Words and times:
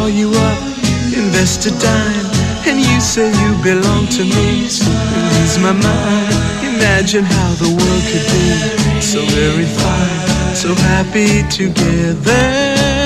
call 0.00 0.08
you 0.08 0.30
up, 0.30 0.62
invest 1.12 1.66
a 1.66 1.70
dime, 1.78 2.26
and 2.66 2.78
you 2.80 3.00
say 3.00 3.28
you 3.42 3.50
belong 3.62 4.06
to 4.06 4.22
me, 4.24 4.66
So 4.68 4.90
lose 5.34 5.58
my 5.58 5.72
mind. 5.72 6.34
Imagine 6.74 7.24
how 7.24 7.50
the 7.62 7.68
world 7.68 8.04
could 8.10 8.26
be 8.34 9.00
so 9.02 9.20
very 9.40 9.68
fine, 9.80 10.54
so 10.56 10.74
happy 10.74 11.42
together. 11.50 12.99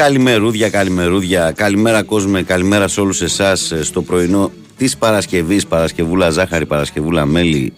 Καλημερούδια, 0.00 0.70
καλημερούδια. 0.70 1.52
Καλημέρα 1.52 2.02
κόσμε, 2.02 2.42
καλημέρα 2.42 2.88
σε 2.88 3.00
όλους 3.00 3.20
εσάς 3.20 3.72
ε, 3.72 3.84
στο 3.84 4.02
πρωινό 4.02 4.50
της 4.76 4.96
Παρασκευής, 4.96 5.66
Παρασκευούλα 5.66 6.30
Ζάχαρη, 6.30 6.66
Παρασκευούλα 6.66 7.26
Μέλη, 7.26 7.72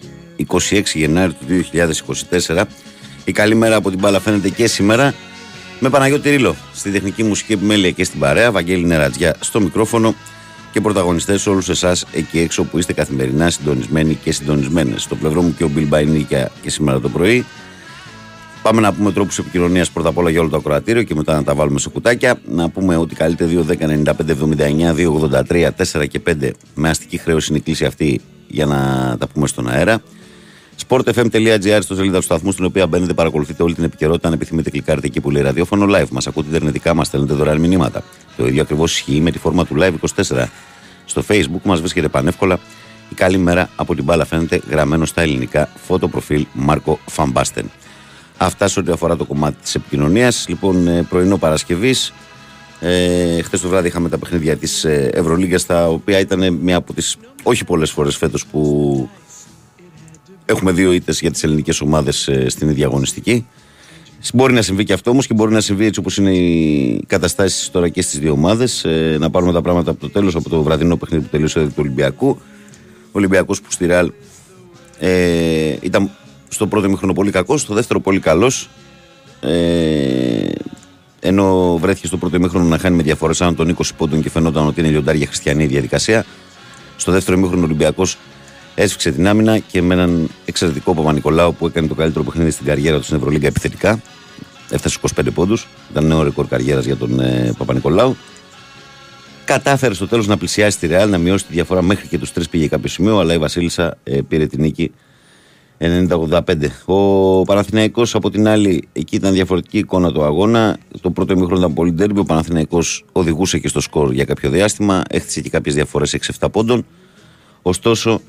26 0.47 0.81
Γενάρη 0.93 1.33
του 1.33 1.45
2024. 2.47 2.63
Η 3.25 3.31
καλή 3.31 3.55
μέρα 3.55 3.75
από 3.75 3.89
την 3.89 3.99
μπάλα 3.99 4.19
φαίνεται 4.19 4.49
και 4.49 4.67
σήμερα 4.67 5.13
με 5.79 5.89
Παναγιώτη 5.89 6.29
Ρήλο 6.29 6.55
στη 6.73 6.91
τεχνική 6.91 7.23
μουσική 7.23 7.53
επιμέλεια 7.53 7.91
και 7.91 8.03
στην 8.03 8.19
παρέα, 8.19 8.51
Βαγγέλη 8.51 8.85
Νερατζιά 8.85 9.35
στο 9.39 9.61
μικρόφωνο 9.61 10.15
και 10.71 10.81
πρωταγωνιστές 10.81 11.47
όλους 11.47 11.69
εσάς 11.69 12.05
εκεί 12.11 12.39
έξω 12.39 12.63
που 12.63 12.77
είστε 12.77 12.93
καθημερινά 12.93 13.49
συντονισμένοι 13.49 14.15
και 14.23 14.31
συντονισμένες. 14.31 15.01
Στο 15.01 15.15
πλευρό 15.15 15.41
μου 15.41 15.53
και 15.57 15.63
ο 15.63 15.67
Μπιλ 15.67 15.87
Μπαϊνίκια 15.87 16.51
και 16.61 16.69
σήμερα 16.69 16.99
το 16.99 17.09
πρωί. 17.09 17.45
Πάμε 18.63 18.81
να 18.81 18.93
πούμε 18.93 19.11
τρόπους 19.11 19.37
επικοινωνίας 19.37 19.91
πρώτα 19.91 20.09
απ' 20.09 20.17
όλα 20.17 20.29
για 20.29 20.39
όλο 20.39 20.49
το 20.49 20.57
ακροατήριο 20.57 21.03
και 21.03 21.15
μετά 21.15 21.35
να 21.35 21.43
τα 21.43 21.55
βάλουμε 21.55 21.79
σε 21.79 21.89
κουτάκια. 21.89 22.39
Να 22.45 22.69
πούμε 22.69 22.97
ότι 22.97 23.15
καλείται 23.15 23.45
2-10-95-79-283 25.49 25.69
4 25.91 26.07
και 26.07 26.21
5 26.27 26.49
με 26.75 26.89
αστική 26.89 27.17
χρέωση 27.17 27.47
είναι 27.49 27.57
η 27.57 27.61
κλίση 27.61 27.85
αυτή 27.85 28.21
για 28.47 28.65
να 28.65 28.77
τα 29.19 29.27
πούμε 29.27 29.47
στον 29.47 29.69
αέρα. 29.69 30.01
sportfm.gr 30.87 31.79
στο 31.81 31.95
σελίδα 31.95 32.17
του 32.17 32.23
σταθμού 32.23 32.51
στην 32.51 32.65
οποία 32.65 32.87
μπαίνετε, 32.87 33.13
παρακολουθείτε 33.13 33.63
όλη 33.63 33.73
την 33.73 33.83
επικαιρότητα. 33.83 34.27
Αν 34.27 34.33
επιθυμείτε, 34.33 34.69
κλικάρετε 34.69 35.07
εκεί 35.07 35.21
που 35.21 35.31
λέει 35.31 35.41
ραδιόφωνο 35.41 35.85
live. 35.89 36.09
Μας 36.11 36.27
ακούτε 36.27 36.49
ιντερνετικά, 36.49 36.93
μας 36.93 37.07
στέλνετε 37.07 37.33
δωρεάν 37.33 37.59
μηνύματα. 37.59 38.03
Το 38.37 38.47
ίδιο 38.47 38.61
ακριβώς 38.61 38.93
ισχύει 38.93 39.19
με 39.21 39.31
τη 39.31 39.37
φόρμα 39.37 39.65
του 39.65 39.75
live 39.79 39.93
24. 40.15 40.45
Στο 41.05 41.23
facebook 41.27 41.61
μας 41.63 41.79
βρίσκεται 41.79 42.07
πανεύκολα. 42.07 42.59
Η 43.09 43.15
καλή 43.15 43.37
μέρα 43.37 43.69
από 43.75 43.95
την 43.95 44.03
μπάλα 44.03 44.25
φαίνεται 44.25 44.61
γραμμένο 44.69 45.05
στα 45.05 45.21
ελληνικά 45.21 45.69
φωτοπροφίλ 45.85 46.45
Μάρκο 46.53 46.99
Φαμπάστεν. 47.05 47.71
Αυτά 48.45 48.67
σε 48.67 48.79
ό,τι 48.79 48.91
αφορά 48.91 49.15
το 49.15 49.25
κομμάτι 49.25 49.55
της 49.61 49.75
επικοινωνίας. 49.75 50.45
Λοιπόν, 50.47 50.87
ε, 50.87 51.03
πρωινό 51.09 51.37
Παρασκευής. 51.37 52.13
Ε, 52.79 53.41
Χθες 53.41 53.61
το 53.61 53.67
βράδυ 53.67 53.87
είχαμε 53.87 54.09
τα 54.09 54.17
παιχνίδια 54.17 54.57
της 54.57 54.85
Ευρωλίγκας, 55.11 55.65
τα 55.65 55.87
οποία 55.87 56.19
ήταν 56.19 56.53
μια 56.53 56.75
από 56.75 56.93
τις 56.93 57.17
όχι 57.43 57.63
πολλές 57.63 57.91
φορές 57.91 58.17
φέτος 58.17 58.45
που 58.45 59.09
έχουμε 60.45 60.71
δύο 60.71 60.91
ήττες 60.91 61.19
για 61.19 61.31
τις 61.31 61.43
ελληνικές 61.43 61.81
ομάδες 61.81 62.29
στην 62.47 62.69
ίδια 62.69 62.85
αγωνιστική. 62.85 63.45
Μπορεί 64.33 64.53
να 64.53 64.61
συμβεί 64.61 64.83
και 64.83 64.93
αυτό 64.93 65.11
όμως 65.11 65.27
και 65.27 65.33
μπορεί 65.33 65.53
να 65.53 65.61
συμβεί 65.61 65.85
έτσι 65.85 65.99
όπως 65.99 66.17
είναι 66.17 66.31
οι 66.31 67.03
καταστάσεις 67.07 67.71
τώρα 67.71 67.89
και 67.89 68.01
στις 68.01 68.19
δύο 68.19 68.31
ομάδες. 68.31 68.83
Ε, 68.83 69.17
να 69.19 69.29
πάρουμε 69.29 69.51
τα 69.53 69.61
πράγματα 69.61 69.91
από 69.91 69.99
το 69.99 70.09
τέλος, 70.09 70.35
από 70.35 70.49
το 70.49 70.63
βραδινό 70.63 70.97
παιχνίδι 70.97 71.23
που 71.23 71.29
τελείωσε 71.29 71.63
του 71.63 71.73
Ολυμπιακού. 71.75 72.27
Ο 72.27 73.11
Ολυμπιακός 73.11 73.61
που 73.61 73.71
στη 73.71 73.85
Ρεάλ 73.85 74.11
ε, 74.99 75.75
ήταν 75.81 76.11
στο 76.53 76.67
πρώτο 76.67 76.89
μήχρονο 76.89 77.13
πολύ 77.13 77.31
κακός, 77.31 77.61
στο 77.61 77.73
δεύτερο 77.73 77.99
πολύ 77.99 78.19
καλός. 78.19 78.69
Ε, 79.41 80.51
ενώ 81.19 81.77
βρέθηκε 81.77 82.07
στο 82.07 82.17
πρώτο 82.17 82.39
μήχρονο 82.39 82.65
να 82.65 82.77
χάνει 82.77 82.95
με 82.95 83.03
διαφορές 83.03 83.41
άνω 83.41 83.53
των 83.53 83.75
20 83.77 83.81
πόντων 83.97 84.21
και 84.21 84.29
φαινόταν 84.29 84.67
ότι 84.67 84.79
είναι 84.79 84.89
λιοντάρια 84.89 85.25
χριστιανή 85.25 85.63
η 85.63 85.67
διαδικασία. 85.67 86.25
Στο 86.97 87.11
δεύτερο 87.11 87.37
μήχρονο 87.37 87.61
ο 87.61 87.65
Ολυμπιακός 87.65 88.17
έσφιξε 88.75 89.11
την 89.11 89.27
άμυνα 89.27 89.57
και 89.57 89.81
με 89.81 89.93
έναν 89.93 90.29
εξαιρετικό 90.45 90.93
Παπα-Νικολάου 90.93 91.55
που 91.55 91.67
έκανε 91.67 91.87
το 91.87 91.95
καλύτερο 91.95 92.23
παιχνίδι 92.23 92.51
στην 92.51 92.65
καριέρα 92.65 92.97
του 92.97 93.03
στην 93.03 93.17
Ευρωλίγκα 93.17 93.47
επιθετικά. 93.47 94.01
Έφτασε 94.69 94.99
25 95.15 95.27
πόντους. 95.33 95.67
Ήταν 95.91 96.05
νέο 96.05 96.23
ρεκόρ 96.23 96.47
καριέρας 96.47 96.85
για 96.85 96.95
τον 96.95 97.19
ε, 97.19 97.53
Παπα-Νικολάου. 97.57 98.17
Κατάφερε 99.45 99.93
στο 99.93 100.07
τέλος 100.07 100.27
να 100.27 100.37
πλησιάσει 100.37 100.79
τη 100.79 100.87
Ρεάλ, 100.87 101.09
να 101.09 101.17
μειώσει 101.17 101.45
τη 101.45 101.53
διαφορά 101.53 101.81
μέχρι 101.81 102.07
και 102.07 102.17
τους 102.17 102.31
τρεις 102.31 102.49
πήγε 102.49 102.67
κάποιο 102.67 102.89
σημείο, 102.89 103.19
αλλά 103.19 103.33
η 103.33 103.37
Βασίλισσα 103.37 103.97
ε, 104.03 104.21
πήρε 104.27 104.47
την 104.47 104.61
νίκη 104.61 104.91
90-85. 105.83 106.41
Ο 106.85 107.41
Παναθηναϊκός 107.41 108.15
από 108.15 108.29
την 108.29 108.47
άλλη, 108.47 108.87
εκεί 108.93 109.15
ήταν 109.15 109.33
διαφορετική 109.33 109.77
εικόνα 109.77 110.11
του 110.11 110.23
αγώνα. 110.23 110.77
Το 111.01 111.11
πρώτο 111.11 111.33
ημίχρονο 111.33 111.59
ήταν 111.59 111.73
πολύ 111.73 111.91
ντέρμπι. 111.91 112.19
Ο 112.19 112.23
Παναθηναϊκός 112.23 113.05
οδηγούσε 113.11 113.57
και 113.57 113.67
στο 113.67 113.79
σκορ 113.79 114.11
για 114.11 114.25
κάποιο 114.25 114.49
διάστημα. 114.49 115.01
Έχτισε 115.09 115.41
και 115.41 115.49
κάποιες 115.49 115.75
διαφορές 115.75 116.13
6-7 116.39 116.47
πόντων. 116.51 116.85
Ωστόσο, 117.61 118.21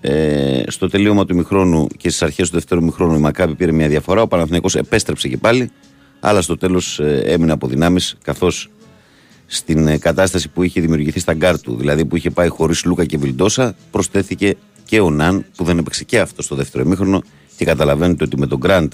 ε, 0.00 0.62
στο 0.66 0.88
τελείωμα 0.88 1.24
του 1.24 1.34
ημιχρόνου 1.34 1.86
και 1.86 2.08
στις 2.08 2.22
αρχές 2.22 2.48
του 2.48 2.54
δεύτερου 2.54 2.80
ημιχρόνου 2.80 3.14
η 3.14 3.20
Μακάμπι 3.20 3.54
πήρε 3.54 3.72
μια 3.72 3.88
διαφορά. 3.88 4.22
Ο 4.22 4.28
Παναθηναϊκός 4.28 4.74
επέστρεψε 4.74 5.28
και 5.28 5.36
πάλι. 5.36 5.70
Αλλά 6.20 6.42
στο 6.42 6.56
τέλος 6.56 6.98
ε, 6.98 7.22
έμεινε 7.26 7.52
από 7.52 7.66
δυνάμεις 7.66 8.16
καθώς 8.22 8.70
στην 9.46 9.88
ε, 9.88 9.98
κατάσταση 9.98 10.48
που 10.48 10.62
είχε 10.62 10.80
δημιουργηθεί 10.80 11.20
στα 11.20 11.34
γκάρ 11.34 11.60
του, 11.60 11.76
δηλαδή 11.76 12.04
που 12.04 12.16
είχε 12.16 12.30
πάει 12.30 12.48
χωρίς 12.48 12.84
Λούκα 12.84 13.04
και 13.04 13.18
Βιλντόζα, 13.18 13.74
προστέθηκε 13.90 14.56
και 14.88 15.00
ο 15.00 15.10
Ναν 15.10 15.44
που 15.56 15.64
δεν 15.64 15.78
έπαιξε 15.78 16.04
και 16.04 16.20
αυτό 16.20 16.42
στο 16.42 16.54
δεύτερο 16.54 16.84
ημίχρονο 16.84 17.22
και 17.56 17.64
καταλαβαίνετε 17.64 18.24
ότι 18.24 18.38
με 18.38 18.46
τον 18.46 18.58
Γκραντ, 18.58 18.92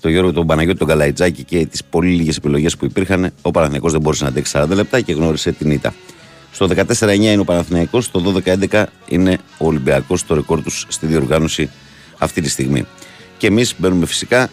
τον 0.00 0.10
Γιώργο 0.10 0.32
τον 0.32 0.46
Παναγιώτη, 0.46 0.78
τον 0.78 0.88
Καλαϊτζάκη 0.88 1.44
και 1.44 1.66
τις 1.66 1.84
πολύ 1.84 2.10
λίγες 2.10 2.36
επιλογές 2.36 2.76
που 2.76 2.84
υπήρχαν, 2.84 3.32
ο 3.42 3.50
Παναθηναϊκός 3.50 3.92
δεν 3.92 4.00
μπορούσε 4.00 4.24
να 4.24 4.30
αντέξει 4.30 4.52
40 4.56 4.68
λεπτά 4.68 5.00
και 5.00 5.12
γνώρισε 5.12 5.52
την 5.52 5.70
ήττα. 5.70 5.94
Στο 6.52 6.66
14-9 6.66 7.14
είναι 7.14 7.38
ο 7.38 7.44
Παναθηναϊκός, 7.44 8.04
στο 8.04 8.42
12-11 8.44 8.84
είναι 9.08 9.38
ο 9.58 9.66
Ολυμπιακός, 9.66 10.26
το 10.26 10.34
ρεκόρ 10.34 10.62
τους 10.62 10.86
στη 10.88 11.06
διοργάνωση 11.06 11.70
αυτή 12.18 12.40
τη 12.40 12.48
στιγμή. 12.48 12.86
Και 13.38 13.46
εμείς 13.46 13.74
μπαίνουμε 13.78 14.06
φυσικά 14.06 14.48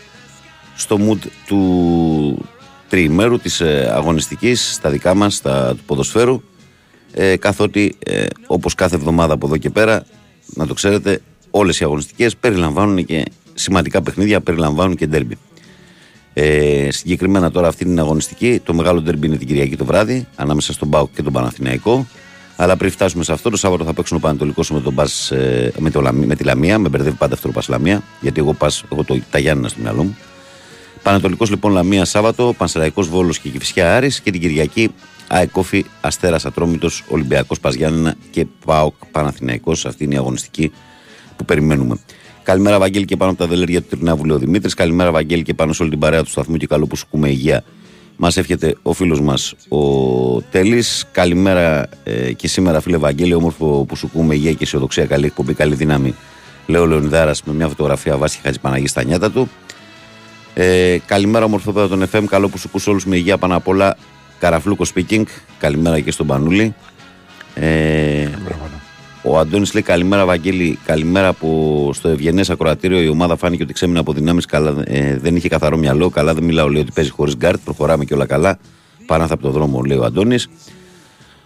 στο 0.75 0.97
mood 0.99 1.27
του 1.47 2.45
τριημέρου 2.89 3.39
της 3.39 3.61
ε, 3.61 3.91
αγωνιστικής 3.93 4.73
στα 4.73 4.89
δικά 4.89 5.13
μας, 5.13 5.35
στα 5.35 5.75
του 5.75 5.83
ποδοσφαίρου 5.85 6.41
ε, 7.13 7.37
καθότι 7.37 7.95
ε, 8.05 8.25
όπως 8.47 8.75
κάθε 8.75 8.95
εβδομάδα 8.95 9.33
από 9.33 9.45
εδώ 9.45 9.57
και 9.57 9.69
πέρα 9.69 10.05
να 10.53 10.67
το 10.67 10.73
ξέρετε, 10.73 11.21
όλες 11.49 11.79
οι 11.79 11.83
αγωνιστικές 11.83 12.35
περιλαμβάνουν 12.35 13.05
και 13.05 13.25
σημαντικά 13.53 14.01
παιχνίδια, 14.01 14.41
περιλαμβάνουν 14.41 14.95
και 14.95 15.07
ντέρμπι. 15.07 15.37
Ε, 16.33 16.87
συγκεκριμένα 16.91 17.51
τώρα 17.51 17.67
αυτή 17.67 17.83
είναι 17.83 18.01
αγωνιστική. 18.01 18.61
Το 18.63 18.73
μεγάλο 18.73 19.01
ντέρμπι 19.01 19.27
είναι 19.27 19.37
την 19.37 19.47
Κυριακή 19.47 19.75
το 19.75 19.85
βράδυ, 19.85 20.27
ανάμεσα 20.35 20.73
στον 20.73 20.87
Μπάουκ 20.87 21.09
και 21.15 21.21
τον 21.21 21.33
Παναθηναϊκό. 21.33 22.07
Αλλά 22.55 22.77
πριν 22.77 22.91
φτάσουμε 22.91 23.23
σε 23.23 23.33
αυτό, 23.33 23.49
το 23.49 23.57
Σάββατο 23.57 23.83
θα 23.83 23.93
παίξουν 23.93 24.17
ο 24.17 24.19
Πανατολικό 24.19 24.63
με, 24.69 24.81
τον 24.81 24.95
Πας, 24.95 25.31
ε, 25.31 25.73
με, 25.79 25.89
το, 25.89 26.09
με 26.13 26.35
τη 26.35 26.43
Λαμία. 26.43 26.79
Με 26.79 26.89
μπερδεύει 26.89 27.15
πάντα 27.15 27.33
αυτό 27.33 27.47
το 27.47 27.53
Πας 27.53 27.67
Λαμία, 27.67 28.03
γιατί 28.21 28.39
εγώ, 28.39 28.53
πας, 28.53 28.83
εγώ 28.91 29.03
το, 29.03 29.19
τα 29.31 29.39
Γιάννενα 29.39 29.67
στο 29.67 29.79
μυαλό 29.81 30.03
μου. 30.03 30.17
Πανατολικό 31.03 31.45
λοιπόν 31.49 31.71
Λαμία 31.71 32.05
Σάββατο, 32.05 32.53
Πανσεραϊκός 32.57 33.07
Βόλος 33.07 33.39
και 33.39 33.49
Κυφυσιά 33.49 33.95
Άρης 33.95 34.21
και 34.21 34.31
την 34.31 34.41
Κυριακή 34.41 34.91
Αεκόφη 35.27 35.85
Αστέρας 36.01 36.45
Ατρόμητος 36.45 37.03
Ολυμπιακός 37.09 37.59
Παζιάννενα 37.59 38.15
και 38.31 38.45
Πάοκ 38.65 38.93
Παναθηναϊκός. 39.11 39.85
Αυτή 39.85 40.03
είναι 40.03 40.15
η 40.15 40.17
αγωνιστική 40.17 40.71
που 41.35 41.45
περιμένουμε. 41.45 41.97
Καλημέρα, 42.43 42.79
Βαγγέλη, 42.79 43.05
και 43.05 43.17
πάνω 43.17 43.31
από 43.31 43.39
τα 43.39 43.47
δελέρια 43.47 43.81
του 43.81 43.87
Τρινάβουλου 43.87 44.35
ο 44.35 44.37
Δημήτρης. 44.37 44.73
Καλημέρα, 44.73 45.11
Βαγγέλη, 45.11 45.43
και 45.43 45.53
πάνω 45.53 45.73
σε 45.73 45.81
όλη 45.81 45.91
την 45.91 45.99
παρέα 45.99 46.23
του 46.23 46.29
σταθμού 46.29 46.57
και 46.57 46.67
καλό 46.67 46.87
που 46.87 46.95
σου 46.95 47.07
πούμε 47.09 47.29
υγεία. 47.29 47.63
Μας 48.17 48.37
εύχεται 48.37 48.75
ο 48.81 48.93
φίλος 48.93 49.21
μας 49.21 49.55
ο 49.69 50.41
Τέλης. 50.41 51.05
Καλημέρα 51.11 51.89
ε, 52.03 52.33
και 52.33 52.47
σήμερα, 52.47 52.81
φίλε 52.81 52.97
Βαγγέλη, 52.97 53.33
όμορφο 53.33 53.85
που 53.87 53.95
σου 53.95 54.09
πούμε 54.09 54.35
υγεία 54.35 54.51
και 54.51 54.63
αισιοδοξία. 54.63 55.05
Καλή 55.05 55.25
εκπομπή, 55.25 55.53
καλή 55.53 55.75
δύναμη. 55.75 56.15
Λέω 56.65 56.85
Λεωνιδάρας 56.85 57.43
με 57.43 57.53
μια 57.53 57.67
φωτογραφία 57.67 58.17
βάση 58.17 58.39
Χατζη 58.43 58.85
στα 58.85 59.03
νιάτα 59.03 59.31
του. 59.31 59.49
Ε, 60.53 60.97
καλημέρα, 61.05 61.45
ομορφόπαιδα 61.45 61.87
των 61.87 62.03
FM. 62.11 62.23
Καλό 62.29 62.49
ΠουΣου 62.49 62.57
Κου 62.57 62.65
σε 62.67 62.87
όλους 62.87 63.05
με 63.05 63.15
υγεία 63.15 63.37
πάνω 63.37 63.55
απ' 63.55 63.67
όλα. 63.67 63.97
Καραφλούκος 64.39 64.93
speaking. 64.95 65.23
Καλημέρα 65.59 65.99
και 65.99 66.11
στον 66.11 66.27
Πανούλη. 66.27 66.75
Ε, 67.55 68.27
ο 69.23 69.39
Αντώνης 69.39 69.73
λέει 69.73 69.83
καλημέρα, 69.83 70.25
Βαγγέλη. 70.25 70.79
Καλημέρα 70.85 71.33
που 71.33 71.91
στο 71.93 72.09
ευγενές 72.09 72.49
ακροατήριο 72.49 73.01
η 73.01 73.07
ομάδα 73.07 73.35
φάνηκε 73.35 73.63
ότι 73.63 73.73
ξέμεινε 73.73 73.99
από 73.99 74.13
δυνάμεις. 74.13 74.45
Ε, 74.83 75.17
δεν 75.17 75.35
είχε 75.35 75.49
καθαρό 75.49 75.77
μυαλό. 75.77 76.09
Καλά, 76.09 76.33
δεν 76.33 76.43
μιλάω, 76.43 76.67
λέει 76.67 76.81
ότι 76.81 76.91
παίζει 76.91 77.09
χωρίς 77.09 77.35
γκάρτ. 77.35 77.59
Προχωράμε 77.63 78.05
και 78.05 78.13
όλα 78.13 78.25
καλά. 78.25 78.59
Πάνω 79.05 79.23
από 79.23 79.41
το 79.41 79.49
δρόμο, 79.49 79.81
λέει 79.81 79.97
ο 79.97 80.03
Αντώνης. 80.03 80.49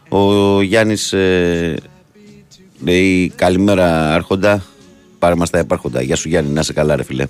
Ο 0.10 0.62
Γιάννης 0.62 1.14
ε, 1.14 1.76
λέει 2.84 3.30
καλημέρα, 3.36 4.14
Άρχοντα. 4.14 4.64
Πάρε 5.20 5.36
μας 5.36 5.50
τα 5.50 5.60
υπάρχοντα. 5.60 6.02
Γεια 6.02 6.16
σου, 6.16 6.30
Γιάννη, 6.30 6.52
να 6.52 6.60
είσαι 6.60 6.74
καλά, 6.74 6.96
ρε 6.96 7.04
φιλέ. 7.04 7.26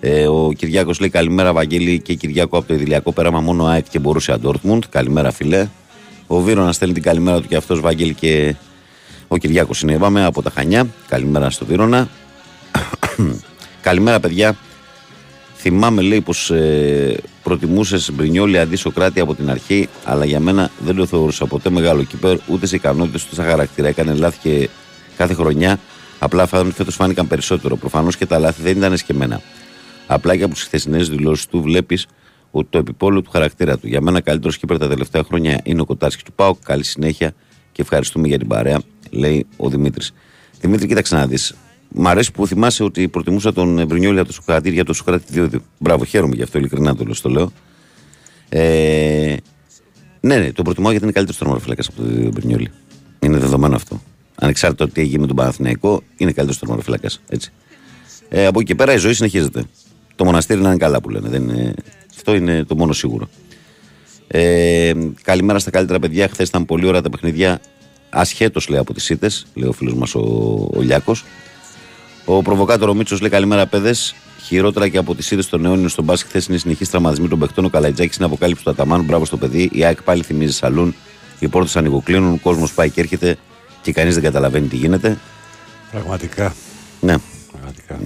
Ε, 0.00 0.26
ο 0.26 0.52
Κυριάκος 0.56 1.00
λέει 1.00 1.08
καλημέρα, 1.08 1.52
Βαγγέλη 1.52 2.00
και 2.00 2.14
Κυριάκο 2.14 2.58
από 2.58 2.66
το 2.66 2.74
Ιδηλιακό. 2.74 3.12
Πέραμα 3.12 3.40
μόνο 3.40 3.64
ΑΕΚ 3.66 3.88
και 3.88 3.98
μπορούσε 3.98 4.36
Ντόρτμουντ. 4.36 4.82
Καλημέρα, 4.90 5.32
φιλέ. 5.32 5.68
Ο 6.26 6.40
Βίρονα 6.40 6.72
στέλνει 6.72 6.94
την 6.94 7.02
καλημέρα 7.02 7.40
του 7.40 7.48
και 7.48 7.56
αυτός, 7.56 7.80
Βαγγέλη 7.80 8.14
και 8.14 8.54
ο 9.28 9.36
Κυριάκος 9.36 9.80
είναι, 9.82 9.92
είπαμε, 9.92 10.24
από 10.24 10.42
τα 10.42 10.50
Χανιά. 10.54 10.86
Καλημέρα 11.08 11.50
στο 11.50 11.64
Βίρονα. 11.64 12.08
καλημέρα, 13.80 14.20
παιδιά. 14.20 14.56
Θυμάμαι, 15.56 16.02
λέει, 16.02 16.20
πως 16.20 16.50
ε, 16.50 17.16
προτιμούσες 17.42 18.10
Μπρινιόλη 18.12 18.58
αντί 18.58 18.76
Σοκράτη 18.76 19.20
από 19.20 19.34
την 19.34 19.50
αρχή, 19.50 19.88
αλλά 20.04 20.24
για 20.24 20.40
μένα 20.40 20.70
δεν 20.78 20.96
το 20.96 21.06
θεωρούσα 21.06 21.46
ποτέ 21.46 21.70
μεγάλο 21.70 22.02
κύπερ, 22.02 22.36
ούτε 22.46 22.66
σε 22.66 22.76
ικανότητες 22.76 23.24
ούτε 23.24 23.34
σε 23.34 23.42
χαρακτήρα. 23.42 23.88
Έκανε 23.88 24.14
λάθη 24.14 24.38
και 24.42 24.68
κάθε 25.16 25.34
χρονιά. 25.34 25.78
Απλά 26.18 26.46
φέτο 26.46 26.90
φάνηκαν 26.90 27.26
περισσότερο. 27.26 27.76
Προφανώς 27.76 28.16
και 28.16 28.26
τα 28.26 28.38
λάθη 28.38 28.62
δεν 28.62 28.76
ήταν 28.76 28.92
εσκεμμένα. 28.92 29.40
Απλά 30.10 30.36
και 30.36 30.42
από 30.42 30.54
τι 30.54 30.60
χθεσινέ 30.60 30.98
δηλώσεις 30.98 31.46
του 31.46 31.62
βλέπεις 31.62 32.06
ότι 32.50 32.66
το 32.70 32.78
επιπόλαιο 32.78 33.22
του 33.22 33.30
χαρακτήρα 33.30 33.78
του. 33.78 33.86
Για 33.86 34.00
μένα, 34.00 34.20
καλύτερος 34.20 34.58
κύπερ 34.58 34.78
τα 34.78 34.88
τελευταία 34.88 35.22
χρόνια 35.22 35.60
είναι 35.64 35.80
ο 35.80 35.84
Κοτάσκι 35.84 36.22
του 36.22 36.32
Πάου. 36.32 36.58
Καλή 36.62 36.84
συνέχεια 36.84 37.34
και 37.72 37.82
ευχαριστούμε 37.82 38.28
για 38.28 38.38
την 38.38 38.48
παρέα, 38.48 38.80
λέει 39.10 39.46
ο 39.56 39.68
Δημήτρης. 39.68 40.12
Δημήτρη, 40.60 40.86
κοίταξε 40.86 41.14
να 41.16 41.26
δεις. 41.26 41.54
Μ' 41.88 42.06
αρέσει 42.06 42.32
που 42.32 42.46
θυμάσαι 42.46 42.84
ότι 42.84 43.08
προτιμούσα 43.08 43.52
τον 43.52 43.86
Μπρινιόλη 43.86 44.18
από 44.18 44.28
το 44.28 44.34
Σοκράτη 44.34 44.70
για 44.70 44.84
το 44.84 44.92
Σοκράτη 44.92 45.24
2-2. 45.34 45.48
Μπράβο, 45.78 46.04
χαίρομαι 46.04 46.34
γι' 46.34 46.42
αυτό, 46.42 46.58
ειλικρινά 46.58 46.96
το 46.96 47.04
λέω. 47.04 47.14
Στο 47.14 47.28
λέω. 47.28 47.52
Ε, 48.48 49.36
ναι, 50.20 50.36
ναι, 50.36 50.52
τον 50.52 50.64
προτιμάω 50.64 50.90
γιατί 50.90 51.04
είναι 51.04 51.14
καλύτερος 51.14 51.40
τροματοφύλακα 51.40 51.82
από 51.88 52.02
τον 52.02 52.30
Μπρινιόλη. 52.32 52.70
Είναι 53.18 53.38
δεδομένο 53.38 53.74
αυτό. 53.74 54.02
Ανεξάρτητα 54.34 54.86
το 54.86 54.92
τι 54.92 55.00
έγινε 55.00 55.18
με 55.18 55.26
τον 55.26 55.36
Παναθηναϊκό, 55.36 56.02
είναι 56.16 56.32
καλύτερος 56.32 56.58
τροματοφύλακα. 56.58 57.08
Ε, 58.28 58.46
από 58.46 58.60
εκεί 58.60 58.68
και 58.68 58.74
πέρα 58.74 58.92
η 58.92 58.96
ζωή 58.96 59.12
συνεχίζεται. 59.14 59.64
Το 60.18 60.24
μοναστήρι 60.24 60.60
να 60.60 60.68
είναι 60.68 60.76
καλά 60.76 61.00
που 61.00 61.08
λένε. 61.10 61.28
Δεν 61.28 61.42
είναι... 61.42 61.74
Αυτό 62.16 62.34
είναι 62.34 62.64
το 62.64 62.76
μόνο 62.76 62.92
σίγουρο. 62.92 63.28
Ε, 64.26 64.92
καλημέρα 65.22 65.58
στα 65.58 65.70
καλύτερα 65.70 65.98
παιδιά. 65.98 66.28
Χθες 66.28 66.48
ήταν 66.48 66.64
πολύ 66.64 66.86
ωραία 66.86 67.02
τα 67.02 67.10
παιχνίδια. 67.10 67.60
Ασχέτως 68.10 68.68
λέει 68.68 68.78
από 68.78 68.94
τις 68.94 69.10
ήττες, 69.10 69.46
λέει 69.54 69.68
ο 69.68 69.72
φίλος 69.72 69.94
μας 69.94 70.14
ο, 70.14 70.20
ο 70.74 70.80
Λιάκος. 70.80 71.24
Ο 72.24 72.42
προβοκάτορο 72.42 72.94
Μίτσος 72.94 73.20
λέει 73.20 73.30
καλημέρα, 73.30 73.66
παιδες. 73.66 74.14
Χειρότερα 74.42 74.88
και 74.88 74.98
από 74.98 75.14
τις 75.14 75.30
είδε 75.30 75.42
των 75.50 75.64
αιώνιων 75.64 75.88
στον 75.88 76.04
μπάσκετ 76.04 76.28
χθες 76.28 76.46
είναι 76.46 76.58
συνεχή 76.58 76.86
τραυματισμοί 76.86 77.28
των 77.28 77.38
παιχτών. 77.38 77.64
Ο 77.64 77.68
Καλατζάκη 77.68 78.14
είναι 78.16 78.26
αποκάλυψη 78.26 78.64
του 78.64 78.70
Αταμάνου. 78.70 79.02
Μπράβο 79.02 79.24
στο 79.24 79.36
παιδί. 79.36 79.70
Η 79.72 79.84
ΑΕΚ 79.84 80.02
πάλι 80.02 80.22
θυμίζει 80.22 80.52
σαλούν. 80.52 80.94
Οι 81.38 81.48
πόρτες 81.48 81.76
ανοιγοκλίνουν. 81.76 82.32
Ο 82.32 82.38
κόσμος 82.42 82.72
πάει 82.72 82.90
και 82.90 83.00
έρχεται 83.00 83.36
και 83.82 83.92
κανείς 83.92 84.14
δεν 84.14 84.22
καταλαβαίνει 84.22 84.66
τι 84.66 84.76
γίνεται. 84.76 85.18
Πραγματικά. 85.90 86.54
Ναι. 87.00 87.14
Πραγματικά. 87.52 87.98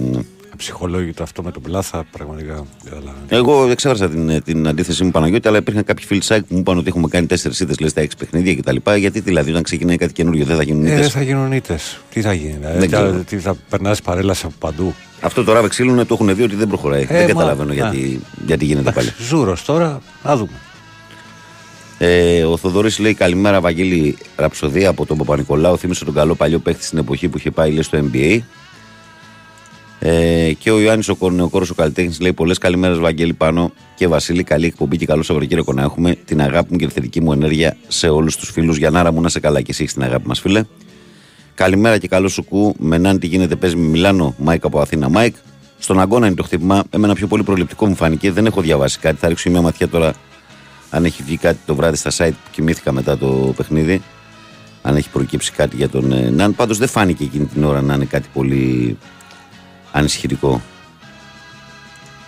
Ψυχολόγητο 0.57 1.23
αυτό 1.23 1.43
με 1.43 1.51
τον 1.51 1.61
Πλάθα, 1.61 2.03
πραγματικά 2.11 2.53
δεν 2.55 2.65
καταλαβαίνω. 2.83 3.25
Εγώ 3.29 3.67
εξέφρασα 3.69 4.09
την, 4.09 4.43
την 4.43 4.67
αντίθεσή 4.67 5.03
μου 5.03 5.11
Παναγιώτη, 5.11 5.47
αλλά 5.47 5.57
υπήρχαν 5.57 5.83
κάποιοι 5.83 6.05
φίλοι 6.05 6.21
σάικ 6.23 6.41
που 6.43 6.53
μου 6.53 6.59
είπαν 6.59 6.77
ότι 6.77 6.87
έχουμε 6.87 7.07
κάνει 7.07 7.25
τέσσερις 7.25 7.59
ήττε 7.59 7.73
λες 7.79 7.91
στα 7.91 8.01
έξι 8.01 8.17
παιχνίδια 8.17 8.55
κτλ. 8.55 8.91
Γιατί 8.97 9.19
δηλαδή 9.19 9.49
όταν 9.51 9.63
ξεκινάει 9.63 9.97
κάτι 9.97 10.13
καινούριο 10.13 10.45
δεν 10.45 10.55
θα 10.55 10.63
γίνουν 10.63 10.85
Ε, 10.85 10.87
ήττε. 10.91 10.99
δεν 11.01 11.09
θα 11.09 11.21
γίνουν 11.21 11.51
ήττε. 11.51 11.79
Τι 12.13 12.21
θα 12.21 12.33
γίνει, 12.33 12.51
δηλαδή, 12.53 12.73
Δεν 12.73 12.81
τι, 12.81 12.87
ξέρω. 12.87 13.11
θα- 13.11 13.17
τι 13.19 13.37
θα 13.37 13.55
περνάς 13.69 14.01
παρέλαση 14.01 14.45
από 14.45 14.55
παντού. 14.59 14.93
Αυτό 15.21 15.43
το 15.43 15.53
ράβε 15.53 15.67
ξύλουνε 15.67 16.05
το 16.05 16.13
έχουν 16.13 16.35
δει 16.35 16.43
ότι 16.43 16.55
δεν 16.55 16.67
προχωράει. 16.67 17.01
Ε, 17.01 17.05
δεν 17.05 17.21
μα- 17.21 17.27
καταλαβαίνω 17.27 17.71
α. 17.71 17.73
γιατί, 17.73 18.19
γιατί 18.45 18.65
γίνεται 18.65 18.91
πάλι. 18.91 19.13
Ζούρος 19.19 19.65
τώρα, 19.65 20.01
να 20.23 20.35
δούμε. 20.37 20.51
Ε, 21.97 22.43
ο 22.43 22.57
Θοδωρής 22.57 22.99
λέει 22.99 23.13
καλημέρα, 23.13 23.61
Βαγγέλη 23.61 24.17
Ραψοδία 24.35 24.89
από 24.89 25.05
τον 25.05 25.17
Παπα-Νικολάου. 25.17 25.77
Θύμισε 25.77 26.05
τον 26.05 26.13
καλό 26.13 26.35
παλιό 26.35 26.59
παίχτη 26.59 26.83
στην 26.83 26.97
εποχή 26.97 27.27
που 27.27 27.37
είχε 27.37 27.51
πάει 27.51 27.71
λέει, 27.71 27.81
στο 27.81 28.03
NBA. 28.13 28.39
Ε, 30.05 30.53
και 30.53 30.71
ο 30.71 30.79
Ιωάννης 30.79 31.09
ο 31.09 31.15
Κορνεοκόρο 31.15 31.65
ο 31.71 31.73
καλλιτέχνης 31.73 32.19
λέει 32.19 32.33
πολλές 32.33 32.57
καλημέρες, 32.57 32.99
Βαγγέλη 32.99 33.33
πάνω 33.33 33.71
και 33.95 34.07
Βασίλη. 34.07 34.43
Καλή 34.43 34.65
εκπομπή 34.65 34.97
και 34.97 35.05
καλό 35.05 35.23
Σαββατοκύριακο 35.23 35.73
να 35.73 35.81
έχουμε. 35.81 36.15
Την 36.25 36.41
αγάπη 36.41 36.67
μου 36.71 36.77
και 36.77 36.87
τη 36.87 36.93
θετική 36.93 37.21
μου 37.21 37.31
ενέργεια 37.31 37.77
σε 37.87 38.09
όλους 38.09 38.35
τους 38.35 38.49
φίλους. 38.49 38.77
Γιαννάρα 38.77 39.11
μου 39.11 39.21
να 39.21 39.29
σε 39.29 39.39
καλά 39.39 39.61
και 39.61 39.71
εσύ 39.71 39.81
έχεις 39.81 39.93
την 39.93 40.03
αγάπη 40.03 40.27
μας, 40.27 40.39
φίλε. 40.39 40.63
Καλημέρα 41.55 41.97
και 41.97 42.07
καλό 42.07 42.27
σου 42.27 42.43
κου. 42.43 42.75
Μενάν 42.79 43.19
τι 43.19 43.27
γίνεται, 43.27 43.55
παίζει 43.55 43.75
με 43.75 43.87
Μιλάνο, 43.87 44.35
Μάικ 44.37 44.65
από 44.65 44.79
Αθήνα, 44.79 45.09
Μάικ. 45.09 45.35
Στον 45.77 45.99
αγώνα 45.99 46.25
είναι 46.25 46.35
το 46.35 46.43
χτύπημα. 46.43 46.83
Εμένα 46.89 47.15
πιο 47.15 47.27
πολύ 47.27 47.43
προληπτικό 47.43 47.87
μου 47.87 47.95
φάνηκε. 47.95 48.31
Δεν 48.31 48.45
έχω 48.45 48.61
διαβάσει 48.61 48.99
κάτι. 48.99 49.17
Θα 49.19 49.27
ρίξω 49.27 49.49
μια 49.49 49.61
ματιά 49.61 49.87
τώρα 49.87 50.13
αν 50.89 51.05
έχει 51.05 51.23
βγει 51.23 51.37
κάτι 51.37 51.59
το 51.65 51.75
βράδυ 51.75 51.95
στα 51.95 52.11
site 52.17 52.33
που 52.43 52.49
κοιμήθηκα 52.51 52.91
μετά 52.91 53.17
το 53.17 53.53
παιχνίδι. 53.55 54.01
Αν 54.81 54.95
έχει 54.95 55.09
προκύψει 55.09 55.51
κάτι 55.51 55.75
για 55.75 55.89
τον 55.89 56.11
ε, 56.11 56.29
Ναν. 56.29 56.55
Πάντως 56.55 56.77
δεν 56.77 56.87
φάνηκε 56.87 57.23
εκείνη 57.23 57.45
την 57.45 57.63
ώρα 57.63 57.81
να 57.81 57.93
είναι 57.93 58.05
κάτι 58.05 58.27
πολύ 58.33 58.97
ανησυχητικό. 59.93 60.61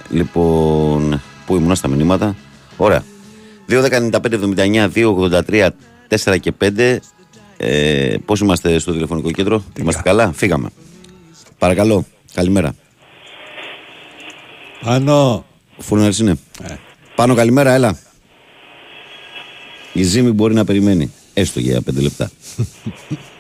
Λοιπόν, 0.10 1.22
πού 1.46 1.56
ήμουνα 1.56 1.76
στα 1.76 1.88
μηνύματα; 1.88 2.36
Ωραία. 2.78 3.04
2.195.79, 3.70 4.90
2.83, 4.94 5.70
4 6.24 6.38
και 6.40 6.54
5. 6.62 6.98
Ε, 7.58 8.16
Πώς 8.26 8.40
είμαστε 8.40 8.80
στο 8.80 8.92
τηλεφωνικό 8.92 9.32
κέντρο, 9.32 9.64
Είμαστε 9.80 10.02
καλά, 10.02 10.32
φύγαμε. 10.32 10.70
Παρακαλώ, 11.58 12.06
καλημέρα. 12.34 12.76
Άνω. 14.82 15.46
Φούρναρης 15.78 16.20
είναι. 16.20 16.38
Ε. 16.64 16.76
Πάνω 17.16 17.36
καλημέρα, 17.36 17.72
έλα. 17.74 17.98
Η 19.94 20.04
ζήμη 20.04 20.32
μπορεί 20.32 20.54
να 20.54 20.66
περιμένει. 20.66 21.12
Έστω 21.34 21.60
για 21.60 21.80
5 21.80 22.02
λεπτά. 22.02 22.32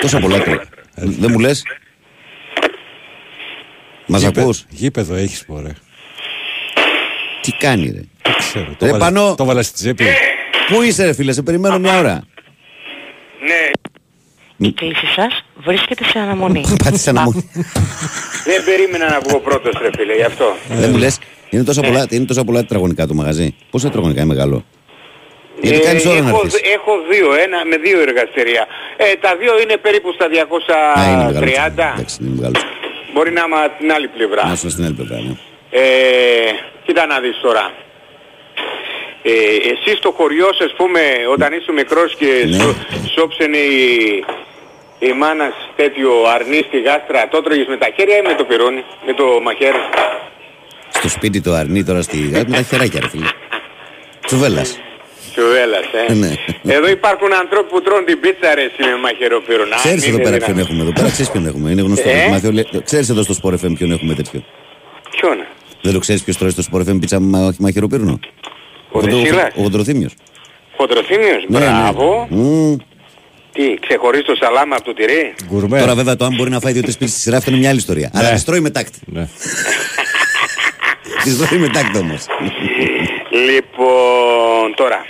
Τόσα 0.00 0.18
πολλά 0.20 0.42
τώρα. 0.42 0.62
Δεν 0.94 1.30
μου 1.30 1.38
λες; 1.38 1.62
Μας 4.06 4.22
Γήπε- 4.22 4.38
ακούς; 4.42 4.64
Γήπεδο 4.68 5.14
έχεις, 5.14 5.44
μωρέ. 5.48 5.72
Τι 7.40 7.52
κάνει 7.52 7.84
ρε; 7.90 8.00
Δεν 8.22 8.34
ξέρω. 8.38 8.64
Ρε, 8.64 8.70
Το 8.78 8.86
βάλες- 8.86 8.98
Πανώ. 8.98 9.34
Το 9.34 9.44
βάλα 9.44 9.62
στη 9.62 9.72
τσέπη. 9.74 10.04
Πού 10.68 10.82
είσαι 10.82 11.04
ρε 11.04 11.12
φίλε, 11.12 11.32
σε 11.32 11.42
περιμένω 11.42 11.78
μια 11.78 11.98
ώρα. 11.98 12.22
Ναι, 13.46 14.66
Η 14.68 14.72
κλήση 14.72 15.06
σας 15.06 15.44
βρίσκεται 15.64 16.04
σε 16.04 16.18
αναμονή. 16.18 16.64
Πάτησε 16.84 17.12
να 17.12 17.22
μου. 17.22 17.32
δεν 18.44 18.64
περίμενα 18.64 19.10
να 19.10 19.20
βγω 19.20 19.38
πρώτος 19.40 19.72
ρε 19.80 19.90
φίλε, 19.96 20.14
γι' 20.14 20.22
αυτό. 20.22 20.56
Δεν 20.68 20.90
μου 20.90 20.96
λες; 20.96 21.18
Είναι 21.50 21.64
τόσα 21.64 21.80
πολλά, 21.82 22.06
είναι 22.10 22.24
τόσα 22.24 22.44
πολλά 22.44 22.60
τετραγωνικά 22.60 23.06
το 23.06 23.14
μαγαζί. 23.14 23.54
Πόσα 23.70 23.86
τετραγωνικά 23.86 24.20
είναι 24.22 24.34
μεγάλο; 24.34 24.64
Γιατί 25.60 25.76
Ε, 25.80 25.84
κάνεις 25.86 26.06
ώρα 26.06 26.20
να 26.20 26.28
έχω, 26.28 26.40
έρθεις. 26.44 26.60
έχω 26.76 26.92
δύο, 27.10 27.28
ένα 27.46 27.58
με 27.70 27.76
δύο 27.76 28.00
εργαστηρία. 28.00 28.66
Ε, 28.96 29.04
τα 29.24 29.36
δύο 29.36 29.60
είναι 29.62 29.76
περίπου 29.76 30.12
στα 30.12 30.24
Α, 30.24 30.28
είναι 31.12 31.24
μεγάλο. 31.24 31.46
230. 31.46 31.92
Εντάξει, 31.96 32.16
είναι 32.20 32.32
μεγάλο. 32.36 32.54
Μπορεί 33.12 33.30
να 33.38 33.42
είμαι 33.46 33.72
την 33.78 33.92
άλλη 33.92 34.08
πλευρά. 34.08 34.42
Να 34.46 34.56
σου 34.56 34.70
στην 34.70 34.84
άλλη 34.84 34.94
πλευρά, 34.94 35.16
ναι. 35.26 35.34
Ε, 35.70 35.82
κοίτα 36.84 37.06
να 37.06 37.20
δεις 37.20 37.36
τώρα. 37.42 37.64
Ε, 39.22 39.30
εσύ 39.72 39.96
στο 39.96 40.10
χωριό 40.16 40.48
σου, 40.56 40.64
ας 40.64 40.74
πούμε, 40.76 41.00
όταν 41.32 41.52
είσαι 41.52 41.72
μικρός 41.72 42.14
και 42.16 42.30
Ναι. 42.46 42.56
σου, 42.58 42.76
σώψαινε 43.14 43.56
η, 43.56 43.84
η 44.98 45.12
μάνα 45.12 45.44
σου 45.44 45.68
τέτοιο 45.76 46.10
αρνί 46.34 46.60
στη 46.68 46.80
γάστρα, 46.80 47.28
το 47.28 47.42
τρώγες 47.42 47.66
με 47.66 47.76
τα 47.76 47.88
χέρια 47.96 48.16
ή 48.16 48.22
με 48.22 48.34
το 48.34 48.44
πυρούνι, 48.44 48.84
με 49.06 49.12
το 49.12 49.24
μαχαίρι; 49.42 49.80
Στο 50.90 51.08
σπίτι 51.08 51.40
το 51.40 51.52
αρνί 51.52 51.84
τώρα 51.84 52.02
στη 52.02 52.16
γάτα 52.32 52.48
με 52.48 52.56
τα 52.56 52.62
χεράκια, 52.62 53.00
ρε 53.02 53.08
φίλε. 53.08 53.26
Τσουβέλλας. 54.26 54.78
Τσουβέλλας, 55.40 55.86
ε. 56.08 56.12
Ναι. 56.22 56.74
Εδώ 56.76 56.88
υπάρχουν 56.98 57.32
ανθρώποι 57.42 57.68
που 57.72 57.80
τρώνε 57.82 58.04
την 58.04 58.20
πίτσα 58.20 58.54
ρε 58.54 58.62
εσύ 58.68 58.82
με 58.90 58.96
μαχαιροπύρουνα. 59.04 59.76
Ξέρεις 59.76 60.06
εδώ 60.08 60.20
πέρα 60.20 60.36
ποιον 60.36 60.58
έχουμε 60.58 60.82
εδώ 60.82 60.92
πέρα, 60.92 61.08
ξέρεις 61.10 61.30
ποιον 61.30 61.46
έχουμε. 61.46 61.70
Είναι 61.70 61.82
γνωστός. 61.82 62.12
Ε; 62.12 62.16
Έχει 62.18 62.30
μάθει 62.30 62.46
όλη- 62.46 62.66
Ξέρεις 62.84 63.08
εδώ 63.08 63.22
στο 63.22 63.34
Sport 63.42 63.52
FM 63.62 63.72
ποιον 63.78 63.90
έχουμε 63.92 64.14
τέτοιο; 64.14 64.44
Ποιον; 65.16 65.36
Δεν 65.82 65.92
το 65.92 65.98
ξέρεις 65.98 66.22
ποιος 66.24 66.36
τρώει 66.38 66.50
στο 66.50 66.62
Sport 66.72 66.80
FM 66.80 66.96
πίτσα 67.00 67.20
με 67.20 67.38
μα- 67.38 67.54
μαχαιροπύρνο. 67.58 68.18
Ο 68.92 69.00
Δεσίλας. 69.00 69.52
Ο 69.56 69.62
Χοντροθύμιος. 69.62 70.12
Χοντροθύμιος. 70.76 71.44
Ναι, 71.48 71.58
Μπράβο. 71.58 72.26
ναι. 72.30 72.36
Μμμ. 72.42 72.76
Τι, 73.52 73.78
ξεχωρίζει 73.86 74.22
το 74.22 74.34
σαλάμα 74.40 74.76
από 74.76 74.84
το 74.84 74.94
τυρί; 74.94 75.34
Γκουρμέ. 75.48 75.78
Τώρα 75.80 75.94
βέβαια 75.94 76.16
το 76.16 76.24
αν 76.24 76.34
μπορεί 76.36 76.50
να 76.50 76.60
φάει 76.60 76.72
δύο-τρεις 76.72 76.96
πίτσες 76.96 77.14
στη 77.16 77.22
σειρά 77.24 77.36
αυτό 77.36 77.50
είναι 77.50 77.58
μια 77.58 77.68
άλλη 77.68 77.78
ιστορία. 77.78 78.10
Αλλά 78.14 78.28
Ναι. 78.28 78.34
τις 78.34 78.44
τρώει 78.44 78.60
με 78.60 78.70
τάκτη. 78.70 78.98
Ναι. 79.06 79.28
Τις 81.24 81.38
τρώει 81.38 81.58
με 81.60 81.68
τάκτη 81.68 81.98
όμως. 81.98 82.26
Λοιπόν, 83.48 84.74
τώρα, 84.74 85.04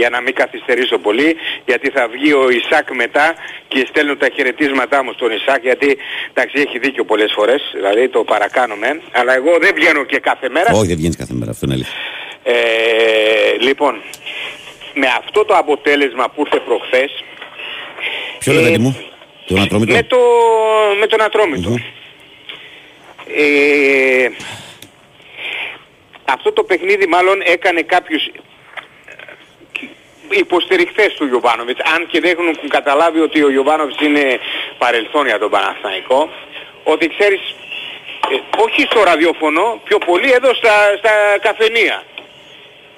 για 0.00 0.08
να 0.14 0.20
μην 0.24 0.34
καθυστερήσω 0.34 0.98
πολύ, 0.98 1.28
γιατί 1.70 1.88
θα 1.96 2.08
βγει 2.14 2.32
ο 2.32 2.44
Ισάκ 2.58 2.86
μετά 3.02 3.26
και 3.68 3.80
στέλνω 3.90 4.14
τα 4.16 4.28
χαιρετίσματά 4.34 4.98
μου 5.04 5.12
στον 5.12 5.30
Ισάκ, 5.38 5.60
γιατί 5.62 5.88
εντάξει 6.32 6.56
έχει 6.66 6.78
δίκιο 6.78 7.04
πολλές 7.04 7.32
φορές, 7.36 7.60
δηλαδή 7.74 8.08
το 8.08 8.20
παρακάνουμε, 8.32 8.88
αλλά 9.12 9.32
εγώ 9.34 9.52
δεν 9.64 9.72
βγαίνω 9.78 10.02
και 10.04 10.18
κάθε 10.18 10.48
μέρα. 10.48 10.70
Όχι 10.72 10.86
δεν 10.86 10.96
βγαίνεις 10.96 11.16
κάθε 11.16 11.34
μέρα, 11.34 11.50
αυτό 11.50 11.62
είναι 11.66 11.74
αλήθεια. 11.74 11.96
Ε, 12.42 12.54
λοιπόν, 13.66 13.94
με 14.94 15.06
αυτό 15.20 15.44
το 15.44 15.54
αποτέλεσμα 15.62 16.24
που 16.30 16.40
ήρθε 16.44 16.58
προχθές, 16.68 17.10
Ποιο 18.38 18.52
Ε, 18.52 18.54
λέτε 18.54 18.68
παιδί 18.68 18.82
μου, 18.82 18.96
τον 19.46 19.60
ατρόμητο; 19.60 19.92
με, 19.92 20.02
το, 20.02 20.18
με 21.00 21.06
τον 21.06 21.22
ατρόμητο. 21.22 21.74
Ε, 23.36 24.28
αυτό 26.24 26.52
το 26.52 26.62
παιχνίδι 26.62 27.06
μάλλον 27.06 27.40
έκανε 27.44 27.82
κάποιους 27.82 28.22
ε, 30.30 30.38
υποστηριχθές 30.38 31.14
του 31.14 31.26
Ιωβάνοβιτς, 31.26 31.80
αν 31.94 32.06
και 32.06 32.20
δεν 32.20 32.30
έχουν 32.38 32.68
καταλάβει 32.68 33.20
ότι 33.20 33.42
ο 33.42 33.50
Ιωβάνοβιτς 33.50 34.00
είναι 34.00 34.38
παρελθόν 34.78 35.26
για 35.26 35.38
τον 35.38 35.50
Παναθηναϊκό. 35.50 36.30
ότι 36.84 37.08
ξέρεις, 37.08 37.40
ε, 38.32 38.36
όχι 38.64 38.82
στο 38.82 39.02
ραδιόφωνο, 39.02 39.80
πιο 39.84 39.98
πολύ 39.98 40.30
εδώ 40.32 40.54
στα, 40.54 40.96
στα 40.98 41.10
καφενεία 41.40 42.02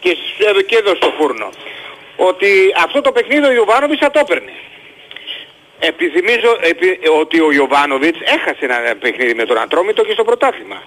και, 0.00 0.10
σ- 0.10 0.56
ε, 0.58 0.62
και 0.62 0.76
εδώ 0.76 0.94
στο 0.94 1.12
φούρνο, 1.18 1.48
ότι 2.16 2.48
αυτό 2.84 3.00
το 3.00 3.12
παιχνίδι 3.12 3.46
ο 3.46 3.52
Ιωβάνοβιτς 3.52 4.00
θα 4.00 4.10
το 4.10 4.18
έπαιρνε. 4.18 4.52
Επιθυμίζω 5.78 6.56
επι- 6.60 7.08
ότι 7.20 7.40
ο 7.40 7.52
Ιωβάνοβιτς 7.52 8.18
έχασε 8.20 8.64
ένα 8.64 8.96
παιχνίδι 9.00 9.34
με 9.34 9.44
τον 9.44 9.58
Ατρόμητο 9.58 10.04
και 10.04 10.12
στο 10.12 10.24
πρωτάθλημα. 10.24 10.82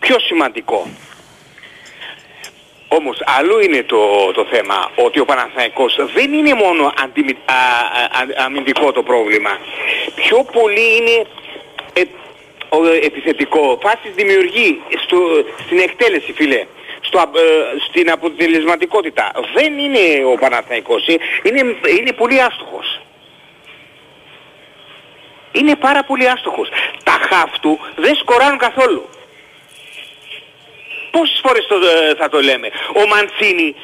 Πιο 0.00 0.18
σημαντικό. 0.18 0.88
Όμως 2.92 3.22
αλλού 3.38 3.58
είναι 3.60 3.82
το, 3.82 4.32
το 4.32 4.46
θέμα 4.50 4.90
ότι 4.94 5.20
ο 5.20 5.24
Παναθηναϊκός 5.24 5.96
δεν 6.14 6.32
είναι 6.32 6.54
μόνο 6.54 6.92
αντιμι- 7.02 7.36
α, 7.44 7.52
α, 7.52 8.22
α- 8.22 8.44
αμυντικό 8.44 8.92
το 8.92 9.02
πρόβλημα. 9.02 9.50
Πιο 10.14 10.44
πολύ 10.52 10.96
είναι 10.96 11.26
ε, 11.92 12.02
ο, 12.68 12.86
επιθετικό. 13.02 13.78
Φάσεις 13.82 14.14
δημιουργεί 14.14 14.80
στο, 15.04 15.18
στην 15.66 15.78
εκτέλεση 15.78 16.32
φίλε. 16.32 16.66
Στο, 17.00 17.18
α- 17.18 17.30
ε, 17.34 17.78
στην 17.88 18.10
αποτελεσματικότητα. 18.10 19.30
Δεν 19.54 19.78
είναι 19.78 20.24
ο 20.24 20.34
Παναθηναϊκός. 20.34 21.06
ε, 21.06 21.14
Είναι, 21.42 21.76
είναι 21.98 22.12
πολύ 22.12 22.40
άστοχος. 22.42 23.00
Είναι 25.52 25.76
πάρα 25.76 26.04
πολύ 26.04 26.28
άστοχος. 26.28 26.68
Τα 27.04 27.12
χαφ 27.28 27.58
του 27.60 27.78
δεν 27.96 28.14
σκοράνουν 28.16 28.58
καθόλου. 28.58 29.08
Πόσες 31.10 31.40
φορές 31.44 31.64
το, 31.66 31.76
ε, 31.76 32.14
θα 32.20 32.28
το 32.28 32.40
λέμε. 32.48 32.68
Ο 33.00 33.02
Μαντσίνη 33.12 33.74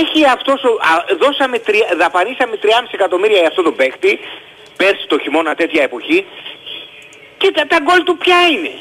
έχει 0.00 0.20
αυτός, 0.36 0.62
ο, 0.70 0.72
α, 0.90 0.92
δώσαμε, 1.22 1.58
τρία, 1.58 1.86
δαπανίσαμε 2.02 2.56
3,5 2.62 2.68
εκατομμύρια 2.98 3.38
για 3.38 3.48
αυτό 3.48 3.62
το 3.62 3.72
παίχτη, 3.72 4.18
πέρσι 4.76 5.06
το 5.06 5.18
χειμώνα 5.18 5.54
τέτοια 5.54 5.82
εποχή, 5.82 6.18
και 7.40 7.50
τα, 7.56 7.66
τα 7.66 7.78
γκολ 7.84 8.02
του 8.02 8.16
ποια 8.16 8.38
είναι; 8.52 8.72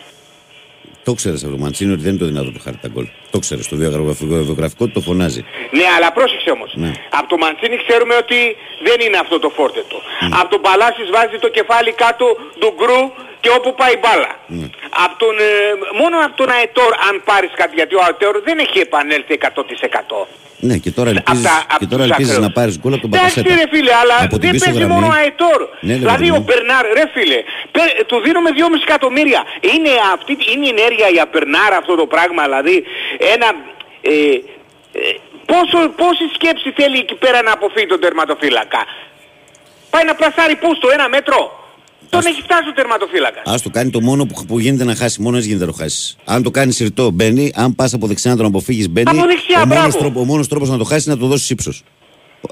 Το 1.03 1.13
ξέρεις 1.13 1.43
από 1.43 1.51
το 1.51 1.57
Μαντσίνη 1.57 1.91
ότι 1.93 2.01
δεν 2.01 2.11
είναι 2.11 2.19
το 2.19 2.25
δυνατό 2.25 2.51
του 2.51 2.61
χάρτη 2.63 2.79
τα 2.81 2.87
γκολ. 2.87 3.07
Το 3.31 3.39
ξέρεις. 3.39 3.65
Στο 3.65 3.75
βιογραφικό, 3.75 4.35
βιογραφικό 4.49 4.83
του 4.85 4.91
το 4.91 5.01
φωνάζει. 5.01 5.41
Ναι, 5.77 5.83
αλλά 5.97 6.11
πρόσεξε 6.11 6.49
όμως. 6.57 6.71
Ναι. 6.75 6.91
Από 7.19 7.27
το 7.29 7.37
Μαντσίνη 7.37 7.75
ξέρουμε 7.87 8.15
ότι 8.23 8.39
δεν 8.87 8.97
είναι 9.05 9.17
αυτό 9.17 9.39
το 9.39 9.49
φόρτε 9.57 9.83
του. 9.89 9.99
Από 10.39 10.49
τον 10.53 10.61
Παλάσιος 10.61 11.09
βάζει 11.15 11.37
το 11.45 11.49
κεφάλι 11.57 11.91
κάτω 12.03 12.25
του 12.59 12.69
γκρου 12.77 13.01
και 13.43 13.49
όπου 13.57 13.69
πάει 13.79 13.93
η 13.97 13.99
μπάλα. 14.03 14.31
Από 15.03 15.15
τον, 15.23 15.33
ε, 15.39 15.51
μόνο 16.01 16.15
από 16.25 16.35
τον 16.41 16.49
Αετόρ 16.55 16.91
αν 17.09 17.15
πάρεις 17.29 17.51
κάτι, 17.61 17.73
γιατί 17.79 17.93
ο 17.99 18.01
Αετόρ 18.05 18.33
δεν 18.47 18.57
έχει 18.65 18.77
επανέλθει 18.87 19.33
100%. 19.37 20.27
Ναι, 20.67 20.77
και 20.83 20.91
τώρα 20.97 21.09
Απ' 21.09 21.17
ελπίζεις, 21.17 21.43
τα- 21.47 21.63
απ' 21.73 21.79
και 21.81 21.85
τώρα 21.93 22.01
τους 22.03 22.11
ελπίζεις 22.11 22.31
ακραίους. 22.33 22.47
να 22.47 22.51
πάρεις 22.59 22.75
γκολ 22.79 22.93
από 22.97 23.01
τον 23.05 23.11
Εντάξει 23.13 23.35
Μπακασέτα. 23.41 23.61
ρε 23.61 23.67
φίλε, 23.73 23.93
αλλά 24.01 24.15
Από 24.25 24.35
την 24.37 24.39
δεν 24.45 24.51
πίσω 24.53 24.63
παίζει 24.65 24.79
γραμμή. 24.79 24.93
μόνο 24.95 25.05
ο 25.11 25.15
Αετόρ. 25.19 25.59
Ναι, 25.87 25.93
ρε, 25.93 25.99
δηλαδή 26.03 26.17
παιδί 26.25 26.29
ο 26.35 26.39
μου. 26.39 26.45
Μπερνάρ, 26.47 26.83
ρε 26.97 27.05
φίλε, 27.13 27.39
πε- 27.75 27.95
του 28.09 28.17
δίνουμε 28.25 28.49
2,5 28.57 28.81
εκατομμύρια. 28.87 29.41
Είναι, 29.73 29.91
αυτή, 30.15 30.31
είναι 30.53 30.65
η 30.69 30.71
ενέργεια 30.75 31.07
για 31.15 31.25
Μπερνάρ 31.31 31.71
αυτό 31.81 31.93
το 32.01 32.05
πράγμα, 32.13 32.41
δηλαδή 32.49 32.75
ένα... 33.33 33.47
Ε, 34.01 34.11
ε, 34.91 35.15
πόσο, 35.45 35.77
πόση 36.01 36.25
σκέψη 36.33 36.71
θέλει 36.79 36.97
εκεί 36.97 37.15
πέρα 37.15 37.41
να 37.41 37.51
αποφύγει 37.51 37.85
τον 37.85 37.99
τερματοφύλακα; 37.99 38.81
Πάει 39.89 40.05
να 40.05 40.15
πλασάρει 40.15 40.55
πού 40.55 40.75
στο 40.75 40.87
ένα 40.93 41.09
μέτρο. 41.09 41.59
Τον 42.09 42.25
έχει 42.25 42.41
φτάσει 42.41 42.69
ο 42.69 42.73
τερματοφύλακας. 42.73 43.53
Α 43.53 43.59
το 43.63 43.69
κάνει 43.69 43.89
το 43.89 44.01
μόνο 44.01 44.25
που, 44.25 44.45
που 44.45 44.59
γίνεται 44.59 44.83
να 44.83 44.95
χάσει. 44.95 45.21
Μόνο 45.21 45.35
έτσι 45.37 45.47
γίνεται 45.47 45.65
να 45.65 45.71
το 45.71 45.77
χάσεις. 45.77 46.17
Αν 46.25 46.43
το 46.43 46.51
κάνεις 46.51 46.75
συρτό, 46.75 47.11
μπαίνει. 47.11 47.51
Αν 47.55 47.75
πας 47.75 47.93
από 47.93 48.07
δεξιά 48.07 48.31
να 48.31 48.37
τον 48.37 48.45
αποφύγεις, 48.45 48.89
μπαίνει. 48.89 49.09
Από 49.09 49.27
δεξιά, 49.27 49.61
ο 49.61 49.65
μόνος, 49.65 49.81
μπράβο. 49.81 49.97
τρόπο, 49.97 50.19
ο 50.19 50.23
μόνος 50.23 50.47
τρόπος 50.47 50.69
να 50.69 50.77
το 50.77 50.83
χάσεις 50.83 51.05
είναι 51.05 51.15
να 51.15 51.21
το 51.21 51.27
δώσεις 51.27 51.49
ύψος. 51.49 51.83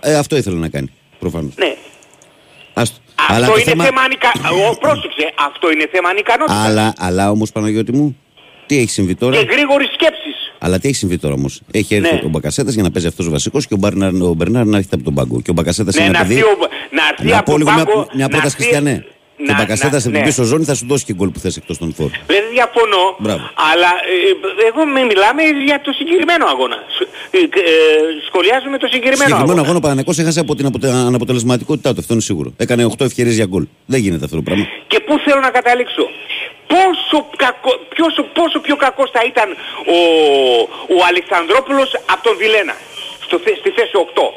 Ε, 0.02 0.16
αυτό 0.16 0.38
ήθελε 0.38 0.58
να 0.58 0.70
κάνει. 0.70 0.94
Προφανώς. 1.20 1.54
Ναι. 1.56 1.76
Άστο. 2.74 2.98
Αυτό 3.30 3.58
είναι 3.58 3.84
θέμα, 3.84 4.02
ανικα... 4.02 4.32
Ο, 4.70 4.78
πρόσεξε, 4.78 5.34
αυτό 5.48 5.72
είναι 5.72 5.88
θέμα 5.92 6.10
ανικανότητας. 6.10 6.66
Αλλά, 6.66 6.94
αλλά 6.98 7.30
όμως 7.32 7.52
Παναγιώτη 7.52 7.92
μου, 7.92 8.18
τι 8.66 8.78
έχει 8.78 8.90
συμβεί 8.90 9.16
τώρα; 9.16 9.38
Και 9.38 9.48
γρήγορη 9.52 9.86
σκέψη. 9.94 10.32
Αλλά 10.60 10.80
τι 10.80 10.88
έχει 10.88 10.98
συμβεί 10.98 11.18
τώρα 11.18 11.34
όμως; 11.34 11.62
Έχει 11.72 11.96
έρθει 11.96 12.14
Ναι. 12.14 12.22
ο 12.26 12.30
Μπακασέτας 12.30 12.74
για 12.74 12.84
να 12.84 12.92
παίζει 12.92 13.08
αυτός 13.08 13.28
ο 13.28 13.30
βασικός 13.30 13.68
και 13.68 13.74
ο, 13.74 13.78
Μπαρνάρ, 13.78 14.14
ο 14.22 14.34
Μπερνάρ 14.34 14.66
να 14.66 14.78
έρχεται 14.78 14.96
από 14.96 15.04
τον 15.04 15.14
πάγκο. 15.14 15.42
Και 15.42 15.50
ο 15.50 15.54
Μπακασέτας 15.54 15.96
Ναι, 15.96 16.02
είναι 16.04 16.12
να 16.12 16.18
ένα 16.20 16.28
έρθει, 16.28 16.42
παιδί. 16.42 16.54
ο, 16.54 16.58
να 16.92 17.02
έρθει 17.12 17.26
Να 17.28 17.38
από 17.38 17.44
πω 17.44 17.52
τον 17.52 17.60
λίγο 17.60 17.72
μια, 17.72 17.86
πάγκο, 17.86 18.08
μια 18.16 18.26
να 18.26 18.30
πρόταση, 18.30 18.56
έρθει- 18.60 18.72
Χριστιανέ. 18.74 19.06
Και 19.38 19.44
ο 19.52 19.54
να- 19.54 19.58
Μπακασέτα 19.60 19.90
να- 19.90 19.98
από 19.98 20.10
την 20.10 20.20
ναι. 20.20 20.24
πίσω 20.28 20.44
ζώνη 20.44 20.64
θα 20.64 20.76
σου 20.76 20.86
δώσει 20.88 21.06
και 21.06 21.14
γκολ 21.14 21.30
που 21.30 21.40
θες 21.40 21.56
εκτός 21.58 21.78
των 21.78 21.94
φόρ. 21.98 22.10
Δεν 22.34 22.44
διαφωνώ, 22.56 23.04
Μπράβο. 23.20 23.44
αλλά 23.72 23.92
ε, 24.14 24.68
εγώ 24.70 24.86
με 24.86 25.02
μιλάμε 25.12 25.42
για 25.68 25.82
το 25.86 25.92
συγκεκριμένο 26.00 26.46
αγώνα. 26.54 26.78
Σ- 26.96 27.08
ε, 27.32 27.38
ε, 27.38 27.44
σχολιάζουμε 28.28 28.78
το 28.84 28.88
συγκεκριμένο, 28.94 29.18
Συγκεκριμένο 29.24 29.44
αγώνα. 29.44 29.62
αγώνα 29.62 29.78
ο 29.78 29.82
Παναγενικός 29.86 30.18
έχασε 30.24 30.40
από 30.46 30.54
την 30.56 30.66
αποτε- 30.70 30.94
αναποτελεσματικότητά 31.12 31.90
του. 31.94 32.00
Αυτό 32.00 32.14
είναι 32.14 32.22
σίγουρο. 32.30 32.50
Έκανε 32.58 32.82
8 32.92 33.04
ευκαιρίες 33.10 33.36
για 33.36 33.46
γκολ. 33.52 33.64
Δεν 33.86 34.00
γίνεται 34.04 34.24
αυτό 34.28 34.36
το 34.36 34.42
πράγμα. 34.48 34.66
Και 34.92 35.00
πού 35.06 35.14
θέλω 35.26 35.40
να 35.48 35.52
καταλήξω; 35.60 36.06
Πόσο, 36.76 37.18
κακό, 37.44 37.72
πόσο, 38.00 38.22
πόσο 38.38 38.58
πιο 38.66 38.76
κακός 38.86 39.10
θα 39.16 39.22
ήταν 39.32 39.48
ο, 39.96 40.00
ο 40.98 40.98
Αλεξανδρόπουλος 41.12 41.90
από 42.14 42.22
τον 42.28 42.36
Βιλένα 42.42 42.76
στο, 43.26 43.36
θε- 43.44 43.58
στη 43.62 43.70
θέση 43.78 43.94
8. 44.06 44.28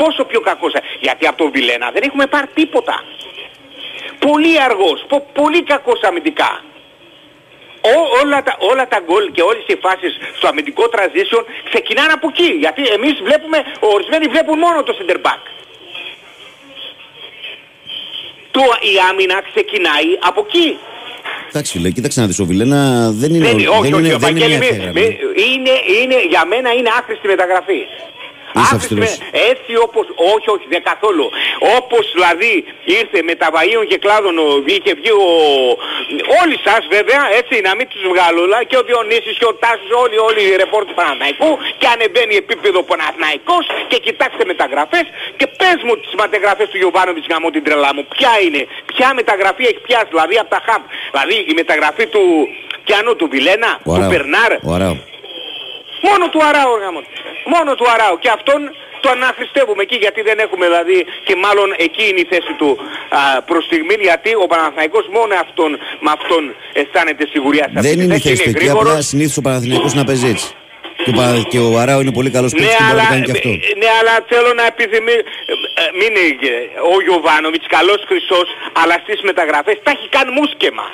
Πόσο 0.00 0.22
πιο 0.30 0.40
κακός 0.48 0.72
θα... 0.72 0.80
Γιατί 1.06 1.26
από 1.30 1.38
τον 1.42 1.50
Βιλένα 1.54 1.86
δεν 1.94 2.02
έχουμε 2.08 2.26
πάρει 2.26 2.46
τίποτα. 2.54 2.94
Πολύ 4.18 4.62
αργός, 4.62 5.04
πο- 5.08 5.26
πολύ 5.32 5.62
κακός 5.62 6.00
αμυντικά. 6.02 6.64
Ό, 7.80 7.96
όλα, 8.22 8.42
τα, 8.42 8.56
όλα 8.70 8.88
τα 8.88 8.98
γκολ 9.06 9.24
και 9.32 9.42
όλες 9.42 9.64
οι 9.66 9.76
φάσεις 9.84 10.12
στο 10.36 10.46
αμυντικό 10.48 10.84
transition 10.94 11.42
ξεκινάνε 11.70 12.12
από 12.12 12.26
εκεί. 12.32 12.50
Γιατί 12.64 12.82
εμείς 12.96 13.14
βλέπουμε, 13.28 13.58
ορισμένοι 13.94 14.26
βλέπουν 14.26 14.58
μόνο 14.58 14.82
το 14.82 14.92
center 14.98 15.16
back. 15.26 15.42
Το, 18.50 18.60
η 18.92 18.94
άμυνα 19.10 19.42
ξεκινάει 19.50 20.08
από 20.28 20.40
εκεί. 20.48 20.78
Εντάξει, 21.48 21.72
φίλε, 21.72 21.90
κοίταξε 21.90 22.20
να 22.20 22.26
δεις. 22.26 22.38
Ο 22.40 22.44
Βιλένα 22.44 23.10
δεν 23.10 23.34
είναι. 23.34 23.46
Δεν, 23.48 23.56
δεν 23.58 23.68
όχι, 23.68 23.86
είναι, 23.88 23.96
όχι, 23.96 24.02
δεν 24.02 24.14
είναι 24.14 24.16
Βαγγέλη, 24.26 24.48
μια 24.48 24.58
μη- 24.58 24.66
ευθεία 24.68 24.82
γραμμή. 24.84 25.00
μη- 25.00 25.18
είναι, 25.52 25.74
είναι, 26.00 26.16
για 26.32 26.44
μένα 26.46 26.72
είναι 26.72 26.90
άχρηστη 26.98 27.26
μεταγραφή. 27.26 27.80
Είσαι 28.56 28.74
Άχρηστη 28.74 28.94
αυστηρός. 28.94 29.12
με- 29.18 29.40
έτσι 29.52 29.72
όπως, 29.86 30.04
όχι, 30.34 30.48
όχι, 30.54 30.66
δεν 30.74 30.82
καθόλου. 30.90 31.26
Όπως 31.78 32.04
δηλαδή 32.16 32.52
ήρθε 32.98 33.18
με 33.28 33.34
τα 33.40 33.48
βαΐων 33.54 33.84
και 33.90 33.98
κλάδων, 34.04 34.34
ο- 34.44 34.62
είχε 34.74 34.92
βγει 34.98 35.12
ο, 35.28 35.30
όλοι 36.40 36.56
σας 36.66 36.82
βέβαια, 36.96 37.22
έτσι, 37.40 37.54
να 37.68 37.72
μην 37.78 37.86
τους 37.92 38.02
βγάλω, 38.12 38.40
αλλά 38.46 38.58
και 38.70 38.76
ο 38.80 38.82
Διονύσης 38.88 39.34
και 39.40 39.46
ο 39.52 39.54
Τάσος, 39.62 39.90
όλοι, 40.02 40.16
όλοι 40.28 40.40
οι 40.48 40.56
ρεπόρτ 40.62 40.86
του 40.88 40.94
Παναθηναϊκού 41.00 41.50
και 41.80 41.86
ανεβαίνει 41.94 42.34
επίπεδο 42.44 42.78
Παναθηναϊκός 42.90 43.64
και 43.90 43.98
κοιτάξτε 44.06 44.42
μεταγραφές 44.52 45.06
και 45.38 45.46
πες 45.60 45.78
μου 45.86 45.94
τις 46.02 46.12
μεταγραφές 46.22 46.66
του 46.70 46.78
Γιωβάνοβιτς 46.82 47.26
γαμώ 47.30 47.48
την 47.56 47.62
τρελά 47.66 47.90
μου. 47.94 48.02
Ποια 48.16 48.32
είναι, 48.44 48.60
ποια 48.92 49.08
μεταγραφή 49.20 49.62
έχει 49.70 49.80
πιάσει, 49.86 50.08
δηλαδή 50.14 50.34
από 50.42 50.50
τα 50.56 50.60
χαμ. 50.66 50.82
Δηλαδή 51.12 51.36
η 51.50 51.52
μεταγραφή 51.60 52.04
του 52.14 52.22
Πιάνου 52.86 53.12
του 53.20 53.26
Βιλένα, 53.32 53.70
Ο 53.78 53.82
του 53.84 53.92
Αράο. 53.96 54.10
Περνάρ, 54.12 54.52
Ο 54.68 54.72
Αράο. 54.76 54.96
Μόνο 56.08 56.24
του 56.32 56.40
Αράου 56.48 56.74
γάμο. 56.82 57.00
Μόνο 57.52 57.70
του 57.78 57.86
Αράου. 57.94 58.16
Και 58.22 58.30
αυτόν 58.38 58.60
το 59.02 59.08
αναχρηστεύουμε 59.16 59.82
εκεί 59.86 59.96
γιατί 60.04 60.20
δεν 60.28 60.38
έχουμε 60.44 60.64
δηλαδή 60.70 60.98
και 61.26 61.34
μάλλον 61.44 61.68
εκεί 61.86 62.04
είναι 62.08 62.20
η 62.26 62.28
θέση 62.32 62.52
του 62.60 62.68
α, 63.18 63.42
προς 63.42 63.64
στιγμή 63.64 63.94
γιατί 64.08 64.30
ο 64.44 64.46
Παναθηναϊκός 64.52 65.04
μόνο 65.16 65.32
αυτόν, 65.44 65.70
με 66.04 66.10
αυτόν 66.18 66.42
αισθάνεται 66.80 67.24
σιγουριά 67.32 67.64
σε 67.70 67.72
αυτή 67.76 67.88
Δεν 67.88 67.98
τη 67.98 68.04
είναι 68.04 68.14
η 68.14 68.18
θέση. 68.20 68.28
θέση 68.36 68.42
του 68.42 68.48
εκεί. 68.50 68.58
γρήγορος. 68.58 68.90
Απλά 68.90 69.02
συνήθως 69.12 69.36
ο 69.36 69.42
Παναθηναϊκός 69.48 69.92
να 70.00 70.04
παίζει 70.04 70.26
έτσι. 70.34 70.48
Και 71.04 71.10
ο, 71.10 71.16
Πα- 71.18 71.44
και 71.52 71.58
ο 71.68 71.70
Αράο 71.82 72.00
είναι 72.02 72.14
πολύ 72.18 72.30
καλός 72.36 72.50
παίκτης 72.52 72.68
Ναι 72.70 72.76
και 72.76 72.82
μπορεί 72.84 72.96
να 72.96 73.02
αλλά, 73.02 73.08
το 73.08 73.12
κάνει 73.14 73.24
και 73.28 73.34
αυτό. 73.38 73.48
ναι, 73.80 73.88
αλλά 74.00 74.14
θέλω 74.30 74.50
να 74.60 74.64
επιθυμεί... 74.72 75.16
ε, 75.82 75.84
Μην 76.00 76.10
είναι 76.20 76.48
ο 76.92 76.94
Γιωβάνοβιτς 77.06 77.66
καλός 77.76 78.00
χρυσός, 78.10 78.48
αλλά 78.80 78.94
στις 79.04 79.18
μεταγραφές 79.28 79.76
τα 79.84 79.90
έχει 79.96 80.08
κάνει 80.16 80.30
μουσκεμα. 80.38 80.86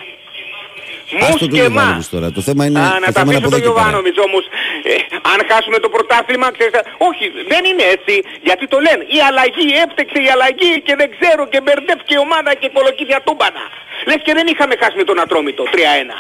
Άστο 1.19 1.39
τον 1.39 1.49
Μουσκεμα. 1.49 1.57
Γιωβάνοβιτς 1.57 2.09
τώρα. 2.15 2.29
Το 2.39 2.43
θέμα 2.49 2.63
είναι, 2.67 2.81
Α, 2.81 2.89
το 2.89 2.99
να 3.05 3.09
τα 3.13 3.19
θέμα 3.19 3.31
είναι 3.31 3.39
αφήσω 3.39 3.47
από 3.47 3.49
εδώ 3.51 3.57
τον 3.57 3.63
και 3.65 3.71
πέρα. 3.71 3.77
Γιωβάνοβιτς 3.77 4.19
όμως. 4.29 4.45
Ε, 4.91 4.95
αν 5.33 5.39
χάσουμε 5.51 5.79
το 5.85 5.89
πρωτάθλημα, 5.95 6.47
ξέρεις, 6.57 6.75
όχι, 7.09 7.25
δεν 7.53 7.63
είναι 7.69 7.85
έτσι. 7.97 8.15
Γιατί 8.49 8.65
το 8.73 8.79
λένε. 8.87 9.03
Η 9.17 9.19
αλλαγή, 9.29 9.67
έπτεξε 9.85 10.19
η 10.27 10.29
αλλαγή 10.35 10.73
και 10.87 10.95
δεν 11.01 11.09
ξέρω 11.17 11.43
και 11.53 11.59
μπερδεύτηκε 11.65 12.15
η 12.19 12.21
ομάδα 12.27 12.51
και 12.61 12.69
κολοκύθια 12.77 13.19
τούμπανα. 13.27 13.65
Λες 14.09 14.21
και 14.27 14.33
δεν 14.39 14.47
είχαμε 14.53 14.75
χάσει 14.83 14.97
με 15.01 15.07
τον 15.11 15.17
Ατρόμητο 15.25 15.63
3-1. 15.75 16.17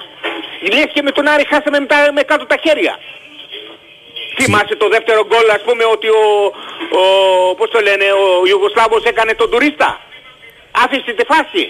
Λες 0.75 0.89
και 0.95 1.03
με 1.07 1.13
τον 1.17 1.25
Άρη 1.33 1.45
χάσαμε 1.53 1.79
με, 1.85 1.89
τα, 1.93 1.99
με 2.17 2.23
κάτω 2.31 2.45
τα 2.53 2.57
χέρια. 2.65 2.95
Θυμάσαι 4.39 4.77
το 4.83 4.89
δεύτερο 4.95 5.21
γκολ 5.29 5.47
ας 5.59 5.63
πούμε 5.67 5.85
ότι 5.95 6.09
ο, 6.09 6.25
ο 7.01 7.03
πώς 7.59 7.69
το 7.75 7.81
λένε, 7.87 8.07
ο 8.23 8.47
Ιουγκοσλάβος 8.51 9.03
έκανε 9.13 9.33
τον 9.41 9.51
τουρίστα. 9.51 9.91
Άφησε 10.85 11.13
τη 11.19 11.25
φάση. 11.33 11.63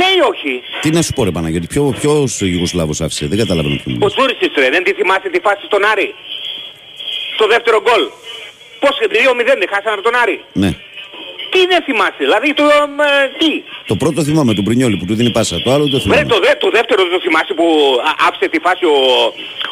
Ναι 0.00 0.08
ή 0.18 0.20
όχι; 0.32 0.52
Τι 0.82 0.90
να 0.96 1.02
σου 1.06 1.12
πω, 1.16 1.24
ρε 1.24 1.30
Παναγιώτη, 1.36 1.66
ποιο 1.66 1.82
ποιος 2.00 2.40
Ιουγκοσλάβος 2.40 3.00
άφησε, 3.04 3.26
δεν 3.30 3.38
καταλαβαίνω 3.42 3.74
ποιο 3.82 3.90
Ο 3.90 3.94
μιλάς. 3.94 4.12
Τζούρισης 4.14 4.52
ρε, 4.62 4.68
δεν 4.74 4.82
τη 4.84 4.92
θυμάσαι 4.98 5.28
τη 5.34 5.40
φάση 5.46 5.62
στον 5.70 5.82
Άρη; 5.92 6.08
Στο 7.36 7.46
δεύτερο 7.52 7.78
γκολ. 7.86 8.04
Πώς, 8.82 8.94
2-0 9.02 9.44
δεν 9.60 9.68
χάσαμε 9.72 9.94
από 9.98 10.02
τον 10.08 10.14
Άρη; 10.22 10.36
Ναι. 10.62 10.70
Τι 11.52 11.60
δεν 11.72 11.80
θυμάσαι, 11.88 12.22
δηλαδή 12.26 12.48
το, 12.54 12.64
ε, 12.64 13.26
τι; 13.40 13.50
Το 13.90 13.94
πρώτο 14.02 14.18
θυμάμαι, 14.28 14.52
τον 14.58 14.64
Πρινιόλη 14.64 14.96
που 15.00 15.04
του 15.08 15.14
δίνει 15.18 15.30
πάσα. 15.38 15.56
Το 15.64 15.70
άλλο 15.74 15.84
δεν 15.86 15.92
το 15.92 15.98
Βρε, 16.00 16.16
θυμάμαι. 16.16 16.28
το, 16.32 16.38
δε, 16.46 16.52
το 16.64 16.70
δεύτερο 16.78 17.00
δεν 17.06 17.12
το 17.16 17.20
θυμάσαι 17.26 17.52
που 17.58 17.66
α, 18.08 18.10
άφησε 18.28 18.46
τη 18.54 18.58
φάση 18.66 18.84
ο, 18.84 18.96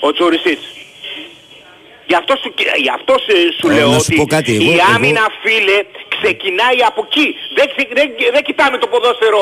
ο 0.06 0.12
Τζορισής. 0.12 0.60
Γι' 2.10 2.14
αυτό 2.20 2.32
σου, 2.42 2.48
γι 2.84 2.90
αυτό 2.98 3.14
σε- 3.24 3.52
σου 3.58 3.66
Ε, 3.70 3.74
λέω 3.76 3.88
να 3.90 3.98
σου 3.98 4.04
ότι 4.08 4.16
πω 4.20 4.26
κάτι, 4.36 4.50
εγώ- 4.54 4.62
η 4.62 4.72
εγώ- 4.72 4.94
άμυνα 4.94 5.24
φίλε 5.42 5.78
Ξεκινάει 6.22 6.78
από 6.90 7.00
εκεί. 7.06 7.26
Δεν, 7.56 7.66
ξε- 7.72 7.92
δεν, 7.98 8.08
δεν 8.32 8.42
κοιτάμε 8.48 8.76
το 8.78 8.86
ποδόσφαιρο 8.92 9.40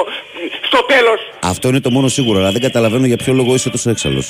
στο 0.70 0.80
τέλος. 0.92 1.20
Αυτό 1.52 1.68
είναι 1.68 1.80
το 1.80 1.90
μόνο 1.90 2.08
σίγουρο, 2.08 2.38
αλλά 2.38 2.50
δεν 2.56 2.60
καταλαβαίνω 2.60 3.06
για 3.06 3.16
ποιο 3.16 3.32
λόγο 3.32 3.54
είσαι 3.54 3.70
τόσο 3.70 3.90
έξαλλος. 3.90 4.26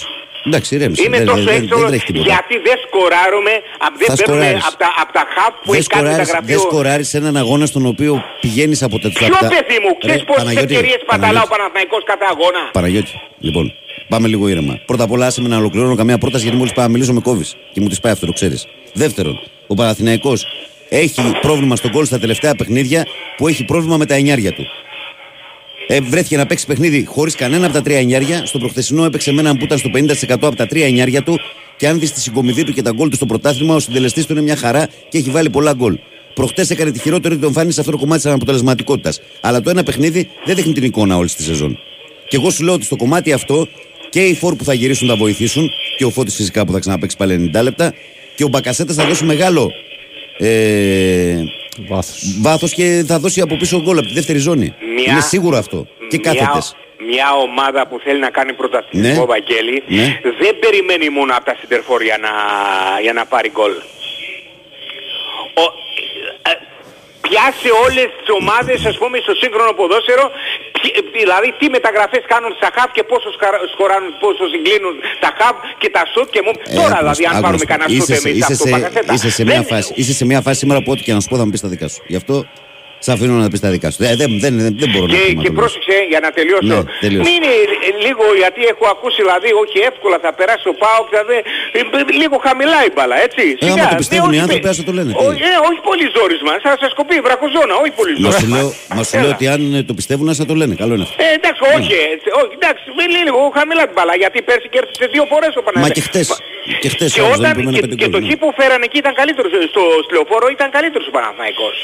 Εντάξει, 0.47 0.77
ρέμισε. 0.77 1.03
Είμαι 1.03 1.17
δεν, 1.17 1.27
τόσο 1.27 1.37
δεν, 1.43 1.45
δεν, 1.55 1.63
έξαλλος 1.63 1.89
τρέχει 1.91 2.05
τίποτα. 2.13 2.25
γιατί 2.33 2.55
δεν 2.69 2.77
σκοράρουμε, 2.87 3.51
απ- 3.87 3.97
δεν 4.01 4.07
Θα 4.11 4.15
παίρνουμε 4.17 4.41
σκοράρεις. 4.43 4.67
από 4.69 4.77
τα, 4.85 4.89
απ' 5.03 5.13
τα 5.19 5.25
χαφ 5.35 5.53
που 5.65 5.71
Δεν 5.71 5.79
έχει 5.81 5.89
κάνει 5.89 6.07
σκοράρεις, 6.07 6.17
δεν 6.31 6.35
μεταγραφείο. 6.41 6.59
σκοράρεις 6.69 7.09
σε 7.09 7.17
έναν 7.23 7.35
αγώνα 7.43 7.67
στον 7.73 7.85
οποίο 7.93 8.13
πηγαίνεις 8.41 8.81
από 8.87 8.97
τα... 9.03 9.09
Ποιο 9.19 9.27
από 9.27 9.37
τα- 9.45 9.49
παιδί 9.55 9.79
μου, 9.83 9.91
Ρε, 9.93 9.99
ξέρεις 10.07 10.25
πόσες 10.29 10.43
Παναγιώτη, 10.43 10.75
ευκαιρίες 10.75 11.01
παταλά 11.11 11.27
ο 11.27 11.33
Παναγιώτη, 11.33 11.53
Παναθηναϊκός 11.55 12.03
κάθε 12.11 12.27
αγώνα; 12.35 12.63
Παναγιώτη, 12.79 13.13
λοιπόν, 13.47 13.65
πάμε 14.09 14.29
λίγο 14.29 14.49
ήρεμα. 14.49 14.81
Πρώτα 14.87 15.05
απ' 15.05 15.11
όλα, 15.11 15.27
άσε 15.27 15.41
με 15.41 15.49
να 15.49 15.57
ολοκληρώνω 15.57 15.95
καμία 15.95 16.19
πρόταση 16.19 16.43
γιατί 16.43 16.59
μόλις 16.59 16.73
πάω 16.73 16.85
να 16.85 16.91
μιλήσω 16.91 17.13
με 17.13 17.21
κόβεις. 17.21 17.57
Και 17.73 17.81
μου 17.81 17.89
τη 17.89 17.97
πάει 18.03 18.13
αυτό, 18.13 18.27
το 18.27 18.33
ξέρεις. 18.33 18.67
Δεύτερον, 18.93 19.41
ο 19.67 19.75
Παναθηναϊκός 19.75 20.47
έχει 20.89 21.23
πρόβλημα 21.41 21.77
στον 21.77 21.91
γκολ 21.91 22.05
στα 22.05 22.19
τελευταία 22.19 22.55
παιχνίδια 22.55 23.07
που 23.37 23.49
έχει 23.49 23.65
πρόβλημα 23.65 23.97
με 23.97 24.07
τα 24.07 24.15
εννιάρια 24.15 24.53
του. 24.53 24.65
Ε, 25.89 26.01
βρέθηκε 26.01 26.37
να 26.37 26.47
παίξει 26.47 26.67
παιχνίδι 26.67 27.05
χωρίς 27.05 27.35
κανένα 27.35 27.65
από 27.65 27.75
τα 27.75 27.83
τρία 27.83 27.99
εννιάρια. 27.99 28.47
Στο 28.47 28.59
προχθεσινό 28.59 29.05
έπαιξε 29.05 29.33
με 29.33 29.41
έναν 29.41 29.57
που 29.57 29.65
ήταν 29.65 29.79
στο 29.79 29.91
50% 29.95 30.13
από 30.31 30.57
τα 30.57 30.67
τρία 30.67 30.87
εννιάρια 30.87 31.23
του. 31.23 31.39
Και 31.77 31.89
αν 31.89 31.99
δεις 31.99 32.13
τη 32.13 32.21
συγκομιδή 32.21 32.65
του 32.65 32.73
και 32.73 32.83
τα 32.83 32.91
γκολ 32.91 33.09
του 33.09 33.17
στο 33.17 33.27
πρωτάθλημα, 33.27 33.75
ο 33.75 33.79
συντελεστής 33.79 34.27
του 34.27 34.33
είναι 34.33 34.43
μια 34.43 34.57
χαρά 34.57 34.89
και 35.09 35.19
έχει 35.19 35.31
βάλει 35.31 35.51
πολλά 35.51 35.73
γκολ. 35.73 35.99
Προχτέ 36.35 36.67
έκανε 36.69 36.91
τη 36.91 36.99
χειρότερη 36.99 37.37
του 37.37 37.47
εμφάνιση 37.47 37.75
σε 37.75 37.81
αυτό 37.81 37.93
το 37.93 37.99
κομμάτι 37.99 38.21
της 38.21 38.31
αναποτελεσματικότητας. 38.31 39.21
Αλλά 39.41 39.61
το 39.61 39.71
ένα 39.71 39.83
παιχνίδι 39.83 40.29
δεν 40.45 40.55
δείχνει 40.55 40.73
την 40.73 40.83
εικόνα 40.85 41.17
όλη 41.17 41.29
τη 41.29 41.43
σεζόν. 41.43 41.79
Και 42.29 42.37
εγώ 42.37 42.51
σου 42.51 42.65
λέω 42.65 42.75
ότι 42.75 42.85
στο 42.85 42.97
κομμάτι 42.97 43.33
αυτό 43.33 43.69
και 44.17 44.25
οι 44.25 44.35
φόρ 44.35 44.55
που 44.57 44.65
θα 44.65 44.75
γυρίσουν 44.75 45.09
θα 45.09 45.17
βοηθήσουν 45.17 45.71
και 45.97 46.05
ο 46.05 46.11
Φώτης 46.11 46.35
φυσικά 46.35 46.65
που 46.67 46.73
θα 46.73 46.79
ξαναπέξει 46.79 47.17
πάλι 47.17 47.51
90 47.57 47.63
λεπτά 47.63 47.95
και 48.37 48.45
ο 48.45 48.49
Μπακασέτας 48.49 48.97
θα 48.97 49.05
δώσει 49.05 49.25
μεγάλο 49.25 49.73
ε, 50.39 51.35
Βάθος. 51.89 52.39
βάθος 52.41 52.73
και 52.73 53.05
θα 53.07 53.19
δώσει 53.19 53.41
από 53.41 53.57
πίσω 53.57 53.81
γκολ 53.83 53.99
από 53.99 54.07
τη 54.07 54.13
δεύτερη 54.13 54.39
ζώνη. 54.39 54.75
Μια- 54.95 55.13
Είναι 55.13 55.21
σίγουρο 55.21 55.57
αυτό. 55.57 55.87
Και 56.09 56.19
Μια- 56.23 56.33
κάθετες. 56.35 56.77
Μια 57.11 57.27
ομάδα 57.47 57.87
που 57.89 58.01
θέλει 58.05 58.21
να 58.21 58.31
κάνει 58.31 58.53
πρωταθλητισμό, 58.53 59.21
Ναι. 59.21 59.27
Βαγγέλη, 59.35 59.83
Ναι. 59.87 60.21
δεν 60.41 60.59
περιμένει 60.65 61.09
μόνο 61.19 61.33
από 61.37 61.45
τα 61.45 61.57
συντερφόρ 61.61 62.03
για 62.03 62.19
να, 62.25 62.31
για 63.05 63.13
να 63.13 63.25
πάρει 63.33 63.51
γκολ. 63.57 63.73
Ο, 65.63 65.65
ε, 66.49 66.51
ε, 66.51 66.55
πιάσε 67.25 67.71
όλες 67.87 68.09
τις 68.19 68.29
ομάδες, 68.41 68.79
ας 68.91 68.97
πούμε, 69.01 69.17
στο 69.27 69.35
σύγχρονο 69.43 69.73
ποδόσφαιρο, 69.81 70.25
ποι- 70.31 70.56
δηλαδή 71.19 71.49
τι 71.59 71.67
μεταγραφές 71.77 72.23
κάνουν 72.33 72.53
στα 72.61 72.69
χαφ 72.77 72.91
και 72.97 73.03
πόσο 73.11 73.29
σκαρα- 73.37 73.63
σκοράρουν, 73.75 74.11
πόσο 74.25 74.45
συγκλίνουν 74.53 74.95
τα 75.25 75.31
χαφ 75.39 75.57
και 75.81 75.89
τα 75.97 76.03
σουτ 76.13 76.29
και 76.35 76.41
μου... 76.45 76.53
Ε, 76.55 76.75
Τώρα 76.79 76.87
άκου 76.87 76.93
να 76.95 76.99
δηλαδή 77.03 77.23
σου- 77.23 77.29
αν 77.31 77.35
άκου 77.37 77.45
πάρουμε 77.45 77.51
να 77.53 77.59
σου 77.63 77.67
πω. 77.67 77.73
κανένα 77.73 77.89
σουτ 77.93 78.09
Είσαι 78.09 78.15
σε- 78.21 78.29
εμείς 78.29 78.39
είσαι 78.41 78.53
από 78.53 78.63
το 78.63 78.67
σε- 78.69 78.75
Μπακασέτα. 78.75 79.13
Είσαι 79.17 79.31
σε 79.39 79.43
μια 79.51 79.55
Δεν- 79.61 79.67
φάση, 79.73 79.91
είσαι 80.01 80.13
σε 80.21 80.25
μια 80.31 80.41
φάση 80.47 80.59
σήμερα 80.63 80.79
που 80.85 80.91
ό,τι 80.95 81.03
και 81.07 81.13
να 81.17 81.21
σου 81.23 81.29
πω 81.31 81.37
θα 81.41 81.45
μου 81.45 81.51
πεις 81.55 81.61
τα 81.67 81.69
δικά 81.75 81.87
σου. 81.93 82.01
Γι' 82.13 82.19
αυτό 82.23 82.35
σε 83.05 83.11
αφήνω 83.15 83.35
να 83.45 83.49
πεις 83.53 83.61
τα 83.67 83.71
δικά 83.75 83.89
σου. 83.93 83.99
Ε, 84.11 84.15
δεν, 84.21 84.31
δεν, 84.45 84.53
δεν, 84.65 84.73
δεν 84.83 84.89
μπορώ 84.93 85.07
να 85.07 85.13
Και, 85.13 85.19
και 85.19 85.25
χρηματολογήσω. 85.25 85.59
πρόσεξε 85.61 85.97
για 86.13 86.21
να 86.25 86.31
τελειώσω. 86.39 86.71
Ναι, 86.73 86.79
τελείωσε. 87.05 87.25
Μην 87.29 87.35
είναι 87.37 87.53
ε, 87.89 87.91
λίγο 88.07 88.25
γιατί 88.43 88.61
έχω 88.73 88.85
ακούσει 88.95 89.19
δηλαδή 89.25 89.51
όχι 89.63 89.77
εύκολα 89.91 90.17
θα 90.25 90.31
περάσει 90.39 90.67
ο 90.73 90.75
Πάοκ 90.83 91.07
δηλαδή, 91.15 91.37
ε, 91.79 91.81
ε, 91.99 92.01
λίγο 92.23 92.37
χαμηλά 92.47 92.79
η 92.89 92.91
μπάλα 92.95 93.17
έτσι. 93.27 93.43
Ε, 93.61 93.67
άμα 93.73 93.85
το 93.93 93.95
Ναι, 93.95 94.01
πιστεύουν 94.03 94.31
οι 94.35 94.39
όχι, 94.39 94.45
άνθρωποι, 94.45 94.67
ε, 94.69 94.73
ας 94.73 94.79
το 94.91 94.93
λένε, 94.99 95.11
τι. 95.17 95.19
όχι, 95.29 95.43
ε, 95.51 95.57
όχι 95.69 95.81
πολύ 95.89 96.07
ζόρισμα. 96.17 96.53
Θα 96.67 96.73
σας 96.83 96.93
κοπεί 96.99 97.17
βρακοζώνα. 97.27 97.75
Όχι 97.83 97.93
πολύ 98.01 98.13
Μα 98.13 98.19
σου 98.19 98.25
ζόρισμα. 98.35 98.57
λέω, 98.59 98.69
μας 98.97 99.05
σου 99.09 99.17
λέω 99.23 99.29
Έλα. 99.31 99.37
ότι 99.39 99.45
αν 99.55 99.61
ε, 99.79 99.81
το 99.91 99.95
πιστεύουν, 99.99 100.27
να 100.41 100.47
το 100.51 100.55
λένε. 100.61 100.75
Καλό 100.83 100.93
είναι 100.97 101.05
αυτό. 101.09 101.17
Ε, 101.27 101.29
εντάξει, 101.39 101.63
όχι, 101.77 101.95
έτσι, 102.15 102.29
όχι, 102.41 102.53
εντάξει, 102.61 102.85
μην 102.99 103.07
είναι 103.13 103.23
λίγο 103.29 103.39
χαμηλά 103.59 103.83
την 103.89 103.95
μπάλα, 103.97 104.15
γιατί 104.23 104.39
πέρσι 104.49 104.69
κέρδισε 104.75 105.05
δύο 105.15 105.25
φορές 105.33 105.53
ο 105.61 105.63
Μα 105.63 105.67
Παναγιώτης. 105.67 105.95
και 105.97 106.03
χτες, 106.09 106.27
και 106.83 106.89
χτες 106.95 107.11
και, 107.15 107.21
όμως 107.27 107.39
δεν 107.39 107.45
όταν, 107.45 107.51
έπρεπε 107.53 107.69
να 107.71 107.75
και, 107.77 107.83
πέντε 107.85 107.95
και 108.03 108.09
το 108.15 108.19
γκολ, 108.19 108.29
χ 108.29 108.31
ναι. 108.33 108.37
που 108.43 108.49
φέρανε 108.59 108.85
εκεί 108.89 108.99
ήταν 109.05 109.15
καλύτερος, 109.21 109.51
ε, 109.59 109.61
στο 109.73 109.83
στυλοφόρο 110.07 110.47
ήταν 110.57 110.69
καλύτερος 110.77 111.07
ο 111.11 111.13
Παναθηναϊκός. 111.17 111.77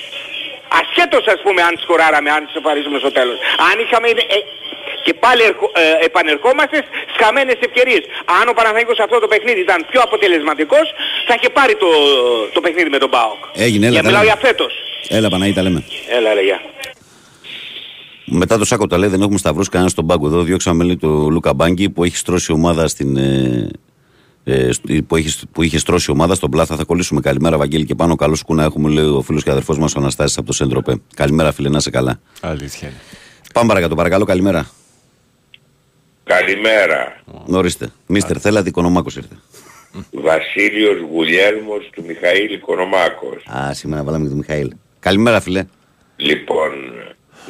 Ασχέτως 0.80 1.24
ας 1.34 1.40
πούμε 1.44 1.60
αν 1.68 1.74
σκοράραμε, 1.84 2.30
αν 2.36 2.42
σοφαρίζουμε 2.54 2.98
στο 3.04 3.10
τέλος. 3.18 3.36
Αν 3.68 3.74
είχαμε... 3.84 4.08
ε, 4.36 4.38
και 5.06 5.14
πάλι 5.24 5.42
ερχο- 5.50 5.72
ε, 5.82 6.04
επανερχόμαστες 6.08 6.82
στις 7.04 7.16
χαμένες 7.22 7.56
ευκαιρίες. 7.68 8.02
Αν 8.40 8.44
ο 8.52 8.52
Παναθηναϊκός 8.58 8.98
αυτό 9.04 9.16
το 9.24 9.28
παιχνίδι 9.32 9.60
ήταν 9.60 9.78
πιο 9.90 10.00
αποτελεσματικός, 10.06 10.86
θα 11.26 11.34
είχε 11.36 11.48
πάρει 11.58 11.74
το, 11.82 11.88
το 12.52 12.60
παιχνίδι 12.64 12.90
με 12.96 12.98
τον 12.98 13.10
ΠΑΟΚ. 13.14 13.40
Έγινε, 13.66 13.84
έλα, 13.86 13.94
Για 13.94 14.02
τα 14.02 14.08
μιλάω 14.08 14.22
λέμε. 14.24 14.34
για 14.38 14.48
φέτος. 14.48 14.72
Έλα, 15.08 15.28
Παναγί, 15.32 15.52
τα 15.58 15.62
λέμε. 15.62 15.80
Έλα, 16.16 16.30
έλα, 16.30 16.40
γεια. 16.40 16.60
Μετά 18.24 18.58
το 18.58 18.64
Σάκο 18.64 18.86
τα 18.86 18.98
λέει, 18.98 19.08
δεν 19.08 19.20
έχουμε 19.22 19.38
σταυρώσει 19.38 19.68
κανένας 19.70 19.92
στον 19.92 20.06
πάγκο. 20.06 20.26
Εδώ 20.26 20.40
διώξαμε 20.42 20.84
λέει, 20.84 20.96
το 20.96 21.08
Λούκα 21.08 21.54
Μπάγκη 21.54 21.90
που 21.90 22.04
έχει 22.04 22.16
στρώσει 22.16 22.52
ομάδα 22.52 22.88
στην. 22.88 23.16
Ε, 23.16 23.68
ε, 24.44 24.72
σ- 24.72 25.02
που, 25.06 25.16
έχει, 25.16 25.46
που 25.52 25.62
είχες 25.62 25.80
στρώσει 25.80 26.10
ομάδα 26.10 26.34
στον 26.34 26.50
Πλάθα. 26.50 26.76
Θα 26.76 26.84
κολλήσουμε. 26.84 27.20
Καλημέρα, 27.20 27.56
Βαγγέλη 27.56 27.84
και 27.84 27.94
πάνω. 27.94 28.14
Καλό 28.14 28.34
σκούνα 28.34 28.64
έχουμε, 28.64 28.90
λέει 28.90 29.04
ο 29.04 29.20
φίλος 29.22 29.42
και 29.42 29.50
αδερφός 29.50 29.78
μας 29.78 29.94
ο 29.94 29.98
Αναστάσης 29.98 30.36
από 30.38 30.46
το 30.46 30.52
Σέντροπε. 30.52 30.94
Καλημέρα, 31.14 31.52
φίλε, 31.52 31.68
να 31.68 31.76
είσαι 31.76 31.90
καλά. 31.90 32.20
Αλήθεια 32.40 32.88
είναι. 32.88 32.96
Πάμε 33.54 33.68
παρακάτω, 33.68 33.94
παρακαλώ, 33.94 34.24
καλημέρα. 34.24 34.70
Καλημέρα. 36.24 37.22
Ορίστε. 37.46 37.88
Μίστερ, 38.06 38.40
θέλατε, 38.40 38.68
Οικονομάκος 38.68 39.16
ήρθε. 39.16 39.34
Βασίλειος 40.10 40.98
Γουλιέλμος 41.10 41.90
του 41.92 42.04
Μιχαήλ 42.06 42.52
Οικονομάκος. 42.52 43.44
Α, 43.56 43.72
σήμερα 43.74 44.02
βάλαμε 44.04 44.22
και 44.24 44.28
τον 44.30 44.38
Μιχαήλ. 44.38 44.70
Καλημέρα, 45.00 45.40
φίλε. 45.40 45.64
Λοιπόν, 46.16 46.70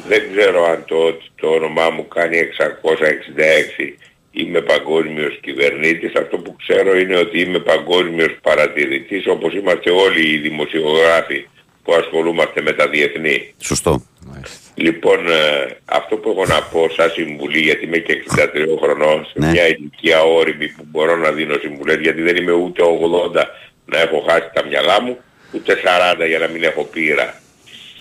δεν 0.07 0.21
ξέρω 0.31 0.65
αν 0.65 0.83
το, 0.87 0.95
το 1.35 1.47
όνομά 1.47 1.89
μου 1.89 2.07
κάνει 2.07 2.37
666 2.37 3.97
είμαι 4.33 4.61
παγκόσμιος 4.61 5.39
κυβερνήτης. 5.41 6.15
Αυτό 6.15 6.37
που 6.37 6.55
ξέρω 6.55 6.97
είναι 6.97 7.17
ότι 7.17 7.39
είμαι 7.39 7.59
παγκόσμιος 7.59 8.35
παρατηρητής 8.41 9.27
όπως 9.27 9.53
είμαστε 9.53 9.89
όλοι 9.91 10.29
οι 10.29 10.37
δημοσιογράφοι 10.37 11.47
που 11.83 11.93
ασχολούμαστε 11.93 12.61
με 12.61 12.71
τα 12.73 12.89
διεθνή. 12.89 13.53
Σωστό. 13.61 14.03
Μάλιστα. 14.27 14.57
Λοιπόν, 14.75 15.27
ε, 15.29 15.77
αυτό 15.85 16.15
που 16.15 16.29
έχω 16.29 16.45
να 16.45 16.61
πω 16.63 16.89
σαν 16.95 17.09
συμβουλή, 17.11 17.59
γιατί 17.59 17.85
είμαι 17.85 17.97
και 17.97 18.13
63 18.13 18.77
χρονών, 18.81 19.25
σε 19.25 19.33
Ναι. 19.35 19.49
μια 19.49 19.67
ηλικία 19.67 20.23
όρημη 20.23 20.67
που 20.67 20.85
μπορώ 20.89 21.15
να 21.17 21.31
δίνω 21.31 21.57
συμβουλές, 21.61 21.97
γιατί 22.01 22.21
δεν 22.21 22.35
είμαι 22.35 22.51
ούτε 22.51 22.81
80 22.83 23.43
να 23.85 23.99
έχω 23.99 24.25
χάσει 24.29 24.49
τα 24.53 24.65
μυαλά 24.65 25.01
μου, 25.01 25.17
ούτε 25.53 25.75
40 25.75 26.25
για 26.27 26.39
να 26.39 26.47
μην 26.47 26.63
έχω 26.63 26.83
πείρα. 26.83 27.41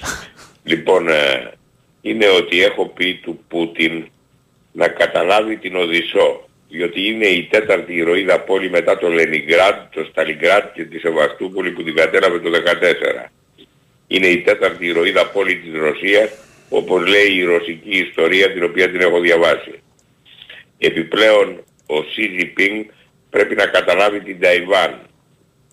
λοιπόν, 0.70 1.08
ε, 1.08 1.50
είναι 2.00 2.26
ότι 2.28 2.62
έχω 2.62 2.86
πει 2.86 3.14
του 3.22 3.44
Πούτιν 3.48 4.04
να 4.72 4.88
καταλάβει 4.88 5.56
την 5.56 5.76
Οδυσσό, 5.76 6.48
διότι 6.68 7.06
είναι 7.06 7.26
η 7.26 7.48
τέταρτη 7.50 7.94
ηρωίδα 7.94 8.40
πόλη 8.40 8.70
μετά 8.70 8.98
το 8.98 9.08
Λενιγκράντ, 9.08 9.76
το 9.94 10.04
Σταλιγκράντ 10.10 10.64
και 10.74 10.84
τη 10.84 10.98
Σεβαστούπολη 10.98 11.70
που 11.70 11.82
την 11.82 11.94
κατέλαβε 11.94 12.38
το 12.40 12.50
2014 13.26 13.30
είναι 14.12 14.26
η 14.26 14.40
τέταρτη 14.42 14.86
ηρωίδα 14.86 15.26
πόλη 15.26 15.56
της 15.56 15.80
Ρωσίας, 15.80 16.30
όπως 16.68 17.06
λέει 17.06 17.32
η 17.32 17.44
ρωσική 17.44 17.98
ιστορία 17.98 18.52
την 18.52 18.64
οποία 18.64 18.90
την 18.90 19.00
έχω 19.00 19.20
διαβάσει. 19.20 19.82
Επιπλέον 20.78 21.64
ο 21.86 22.02
Σι 22.02 22.28
Τζιπίνγκ 22.28 22.84
πρέπει 23.30 23.54
να 23.54 23.66
καταλάβει 23.66 24.20
την 24.20 24.40
Ταϊβάν, 24.40 25.00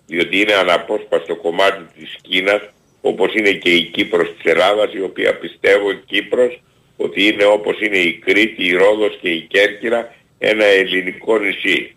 διότι 0.06 0.40
είναι 0.40 0.54
αναπόσπαστο 0.54 1.36
κομμάτι 1.36 1.82
της 1.98 2.16
Κίνας, 2.22 2.62
όπως 3.00 3.34
είναι 3.34 3.52
και 3.52 3.70
η 3.70 3.82
Κύπρος 3.82 4.34
της 4.34 4.52
Ελλάδας, 4.52 4.92
η 4.94 5.02
οποία 5.02 5.38
πιστεύω 5.38 5.92
Κύπρος 5.92 6.62
ότι 7.04 7.26
είναι 7.26 7.44
όπως 7.44 7.80
είναι 7.80 7.96
η 7.96 8.12
Κρήτη, 8.12 8.64
η 8.66 8.72
Ρόδος 8.72 9.18
και 9.20 9.28
η 9.28 9.40
Κέρκυρα, 9.40 10.14
ένα 10.38 10.64
ελληνικό 10.64 11.38
νησί. 11.38 11.96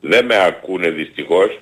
Δεν 0.00 0.24
με 0.24 0.44
ακούνε 0.44 0.90
δυστυχώς 0.90 1.60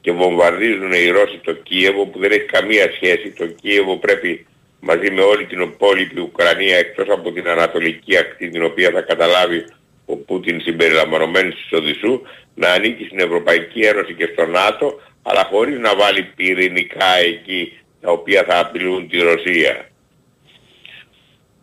και 0.00 0.12
βομβαρδίζουν 0.12 0.92
οι 0.92 1.08
Ρώσοι 1.08 1.40
το 1.44 1.52
Κίεβο 1.52 2.06
που 2.06 2.18
δεν 2.18 2.30
έχει 2.30 2.44
καμία 2.44 2.92
σχέση. 2.92 3.30
Το 3.30 3.46
Κίεβο 3.46 3.96
πρέπει 3.96 4.46
μαζί 4.80 5.10
με 5.10 5.20
όλη 5.20 5.46
την 5.46 5.60
υπόλοιπη 5.60 6.20
Ουκρανία 6.20 6.76
εκτός 6.76 7.08
από 7.08 7.32
την 7.32 7.48
ανατολική 7.48 8.16
ακτή 8.16 8.48
την 8.48 8.64
οποία 8.64 8.90
θα 8.90 9.00
καταλάβει 9.00 9.64
ο 10.06 10.16
Πούτιν 10.16 10.60
συμπεριλαμβανομένης 10.60 11.54
της 11.54 11.78
Οδυσσού 11.78 12.20
να 12.54 12.68
ανήκει 12.68 13.04
στην 13.04 13.18
Ευρωπαϊκή 13.18 13.80
Ένωση 13.80 14.14
και 14.14 14.28
στο 14.32 14.46
ΝΑΤΟ 14.46 15.00
αλλά 15.22 15.44
χωρίς 15.50 15.78
να 15.78 15.96
βάλει 15.96 16.22
πυρηνικά 16.36 17.18
εκεί 17.18 17.78
τα 18.00 18.10
οποία 18.10 18.44
θα 18.48 18.58
απειλούν 18.58 19.08
τη 19.08 19.18
Ρωσία. 19.18 19.88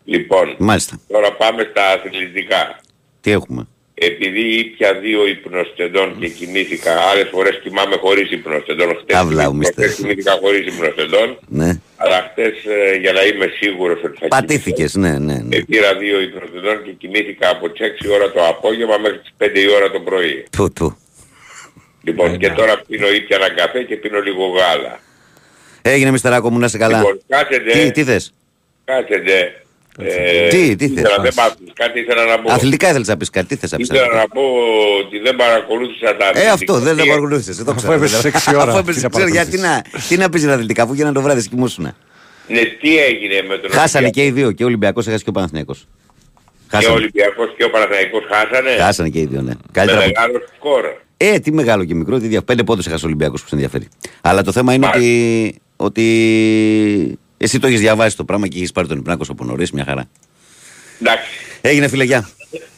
Λοιπόν, 0.04 0.54
Μάλιστα. 0.58 1.00
τώρα 1.08 1.32
πάμε 1.32 1.68
στα 1.70 1.88
αθλητικά 1.88 2.80
Τι 3.20 3.30
έχουμε; 3.30 3.66
επειδή 3.94 4.40
ήπια 4.58 4.94
δύο 4.94 5.26
υπνοστεντών 5.26 6.18
και 6.20 6.28
κοιμήθηκα, 6.28 6.92
άλλες 7.00 7.28
φορές 7.32 7.60
κοιμάμαι 7.62 7.96
χωρίς 7.96 8.30
υπνοστεντών, 8.30 8.96
χτες, 9.00 9.16
Αύλα, 9.16 9.46
ο 9.46 9.50
κοιμήθηκα- 9.50 9.78
μίστερ. 9.78 9.84
χτες 9.84 9.94
κοιμήθηκα 9.94 10.32
χωρίς 10.42 10.66
υπνοστεντών, 10.66 11.38
Ναι. 11.48 11.80
αλλά 11.96 12.28
χτες 12.30 12.52
ε, 12.64 12.96
για 12.96 13.12
να 13.12 13.22
είμαι 13.24 13.46
σίγουρος 13.60 14.00
ότι 14.04 14.18
θα 14.20 14.28
Πατήθηκες, 14.28 14.94
ναι, 14.94 15.10
ναι. 15.10 15.18
ναι. 15.18 15.38
κοιμηθώ, 15.38 15.64
πήρα 15.66 15.94
δύο 15.96 16.20
υπνοστεντών 16.20 16.84
και 16.84 16.90
κοιμήθηκα 16.90 17.48
από 17.50 17.70
τις 17.70 17.80
6 17.80 18.10
ώρα 18.10 18.30
το 18.32 18.46
απόγευμα 18.46 18.98
μέχρι 18.98 19.18
τις 19.18 19.32
5 19.38 19.58
η 19.60 19.70
ώρα 19.76 19.90
το 19.90 20.00
πρωί. 20.00 20.44
Του, 20.56 20.72
του. 20.72 20.96
Λοιπόν, 22.04 22.38
και 22.38 22.50
τώρα 22.50 22.82
πίνω 22.88 23.08
ήπια 23.10 23.36
έναν 23.36 23.54
καφέ 23.56 23.82
και 23.82 23.96
πίνω 23.96 24.20
λίγο 24.20 24.46
γάλα. 24.46 25.00
Έγινε, 25.82 26.10
Μιστεράκο 26.10 26.50
μου, 26.50 26.58
να 26.58 26.66
είσαι 26.66 26.78
καλά. 26.78 26.98
Λοιπόν, 26.98 27.20
κάθετε, 27.28 27.70
Τι, 27.70 27.90
τι 27.90 28.04
θες; 28.04 28.34
κάθετε 28.84 29.61
Ε, 29.98 30.48
Τι, 30.48 30.76
τι 30.76 30.84
ήθελα, 30.84 31.08
θες, 31.08 31.18
δεν 31.22 31.34
πα- 31.34 31.56
κάτι 31.72 32.00
ήθελα 32.00 32.24
να 32.24 32.38
πω. 32.40 32.52
Αθλητικά 32.52 32.88
ήθελες 32.88 33.08
να 33.08 33.16
πεις 33.16 33.30
κάτι, 33.30 33.46
τι 33.46 33.56
θες 33.56 33.70
να 33.70 33.76
πεις. 33.78 33.88
Ήθελα 33.88 34.06
να 34.14 34.28
πω 34.28 34.40
ότι 35.04 35.18
δεν 35.18 35.36
παρακολούθησα 35.36 36.16
τα 36.16 36.30
Ε, 36.34 36.48
αυτό 36.48 36.78
δεν 36.78 36.96
τα 36.96 37.02
Τι- 37.02 37.08
παρακολούθησες. 37.08 37.58
εδώ 37.58 37.70
Αφού 37.70 37.78
ξέρω, 37.80 37.92
έπεσες 37.92 38.20
δεν- 38.20 38.32
έξι 38.34 38.50
ώρα, 38.54 38.62
Αφού 38.62 38.72
τι 38.72 38.78
έπεσες 38.78 39.02
να 39.02 39.08
έξι 39.08 39.20
ώρα, 39.22 39.30
γιατί 39.30 39.56
να, 39.56 39.62
παρακολουθήσεις. 39.68 40.08
τι 40.08 40.16
να 40.16 40.28
πεις 40.28 40.44
για 40.44 40.54
αθλητικά, 40.54 40.82
αφού 40.82 40.94
γίνανε 40.94 41.12
το 41.14 41.20
βράδυ 41.22 41.48
κοιμούσουνα. 41.48 41.94
Ναι, 42.48 42.60
τι 42.80 42.98
έγινε 42.98 43.42
με 43.48 43.58
τον 43.58 43.70
Χάσανε 43.70 44.10
και 44.10 44.20
Ολυμπιακό. 44.20 44.38
οι 44.38 44.42
δύο, 44.42 44.52
και 44.52 44.62
ο 44.62 44.66
Ολυμπιακός 44.66 45.06
έχασε 45.06 45.22
και 45.24 45.28
ο 45.30 45.32
Παναθηναϊκός. 45.32 45.78
Και 45.78 46.76
ο 46.76 46.78
Χάσανε, 46.78 46.94
Ολυμπιακός 46.94 47.54
και 47.56 47.64
ο 47.64 47.70
Παναθηναϊκός 47.70 48.22
χάσανε; 48.30 48.70
χάσανε 48.78 49.08
και 49.08 49.18
οι 49.20 49.26
δύο, 49.26 49.40
ναι. 49.42 49.50
Με 49.54 49.56
Καλύτερα 49.72 50.00
από... 50.00 50.08
μεγάλο 50.14 50.42
σκορ. 50.56 50.84
Ε, 51.16 51.38
τι 51.38 51.52
μεγάλο 51.52 51.84
και 51.84 51.94
μικρό, 51.94 52.18
τι 52.18 52.26
δια... 52.26 52.42
πέντε 52.42 52.62
πόντους 52.62 52.86
έχασε 52.86 53.04
ο 53.04 53.08
Ολυμπιακός 53.08 53.40
που 53.42 53.48
σε 53.48 53.54
ενδιαφέρει. 53.54 53.88
Αλλά 54.20 54.42
το 54.42 54.52
θέμα 54.52 54.72
είναι 54.74 54.86
ότι, 54.86 54.98
Μάλιστα. 54.98 55.58
ότι 55.76 57.18
εσύ 57.42 57.58
το 57.58 57.66
έχεις 57.66 57.80
διαβάσει 57.80 58.16
το 58.16 58.24
πράγμα 58.24 58.46
και 58.48 58.56
έχεις 58.56 58.72
πάρει 58.72 58.88
τον 58.88 58.98
Υπνάκο 58.98 59.24
από 59.28 59.44
νωρίς, 59.44 59.70
μια 59.72 59.84
χαρά. 59.84 60.08
Εντάξει, 61.00 61.28
Έγινε 61.60 61.88
φίλε, 61.88 62.04
γεια. 62.04 62.28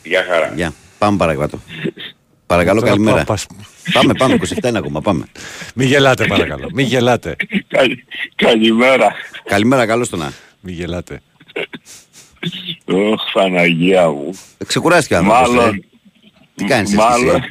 γεια 0.02 0.24
χαρά. 0.28 0.52
Γεια. 0.56 0.72
Πάμε 0.98 1.16
παρακάτω. 1.16 1.58
Παρακαλώ, 2.46 2.80
Τώρα 2.80 2.90
καλημέρα. 2.92 3.16
πάω, 3.16 3.24
πας. 3.24 3.46
Πάμε, 3.92 4.14
πάμε, 4.14 4.34
27 4.34 4.68
είναι 4.68 4.78
ακόμα, 4.78 5.00
πάμε. 5.00 5.24
Μη 5.74 5.84
γελάτε 5.84 6.24
παρακαλώ. 6.26 6.68
Μη 6.74 6.82
γελάτε. 6.82 7.36
Καλη- 7.68 8.04
Καλημέρα. 8.34 9.12
Καλημέρα, 9.44 9.86
καλώς 9.86 10.08
το 10.08 10.16
να. 10.16 10.32
Μη 10.60 10.72
γελάτε. 10.72 11.20
Ωχ, 12.84 13.22
Παναγία 13.32 14.08
μου. 14.10 14.30
Ξεκουράστηκε 14.66 15.14
ο 15.14 15.18
άνθρωπος. 15.18 15.48
Μάλλον. 15.54 15.74
ε. 15.74 15.80
Τι 16.54 16.64
κάνεις 16.64 16.88
εσύ, 16.88 16.96
Μάλλον. 16.98 17.44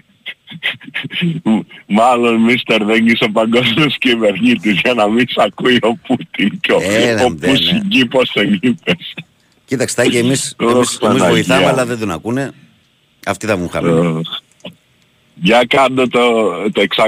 Εσύ, 1.10 1.42
Μάλλον 1.88 2.42
μίστερ 2.42 2.84
δεν 2.84 3.08
είσαι 3.08 3.24
ο 3.24 3.32
παγκόσμιος 3.32 3.98
κυβερνήτης 3.98 4.80
για 4.84 4.94
να 4.94 5.08
μην 5.08 5.26
σ' 5.30 5.38
ακούει 5.38 5.80
ο 5.82 5.96
Πούτιν 5.96 6.60
και 6.60 6.72
ο, 6.72 6.80
Έλα, 6.82 7.26
ο 7.26 7.30
ντε, 7.32 7.48
ναι. 7.48 7.54
Πούσιν 7.54 8.08
πώς 8.10 8.32
τον 8.32 8.60
είπες. 8.62 9.14
Κοίταξε, 9.66 9.96
Τάκη, 9.96 10.18
εμείς, 10.18 10.56
Ωχ, 10.60 10.72
εμείς, 10.72 10.78
εμείς 10.78 10.98
Παναγία 10.98 11.30
βοηθάμε, 11.30 11.62
μου. 11.62 11.68
αλλά 11.68 11.86
δεν 11.86 12.00
τον 12.00 12.12
ακούνε. 12.12 12.52
Αυτοί 13.26 13.46
θα 13.46 13.58
μου 13.58 13.70
χαμηλό. 13.70 14.18
Ωχ. 14.18 14.42
Για 15.36 15.66
κάτω 15.68 16.08
το, 16.08 16.22
το 16.72 16.82
666 16.96 17.06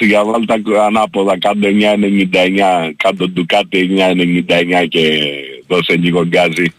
για 0.00 0.24
βάλτε 0.24 0.62
τα 0.62 0.84
ανάποδα 0.84 1.38
κάτω 1.38 1.58
999 1.62 2.90
κάτω 2.96 3.28
του 3.30 3.46
κάτι 3.46 3.90
999 4.48 4.86
και 4.88 5.20
δώσε 5.66 5.96
λίγο 5.96 6.24
γκάζι 6.24 6.72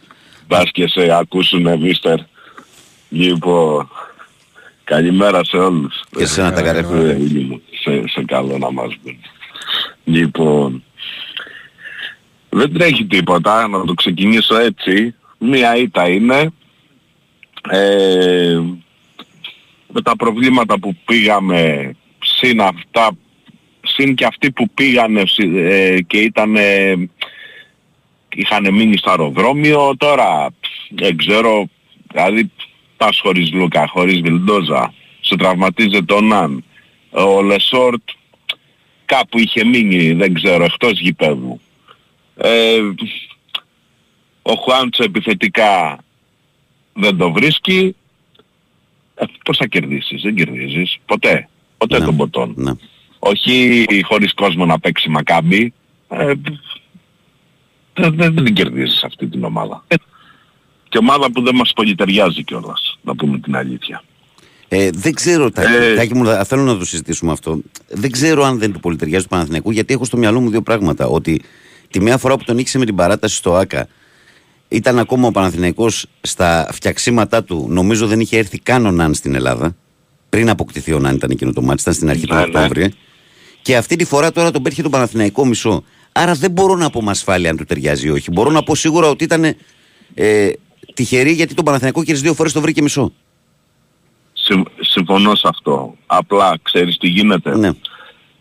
Μπας 0.47 0.71
και 0.71 0.87
σε 0.87 1.17
ακούσουνε 1.19 1.77
μίστερ 1.77 2.17
Λοιπόν 3.09 3.89
Καλημέρα 4.85 5.43
σε 5.43 5.57
όλους 5.57 6.03
Και 6.17 6.25
σε 6.25 6.41
ένα 6.41 6.51
τα 6.53 6.61
καρέφια. 6.61 6.95
Ε, 6.95 7.15
είναι 7.15 7.39
μου. 7.39 7.61
σε, 7.81 8.03
σε 8.07 8.23
καλό 8.23 8.57
να 8.57 8.71
μας 8.71 8.97
πούν 9.03 9.17
Λοιπόν 10.03 10.83
Δεν 12.49 12.73
τρέχει 12.73 13.05
τίποτα 13.05 13.67
να 13.67 13.85
το 13.85 13.93
ξεκινήσω 13.93 14.55
έτσι 14.55 15.15
Μία 15.37 15.75
ήττα 15.75 16.09
είναι 16.09 16.51
ε, 17.69 18.59
με 19.91 20.01
τα 20.03 20.15
προβλήματα 20.15 20.79
που 20.79 20.95
πήγαμε 21.05 21.91
συν 22.19 22.61
αυτά 22.61 23.11
συν 23.81 24.15
και 24.15 24.25
αυτοί 24.25 24.51
που 24.51 24.69
πήγανε 24.73 25.23
ε, 25.55 26.01
και 26.01 26.17
ήταν 26.17 26.55
είχαν 28.35 28.73
μείνει 28.73 28.97
στο 28.97 29.09
αεροδρόμιο 29.09 29.95
τώρα 29.97 30.49
δεν 30.89 31.17
ξέρω 31.17 31.65
δηλαδή 32.11 32.51
πας 32.97 33.19
χωρίς 33.19 33.51
Λούκα, 33.51 33.87
χωρίς 33.87 34.21
Βιλντόζα 34.21 34.93
σου 35.19 35.35
τραυματίζεται 35.35 36.13
ο 36.13 36.21
Ναν 36.21 36.63
ο 37.09 37.41
Λεσόρτ 37.41 38.09
κάπου 39.05 39.39
είχε 39.39 39.63
μείνει 39.63 40.13
δεν 40.13 40.33
ξέρω 40.33 40.63
εκτός 40.63 40.99
γηπέδου 40.99 41.59
ε, 42.35 42.79
ο 44.41 44.53
Χουάντσο 44.53 45.03
επιθετικά 45.03 45.97
δεν 46.93 47.17
το 47.17 47.31
βρίσκει 47.31 47.95
ε, 49.15 49.25
πώς 49.45 49.57
θα 49.57 49.67
κερδίσεις, 49.67 50.21
δεν 50.21 50.35
κερδίζεις, 50.35 50.97
ποτέ, 51.05 51.49
ποτέ 51.77 51.99
Ναι. 51.99 52.05
τον 52.05 52.15
ποτόν. 52.15 52.53
Ναι. 52.57 52.71
Όχι 53.19 53.85
χωρίς 54.03 54.33
κόσμο 54.33 54.65
να 54.65 54.79
παίξει 54.79 55.09
μακάμπι, 55.09 55.73
ε, 56.07 56.25
δεν, 57.93 58.15
δεν, 58.15 58.33
δεν 58.33 58.43
την 58.43 58.53
κερδίζεις 58.53 59.03
αυτή 59.03 59.27
την 59.27 59.43
ομάδα. 59.43 59.85
Ε, 60.85 60.89
και 60.89 60.97
ομάδα 60.97 61.31
που 61.31 61.41
δεν 61.41 61.55
μας 61.55 61.71
πολυτεριάζει 61.75 62.43
κιόλας, 62.43 62.99
να 63.01 63.15
πούμε 63.15 63.39
την 63.39 63.55
αλήθεια. 63.55 64.03
Ε, 64.67 64.89
δεν 64.93 65.13
ξέρω, 65.13 65.51
Τάκη, 65.51 65.73
Ε, 65.73 65.95
Τάκη 65.95 66.15
μου, 66.15 66.25
θα- 66.25 66.43
θέλω 66.43 66.61
να 66.63 66.77
το 66.77 66.85
συζητήσουμε 66.85 67.31
αυτό. 67.31 67.59
Δεν 67.89 68.11
ξέρω 68.11 68.43
αν 68.43 68.59
δεν 68.59 68.73
του 68.73 68.79
πολυτεριάζει 68.79 69.23
του 69.23 69.29
Παναθηναϊκού, 69.29 69.71
γιατί 69.71 69.93
έχω 69.93 70.05
στο 70.05 70.17
μυαλό 70.17 70.39
μου 70.41 70.49
δύο 70.49 70.61
πράγματα. 70.61 71.05
Ότι 71.05 71.41
τη 71.89 72.01
μία 72.01 72.17
φορά 72.17 72.37
που 72.37 72.43
τον 72.43 72.57
ήξε 72.57 72.77
με 72.77 72.85
την 72.85 72.95
παράταση 72.95 73.35
στο 73.35 73.55
ΑΚΑ, 73.55 73.87
ήταν 74.67 74.99
ακόμα 74.99 75.27
ο 75.27 75.31
Παναθηναϊκός 75.31 76.05
στα 76.21 76.69
φτιαξίματά 76.71 77.43
του. 77.43 77.65
Νομίζω 77.69 78.07
δεν 78.07 78.19
είχε 78.19 78.37
έρθει 78.37 78.59
καν 78.59 78.85
ο 78.85 78.91
Ναν 78.91 79.13
στην 79.13 79.35
Ελλάδα. 79.35 79.75
Πριν 80.29 80.49
αποκτηθεί 80.49 80.93
ο 80.93 80.99
Ναν 80.99 81.15
ήταν 81.15 81.29
εκείνο 81.31 81.53
το 81.53 81.61
μάτι, 81.61 81.81
ήταν 81.81 81.93
στην 81.93 82.09
αρχή 82.09 82.27
του 82.27 82.33
Ναι, 82.33 82.39
ναι. 82.39 82.45
Οκτώβρη. 82.45 82.93
Και 83.61 83.77
αυτή 83.77 83.95
τη 83.95 84.05
φορά 84.05 84.31
τώρα 84.31 84.51
τον 84.51 84.61
πέτυχε 84.61 84.81
το 84.81 84.89
Παναθηναϊκό 84.89 85.45
μισό. 85.45 85.83
Άρα 86.11 86.33
δεν 86.33 86.51
μπορώ 86.51 86.75
να 86.75 86.89
πω 86.89 87.01
με 87.03 87.11
ασφάλεια 87.11 87.49
αν 87.49 87.57
του 87.57 87.63
ταιριάζει 87.65 88.07
ή 88.07 88.09
όχι. 88.09 88.31
Μπορώ 88.31 88.49
να 88.51 88.63
πω 88.63 88.75
σίγουρα 88.75 89.07
ότι 89.07 89.23
ήταν 89.23 89.55
ε, 90.13 90.49
τυχερή 90.95 91.31
γιατί 91.31 91.53
τον 91.53 91.65
Παναθηναϊκό 91.65 92.03
και 92.03 92.11
τις 92.11 92.21
δύο 92.21 92.33
φορές 92.33 92.51
το 92.53 92.61
βρήκε 92.61 92.81
μισό. 92.81 93.11
Συμ- 94.33 94.67
συμφωνώ 94.79 95.35
σε 95.35 95.47
αυτό. 95.47 95.95
Απλά 96.05 96.57
ξέρεις 96.61 96.97
τι 96.97 97.07
γίνεται. 97.07 97.57
Ναι. 97.57 97.69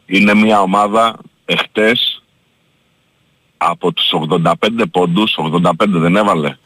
Είναι 0.07 0.35
μια 0.35 0.61
ομάδα 0.61 1.17
εχθές 1.45 2.23
από 3.57 3.93
τους 3.93 4.13
85 4.13 4.87
πόντους, 4.91 5.37
85 5.39 5.99
δεν 5.99 6.17
έβαλε. 6.17 6.57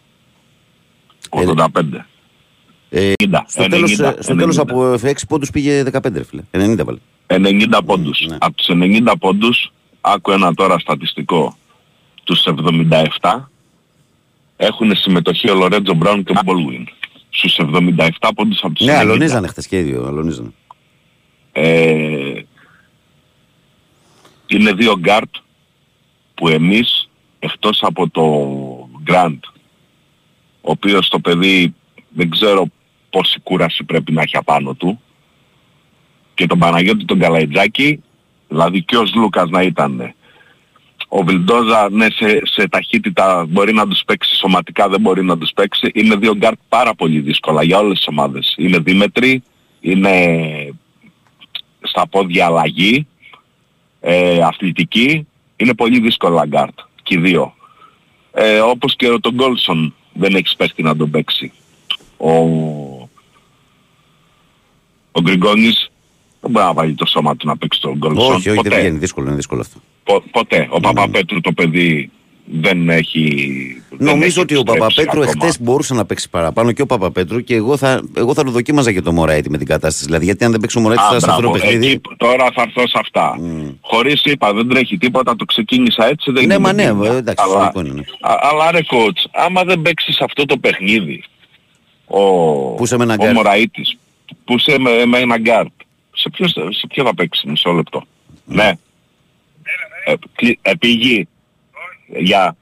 85. 1.31 2.07
Ε, 2.91 3.13
90, 3.25 3.45
στο 3.47 3.67
τέλος, 3.69 3.91
90, 3.99 4.17
ε, 4.19 4.23
στο 4.23 4.35
τέλος 4.37 4.57
90. 4.57 4.61
από 4.63 4.97
6 5.03 5.27
πόντους 5.29 5.51
πήγε 5.51 5.83
15 5.83 6.19
ρε 6.19 6.25
φίλε. 6.25 6.43
90 6.51 6.85
βάλε. 6.85 6.99
90 7.27 7.83
πόντους. 7.85 8.27
ναι. 8.29 8.37
Από 8.41 8.55
τους 8.57 8.69
90 8.69 9.17
πόντους, 9.19 9.73
άκου 10.01 10.31
ένα 10.31 10.55
τώρα 10.55 10.79
στατιστικό, 10.79 11.57
τους 12.25 12.45
77 12.47 13.51
έχουν 14.61 14.97
συμμετοχή 14.97 15.51
ο 15.51 15.55
Λορέτζο 15.55 15.95
Μπράουν 15.95 16.25
και 16.25 16.33
ο 16.37 16.41
Μπολουίν. 16.45 16.87
Στους 17.31 17.59
77 17.59 18.09
πόντους 18.35 18.61
από 18.63 18.75
τους 18.75 18.87
Ναι, 18.87 18.93
90. 18.93 18.97
αλωνίζανε 18.99 19.47
χτες 19.47 19.67
και 19.67 19.79
οι 19.79 19.83
δύο. 19.83 20.05
Αλωνίζανε. 20.07 20.51
Ε, 21.53 22.41
είναι 24.47 24.73
δύο 24.73 24.99
γκάρτ 24.99 25.35
που 26.35 26.49
εμείς 26.49 27.09
εκτός 27.39 27.83
από 27.83 28.09
το 28.11 28.23
Γκραντ 29.03 29.45
ο 30.61 30.71
οποίος 30.71 31.09
το 31.09 31.19
παιδί 31.19 31.75
δεν 32.09 32.31
ξέρω 32.31 32.67
πόση 33.11 33.41
κούραση 33.41 33.85
πρέπει 33.85 34.13
να 34.13 34.23
έχει 34.23 34.37
απάνω 34.37 34.75
του 34.75 35.01
και 36.35 36.47
τον 36.47 36.59
Παναγιώτη 36.59 37.05
τον 37.05 37.19
Καλαϊτζάκη 37.19 38.03
δηλαδή 38.49 38.83
και 38.83 38.97
ο 38.97 39.05
Λούκας 39.15 39.51
να 39.51 39.63
ήταν 39.63 40.15
ο 41.09 41.23
Βιλντόζα 41.23 41.91
ναι 41.91 42.07
σε, 42.11 42.41
σε 42.43 42.69
ταχύτητα 42.69 43.47
μπορεί 43.49 43.73
να 43.73 43.89
τους 43.89 44.03
παίξει 44.07 44.35
σωματικά 44.37 44.89
δεν 44.89 45.01
μπορεί 45.01 45.25
να 45.25 45.39
τους 45.39 45.51
παίξει 45.55 45.91
είναι 45.95 46.17
δύο 46.17 46.37
γκάρτ 46.37 46.59
πάρα 46.69 46.95
πολύ 46.95 47.21
δύσκολα 47.21 47.63
για 47.63 47.79
όλες 47.79 47.99
τις 47.99 48.07
ομάδες 48.09 48.55
είναι 48.59 48.79
δίμετροι 48.79 49.43
είναι 49.81 50.37
στα 51.81 52.07
πόδια 52.09 52.47
αλλαγή, 52.47 53.07
ε, 54.01 54.43
αθλητική, 54.43 55.27
είναι 55.57 55.75
πολύ 55.75 56.01
δύσκολα 56.01 56.47
γκάρτ 56.47 56.79
και 57.03 57.15
οι 57.15 57.19
δύο. 57.19 57.55
Ε, 58.33 58.61
όπως 58.61 58.97
και 58.97 59.09
ο 59.09 59.21
τον 59.21 59.35
Γκόλσον 59.35 59.95
δεν 60.13 60.35
έχεις 60.35 60.57
παίχτη 60.57 60.83
να 60.83 60.97
τον 60.97 61.11
παίξει. 61.11 61.53
Ο, 62.17 62.31
ο 65.13 65.21
Γκριγκόνης 65.23 65.91
δεν 66.41 66.51
μπορεί 66.51 66.67
να 66.67 66.73
βάλει 66.73 66.95
το 66.95 67.07
σώμα 67.07 67.37
του 67.37 67.47
να 67.47 67.57
παίξει 67.57 67.81
τον 67.81 67.97
Γκόλσον. 67.97 68.25
Όχι, 68.25 68.35
όχι, 68.35 68.49
δεν 68.49 68.57
ποτέ. 68.57 68.81
βγαίνει. 68.81 68.99
Δύσκολο, 68.99 69.27
είναι 69.27 69.37
δύσκολο 69.37 69.61
αυτό. 69.61 69.81
Πο- 70.09 70.23
ποτέ. 70.31 70.67
Ο 70.71 70.81
Παπαπέτρου 70.81 71.41
το 71.41 71.53
παιδί 71.53 72.11
δεν 72.45 72.89
έχει... 72.91 73.23
δεν 73.91 74.07
Νομίζω 74.07 74.25
έχει 74.27 74.41
ότι 74.41 74.55
ο 74.55 74.59
επιστρέψει 74.59 74.95
Παπαπέτρου 74.97 75.21
ακόμα. 75.23 75.37
εχθές 75.47 75.61
μπορούσε 75.63 75.95
να 75.95 76.05
παίξει 76.05 76.31
παραπάνω 76.31 76.73
και 76.73 76.83
ο 76.83 76.87
Παπαπέτρου 76.87 77.41
και 77.41 77.55
εγώ 77.55 77.77
θα, 77.77 78.03
εγώ 78.15 78.35
θα 78.35 78.45
το 78.45 78.51
δοκίμαζα 78.51 78.93
και 78.93 79.01
το 79.01 79.13
Μωράιτη 79.13 79.51
με 79.51 79.59
την 79.59 79.67
κατάσταση. 79.67 80.05
Δηλαδή, 80.05 80.25
γιατί 80.25 80.45
αν 80.45 80.51
δεν 80.51 80.61
παίξει 80.61 80.79
ο 80.79 80.81
Μωράιτη 80.81 81.03
Α, 81.03 81.07
θα 81.09 81.19
σε 81.21 81.27
αυτό 81.31 81.43
το 81.43 81.49
μπράβο. 81.49 81.65
παιχνίδι. 81.65 81.87
Εκεί, 81.87 82.01
τώρα 82.17 82.51
θα 82.55 82.63
έρθω 82.63 82.81
σε 82.89 82.99
αυτά. 83.01 83.39
Χωρίς 83.81 84.23
είπα 84.25 84.53
δεν 84.53 84.69
τρέχει 84.69 84.99
τίποτα, 84.99 85.37
το 85.37 85.45
ξεκίνησα 85.45 86.07
έτσι. 86.07 86.31
Δεν 86.33 86.47
Ναι, 86.47 86.55
είναι 86.55 86.59
μα 86.59 86.73
ναι, 86.73 86.85
τίποτα. 86.87 87.13
ε, 87.13 87.17
εντάξει, 87.17 87.45
αλλά, 87.49 87.59
λογικό 87.59 87.81
είναι, 87.81 87.93
ναι. 87.93 88.03
α- 88.21 88.39
αλλά 88.51 88.71
ρε 88.71 88.81
coach, 88.91 89.25
άμα 89.33 89.65
δεν 89.65 89.83
παίξεις 89.83 90.21
αυτό 90.21 90.45
το 90.45 90.57
παιχνίδι, 90.57 91.25
ο, 92.07 92.21
Πού 92.75 92.85
είσαι 92.85 92.97
με 92.97 93.05
ένα 93.05 93.13
ο 93.13 93.17
γκάρτ. 93.17 93.35
Μωραΐτης, 93.35 93.97
που 94.45 94.55
είσαι 94.55 94.79
με, 94.79 95.05
με 95.07 95.19
ένα 95.19 95.39
γκάρτ, 95.39 95.71
σε 96.15 96.31
ποιο, 96.31 96.49
σε 96.49 96.87
ποιο 96.89 97.05
θα 97.05 97.15
παίξει, 97.15 97.49
μισό 97.49 97.71
λεπτό. 97.73 98.03
Ναι. 98.45 98.73
Ε, 100.09 100.15
κλει- 100.35 100.59
επίγει. 100.63 101.29
Για. 102.19 102.57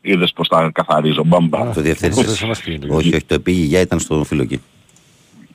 Είδες 0.00 0.32
πως 0.32 0.48
τα 0.48 0.70
καθαρίζω, 0.74 1.24
μπαμπα. 1.24 1.58
Το 1.62 1.68
Αυτό 1.68 1.80
διευθύνσεις. 1.80 2.38
δεν 2.38 2.48
μας 2.48 2.60
πει. 2.62 2.78
όχι, 2.88 3.08
όχι, 3.14 3.24
το 3.24 3.34
επίγει 3.34 3.62
για 3.62 3.80
ήταν 3.80 3.98
στο 4.00 4.24
φίλο 4.24 4.42
εκεί. 4.42 4.60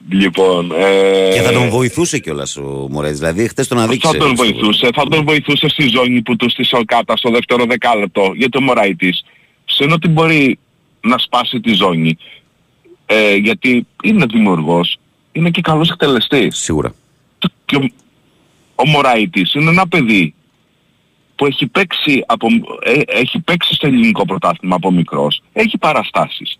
Λοιπόν, 0.09 0.71
ε, 0.71 1.29
Και 1.33 1.41
θα 1.41 1.51
τον 1.51 1.69
βοηθούσε 1.69 2.19
κιόλας 2.19 2.55
ο 2.57 2.87
Μωράιτη. 2.89 3.17
Δηλαδή, 3.17 3.47
χτε 3.47 3.63
τον 3.65 3.79
αδείξε. 3.79 4.07
Θα 4.11 4.17
τον 4.17 4.35
βοηθούσε, 4.35 4.89
θα 4.93 5.07
τον 5.07 5.23
βοηθούσε 5.23 5.67
στη 5.67 5.87
ζώνη 5.87 6.21
που 6.21 6.35
του 6.35 6.49
στήσε 6.49 6.75
ο 6.75 6.81
Κάτα 6.85 7.17
στο 7.17 7.29
δεύτερο 7.31 7.65
δεκάλεπτο. 7.65 8.31
Γιατί 8.35 8.57
ο 8.57 8.61
Μωράιτης 8.61 9.23
Συν 9.65 9.91
ότι 9.91 10.07
μπορεί 10.07 10.59
να 11.01 11.17
σπάσει 11.17 11.59
τη 11.59 11.73
ζώνη. 11.73 12.17
Ε, 13.05 13.35
γιατί 13.35 13.87
είναι 14.03 14.25
δημιουργός, 14.25 14.97
είναι 15.31 15.49
και 15.49 15.61
καλός 15.61 15.89
εκτελεστής. 15.89 16.57
Σίγουρα. 16.57 16.93
Το- 17.39 17.49
και 17.65 17.75
ο, 17.75 17.89
ο 18.75 18.83
Μωραΐτης 18.89 19.53
είναι 19.53 19.69
ένα 19.69 19.87
παιδί 19.87 20.33
που 21.35 21.45
έχει 21.45 21.67
παίξει, 21.67 22.23
από, 22.25 22.47
ε, 22.83 22.99
έχει 23.05 23.39
παίξει 23.39 23.73
στο 23.73 23.87
ελληνικό 23.87 24.25
πρωτάθλημα 24.25 24.75
από 24.75 24.91
μικρός, 24.91 25.41
έχει 25.53 25.77
παραστάσεις. 25.77 26.57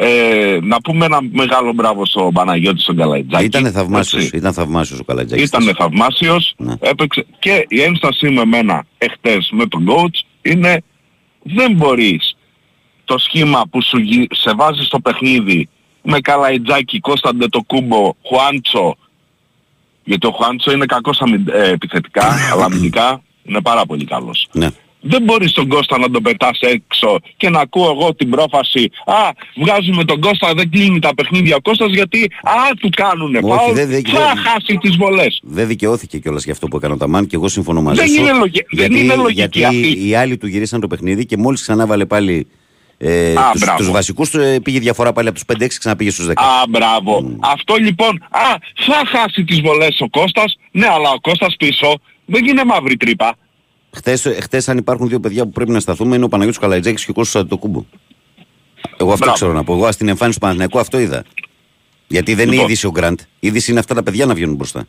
Ε, 0.00 0.58
να 0.62 0.80
πούμε 0.80 1.04
ένα 1.04 1.18
μεγάλο 1.32 1.72
μπράβο 1.72 2.06
στον 2.06 2.32
Παναγιώτη 2.32 2.80
στον 2.80 2.96
Καλαϊτζάκη. 2.96 3.44
Ήταν 3.44 3.72
θαυμάσιος, 3.72 4.22
έτσι. 4.24 4.36
ήταν 4.36 4.52
θαυμάσιος 4.52 4.98
ο 5.00 5.04
Καλατζάκης. 5.04 5.44
Ήταν 5.44 5.74
θαυμάσιος, 5.76 6.54
Ναι. 6.56 6.74
έπαιξε 6.80 7.26
και 7.38 7.64
η 7.68 7.82
ένστασή 7.82 8.30
με 8.30 8.40
εμένα 8.40 8.84
εχθές 8.98 9.48
με 9.52 9.66
τον 9.66 9.86
coach 9.90 10.20
είναι 10.42 10.82
δεν 11.42 11.72
μπορείς 11.72 12.36
το 13.04 13.18
σχήμα 13.18 13.62
που 13.70 13.82
σου 13.82 13.98
γι- 13.98 14.26
σε 14.30 14.52
βάζει 14.56 14.82
στο 14.84 15.00
παιχνίδι 15.00 15.68
με 16.02 16.20
Καλαϊτζάκη, 16.20 17.00
Κώσταντε 17.00 17.46
το 17.48 17.62
κούμπο, 17.66 18.12
Χουάντσο 18.26 18.96
γιατί 20.08 20.26
ο 20.26 20.30
Χουάντσο 20.30 20.72
είναι 20.72 20.86
κακός 20.86 21.20
αμυν- 21.20 21.48
ε, 21.48 21.70
επιθετικά, 21.70 22.26
αλλά 22.52 22.64
αμυντικά 22.64 23.22
είναι 23.44 23.60
πάρα 23.60 23.86
πολύ 23.86 24.04
καλός. 24.04 24.48
Ναι. 24.52 24.68
Δεν 25.00 25.22
μπορείς 25.22 25.52
τον 25.52 25.68
Κώστα 25.68 25.98
να 25.98 26.10
τον 26.10 26.22
πετάς 26.22 26.58
έξω 26.60 27.18
και 27.36 27.50
να 27.50 27.60
ακούω 27.60 27.90
εγώ 27.90 28.14
την 28.14 28.30
πρόφαση 28.30 28.90
«Α, 29.04 29.14
βγάζουμε 29.62 30.04
τον 30.04 30.20
Κώστα, 30.20 30.54
δεν 30.54 30.70
κλείνει 30.70 30.98
τα 30.98 31.14
παιχνίδια 31.14 31.56
ο 31.56 31.60
Κώστας 31.60 31.92
γιατί 31.92 32.30
α, 32.42 32.52
του 32.80 32.88
κάνουνε 32.96 33.38
Όχι, 33.42 33.48
πάω, 33.56 33.72
δεν- 33.72 33.88
δεν- 33.88 34.02
θα 34.06 34.18
δεν- 34.18 34.36
χάσει 34.36 34.76
τις 34.80 34.96
βολές». 34.96 35.40
Δεν 35.42 35.66
δικαιώθηκε 35.66 36.18
κιόλας 36.18 36.44
για 36.44 36.52
αυτό 36.52 36.66
που 36.68 36.76
έκανε 36.76 36.94
ο 36.94 36.96
Ταμάν 36.96 37.26
και 37.26 37.36
εγώ 37.36 37.48
συμφωνώ 37.48 37.82
μαζί 37.82 38.00
Δεν 38.00 38.08
σου. 38.08 38.20
είναι 38.20 38.32
λογι- 38.32 38.66
δεν 38.70 38.92
είναι 38.92 39.14
λογική 39.14 39.32
γιατί 39.34 39.64
αυτή. 39.64 40.08
οι 40.08 40.14
άλλοι 40.14 40.36
του 40.36 40.46
γυρίσαν 40.46 40.80
το 40.80 40.86
παιχνίδι 40.86 41.26
και 41.26 41.36
μόλις 41.36 41.60
ξανά 41.60 41.86
βάλε 41.86 42.04
πάλι 42.06 42.46
ε, 42.98 43.34
Α, 43.36 43.50
τους, 43.50 43.60
μπράβο. 43.60 43.78
τους 43.78 43.90
βασικούς 43.90 44.30
του, 44.30 44.40
ε, 44.40 44.60
πήγε 44.60 44.78
διαφορά 44.78 45.12
πάλι 45.12 45.28
από 45.28 45.36
τους 45.36 45.44
5-6 45.46 45.78
ξαναπήγε 45.78 46.10
στους 46.10 46.26
10. 46.26 46.30
Α, 46.30 46.68
μπράβο. 46.68 47.36
Αυτό 47.40 47.74
λοιπόν, 47.76 48.22
α, 48.30 48.40
θα 48.86 49.18
χάσει 49.18 49.44
τις 49.44 49.60
βολές 49.60 50.00
ο 50.00 50.08
Κώστας, 50.08 50.56
ναι, 50.70 50.86
αλλά 50.86 51.10
ο 51.10 51.20
Κώστας 51.20 51.56
πίσω 51.58 51.98
δεν 52.26 52.46
είναι 52.46 52.64
μαύρη 52.64 52.96
τρύπα. 52.96 53.34
Χτες, 53.96 54.26
ε, 54.26 54.38
χτες 54.40 54.68
αν 54.68 54.78
υπάρχουν 54.78 55.08
δύο 55.08 55.20
παιδιά 55.20 55.44
που 55.44 55.50
πρέπει 55.50 55.70
να 55.70 55.80
σταθούμε 55.80 56.16
είναι 56.16 56.24
ο 56.24 56.28
Παναγιώτης 56.28 56.60
Καλαϊτζάκης 56.60 57.04
και 57.04 57.10
ο 57.10 57.14
Κώστας 57.14 57.42
Αντετοκούνμπο. 57.42 57.84
Εγώ 58.96 59.08
αυτό 59.12 59.16
Μπράβο. 59.24 59.32
ξέρω 59.32 59.52
να 59.52 59.64
πω. 59.64 59.72
Εγώ 59.74 59.92
στην 59.92 60.08
εμφάνιση 60.08 60.38
του 60.38 60.42
Παναθηναϊκού 60.44 60.78
αυτό 60.78 60.98
είδα. 60.98 61.24
Γιατί 62.06 62.34
δεν 62.34 62.42
είναι 62.44 62.50
Λοιπόν. 62.52 62.66
είδηση 62.68 62.86
ο 62.86 62.90
Γκραντ. 62.90 63.18
Είδηση 63.40 63.70
είναι 63.70 63.80
αυτά 63.80 63.94
τα 63.94 64.02
παιδιά 64.02 64.26
να 64.26 64.34
βγαίνουν 64.34 64.54
μπροστά. 64.54 64.84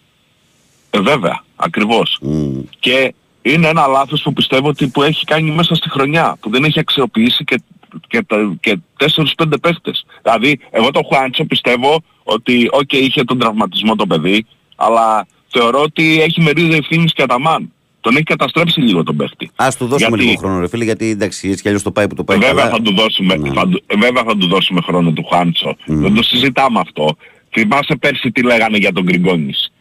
Ε, 0.89 0.99
βέβαια, 0.99 1.43
ακριβώς. 1.55 2.17
Μμ. 2.21 2.59
Και 2.79 3.13
είναι 3.41 3.67
ένα 3.67 3.87
λάθος 3.87 4.21
που 4.21 4.33
πιστεύω 4.33 4.67
ότι 4.67 4.87
που 4.87 5.03
έχει 5.03 5.25
κάνει 5.25 5.51
μέσα 5.51 5.75
στη 5.75 5.89
χρονιά, 5.89 6.37
που 6.39 6.49
δεν 6.49 6.63
έχει 6.63 6.79
αξιοποιήσει 6.79 7.43
και, 7.43 7.61
και, 8.08 8.21
τα- 8.28 8.56
και 8.60 8.80
4-5 8.97 9.60
παίχτες. 9.62 10.06
Δηλαδή, 10.23 10.60
εγώ 10.71 10.91
το 10.91 11.02
Χουάντσο 11.08 11.45
πιστεύω 11.45 12.02
ότι, 12.23 12.67
οκ, 12.71 12.91
είχε 12.93 13.23
τον 13.23 13.39
τραυματισμό 13.39 13.95
το 13.95 14.06
παιδί, 14.08 14.45
αλλά 14.75 15.28
θεωρώ 15.47 15.82
ότι 15.82 16.21
έχει 16.21 16.41
μερίδιο 16.41 16.75
ευθύνης 16.75 17.13
και 17.13 17.21
αταμάν. 17.21 17.71
Τον 18.02 18.13
έχει 18.15 18.23
καταστρέψει 18.23 18.80
λίγο 18.82 19.04
τον 19.04 19.15
παίχτη. 19.15 19.49
Ας 19.56 19.78
του 19.78 19.86
δώσουμε 19.86 20.10
Γιατί- 20.17 20.23
λίγο 20.23 20.39
χρόνο 20.39 20.60
ρε 20.60 20.67
φίλε 20.67 20.84
γιατί 20.84 21.10
εντάξει 21.10 21.49
έτσι 21.49 21.62
κι 21.62 21.67
αλλιώς 21.67 21.84
το 21.84 21.91
πάει 21.91 22.08
που 22.08 22.15
το 22.15 22.23
πάει 22.23 22.38
Βέβαια 22.38 22.54
καλά. 22.63 22.69
θα, 22.75 22.82
του 22.82 22.93
δώσουμε, 22.95 23.36
Ναι. 23.36 23.54
θα, 23.54 23.67
του- 23.67 23.84
βέβαια 23.99 24.23
θα 24.23 24.38
του 24.38 24.47
δώσουμε 24.47 24.82
χρόνο 24.82 25.12
του 25.12 25.23
Χάντσο. 25.32 25.75
Δεν 25.86 26.13
το 26.13 26.23
συζητάμε 26.23 26.80
αυτό. 26.80 27.15
Θυμάσαι 27.52 27.95
πέρσι 27.95 28.32
τι 28.32 28.43
λέγανε 28.43 28.78
για 28.78 28.91
τον 28.93 29.04
Γκριγκόνης. 29.04 29.71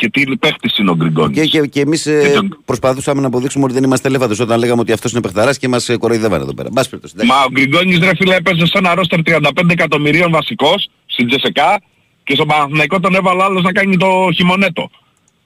Και 0.00 0.08
τι 0.10 0.36
παίχτης 0.36 0.78
είναι 0.78 0.90
ο 0.90 0.94
Γκριγκόνης. 0.96 1.38
Και, 1.40 1.46
και, 1.60 1.66
και 1.66 1.80
εμείς 1.80 2.02
Και 2.02 2.32
τον- 2.34 2.58
προσπαθούσαμε 2.64 3.20
να 3.20 3.26
αποδείξουμε 3.26 3.64
ότι 3.64 3.72
δεν 3.72 3.82
είμαστε 3.84 4.08
ελέφαντε 4.08 4.42
όταν 4.42 4.58
λέγαμε 4.58 4.80
ότι 4.80 4.92
αυτός 4.92 5.12
είναι 5.12 5.20
παιχταράς 5.20 5.58
και 5.58 5.68
μας 5.68 5.90
κοροϊδεύανε 5.98 6.42
εδώ 6.42 6.54
πέρα. 6.54 6.68
Μπας 6.72 6.88
περιπτώσει, 6.88 7.14
εντάξει. 7.16 7.32
Μα 7.38 7.44
ο 7.44 7.50
Γκριγκόνης 7.50 7.98
ρε 7.98 8.10
φίλε 8.16 8.34
έπαιζε 8.34 8.66
σε 8.66 8.78
ένα 8.78 8.94
ρόστερ 8.94 9.18
35 9.26 9.40
εκατομμυρίων 9.70 10.30
βασικός 10.30 10.90
στην 11.06 11.26
Τζεσεκά 11.26 11.80
και 12.24 12.34
στον 12.34 12.46
Παναθηναϊκό 12.46 13.00
τον 13.00 13.14
έβαλε 13.14 13.42
άλλος 13.42 13.62
να 13.62 13.72
κάνει 13.72 13.96
το 13.96 14.28
χειμωνέτο. 14.34 14.90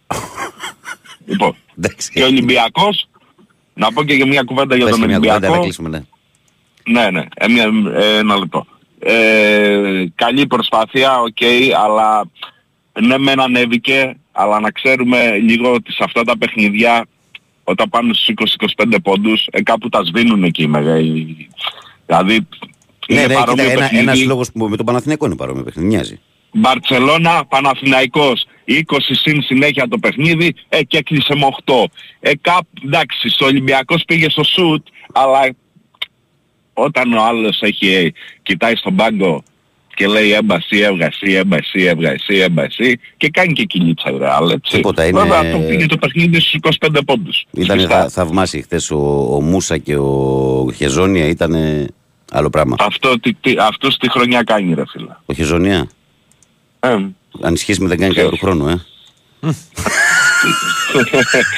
λοιπόν, 1.30 1.54
Εντάξει. 1.78 2.10
και 2.12 2.22
ο 2.22 2.26
Ολυμπιακός, 2.26 3.08
να 3.74 3.92
πω 3.92 4.04
και 4.04 4.14
για 4.14 4.26
μια 4.26 4.42
κουβέντα 4.42 4.76
για 4.76 4.84
Πες 4.84 4.92
τον 4.94 5.00
και 5.02 5.06
μια 5.08 5.16
κουβέντα 5.16 5.38
να 5.38 5.46
Ολυμπιακό. 5.46 5.62
κλείσουμε, 5.64 5.88
ναι. 5.88 6.02
Ναι, 7.00 7.10
ναι, 7.10 7.24
ε, 7.34 7.48
μια, 7.48 7.70
ε, 7.94 8.16
ένα 8.18 8.36
λεπτό. 8.38 8.66
Ε, 8.98 10.04
καλή 10.14 10.46
προσπάθεια, 10.46 11.20
οκ, 11.20 11.36
αλλά 11.84 12.24
ναι 13.00 13.18
μεν 13.18 13.40
ανέβηκε, 13.40 14.16
αλλά 14.32 14.60
να 14.60 14.70
ξέρουμε 14.70 15.36
λίγο 15.36 15.72
ότι 15.72 15.92
σε 15.92 16.02
αυτά 16.04 16.24
τα 16.24 16.38
παιχνιδιά 16.38 17.06
όταν 17.64 17.88
πάνε 17.88 18.14
στους 18.14 18.34
20-25 18.84 18.96
πόντους 19.02 19.46
ε, 19.50 19.62
κάπου 19.62 19.88
τα 19.88 20.04
σβήνουν 20.04 20.44
εκεί 20.44 20.62
οι 20.62 20.66
μεγάλοι. 20.66 21.48
Δηλαδή 22.06 22.34
Ναι, 23.08 23.18
είναι 23.20 23.26
ναι, 23.26 23.34
παρόμοιο 23.34 23.64
κοίτα, 23.64 23.72
ένα, 23.72 23.80
παιχνίδι. 23.80 24.02
ένας 24.02 24.24
λόγος 24.24 24.52
που 24.52 24.68
με 24.68 24.76
τον 24.76 24.86
Παναθηναϊκό 24.86 25.26
είναι 25.26 25.36
παρόμοιο 25.36 25.62
παιχνίδι, 25.62 25.88
μοιάζει. 25.88 26.20
Μπαρτσελώνα, 26.56 27.44
Παναθηναϊκός, 27.46 28.46
20 28.66 28.72
συν 28.98 29.42
συνέχεια 29.42 29.88
το 29.88 29.98
παιχνίδι, 29.98 30.54
ε, 30.68 30.82
και 30.82 30.96
έκλεισε 30.98 31.34
με 31.34 31.46
8. 31.64 31.90
Ε, 32.20 32.32
κάπου, 32.40 32.68
εντάξει, 32.84 33.28
στο 33.28 33.46
Ολυμπιακός 33.46 34.02
πήγε 34.06 34.30
στο 34.30 34.44
σουτ, 34.44 34.86
αλλά 35.12 35.54
όταν 36.72 37.12
ο 37.12 37.22
άλλος 37.24 37.60
έχει, 37.60 37.88
ε, 37.88 38.12
κοιτάει 38.42 38.76
στον 38.76 38.96
πάγκο 38.96 39.42
και 39.94 40.06
λέει 40.06 40.32
έμπαση, 40.32 40.78
έβγαση, 40.78 41.32
έμπαση, 41.32 41.82
έβγαση, 41.82 42.34
έμπαση 42.36 42.98
και 43.16 43.28
κάνει 43.28 43.52
και 43.52 43.64
κυλίτσα 43.64 44.10
η 44.10 44.16
Ρεάλ, 44.18 44.50
έτσι. 44.50 44.76
Τίποτα, 44.76 45.04
είναι- 45.06 45.20
Βέβαια 45.20 45.38
αυτό 45.38 45.58
πήγε 45.58 45.86
το 45.86 45.96
παιχνίδι 45.96 46.40
στους 46.40 46.52
25 46.52 47.00
πόντους. 47.06 47.44
Ήταν 47.50 47.78
Σωστά. 47.80 48.00
θα, 48.02 48.08
θαυμάσιοι 48.08 48.62
χθες 48.62 48.90
ο, 48.90 49.28
ο 49.34 49.40
Μούσα 49.40 49.78
και 49.78 49.96
ο 49.96 50.68
Χεζόνια, 50.76 51.26
ήταν 51.28 51.54
άλλο 52.30 52.50
πράγμα. 52.50 52.76
Αυτό, 52.78 53.20
τι, 53.20 53.32
τι, 53.34 53.54
αυτό 53.58 53.90
στη 53.90 54.10
χρονιά 54.10 54.42
κάνει 54.42 54.74
ρε 54.74 54.82
φίλε. 54.92 55.10
Ο 55.26 55.32
Χεζόνια, 55.32 55.86
Ε, 56.80 56.88
αν 57.40 57.54
ισχύσει 57.54 57.82
με 57.82 57.88
δεν 57.88 57.98
κάνει 57.98 58.14
κάτι 58.14 58.28
του 58.28 58.38
χρόνου, 58.40 58.68
ε. 58.68 58.80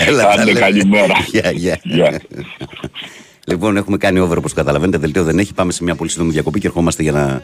Έλα, 0.06 0.22
Άντε, 0.28 0.36
τα 0.36 0.44
λέμε. 0.44 0.60
καλημέρα. 0.60 1.14
Γεια, 1.32 1.50
γεια. 1.50 1.78
Γεια. 1.82 2.20
Λοιπόν, 3.46 3.76
έχουμε 3.76 3.96
κάνει 3.96 4.18
over 4.18 4.36
όπως 4.38 4.52
καταλαβαίνετε, 4.52 4.98
δελτίο 4.98 5.24
δεν 5.24 5.38
έχει. 5.38 5.54
Πάμε 5.54 5.72
σε 5.72 5.84
μια 5.84 5.94
πολύ 5.94 6.10
σύντομη 6.10 6.30
διακοπή 6.30 6.60
και 6.60 6.66
ερχόμαστε 6.66 7.02
για 7.02 7.12
να, 7.12 7.42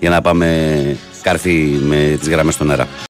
για 0.00 0.10
να 0.10 0.20
πάμε 0.20 0.96
κάρφι 1.22 1.78
με 1.82 2.16
τις 2.18 2.28
γραμμές 2.28 2.54
στον 2.54 2.70
αέρα. 2.70 3.09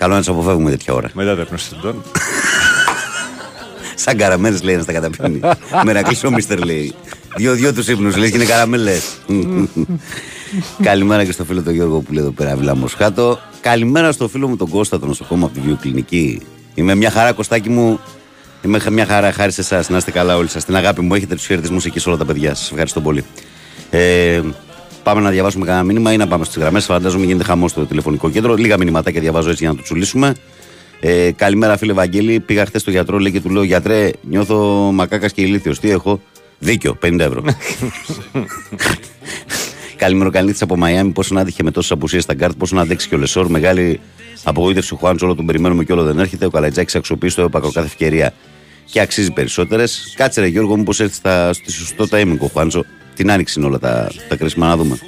Καλό 0.00 0.14
να 0.14 0.18
τις 0.18 0.28
αποφεύγουμε 0.28 0.70
τέτοια 0.70 0.94
ώρα. 0.94 1.10
Μετά 1.12 1.36
τα 1.36 1.46
τον. 1.82 2.02
Σαν 3.94 4.16
καραμένες 4.16 4.62
λέει 4.62 4.76
να 4.76 4.82
στα 4.82 4.92
καταπίνει. 4.92 5.40
Μερακλής 5.84 6.24
ο 6.24 6.30
Μίστερ 6.30 6.64
λέει. 6.64 6.94
Δυο-δυο 7.36 7.72
τους 7.72 7.88
ύπνους, 7.88 8.16
λες 8.16 8.30
και 8.30 8.36
είναι 8.36 8.44
καραμέλες. 8.44 9.02
Καλημέρα 10.82 11.24
και 11.24 11.32
στο 11.32 11.44
φίλο 11.44 11.62
τον 11.62 11.74
Γιώργο 11.74 12.00
που 12.00 12.12
λέει 12.12 12.22
εδώ 12.22 12.32
πέρα 12.32 12.56
Βιλά 12.56 12.76
Μοσχάτο. 12.76 13.38
Καλημέρα 13.60 14.12
στο 14.12 14.28
φίλο 14.28 14.48
μου 14.48 14.56
τον 14.56 14.68
Κώστα, 14.68 14.98
τον 14.98 15.08
νοσοκόμα 15.08 15.46
από 15.46 15.54
τη 15.54 15.60
βιοκλινική. 15.60 16.42
Είμαι 16.74 16.94
μια 16.94 17.10
χαρά, 17.10 17.32
Κωστάκι 17.32 17.68
μου. 17.68 18.00
Είμαι 18.62 18.80
μια 18.90 19.06
χαρά, 19.06 19.32
χάρη 19.32 19.52
σε 19.52 19.60
εσάς. 19.60 19.88
Να 19.88 19.96
είστε 19.96 20.10
καλά 20.10 20.36
όλοι 20.36 20.48
σας. 20.48 20.64
Την 20.64 20.76
αγάπη 20.76 21.00
μου 21.00 21.14
έχετε 21.14 21.34
τους 21.34 21.46
χαιρετισμού 21.46 21.78
εκεί 21.84 21.98
σε 21.98 22.08
όλα 22.08 22.18
τα 22.18 22.24
παιδιά. 22.24 22.54
Σας 22.54 22.70
ευχαριστώ 22.70 23.00
πολύ. 23.00 23.24
Ε, 23.90 24.40
πάμε 25.14 25.24
να 25.24 25.30
διαβάσουμε 25.30 25.64
κανένα 25.64 25.84
μήνυμα 25.84 26.12
ή 26.12 26.16
να 26.16 26.26
πάμε 26.26 26.44
στις 26.44 26.56
γραμμές. 26.56 26.84
Φαντάζομαι 26.84 27.24
γίνεται 27.24 27.44
χαμός 27.44 27.70
στο 27.70 27.86
τηλεφωνικό 27.86 28.30
κέντρο. 28.30 28.54
Λίγα 28.54 28.78
μηνυματάκια 28.78 29.20
διαβάζω 29.20 29.50
έτσι 29.50 29.62
για 29.62 29.72
να 29.72 29.76
το 29.76 29.82
τσουλήσουμε. 29.82 30.34
Ε, 31.00 31.30
καλημέρα, 31.36 31.76
φίλε 31.76 31.92
Βαγγέλη. 31.92 32.40
Πήγα 32.40 32.66
χθες 32.66 32.80
στο 32.80 32.90
γιατρό 32.90 33.18
λέει, 33.18 33.32
και 33.32 33.40
του 33.40 33.50
λέω: 33.50 33.62
Γιατρέ, 33.62 34.10
νιώθω 34.22 34.90
μαλάκας 34.92 35.32
και 35.32 35.42
ηλίθιος. 35.42 35.78
Τι 35.78 35.90
έχω, 35.90 36.20
δίκιο, 36.58 36.98
50 37.02 37.18
ευρώ. 37.18 37.42
Καλημέρα, 39.96 40.30
καλή 40.30 40.54
από 40.60 40.76
Μαϊάμι. 40.76 41.10
Πόσο 41.10 41.34
να 41.34 41.40
άντεχε 41.40 41.62
με 41.62 41.70
τόσες 41.70 41.90
απουσίες 41.90 42.22
στα 42.22 42.34
γκάρτ, 42.34 42.56
πόσο 42.56 42.74
να 42.74 42.82
αντέξει 42.82 43.08
και 43.08 43.14
ο 43.14 43.18
Λεσόρ. 43.18 43.48
Μεγάλη 43.48 44.00
απογοήτευση 44.44 44.94
ο 44.94 44.96
Χουάντζο, 44.96 45.26
όλο 45.26 45.34
τον 45.34 45.46
περιμένουμε 45.46 45.84
και 45.84 45.92
όλο 45.92 46.02
δεν 46.02 46.18
έρχεται. 46.18 46.46
Ο 46.46 46.50
Καλατζάκης 46.50 46.94
αξιοποιεί 46.94 47.32
το 47.32 47.42
έπακρο 47.42 47.70
κάθε 47.72 47.86
ευκαιρία 47.86 48.32
και 48.84 49.00
αξίζει 49.00 49.32
περισσότερες. 49.32 50.14
Κάτσε 50.16 50.40
ρε 50.40 50.46
Γιώργο, 50.46 50.76
μήπως 50.76 51.00
έρθεις 51.00 51.16
στα, 51.16 51.52
στη 51.52 51.72
σωστό 51.72 52.06
timing 52.10 52.38
ο 52.38 52.46
Χουάντζο. 52.46 52.84
Την 53.20 53.30
άνοιξη 53.30 53.58
είναι 53.58 53.68
όλα 53.68 53.78
τα, 53.78 54.10
τα 54.28 54.36
κρίσιμα 54.36 54.66
να 54.66 54.76
δούμε. 54.76 54.98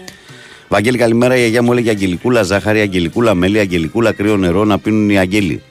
Βαγγέλη, 0.69 0.99
καλημέρα. 0.99 1.37
Η 1.37 1.39
γιαγιά 1.39 1.63
μου 1.63 1.73
έλεγε 1.73 1.91
Αγγελικούλα 1.91 2.43
ζάχαρη, 2.43 2.81
Αγγελικούλα 2.81 3.35
μέλι, 3.35 3.59
Αγγελικούλα 3.59 4.13
κρύο 4.13 4.37
νερό 4.37 4.65
να 4.65 4.79
πίνουν 4.79 5.11
οι 5.11 5.19
Αγγέλοι. 5.19 5.63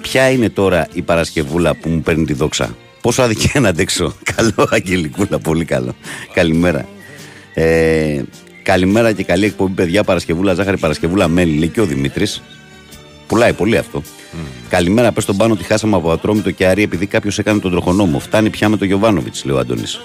Ποια 0.00 0.30
είναι 0.30 0.48
τώρα 0.48 0.86
η 0.92 1.02
Παρασκευούλα 1.02 1.74
που 1.74 1.88
μου 1.88 2.00
παίρνει 2.00 2.24
τη 2.24 2.32
δόξα; 2.32 2.76
Πόσο 3.00 3.22
αδικία 3.22 3.60
να 3.60 3.68
αντέξω. 3.68 4.14
Καλό, 4.36 4.68
Αγγελικούλα, 4.70 5.38
πολύ 5.38 5.64
καλό. 5.64 5.94
Καλημέρα. 6.32 6.88
Ε, 7.54 8.22
καλημέρα 8.62 9.12
και 9.12 9.24
καλή 9.24 9.44
εκπομπή, 9.44 9.72
παιδιά. 9.72 10.04
Παρασκευούλα 10.04 10.54
ζάχαρη, 10.54 10.78
Παρασκευούλα 10.78 11.28
μέλι. 11.28 11.58
Λέει 11.58 11.68
και 11.68 11.80
ο 11.80 11.84
Δημήτρης. 11.84 12.42
Πουλάει 13.26 13.52
πολύ 13.52 13.76
αυτό. 13.76 14.02
Καλημέρα, 14.68 15.12
πες 15.12 15.22
στον 15.22 15.36
πάνω 15.36 15.52
ότι 15.52 15.64
χάσαμε 15.64 15.96
από 15.96 16.10
ατρόμητο 16.10 16.50
και 16.50 16.66
αρή 16.66 16.82
επειδή 16.82 17.06
κάποιος 17.06 17.38
έκανε 17.38 17.60
τον 17.60 17.70
τροχονόμο. 17.70 18.18
Φτάνει 18.18 18.50
πια 18.50 18.68
με 18.68 18.76
τον 18.76 18.86
Γιωβάνοβιτς, 18.86 19.44
λέει 19.44 19.56
ο 19.56 19.58
Αντώνης. 19.58 20.00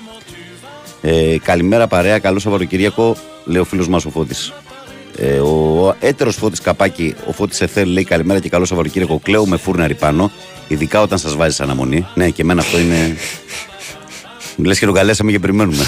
Ε, 1.08 1.38
καλημέρα, 1.44 1.88
παρέα. 1.88 2.20
Καλό 2.20 2.39
Σαββατοκύριακο, 2.39 3.15
λέει 3.46 3.62
ο 3.62 3.63
φίλος 3.63 3.88
μας 3.88 4.06
ο 4.06 4.10
Φώτης. 4.10 4.54
Ε, 5.18 5.39
ο 5.39 5.96
έτερος 6.00 6.36
Φώτης 6.36 6.62
Καπάκη, 6.62 7.15
ο 7.28 7.32
Φώτης 7.32 7.62
Εθέλ, 7.62 7.89
λέει 7.89 8.04
καλημέρα 8.04 8.39
και 8.39 8.50
καλό 8.50 8.65
Σαββατοκύριακο. 8.65 9.20
Κλαίω 9.24 9.46
με 9.46 9.58
φούρναρι 9.58 9.94
πάνω, 9.96 10.32
ειδικά 10.68 11.02
όταν 11.02 11.18
σας 11.18 11.36
βάζει 11.36 11.63
αναμονή. 11.63 12.08
Ναι, 12.15 12.29
και 12.29 12.42
εμένα 12.42 12.62
αυτό 12.62 12.79
είναι. 12.79 13.15
Λες 14.58 14.79
και 14.79 14.86
τον 14.86 14.94
καλέσαμε 14.94 15.32
και 15.32 15.40
περιμένουμε. 15.40 15.84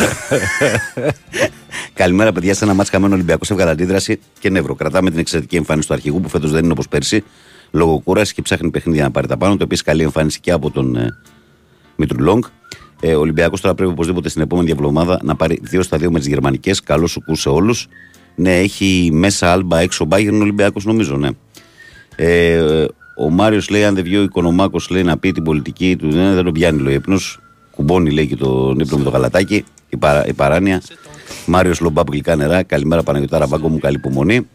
Καλημέρα, 1.94 2.32
παιδιά. 2.32 2.54
Σε 2.54 2.64
ένα 2.64 2.74
μάτσο 2.74 2.92
χαμένο 2.92 3.14
Ολυμπιακός 3.14 3.50
έβγαλε 3.50 3.72
αντίδραση 3.72 4.20
και 4.40 4.50
νεύρο. 4.50 4.76
Κρατάμε 4.76 5.10
την 5.10 5.20
εξαιρετική 5.20 5.56
εμφάνιση 5.56 5.88
του 5.88 5.94
αρχηγού 5.94 6.22
που 6.22 6.30
φέτος 6.30 6.52
δεν 6.52 6.64
είναι 6.64 6.72
όπως 6.72 6.88
πέρσι, 6.88 7.24
λόγω 7.72 8.00
κούρασης 8.00 8.34
και 8.34 8.42
ψάχνει 8.42 8.70
παιχνίδια 8.70 9.04
να 9.04 9.12
πάρει 9.12 9.28
τα 9.28 9.38
πάνω. 9.38 9.58
Το 9.58 9.64
επίση 9.64 9.84
καλή 9.84 10.04
εμφάνιση 10.04 10.40
και 10.40 10.52
από 10.52 10.72
τον 10.72 10.96
ε, 10.96 11.18
Μητρουλόγκ. 11.96 12.44
Ε, 13.00 13.16
ο 13.16 13.20
Ολυμπιακός 13.20 13.62
τώρα 13.62 13.76
πρέπει 13.76 13.92
οπωσδήποτε 13.92 14.30
στην 14.30 14.42
επόμενη 14.42 14.72
εβδομάδα 14.72 15.20
να 15.24 15.36
πάρει 15.36 15.62
2 15.72 15.80
στα 15.82 15.98
2 15.98 16.10
με 16.10 16.20
τις 16.20 16.28
γερμανικές. 16.28 16.80
Καλός 16.80 17.12
σου 17.12 17.36
σε 17.36 17.50
όλους. 17.50 17.88
Ναι, 18.36 18.58
έχει 18.58 19.10
μέσα 19.14 19.52
άλμπα 19.52 19.80
έξω 19.80 20.06
μπάγερν 20.06 20.42
Ολυμπιακός, 20.42 20.86
νομίζω, 20.86 21.18
ναι. 21.18 21.30
Ε, 22.16 22.86
ο 23.18 23.30
Μάριος 23.30 23.70
λέει: 23.70 23.84
Αν 23.84 23.96
δεν 23.96 24.04
βγει 24.04 24.18
ο 24.18 24.22
Οικονομάκος, 24.22 24.90
λέει 24.90 25.04
να 25.04 25.18
πει 25.18 25.32
την 25.32 25.44
πολιτική 25.44 25.96
του, 25.96 26.08
ναι, 26.08 26.34
δεν 26.34 26.44
τον 26.44 26.54
πιάνει 26.54 26.82
λέει 26.82 26.94
ύπνος. 26.94 27.40
Κουμπώνει, 27.72 28.12
λέει 28.12 28.28
και 28.28 28.36
τον 28.36 28.80
ύπνο 28.80 28.98
με 28.98 29.04
το 29.04 29.10
γαλατάκι. 29.10 29.66
Η, 29.90 29.98
παρα, 29.98 30.28
η 30.28 30.34
παράνοια. 30.34 30.82
Μάριος 31.46 31.80
Λομπάπ 31.80 32.10
γλυκά 32.10 32.36
νερά. 32.36 32.64
Καλημέρα 32.64 33.04
Παναγιωτάρα 33.04 33.48
Μπάγκο 33.48 33.70
μου, 33.70 33.80
καλή 33.80 33.96
υπομονή. 33.96 34.48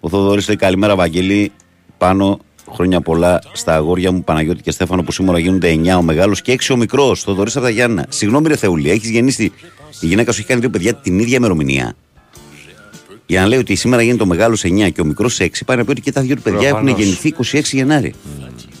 Ο 0.00 0.08
Θοδωρής 0.08 0.46
λέει: 0.46 0.56
Καλημέρα 0.56 0.96
Βαγγελή. 0.96 1.52
Πάνω 1.98 2.38
χρόνια 2.72 3.00
πολλά 3.00 3.40
στα 3.52 3.74
αγόρια 3.74 4.12
μου 4.12 4.24
Παναγιώτη 4.24 4.62
και 4.62 4.70
Στέφανο 4.70 5.02
που 5.02 5.12
σήμερα 5.12 5.38
γίνονται 5.38 5.74
9 5.84 5.96
ο 5.98 6.02
μεγάλος 6.02 6.42
και 6.42 6.52
6 6.52 6.74
ο 6.74 6.76
μικρός. 6.76 7.22
Θοδωρής 7.22 7.56
από 7.56 7.64
τα 7.64 7.70
Γιάννα. 7.70 8.06
Συγγνώμη, 8.08 8.48
Ρε 8.48 8.56
Θεούλη, 8.56 8.90
έχεις 8.90 9.10
γεννήσει. 9.10 9.52
Η 10.00 10.06
γυναίκα 10.06 10.32
σου 10.32 10.38
έχει 10.38 10.48
κάνει 10.48 10.60
δύο 10.60 10.70
παιδιά 10.70 10.94
την 10.94 11.18
ίδια 11.18 11.36
ημερομηνία. 11.36 11.94
Για 13.26 13.40
να 13.40 13.46
λέει 13.46 13.58
ότι 13.58 13.74
σήμερα 13.74 14.02
γίνεται 14.02 14.22
ο 14.22 14.26
μεγάλος 14.26 14.62
9 14.64 14.90
και 14.92 15.00
ο 15.00 15.04
μικρός 15.04 15.40
6, 15.40 15.48
πάει 15.66 15.76
να 15.76 15.84
πει 15.84 15.90
ότι 15.90 16.00
και 16.00 16.12
τα 16.12 16.20
δύο 16.20 16.36
του 16.36 16.42
παιδιά 16.42 16.68
έχουν 16.68 16.84
Προφανώς. 16.84 16.98
γεννηθεί 17.00 17.28
26 17.58 17.60
Γενάρη. 17.76 18.14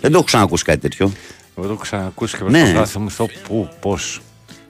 Δεν 0.00 0.10
το 0.10 0.16
έχω 0.16 0.22
ξανακούσει 0.26 0.64
κάτι 0.64 0.78
τέτοιο. 0.80 1.12
Εγώ 1.58 1.66
το 1.66 1.72
έχω 1.72 1.82
ξανακούσει 1.82 2.36
και 2.36 2.42
Ναι. 2.44 2.50
προσπαθώ 2.58 2.78
να 2.80 2.86
θυμηθώ 2.86 3.28
πού, 3.48 3.68
πώς. 3.80 4.20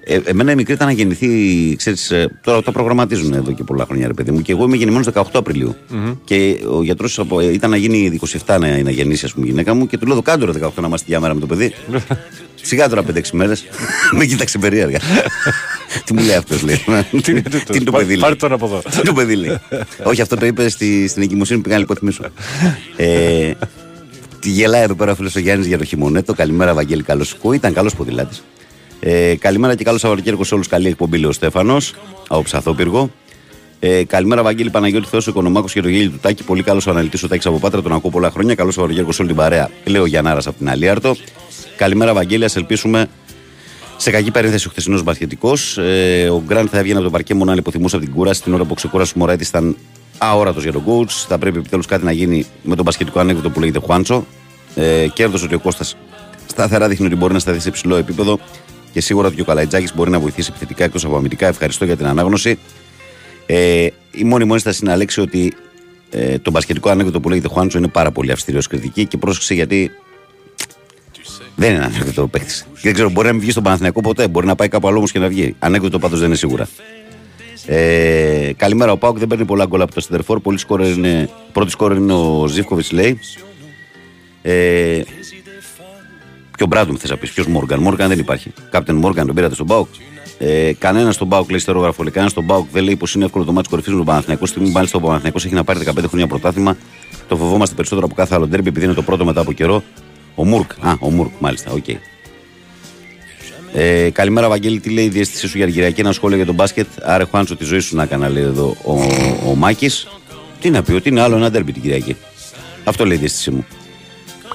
Ε, 0.09 0.21
εμένα 0.25 0.51
η 0.53 0.55
μικρή 0.55 0.73
ήταν 0.73 0.87
να 0.87 0.93
γεννηθεί, 0.93 1.29
ξέρεις, 1.77 2.11
ε, 2.11 2.29
τώρα 2.43 2.63
το 2.63 2.73
προγραμματίζουν 2.73 3.33
εδώ 3.35 3.53
και 3.53 3.63
πολλά 3.63 3.85
χρόνια, 3.85 4.07
ρε 4.07 4.13
παιδί 4.13 4.31
μου. 4.31 4.43
Και 4.43 4.53
εγώ 4.53 4.65
είμαι 4.65 4.77
γεννημένος 4.77 5.07
18 5.15 5.23
απριλιου 5.33 5.77
Και 6.25 6.57
ο 6.71 6.83
γιατρός 6.83 7.21
ήταν 7.53 7.71
να 7.71 7.77
γίνει 7.77 8.19
27 8.47 8.59
να, 8.61 8.83
να 8.83 8.91
γεννήσει, 8.91 9.25
ας 9.25 9.33
πούμε, 9.33 9.47
η 9.47 9.49
γυναίκα 9.49 9.75
μου. 9.75 9.87
Και 9.87 9.99
του 9.99 10.07
λέω: 10.07 10.23
Κάντο 10.23 10.47
ρε 10.47 10.53
18 10.53 10.71
να 10.81 10.87
είμαστε 10.87 11.07
διάμερα 11.09 11.35
με 11.35 11.41
το 11.41 11.47
παιδί. 11.47 11.73
Σιγά 12.63 12.89
τώρα 12.89 13.03
5-6 13.15 13.21
μέρες. 13.33 13.65
Με 14.19 14.25
κοίταξε 14.25 14.59
περίεργα. 14.59 14.99
Τι 16.05 16.13
μου 16.15 16.23
λέει 16.25 16.35
αυτός, 16.37 16.63
λέει. 16.63 16.77
Τι 17.23 17.31
είναι 17.31 17.43
τούτος; 17.43 17.63
Τι 17.65 17.77
είναι 17.77 17.85
το 17.85 17.91
Πάρ- 17.91 18.03
παιδί, 18.03 18.13
λέει. 18.13 18.21
πάρε 18.23 18.35
τον 18.35 18.53
από 18.53 18.67
εδώ. 18.67 18.79
Τι 18.79 18.91
είναι 18.95 19.03
το 19.05 19.13
παιδί, 19.13 19.35
λέει. 19.37 19.59
Όχι, 20.05 20.21
αυτό 20.21 20.37
το 20.37 20.47
είπε 20.47 20.69
στη, 20.69 21.09
στην 21.09 21.23
εγκυμοσύνη 21.23 21.57
που 21.59 21.63
πήγα 21.65 21.75
να 21.75 21.81
λιποθυμίσω. 21.81 22.25
ε, 22.97 23.51
τη 24.41 24.51
γελάει 24.51 24.83
εδώ 24.83 24.95
πέρα 24.95 25.13
ο 25.13 25.15
φίλος 25.15 25.35
ο 25.37 25.39
Γιάννης 25.39 25.67
για 25.67 25.79
το 25.79 25.85
χειμωνέτο. 25.85 26.35
Καλημέρα, 26.35 26.75
Βαγγέλη, 26.75 27.03
καλώς 27.03 27.29
σου 27.29 27.53
Ήταν 27.53 27.73
καλός 27.73 27.95
ποδηλάτης. 27.95 28.43
Ε, 29.01 29.37
καλημέρα 29.37 29.75
και 29.75 29.85
καλό 29.85 29.99
Σαββατοκύριακο 29.99 30.45
σε 30.45 30.55
όλους. 30.55 30.69
Καλή 30.69 30.89
εκπομπή, 30.89 31.19
λέει 31.19 31.31
ο 31.31 31.33
Στέφανος 31.33 31.95
από 32.29 32.43
Ψαθόπυργο. 32.43 33.11
Ε, 33.81 34.05
καλημέρα, 34.05 34.43
Βαγγέλη 34.43 34.71
Παναγιώτη 34.71 35.09
Θεός, 35.09 35.27
Οικονομάκος 35.27 35.73
και 35.73 35.81
το 35.81 35.89
γέλιο 35.89 36.11
του 36.11 36.19
Τάκη. 36.21 36.43
Πολύ 36.43 36.63
καλός 36.63 36.87
ο 36.87 36.91
αναλυτής 36.91 37.23
ο 37.23 37.29
Τάκης 37.29 37.47
από 37.47 37.59
Πάτρα, 37.59 37.83
τον 37.83 37.93
ακούω 37.93 38.11
πολλά 38.11 38.31
χρόνια. 38.31 38.55
Καλός 38.55 38.75
Σαββατοκύριακο 38.75 39.13
σε 39.13 39.23
όλη 39.23 39.31
την 39.31 39.41
παρέα, 39.41 39.71
λέει 39.85 40.01
ο 40.01 40.07
Γιανάρα 40.07 40.41
από 40.47 40.59
την 40.59 40.69
Αλίαρτο. 40.69 41.17
Καλημέρα, 41.77 42.15
Βαγγέλη, 42.15 42.45
ας 42.45 42.57
ελπίσουμε 42.57 43.09
σε 43.97 44.11
κακή 44.11 44.31
παρένθεση 44.31 44.67
ο 44.67 44.71
χθεσινός 44.71 45.03
μπασκετικός. 45.03 45.79
Ε, 45.79 46.29
ο 46.31 46.43
Γκραντ 46.47 46.67
θα 46.71 46.79
έβγαινε 46.79 46.99
από 46.99 47.07
το 47.07 47.13
παρκέ 47.13 47.35
μόνο 47.35 47.51
αν 47.51 47.59
υποθυμούσε 47.59 47.97
από 47.97 48.05
την 48.05 48.15
κούραση. 48.15 48.43
Την 48.43 48.55
ώρα 48.55 48.65
που 48.65 48.75
ξεκούρασε 48.75 49.13
ο 49.17 49.19
Μωράτη 49.19 49.45
ήταν 49.45 49.77
αόρατος 50.19 50.63
για 50.63 50.73
τον 50.73 50.85
coach. 50.87 51.11
Θα 51.29 51.39
πρέπει 51.39 51.59
επιτέλους 51.59 51.87
κάτι 51.87 52.05
να 52.05 52.13
γίνει 52.13 52.47
με 52.63 52.75
τον 52.75 52.85
μπασκετικό 52.85 53.21
ανέκδοτο 53.21 53.51
που 53.51 53.61
λέγεται 53.61 53.79
Χουάντσο. 53.79 54.27
Ε, 54.75 55.07
κέρδος 55.13 55.43
ότι 55.43 55.55
ο 55.55 55.59
Κώστας 55.59 55.97
σταθερά 56.47 56.89
δείχνει 56.89 57.07
ότι 57.07 57.17
μπορεί 57.17 57.33
να 57.33 57.39
σταθεί 57.39 57.61
σε 57.61 57.69
υψηλό 57.69 57.97
επίπεδο 57.97 58.39
και 58.97 59.03
σίγουρα 59.03 59.27
ότι 59.27 59.37
και 59.37 59.43
ο 59.43 59.45
Καλαϊτζάκης 59.45 59.95
μπορεί 59.95 60.11
να 60.11 60.21
βοηθήσει 60.21 60.49
επιθετικά 60.51 60.85
εκτός 60.85 61.05
από 61.05 61.17
αμυντικά. 61.17 61.47
Ευχαριστώ 61.47 61.85
για 61.85 61.97
την 61.97 62.07
ανάγνωση. 62.07 62.59
Ε, 63.47 63.87
η 64.11 64.25
μόνη 64.25 64.45
μου 64.45 64.53
ένσταση 64.53 64.81
είναι 64.83 64.91
να 64.91 64.97
λέξει 64.97 65.21
ότι 65.21 65.53
ε, 66.11 66.39
το 66.39 66.51
μπασκετικό 66.51 66.91
ανέκδοτο 66.91 67.21
που 67.21 67.29
λέγεται 67.29 67.49
Χουάντσο 67.49 67.79
είναι 67.79 67.89
πάρα 67.89 68.11
πολύ 68.11 68.33
αυστηρός 68.33 68.67
κριτική 68.67 69.07
και 69.07 69.17
πρόσεξε 69.17 69.55
γιατί 69.55 69.91
δεν 71.57 71.75
είναι 71.75 71.85
ανέκδοτο 71.85 72.29
παίχτη. 72.29 72.65
Δεν 72.83 72.93
ξέρω, 72.93 73.11
μπορεί 73.11 73.27
να 73.27 73.33
μην 73.33 73.43
βγει 73.43 73.51
στον 73.51 73.63
Παναθηναϊκό 73.63 74.01
ποτέ. 74.01 74.29
Μπορεί 74.29 74.47
να 74.47 74.55
πάει 74.55 74.69
κάπου 74.69 74.89
άλλο 74.89 74.97
όμως 74.97 75.13
και 75.13 75.19
να 75.19 75.29
βγει. 75.29 75.55
Ανέκδοτο 75.59 75.99
πάντως 75.99 76.19
δεν 76.19 76.29
είναι 76.29 76.37
σίγουρα. 76.37 76.69
Ε, 77.67 78.53
καλημέρα, 78.57 78.93
ο 78.93 78.97
ΠΑΟΚ 78.97 79.19
δεν 79.19 79.29
παίρνει 79.29 79.45
πολλά 79.45 79.65
γκολ 79.65 79.81
από 79.81 79.95
το 79.95 80.01
Σεντερφόρ. 80.01 80.41
Πολύ 80.41 80.59
σκόρερ 80.59 80.97
είναι, 80.97 81.31
πρώτη 81.53 81.71
σκόρερ 81.71 81.97
είναι 81.97 82.13
ο 82.13 82.47
Ζίβκοβιτς, 82.47 82.93
λέει. 82.93 83.19
Ε, 84.43 85.01
και 86.57 86.63
ο 86.63 86.67
Μπράντον 86.67 86.97
θες 86.97 87.11
να 87.11 87.17
πεις. 87.17 87.31
Ποιος 87.31 87.47
Μόργαν. 87.47 87.81
Μόργαν 87.81 88.09
δεν 88.09 88.19
υπάρχει. 88.19 88.53
Captain 88.71 88.97
Morgan 88.97 89.27
τον 89.27 89.35
πήρατε 89.35 89.55
στον 89.55 89.67
ΠΑΟΚ. 89.67 89.89
Ε, 90.39 90.73
κανένας 90.79 91.15
στον 91.15 91.29
ΠΑΟΚ 91.29 91.51
λέει 91.51 91.59
υστερόγραφο. 91.59 92.03
Λέει, 92.03 92.13
κανένας 92.13 92.33
στον 92.33 92.47
ΠΑΟΚ 92.47 92.67
δεν 92.73 92.85
λέει 92.85 92.97
πως 92.97 93.15
είναι 93.15 93.25
εύκολο 93.25 93.45
το 93.45 93.53
ματς 93.53 93.69
κορυφής 93.69 93.91
με 93.91 93.97
τον 93.97 94.07
Παναθηναϊκό. 94.07 94.47
Στιγμή 94.47 94.71
μάλιστα 94.71 94.99
ο 94.99 95.01
Παναθηναϊκός 95.01 95.45
έχει 95.45 95.55
να 95.55 95.65
πάρει 95.65 95.79
15 95.79 96.05
χρόνια 96.09 96.27
πρωτάθλημα. 96.27 96.77
Το 97.29 97.37
φοβόμαστε 97.37 97.75
περισσότερο 97.75 98.07
από 98.07 98.15
κάθε 98.15 98.35
άλλο 98.35 98.47
ντέρμπι 98.47 98.69
επειδή 98.69 98.85
είναι 98.85 98.95
το 98.95 99.03
πρώτο 99.03 99.25
μετά 99.25 99.41
από 99.41 99.53
καιρό. 99.53 99.83
Ο 100.35 100.45
Μουργκ. 100.45 100.71
Α, 100.81 100.95
ο 101.01 101.11
Μουργκ, 101.11 101.31
μάλιστα. 101.39 101.71
Οκ. 101.73 101.85
Ε, 103.73 104.11
καλημέρα, 104.11 104.49
Βαγγέλη. 104.49 104.81
Τι 104.81 104.91
λέει 104.91 105.05
η 105.05 105.09
διέστησή 105.09 105.49
σου 105.49 105.57
για 105.57 105.67
την 105.67 105.75
Κυριακή. 105.75 106.01
Ένα 106.01 106.13
σχόλιο 106.13 106.37
για 106.37 106.47
τον 106.47 106.55
μπάσκετ. 106.55 106.87
Άρε, 107.03 107.25
Χουάντσο, 107.25 107.57
τη 107.57 107.65
ζωή 107.65 107.79
σου 107.79 107.97
να 107.97 108.03
έκανα, 108.03 108.29
λέει 108.29 108.43
εδώ 108.43 108.77
ο, 108.85 108.93
ο 109.51 109.55
Μάκης. 109.55 110.07
Τι 110.61 110.71
να 110.71 110.83
πει, 110.83 110.93
ότι 110.93 111.09
είναι 111.09 111.21
άλλο 111.21 111.37
ένα 111.37 111.51
ντέρμπι 111.51 111.73
την 111.73 111.83
Κυριακή. 111.83 112.17
Αυτό 112.85 113.07
λέει 113.07 113.17
η 113.17 113.19
διέστησή 113.21 113.51
μου. 113.51 113.67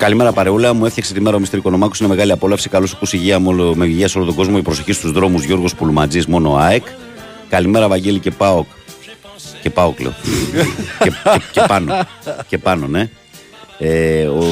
Καλημέρα, 0.01 0.31
παρεούλα. 0.31 0.73
Μου 0.73 0.85
έφτιαξε 0.85 1.13
τη 1.13 1.21
μέρα 1.21 1.35
ο 1.35 1.39
Μιστρή 1.39 1.59
Οικονομάκος. 1.59 1.99
Είναι 1.99 2.09
μεγάλη 2.09 2.31
απόλαυση. 2.31 2.69
Καλώς 2.69 2.89
σου 2.89 2.95
ακούσει 2.95 3.17
υγεία 3.17 3.39
με, 3.39 3.47
όλο, 3.47 3.75
με 3.75 3.85
υγεία 3.85 4.07
σε 4.07 4.17
όλο 4.17 4.27
τον 4.27 4.35
κόσμο. 4.35 4.55
Η 4.59 4.61
προσοχή 4.61 4.91
στους 4.91 5.11
δρόμους 5.11 5.43
Γιώργος 5.43 5.75
Πουλματζή, 5.75 6.21
μόνο 6.27 6.55
ΑΕΚ. 6.55 6.85
Καλημέρα, 7.49 7.87
Βαγγέλη 7.87 8.19
και 8.19 8.31
Πάοκ. 8.31 8.67
Και 9.61 9.69
Πάοκ, 9.69 9.99
λέω. 9.99 10.13
και, 11.03 11.09
και, 11.09 11.41
και 11.51 11.61
πάνω. 11.67 11.93
Και 12.47 12.57
πάνω, 12.57 12.87
ναι. 12.87 13.09
Ε, 13.77 14.23
ο 14.23 14.43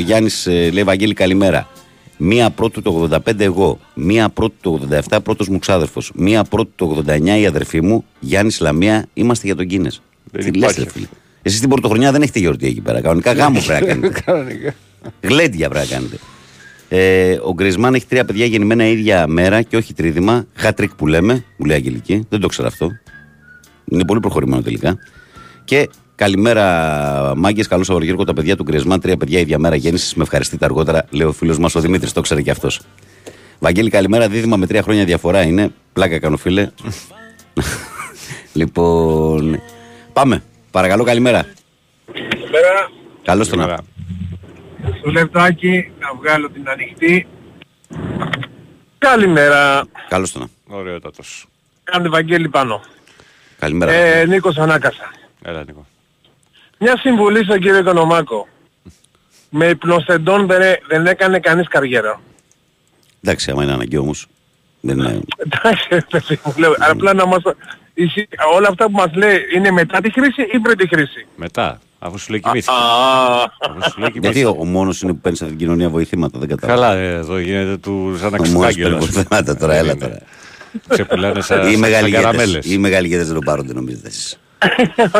Γιάννης 0.00 0.46
λέει: 0.46 0.82
Βαγγέλη, 0.84 1.14
καλημέρα. 1.14 1.68
Μία 2.16 2.50
πρώτου 2.50 2.82
το 2.82 3.08
85 3.26 3.40
εγώ. 3.40 3.78
Μία 3.94 4.28
πρώτου 4.28 4.54
το 4.60 4.88
87 5.10 5.18
πρώτος 5.22 5.48
μου 5.48 5.58
ξάδερφος. 5.58 6.12
Μία 6.14 6.44
πρώτου 6.44 6.72
το 6.74 7.04
89 7.08 7.38
η 7.40 7.46
αδερφή 7.46 7.82
μου. 7.82 8.04
Γιάννης 8.20 8.60
Λαμία. 8.60 9.06
Είμαστε 9.14 9.46
για 9.46 9.56
τον 9.56 9.66
Κίνε. 9.66 9.90
Δεν 10.32 10.44
Τι 10.44 10.58
λες, 10.58 10.70
υπάρχει 10.70 10.82
ρε 10.82 10.90
φίλε. 10.90 11.06
Εσείς 11.42 11.60
την 11.60 11.68
πρωτοχρονιά 11.68 12.12
δεν 12.12 12.22
έχετε 12.22 12.38
γιορτή 12.38 12.66
εκεί 12.66 12.80
πέρα. 12.80 13.00
Κανονικά 13.00 13.32
γάμο 13.32 13.60
πρέπει 13.66 13.98
να 13.98 14.08
κάνετε. 14.08 14.74
Κανονικά. 15.20 15.42
Γλέντια 15.42 15.68
πρέπει 15.68 15.86
να 15.90 15.96
κάνετε. 15.96 16.18
Ε, 16.88 17.38
ο 17.42 17.52
Γκρισμάν 17.54 17.94
έχει 17.94 18.06
τρία 18.06 18.24
παιδιά 18.24 18.44
γεννημένα 18.44 18.86
ίδια 18.86 19.26
μέρα 19.26 19.62
και 19.62 19.76
όχι 19.76 19.94
τρίδημα. 19.94 20.46
Χατρίκ 20.54 20.94
που 20.94 21.06
λέμε, 21.06 21.44
μου 21.56 21.66
λέει 21.66 21.76
η 21.76 21.78
Αγγελική. 21.78 22.26
Δεν 22.28 22.40
το 22.40 22.48
ξέρω 22.48 22.68
αυτό. 22.68 22.90
Είναι 23.84 24.04
πολύ 24.04 24.20
προχωρημένο 24.20 24.62
τελικά. 24.62 24.98
Και 25.64 25.88
καλημέρα, 26.14 27.32
μάγκες. 27.36 27.66
Καλό 27.66 27.84
Σαββατοκύριακο. 27.84 28.24
Τα 28.24 28.32
παιδιά 28.32 28.56
του 28.56 28.62
Γκρισμάν, 28.62 29.00
τρία 29.00 29.16
παιδιά 29.16 29.40
ίδια 29.40 29.58
μέρα 29.58 29.76
γέννησης. 29.76 30.14
Με 30.14 30.22
ευχαριστείτε 30.22 30.64
αργότερα, 30.64 31.06
λέει 31.10 31.26
ο 31.26 31.32
φίλος 31.32 31.58
μας 31.58 31.74
ο 31.74 31.80
Δημήτρης. 31.80 32.12
Το 32.12 32.20
ξέρει 32.20 32.42
και 32.42 32.50
αυτός. 32.50 32.80
Βαγγέλη, 33.58 33.90
καλημέρα. 33.90 34.28
Δίδυμα 34.28 34.56
με 34.56 34.66
τρία 34.66 34.82
χρόνια 34.82 35.04
διαφορά 35.04 35.42
είναι. 35.42 35.70
Πλάκα 35.92 36.18
κάνω, 36.18 36.36
φίλε. 36.36 36.70
λοιπόν. 38.52 39.60
Πάμε. 40.12 40.42
Παρακαλώ, 40.70 41.04
καλημέρα. 41.04 41.46
Καλημέρα. 42.12 42.90
Καλώς 43.22 43.48
τον 43.48 43.95
να. 45.12 45.26
Καλημέρα. 45.26 45.30
Στο 45.30 45.40
λεπτάκι 45.40 45.92
να 46.00 46.14
βγάλω 46.14 46.50
την 46.50 46.68
ανοιχτή. 46.68 47.26
Καλημέρα. 48.98 49.86
Καλώς 50.08 50.32
τον 50.32 50.50
να. 50.66 50.76
Ωραιότατος. 50.76 51.46
Κάντε 51.84 52.08
Βαγγέλη 52.08 52.48
πάνω. 52.48 52.80
Καλημέρα. 53.58 53.92
Ε, 53.92 54.26
Νίκος 54.26 54.56
Ανάκασα. 54.58 55.10
Έλα 55.42 55.64
Νίκο. 55.64 55.86
Μια 56.78 56.96
συμβουλή 56.98 57.44
στον 57.44 57.58
κύριο 57.60 57.78
Οικονομάκο. 57.78 58.48
Με 59.50 59.66
υπνοστεντών 59.66 60.46
δεν, 60.46 60.60
ε- 60.60 60.80
δεν 60.88 61.06
έκανε 61.06 61.38
κανείς 61.40 61.68
καριέρα. 61.68 62.20
Εντάξει, 63.22 63.50
άμα 63.50 63.62
είναι 63.62 63.72
αναγκαίο 63.72 64.00
όμως. 64.00 64.26
Δεν 64.80 64.98
είναι. 64.98 65.20
Εντάξει, 65.36 65.86
ρε 65.90 66.00
παιδί 66.10 66.40
μου, 66.44 66.54
λέω. 66.58 66.74
Απλά 66.78 67.14
να 67.14 67.26
μας... 67.26 67.42
Ισχύει- 67.94 68.28
Όλα 68.54 68.68
αυτά 68.68 68.84
που 68.84 68.90
μας 68.92 69.14
λέει 69.14 69.38
είναι 69.54 69.70
μετά 69.70 70.00
τη 70.00 70.10
χρήση 70.12 70.42
ή 70.52 70.58
πριν 70.58 70.76
τη 70.76 70.88
χρήση; 70.88 71.26
Μετά, 71.36 71.80
αφού 71.98 72.18
σου 72.18 72.30
λέει 72.30 72.40
κοιμήθηκε. 72.40 72.72
Α, 72.72 73.42
Αφού 73.60 73.90
σου 73.90 73.98
λέει 74.00 74.08
Γιατί 74.12 74.18
κοιμήθηκε. 74.20 74.44
ο, 74.46 74.56
ο 74.58 74.64
μόνος 74.64 75.00
είναι 75.02 75.12
που 75.12 75.18
παίρνει 75.18 75.38
από 75.40 75.48
την 75.48 75.58
κοινωνία 75.58 75.88
βοηθήματα, 75.88 76.38
δεν 76.38 76.48
κατάλαβα. 76.48 76.80
Καλά, 76.82 76.94
ε, 77.00 77.12
εδώ 77.14 77.38
γίνεται 77.38 77.76
του 77.76 78.16
σαν 78.20 78.30
να 78.32 78.38
Ο 78.40 78.46
μόνος 78.46 78.52
παίρνει 78.52 78.58
ξεφάγγελος. 78.74 79.04
βοηθήματα 79.10 79.56
τώρα, 79.56 79.74
έλα 79.74 79.96
τώρα. 79.96 80.18
Ξεπουλάνε 80.88 81.40
σαν, 81.40 81.58
Οι 81.58 81.62
σαν, 81.62 81.70
σαν 81.70 81.80
μεγαλύτερες. 81.80 82.24
καραμέλες. 82.24 82.66
Οι 82.72 82.78
μεγαλύτερες 82.78 83.26
δεν 83.26 83.34
το 83.34 83.40
πάρονται, 83.44 83.72
νομίζετε 83.72 84.08
εσείς. 84.08 84.38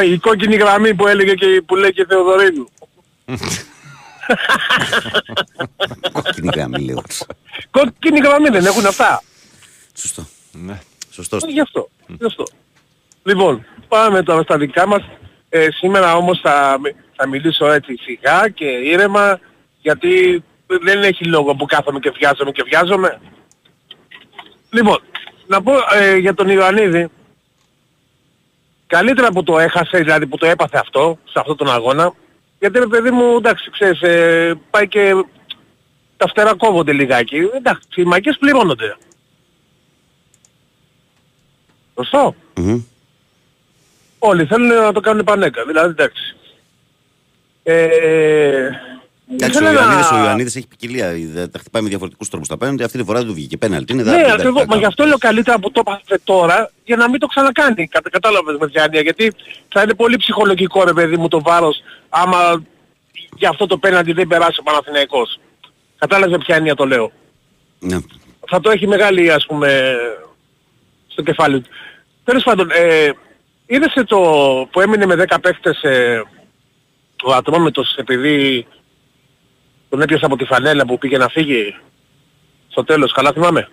η 0.13 0.19
κόκκινη 0.19 0.57
γραμμή 0.57 0.95
που 0.95 1.07
έλεγε 1.07 1.35
και 1.35 1.63
που 1.67 1.77
λέει 1.77 1.93
και 1.93 2.07
Θεοδωρίδου. 2.09 2.69
Κόκκινη 6.13 6.51
γραμμή, 6.55 6.79
λέω. 6.85 7.03
Κόκκινη 7.71 8.19
γραμμή 8.21 8.49
δεν 8.49 8.67
έχουν 8.67 8.87
αυτά. 8.87 9.23
Σωστό. 9.95 10.27
Ναι. 10.53 10.79
Σωστό. 11.11 11.37
Ε, 11.37 11.51
Γι' 11.51 11.61
αυτό. 11.61 11.89
Γι' 12.07 12.25
αυτό. 12.27 12.45
Λοιπόν, 13.23 13.65
πάμε 13.89 14.23
τώρα 14.23 14.43
στα 14.43 14.59
δικά 14.59 14.87
μας. 14.87 15.03
Ε, 15.49 15.67
σήμερα 15.71 16.17
όμως 16.17 16.41
θα, 16.41 16.79
μι- 16.83 16.95
θα 17.17 17.27
μιλήσω 17.29 17.67
έτσι 17.67 17.97
σιγά 18.01 18.49
και 18.49 18.65
ήρεμα 18.65 19.41
γιατί 19.81 20.45
δεν 20.67 21.03
έχει 21.03 21.25
λόγο 21.25 21.55
που 21.55 21.67
κάθομαι 21.67 21.99
και 21.99 22.11
βιάζομαι 22.11 22.51
και 22.51 22.63
βιάζομαι. 22.63 23.21
Λοιπόν, 24.71 24.99
να 25.47 25.63
πω 25.63 25.73
ε, 25.95 26.17
για 26.17 26.35
τον 26.35 26.49
Ιωαννίδη. 26.49 27.09
Καλύτερα 28.87 29.33
που 29.33 29.43
το 29.43 29.59
έχασε, 29.59 29.99
δηλαδή 29.99 30.27
που 30.27 30.37
το 30.39 30.47
έπαθε 30.47 30.79
αυτό, 30.79 31.19
σε 31.25 31.39
αυτόν 31.39 31.57
τον 31.57 31.71
αγώνα. 31.71 32.15
Γιατί 32.59 32.79
ρε 32.79 32.87
παιδί 32.87 33.11
μου, 33.11 33.37
εντάξει, 33.37 33.71
ξέρεις, 33.71 34.01
ε, 34.03 34.55
πάει 34.71 34.89
και 34.89 35.25
τα 36.17 36.29
φτερά 36.29 36.55
κόβονται 36.55 36.93
λιγάκι. 36.93 37.37
Εντάξει, 37.55 37.89
οι 37.95 38.05
μαγκές 38.05 38.37
πληρώνονται. 38.39 38.97
Σωστό. 41.95 42.35
Μμμ. 42.57 42.83
Όλοι 44.27 44.45
θέλουν 44.45 44.67
να 44.69 44.93
το 44.93 45.01
κάνουν 45.01 45.25
πανέκα. 45.25 45.65
Δηλαδή 45.65 45.89
εντάξει. 45.91 46.37
Ε, 47.63 47.77
Εντάξει, 49.33 49.59
ο 49.59 49.61
ήθελα 49.61 49.73
να- 49.73 49.81
Ιωαννίδης, 49.81 50.11
ο 50.11 50.17
Ιωαννίδης 50.19 50.57
έχει 50.57 50.67
ποικιλία. 50.67 51.13
δε- 51.33 51.47
Τα 51.47 51.59
χτυπάει 51.59 51.83
με 51.83 51.89
διαφορετικούς 51.89 52.29
τρόπους 52.29 52.49
τα 52.49 52.57
πέναντι. 52.59 52.83
Αυτή 52.83 52.99
τη 52.99 53.05
φορά 53.05 53.19
δεν 53.19 53.29
του 53.29 53.35
βγήκε 53.35 53.57
πέναλτι. 53.57 53.93
Είναι 53.93 54.03
Ναι, 54.03 54.11
δεν- 54.11 54.21
δεν- 54.23 54.31
ακριβώς. 54.33 54.59
δεν- 54.59 54.67
Μα 54.71 54.77
γι' 54.77 54.85
αυτό 54.85 55.05
λέω 55.05 55.19
καλύτερα 55.19 55.59
που 55.59 55.71
το 55.71 55.83
έπαθε 55.87 56.21
τώρα 56.25 56.71
για 56.85 56.97
να 56.97 57.11
μην 57.11 57.21
το 57.21 57.27
ξανακάνει. 57.27 57.87
Κατα, 57.89 58.11
κατάλαβες 58.11 58.57
με 58.61 58.67
Γιάννη. 58.67 59.01
Γιατί 59.01 59.33
θα 59.69 59.83
είναι 59.83 59.95
πολύ 59.95 60.17
ψυχολογικό 60.17 60.85
ρε 60.85 60.93
παιδί 60.93 61.17
μου 61.17 61.29
το 61.29 61.41
βάρος 61.43 61.83
άμα 62.09 62.63
για 63.37 63.49
αυτό 63.49 63.67
το 63.67 63.79
πέναντι 63.79 64.13
δεν 64.13 64.27
περάσει 64.27 64.57
ο 64.61 64.63
Παναθηναϊκός. 64.63 65.39
Κατάλαβες 65.99 66.37
με 66.37 66.39
ποια 66.45 66.57
έννοια 66.57 66.75
το 66.75 66.85
λέω. 66.87 67.13
Ναι. 67.79 67.99
θα 68.49 68.61
το 68.61 68.71
έχει 68.71 68.87
μεγάλη 68.87 69.31
ας 69.33 69.47
πούμε 69.47 69.95
στο 71.09 71.23
κεφάλι 71.23 71.61
του. 71.61 71.71
Τέλος 72.25 72.43
πάντων, 72.43 72.71
ε, 72.71 73.11
είδες 73.67 73.93
το 74.07 74.19
που 74.73 74.81
έμεινε 74.81 75.07
με 75.07 75.25
10 75.29 75.37
παίχτες 75.43 75.83
ε, 75.83 76.23
ο 77.25 77.33
Ατρόμητος 77.33 77.95
επειδή 77.97 78.67
τον 79.89 80.01
έπιασε 80.01 80.25
από 80.25 80.37
τη 80.37 80.45
φανέλα 80.45 80.87
που 80.87 80.99
πήγε 80.99 81.19
να 81.19 81.29
φύγει 81.29 81.75
στο 82.69 82.85
τέλος, 82.85 83.13
καλά 83.13 83.33
θυμάμαι. 83.33 83.69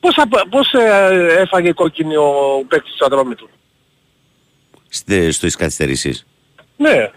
Πώς, 0.00 0.14
απ- 0.18 0.48
πώς 0.50 0.72
ε, 0.72 1.26
έφαγε 1.40 1.72
κόκκινη 1.72 2.16
ο 2.16 2.32
παίκτης 2.68 2.94
του 2.94 3.04
Ατρόμητου. 3.04 3.48
Στε- 4.88 5.32
Στις 5.32 5.56
καθυστερήσεις. 5.56 6.26
Ναι. 6.76 7.10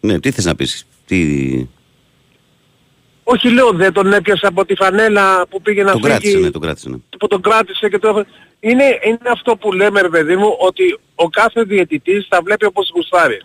Ναι, 0.00 0.20
τι 0.20 0.30
θες 0.30 0.44
να 0.44 0.54
πεις. 0.54 0.86
Τι... 1.06 1.66
Όχι 3.32 3.50
λέω 3.52 3.72
δεν 3.72 3.92
τον 3.92 4.12
έπιασε 4.12 4.46
από 4.46 4.64
τη 4.64 4.74
φανέλα 4.74 5.46
που 5.48 5.62
πήγε 5.62 5.82
να 5.82 5.92
Τον 5.92 6.00
φύγει. 6.00 6.12
κράτησε, 6.12 6.38
ναι, 6.38 6.50
τον 6.50 6.60
κράτησε. 6.60 6.88
Ναι. 6.88 6.96
που 7.18 7.26
τον 7.26 7.40
κράτησε 7.42 7.88
και 7.88 7.98
το... 7.98 8.24
Είναι, 8.60 8.84
είναι 9.04 9.18
αυτό 9.30 9.56
που 9.56 9.72
λέμε 9.72 10.00
ρε 10.00 10.08
παιδί 10.08 10.36
μου 10.36 10.56
ότι 10.58 10.98
ο 11.14 11.28
κάθε 11.28 11.62
διαιτητής 11.62 12.26
θα 12.28 12.40
βλέπει 12.44 12.64
όπως 12.64 12.90
γουστάρει. 12.94 13.42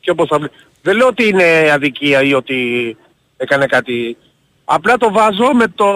Και 0.00 0.10
όπως 0.10 0.28
θα 0.28 0.38
βλέπει. 0.38 0.54
Δεν 0.82 0.96
λέω 0.96 1.06
ότι 1.06 1.28
είναι 1.28 1.70
αδικία 1.72 2.22
ή 2.22 2.34
ότι 2.34 2.96
έκανε 3.36 3.66
κάτι. 3.66 4.16
Απλά 4.64 4.96
το 4.96 5.12
βάζω 5.12 5.52
με 5.54 5.68
το... 5.74 5.86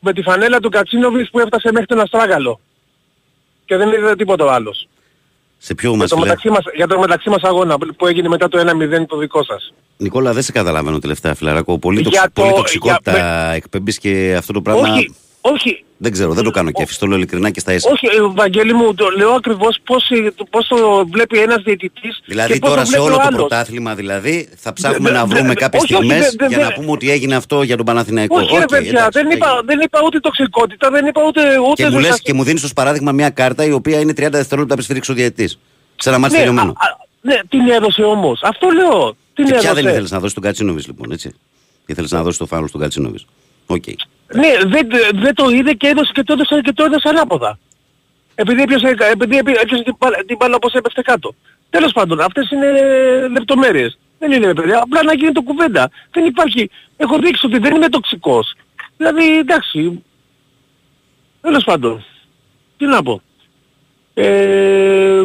με 0.00 0.12
τη 0.12 0.22
φανέλα 0.22 0.60
του 0.60 0.68
Κατσίνοβης 0.70 1.30
που 1.30 1.38
έφτασε 1.38 1.72
μέχρι 1.72 1.86
τον 1.86 2.00
Αστράγαλο. 2.00 2.60
Και 3.64 3.76
δεν 3.76 3.88
είδε 3.88 4.16
τίποτα 4.16 4.54
άλλος. 4.54 4.88
Σε 5.64 5.74
ποιο 5.74 5.88
Για 5.90 5.98
μας 5.98 6.08
το, 6.08 6.14
φίλε. 6.16 6.26
μεταξύ 6.26 6.50
μας, 6.50 6.62
για 6.74 6.86
το 6.86 6.98
μεταξύ 6.98 7.28
μας 7.30 7.42
αγώνα 7.42 7.76
που 7.96 8.06
έγινε 8.06 8.28
μετά 8.28 8.48
το 8.48 8.58
1-0 8.58 9.06
το 9.06 9.16
δικό 9.16 9.44
σας. 9.44 9.72
Νικόλα, 9.96 10.32
δεν 10.32 10.42
σε 10.42 10.52
καταλαβαίνω 10.52 10.98
τελευταία 10.98 11.34
φιλαράκο. 11.34 11.78
Πολύ, 11.78 12.00
Για 12.00 12.10
τοξι... 12.10 12.30
το- 12.32 12.40
πολύ 12.42 12.54
τοξικότητα 12.54 13.12
για- 13.12 13.52
εκπέμπεις 13.54 13.98
και 13.98 14.34
αυτό 14.38 14.52
το 14.52 14.60
πράγμα. 14.62 14.92
Όχι, 14.94 15.14
όχι, 15.44 15.84
Δεν 15.96 16.12
ξέρω, 16.12 16.32
δεν 16.32 16.44
το 16.44 16.50
κάνω 16.50 16.70
κέφι. 16.70 16.96
Το 16.98 17.06
λέω 17.06 17.16
ειλικρινά 17.16 17.50
και 17.50 17.60
στα 17.60 17.72
ίσα. 17.72 17.90
όχι, 17.92 18.06
ε, 18.06 18.10
Βαγγέλη 18.34 18.72
μου, 18.74 18.94
το 18.94 19.08
λέω 19.16 19.30
ακριβώς 19.30 19.78
πώς, 19.84 20.10
ε, 20.10 20.32
το- 20.36 20.44
πώς 20.50 20.66
το 20.68 21.06
βλέπει 21.10 21.38
ένας 21.38 21.62
διαιτητής 21.62 22.22
Δηλαδή 22.24 22.52
και 22.52 22.58
πώς 22.58 22.68
τώρα 22.70 22.82
το 22.82 22.86
σε 22.86 22.96
βλέπει 22.96 23.06
όλο 23.06 23.14
ο 23.14 23.18
το 23.18 23.24
άλλος. 23.26 23.38
πρωτάθλημα 23.38 23.94
δηλαδή 23.94 24.48
θα 24.56 24.72
ψάχνουμε 24.72 25.10
Δε- 25.10 25.16
να 25.16 25.24
δε- 25.26 25.34
βρούμε 25.34 25.48
δε- 25.48 25.54
κάποιες 25.54 25.82
όχι, 25.82 25.94
όχι, 25.94 26.04
στιγμές 26.04 26.30
δε- 26.30 26.36
δε- 26.38 26.46
για 26.46 26.58
δε- 26.58 26.64
να 26.64 26.72
πούμε 26.72 26.90
ότι 26.90 27.10
έγινε 27.10 27.34
αυτό 27.34 27.62
για 27.62 27.76
τον 27.76 27.84
Παναθηναϊκό. 27.86 28.36
Όχι 28.36 28.54
ρε 28.56 28.62
Οκ, 28.62 28.68
παιδιά, 28.68 28.90
εντάξει, 28.90 29.22
δεν, 29.22 29.30
είπα, 29.30 29.46
έγινε. 29.48 29.62
δεν 29.64 29.80
είπα 29.80 30.00
ούτε 30.04 30.20
τοξικότητα, 30.20 30.90
δεν 30.90 31.06
είπα 31.06 31.22
ούτε... 31.26 31.40
ούτε 31.58 31.72
Και 31.74 31.84
μου 31.84 31.90
δεν 31.90 32.00
λες 32.00 32.08
σας- 32.10 32.20
και 32.20 32.32
μου 32.32 32.42
δίνεις 32.44 32.62
ως 32.64 32.72
παράδειγμα 32.72 33.12
μια 33.12 33.30
κάρτα 33.30 33.64
η 33.64 33.72
οποία 33.72 34.00
είναι 34.00 34.12
30 34.12 34.36
δευτερόλεπτα 34.38 34.74
πριν 34.74 34.84
σφυρίξει 34.86 35.10
ο 35.10 35.14
διαιτητής. 35.14 35.58
Σε 35.96 36.08
ένα 36.08 36.18
μάτι 36.18 36.32
ναι, 36.32 36.38
τελειωμένο. 36.38 36.70
α, 36.70 36.86
α, 36.86 36.96
ναι, 37.20 37.34
την 37.48 37.68
έδωσε 37.68 38.02
όμως. 38.02 38.40
Αυτό 38.42 38.68
λέω. 38.68 39.16
Την 39.34 39.44
Και 39.44 39.50
ποια 39.52 39.58
έδωσε. 39.70 39.74
δεν 39.82 39.90
ήθελες 39.92 40.10
να 40.10 40.18
δώσεις 40.18 40.34
τον 40.34 40.42
Κατσίνοβης 40.42 40.86
λοιπόν, 40.86 41.12
έτσι. 41.12 41.34
Ήθελες 41.86 42.10
να 42.10 42.22
δώσεις 42.22 42.38
το 42.38 42.46
φάουλ 42.46 42.66
στον 42.66 42.80
Κατσίνοβης. 42.80 43.24
Οκ. 43.66 43.84
Ναι, 44.34 44.48
δεν, 44.66 44.88
δεν 45.12 45.34
το 45.34 45.48
είδε 45.48 45.72
και 45.72 45.86
έδωσε 45.86 46.12
και 46.14 46.22
το 46.22 46.32
έδωσε, 46.32 46.60
και 46.60 46.72
το 46.72 46.84
έδωσε 46.84 47.08
ανάποδα. 47.08 47.58
Επειδή 48.34 48.62
έπιασε, 48.62 48.96
επειδή 49.12 49.36
έπι- 49.36 49.62
έπιασε 49.62 49.82
την, 49.82 49.94
μπάλα- 49.98 50.24
την 50.26 50.36
μπάλα 50.36 50.54
όπως 50.56 50.72
έπεφτε 50.72 51.02
κάτω. 51.02 51.34
Τέλος 51.70 51.92
πάντων, 51.92 52.20
αυτές 52.20 52.50
είναι 52.50 52.70
λεπτομέρειες. 53.28 53.98
Δεν 54.18 54.32
είναι 54.32 54.46
ρε 54.46 54.52
παιδιά, 54.54 54.82
απλά 54.82 55.02
να 55.02 55.14
γίνει 55.14 55.32
το 55.32 55.42
κουβέντα. 55.42 55.90
Δεν 56.10 56.24
υπάρχει, 56.24 56.70
έχω 56.96 57.18
δείξει 57.18 57.46
ότι 57.46 57.58
δεν 57.58 57.74
είμαι 57.74 57.88
τοξικός. 57.88 58.54
Δηλαδή, 58.96 59.38
εντάξει, 59.38 60.02
τέλος 61.40 61.64
πάντων, 61.64 62.04
τι 62.76 62.86
να 62.86 63.02
πω. 63.02 63.22
Ε, 64.14 65.24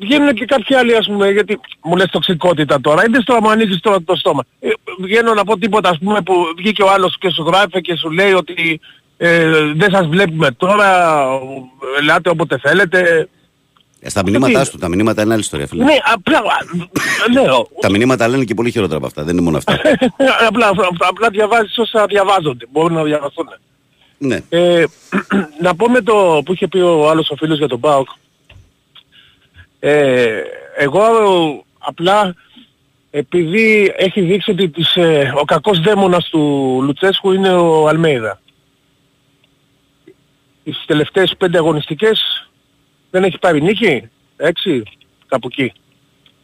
Βγαίνουν 0.00 0.34
και 0.34 0.44
κάποιοι 0.44 0.76
άλλοι 0.76 0.96
ας 0.96 1.06
πούμε, 1.06 1.30
γιατί 1.30 1.60
μου 1.82 1.96
λες 1.96 2.06
τοξικότητα 2.10 2.80
τώρα, 2.80 3.04
είναι 3.06 3.18
στο 3.20 3.38
μου 3.40 3.50
ανοίγεις 3.50 3.80
τώρα 3.80 4.02
το 4.02 4.16
στόμα. 4.16 4.44
Ε, 4.60 4.68
βγαίνω 5.00 5.34
να 5.34 5.44
πω 5.44 5.58
τίποτα 5.58 5.88
ας 5.88 5.98
πούμε 5.98 6.20
που 6.22 6.34
βγήκε 6.56 6.82
ο 6.82 6.90
άλλος 6.90 7.18
και 7.18 7.30
σου 7.30 7.42
γράφει 7.42 7.80
και 7.80 7.96
σου 7.96 8.10
λέει 8.10 8.32
ότι 8.32 8.80
ε, 9.16 9.48
δεν 9.74 9.90
σας 9.90 10.06
βλέπουμε 10.06 10.50
τώρα, 10.50 11.14
ελάτε 12.00 12.30
όποτε 12.30 12.58
θέλετε. 12.58 13.28
Ε, 14.00 14.08
Στα 14.08 14.22
μηνύματά 14.22 14.60
τι- 14.60 14.66
σου, 14.66 14.78
τα 14.78 14.88
μηνύματα 14.88 15.22
είναι 15.22 15.32
άλλη 15.32 15.42
ιστορία 15.42 15.66
φίλε. 15.66 15.84
Ναι, 15.84 15.96
απλά, 16.14 16.38
α, 16.38 16.42
λέω, 17.32 17.68
Τα 17.80 17.90
μηνύματα 17.90 18.28
λένε 18.28 18.44
και 18.44 18.54
πολύ 18.54 18.70
χειρότερα 18.70 18.96
από 18.96 19.06
αυτά, 19.06 19.22
δεν 19.24 19.32
είναι 19.34 19.42
μόνο 19.44 19.56
αυτά. 19.56 19.72
απλά, 20.48 20.68
απλά, 20.68 20.88
απλά 20.98 21.28
διαβάζεις 21.30 21.78
όσα 21.78 22.06
διαβάζονται, 22.06 22.66
μπορούν 22.70 22.92
να 22.92 23.02
διαβαστούν. 23.02 23.46
ναι. 24.18 24.38
Ε, 24.48 24.84
να 25.62 25.74
πω 25.74 25.88
με 25.90 26.00
το 26.00 26.42
που 26.44 26.52
είχε 26.52 26.68
πει 26.68 26.78
ο 26.78 27.10
άλλος 27.10 27.30
ο 27.30 27.36
φίλος 27.36 27.58
για 27.58 27.68
τον 27.68 27.80
ΠΑΟΚ. 27.80 28.08
Ε, 29.86 30.42
εγώ 30.76 31.02
απλά 31.78 32.34
επειδή 33.10 33.92
έχει 33.96 34.20
δείξει 34.20 34.50
ότι 34.50 34.68
τις, 34.68 34.96
ε, 34.96 35.32
ο 35.40 35.44
κακός 35.44 35.80
δαίμονας 35.80 36.28
του 36.28 36.40
Λουτσέσκου 36.82 37.32
είναι 37.32 37.52
ο 37.52 37.88
Αλμέιδα. 37.88 38.40
Τις 40.64 40.84
τελευταίες 40.86 41.34
πέντε 41.38 41.58
αγωνιστικές 41.58 42.48
δεν 43.10 43.24
έχει 43.24 43.38
πάρει 43.38 43.62
νίκη, 43.62 44.08
έξι, 44.36 44.82
κάπου 45.26 45.48
εκεί. 45.50 45.72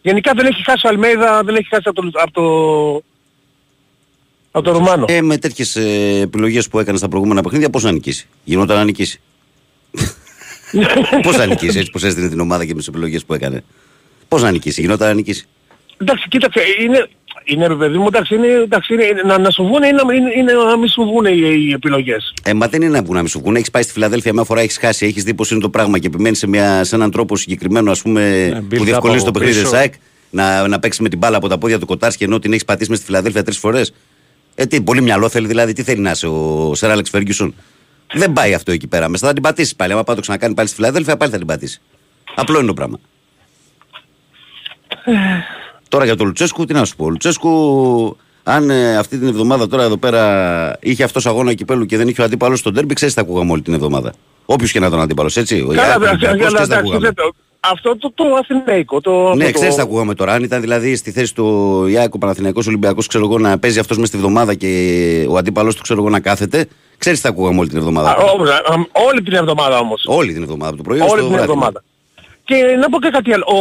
Γενικά 0.03 0.32
δεν 0.34 0.47
έχει 0.47 0.62
χάσει 0.64 0.86
ο 0.86 0.88
Αλμέιδα, 0.88 1.43
δεν 1.43 1.55
έχει 1.55 1.68
χάσει 1.68 1.88
από 1.88 2.03
το, 2.03 2.11
από 2.20 2.32
το, 2.32 2.45
από 4.51 4.64
το 4.64 4.72
Ρουμάνο. 4.72 5.05
Ε, 5.09 5.20
με 5.20 5.36
τέτοιες 5.36 5.76
επιλογές 6.22 6.68
που 6.68 6.78
έκανε 6.78 6.99
στα 6.99 7.09
προηγούμενα 7.09 7.43
παιχνίδια, 7.43 7.70
πώς 7.70 7.82
να 7.82 7.93
νικήσει; 7.93 8.28
Γινόταν 8.45 8.76
να 8.76 8.84
νικήσει. 8.84 9.20
πώς 11.23 11.37
να 11.37 11.47
νικήσει, 11.47 11.79
έτσι 11.79 11.91
πώς 11.91 12.03
έστειλε 12.03 12.29
την 12.29 12.41
ομάδα 12.41 12.64
και 12.64 12.73
με 12.73 12.79
τις 12.79 12.89
επιλογές 12.89 13.25
που 13.25 13.35
έκανε. 13.35 13.64
Πώς 14.29 14.43
να 14.43 14.51
νικήσει, 14.51 14.81
γινόταν 14.81 15.09
να 15.09 15.14
νικήσει. 15.14 15.47
Εντάξει, 15.97 16.29
κοίταξε, 16.29 16.61
είναι, 16.83 17.09
είναι 17.45 17.66
ρε 17.66 17.75
παιδί 17.75 17.99
μου, 17.99 18.07
εντάξει, 18.07 18.35
είναι, 18.35 18.47
εντάξει, 18.47 18.95
είναι, 18.95 19.05
να, 19.25 19.39
να 19.39 19.51
σου 19.51 19.62
βγουν 19.62 19.83
ή 19.83 19.91
να, 19.93 20.14
είναι, 20.14 20.31
είναι 20.37 20.53
να 20.53 20.77
μην 20.77 20.89
σου 20.89 21.03
βγουν 21.03 21.25
οι, 21.25 21.66
οι 21.68 21.73
επιλογές. 21.73 22.35
Ε, 22.43 22.55
μα 22.55 22.68
δεν 22.68 22.83
είναι 22.83 22.91
να 22.91 23.03
που 23.03 23.12
να 23.12 23.21
μην 23.21 23.29
σου 23.29 23.39
βγουν. 23.39 23.57
Έχεις 23.57 23.71
πάει 23.71 23.83
στη 23.83 23.93
Φιλαδέλφια 23.93 24.33
μια 24.33 24.45
φορά, 24.45 24.61
έχεις 24.61 24.79
χάσει, 24.79 25.07
έχεις 25.07 25.25
δει 25.25 25.35
πώς 25.35 25.51
είναι 25.51 25.61
το 25.61 25.68
πράγμα 25.68 25.99
και 25.99 26.07
επιμένεις 26.07 26.39
σε, 26.39 26.47
μια, 26.47 26.85
σε 26.85 26.95
έναν 26.95 27.11
τρόπο 27.11 27.37
συγκεκριμένο 27.37 27.91
ας 27.91 28.03
πούμε, 28.03 28.49
build 28.57 28.77
που 28.77 28.83
up 28.83 28.85
διευκολύνεις 28.85 29.23
το 29.23 29.29
από 29.29 29.39
παιχνίδι 29.39 29.61
πίσω. 29.61 29.71
τη 29.71 29.77
ΑΕΚ 29.77 29.95
να, 30.31 30.68
να 30.68 30.79
παίξεις 30.79 31.01
με 31.01 31.09
την 31.09 31.18
μπάλα 31.18 31.37
από 31.37 31.49
τα 31.49 31.59
πόδια 31.59 31.79
του 31.79 31.87
Κοτάρσκι 31.87 32.25
ενώ 32.25 32.39
την 32.39 32.53
έχεις 32.53 32.64
πατήσει 32.64 32.91
με 32.91 32.97
στη 32.97 33.05
Φιλαδέλφια 33.05 33.43
τρεις 33.43 33.59
φορές. 33.59 33.93
Ε, 34.55 34.66
τι, 34.66 34.81
πολύ 34.81 35.03
μυαλό 35.03 35.29
θέλει 35.29 35.47
δηλαδή, 35.47 35.73
τι 35.73 35.83
θέλει 35.83 36.01
να 36.01 36.11
είσαι 36.11 36.27
ο 36.27 36.73
Σερ 36.75 36.91
Άλεξ 36.91 37.11
Φέργκισον. 37.11 37.55
Δεν 38.12 38.32
πάει 38.32 38.54
αυτό 38.54 38.72
εκεί 38.72 38.86
πέρα. 38.86 39.08
Μέσα 39.08 39.26
θα 39.26 39.32
την 39.32 39.42
πατήσει 39.42 39.76
πάλι. 39.76 39.92
Άμα 39.92 40.04
πάει 40.04 40.16
το 40.16 40.22
ξανακάνει 40.22 40.54
πάλι 40.54 40.68
στη 40.68 40.76
Φιλαδέλφια, 40.76 41.16
πάλι 41.16 41.30
θα 41.30 41.38
την 41.38 41.46
πατήσει. 41.46 41.80
Απλό 42.34 42.58
είναι 42.58 42.66
το 42.66 42.74
πράγμα. 42.74 42.98
Τώρα 45.88 46.04
για 46.04 46.16
τον 46.16 46.26
Λουτσέσκου, 46.26 46.64
τι 46.64 46.72
να 46.72 46.84
σου 46.84 46.96
πω. 46.96 47.04
Ο 47.04 47.08
Λουτσέσκου, 47.11 48.16
αν 48.42 48.70
ε, 48.70 48.96
αυτή 48.96 49.18
την 49.18 49.28
εβδομάδα 49.28 49.66
τώρα 49.68 49.82
εδώ 49.82 49.96
πέρα 49.96 50.76
είχε 50.80 51.02
αυτός 51.04 51.26
αγώνα 51.26 51.54
κυπέλου 51.54 51.86
και 51.86 51.96
δεν 51.96 52.08
είχε 52.08 52.20
ο 52.20 52.24
αντίπαλος 52.24 52.58
στον 52.58 52.74
τέρμπι, 52.74 52.94
ξέρεις 52.94 53.14
τι 53.14 53.20
θα 53.20 53.26
ακούγαμε 53.26 53.52
όλη 53.52 53.62
την 53.62 53.74
εβδομάδα. 53.74 54.12
Όποιος 54.44 54.72
και 54.72 54.80
να 54.80 54.90
τον 54.90 55.00
αντίπαλος, 55.00 55.36
έτσι. 55.36 55.61
Ο 55.61 55.66
Καλά, 55.66 55.86
Ιάκου, 55.88 56.00
ο 56.02 56.04
εντάξει, 56.04 56.26
Ολυμπιακός, 56.26 56.54
αλλά 56.54 56.66
ξέρεις 56.66 56.68
τι 56.68 56.72
θα 56.72 56.78
εντάξει, 56.78 56.78
ακούγαμε. 56.78 57.06
δεν 57.06 57.14
το- 57.14 57.34
αυτό 57.61 57.96
το, 57.96 58.12
το 58.14 58.24
αθηναϊκό, 58.34 59.00
το... 59.00 59.11
Ναι, 59.12 59.26
αυτό 59.26 59.36
ξέρεις 59.36 59.61
τι 59.61 59.66
το- 59.68 59.74
θα 59.74 59.82
ακούγαμε 59.82 60.14
τώρα. 60.14 60.32
Αν 60.32 60.42
ήταν 60.42 60.61
δηλαδή 60.61 60.96
στη 60.96 61.11
θέση 61.11 61.34
του 61.34 61.86
Ιάκου 61.86 62.18
Παναθηναϊκός 62.18 62.66
Ολυμπιακός, 62.66 63.06
ξέρω 63.06 63.24
εγώ, 63.24 63.38
να 63.38 63.58
παίζει 63.58 63.78
αυτός 63.78 63.98
μες 63.98 64.08
στη 64.08 64.16
βδομάδα 64.16 64.54
και 64.54 65.26
ο 65.28 65.36
αντίπαλος 65.36 65.74
του, 65.74 65.82
ξέρω 65.82 66.00
εγώ, 66.00 66.11
να 66.11 66.20
κάθεται, 66.20 66.66
ξέρεις 67.01 67.20
τι 67.20 67.24
θα 67.26 67.32
ακούγαμε 67.32 67.59
όλη 67.59 67.68
την 67.68 67.76
Α, 67.76 67.80
εβδομάδα. 67.80 68.16
όμως, 68.16 68.48
α, 68.51 68.55
α, 68.55 68.74
όλη 69.09 69.22
την 69.22 69.34
εβδομάδα 69.34 69.78
όμως. 69.78 70.03
Όλη 70.07 70.32
την 70.32 70.42
εβδομάδα, 70.42 70.68
από 70.68 70.76
το 70.76 70.82
πρωί 70.82 71.01
ως 71.01 71.11
Όλη 71.11 71.20
το 71.20 71.26
την 71.26 71.34
βράδυ. 71.36 71.51
εβδομάδα. 71.51 71.84
Και 72.44 72.55
να 72.80 72.88
πω 72.88 73.01
και 73.01 73.09
κάτι 73.12 73.32
άλλο. 73.32 73.44
Ο, 73.46 73.57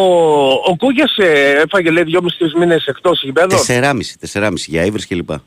ο 0.71 0.75
Κούγιας 0.77 1.17
ε, 1.17 1.51
έφαγε 1.65 1.89
λέει 1.91 2.03
δυόμισι-τρεις 2.03 2.53
μήνες 2.53 2.85
εκτός 2.85 3.23
γηπέδων. 3.23 3.49
Τεσσεράμιση, 3.49 4.17
τεσσεράμιση 4.19 4.67
για 4.71 4.85
ύβρις 4.85 5.07
κλπ. 5.07 5.29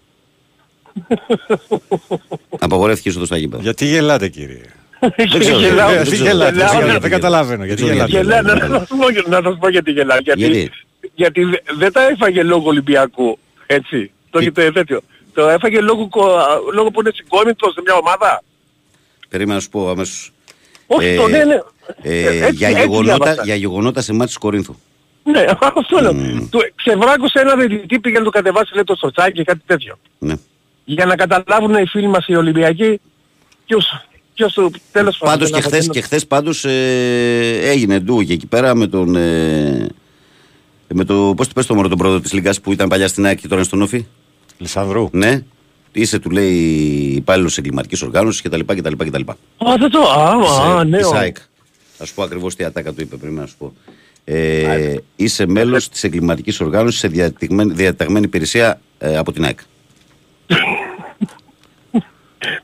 Απαγορεύτηκε 2.59 3.09
η 3.20 3.24
στα 3.24 3.36
γήπεδα. 3.36 3.62
Γιατί 3.62 3.86
γελάτε 3.86 4.28
κύριε. 4.28 4.61
Δεν 5.16 5.38
ξέρω, 5.38 5.59
Γελάω. 5.59 5.86
δεν 5.88 5.95
Γιατί 5.97 6.11
ξέρω, 6.11 6.24
γελάτε, 6.28 6.53
γελάω, 6.53 6.68
δεν 6.70 6.78
ναι. 6.78 6.84
γελάτε, 6.84 6.99
δεν 7.01 7.11
καταλαβαίνω. 7.11 7.64
Γιατί 7.64 7.82
ξέρω 7.82 7.95
γελάτε. 7.95 8.11
γιατί. 8.11 8.26
Γελά, 8.26 8.43
να, 8.43 8.68
να, 8.68 8.78
σας 8.78 8.88
πω, 8.88 9.30
να 9.30 9.40
σας 9.43 9.59
πω 9.59 9.68
γιατί 9.68 9.90
γελάω. 9.90 10.18
Γιατί, 10.18 10.40
Γιατί; 10.47 10.70
γιατί 11.14 11.45
δε- 11.45 11.57
δεν 11.78 11.93
τα 11.93 12.09
έφαγε 12.09 12.43
λόγω 12.43 12.68
Ολυμπιακού. 12.68 13.38
Έτσι. 13.66 14.11
Το 14.30 14.38
έχετε 14.38 14.70
τέτοιο. 14.72 15.01
Το 15.35 15.49
έφαγε 15.49 15.80
λόγω, 15.80 16.09
κο- 16.09 16.39
λόγω 16.74 16.91
που 16.91 17.01
είναι 17.01 17.11
συγκόμητος 17.14 17.72
σε 17.72 17.80
μια 17.85 17.95
ομάδα. 17.95 18.43
Περίμενα 19.28 19.55
να 19.55 19.61
σου 19.62 19.68
πω 19.68 19.89
αμέσως. 19.91 20.33
Όχι, 20.87 21.07
Ε, 21.09 21.16
το 21.16 21.28
ναι, 21.28 21.45
ναι. 21.45 21.55
Ε, 22.03 22.18
Ε, 22.22 22.45
έτσι- 22.45 22.55
για, 22.55 22.68
έτσι 22.68 22.80
γεγονότα, 22.80 23.14
διάβασα. 23.16 23.43
για 23.45 23.55
γεγονότα 23.55 24.01
σε 24.01 24.12
μάτι 24.12 24.26
της 24.26 24.37
Κορίνθου. 24.39 24.74
Ναι, 25.24 25.45
αυτό 25.61 26.01
λέω. 26.01 26.12
Του 26.51 26.59
ξεβράκωσε 26.74 27.39
ένα 27.41 27.57
διαιτητή 27.57 28.01
πήγε 28.01 28.18
να 28.18 28.24
το 28.24 28.30
κατεβάσει 28.30 28.74
λέει 28.74 28.85
το 28.85 28.95
σοτσάκι 28.95 29.33
και 29.33 29.45
κάτι 29.45 29.61
τέτοιο. 29.66 29.99
Ναι. 30.18 30.35
Για 30.85 31.07
να 31.07 31.16
καταλάβουν 31.16 31.74
οι 31.74 31.87
φίλοι 31.87 32.07
μας 32.09 32.26
οι 32.26 32.35
Ολυμπιακοί 32.35 33.01
ποιος, 33.66 34.07
ποιος 34.35 34.53
του 34.53 34.72
τέλος 34.93 35.18
Πάντως 35.18 35.51
δεν 35.51 35.61
και 35.61 35.66
χθες, 35.66 35.78
αποτελεί- 35.85 35.93
και 35.93 36.01
χθες 36.01 36.26
πάντως 36.26 36.64
ε, 36.64 37.59
έγινε 37.62 37.99
ντου 37.99 38.22
και 38.22 38.33
εκεί 38.33 38.47
πέρα 38.47 38.74
με 38.74 38.87
τον... 38.87 39.16
Ε, 39.16 39.87
με 40.95 41.05
το, 41.05 41.33
πώς 41.37 41.49
του 41.49 41.55
πες 41.55 41.66
το 41.66 41.74
μωρό 41.74 41.89
τον 41.89 41.99
πρόεδρο 41.99 42.20
της 42.20 42.33
Λίγκας 42.33 42.61
που 42.61 42.72
ήταν 42.72 42.89
παλιά 42.89 43.09
στην 43.09 43.26
ΑΕΚ 43.26 43.37
και 43.37 43.43
τώρα 43.43 43.55
είναι 43.57 43.64
στον 43.64 43.83
Όφη; 43.83 44.07
Λισανδρού. 44.59 45.09
Ναι. 45.12 45.42
Είσαι 45.92 46.18
του 46.18 46.30
λέει 46.30 46.53
υπάλληλος 47.16 47.59
εγκληματικής 47.59 48.03
οργάνωσης 48.03 48.42
κτλ. 48.42 48.61
κτλ, 48.66 48.92
κτλ. 48.96 49.22
Α, 49.30 49.74
δεν 49.78 49.90
το, 49.90 50.00
α, 50.11 50.76
α, 50.78 50.84
ναι. 50.84 50.96
της 50.98 51.07
ο- 51.07 51.14
ΑΕΚ. 51.16 51.36
Θα 51.96 52.07
σου 52.07 52.14
πω 52.14 52.22
ακριβώς 52.22 52.55
τι 52.57 52.64
ατάκα 52.64 52.92
του 52.92 53.00
είπε 53.00 53.16
πριν 53.16 53.34
να 53.34 53.46
σου 53.46 53.55
πω. 53.59 53.72
Ε, 54.24 54.94
είσαι 55.16 55.46
μέλος 55.46 55.88
της 55.88 56.05
εγκληματικής 56.05 56.61
οργάνωσης 56.61 57.00
σε 57.00 57.09
διαταγμένη, 57.09 57.72
διαταγμένη 57.72 58.24
υπηρεσία 58.24 58.80
ε, 58.98 59.16
από 59.16 59.32
την 59.32 59.44
ΑΕΚ. 59.44 59.59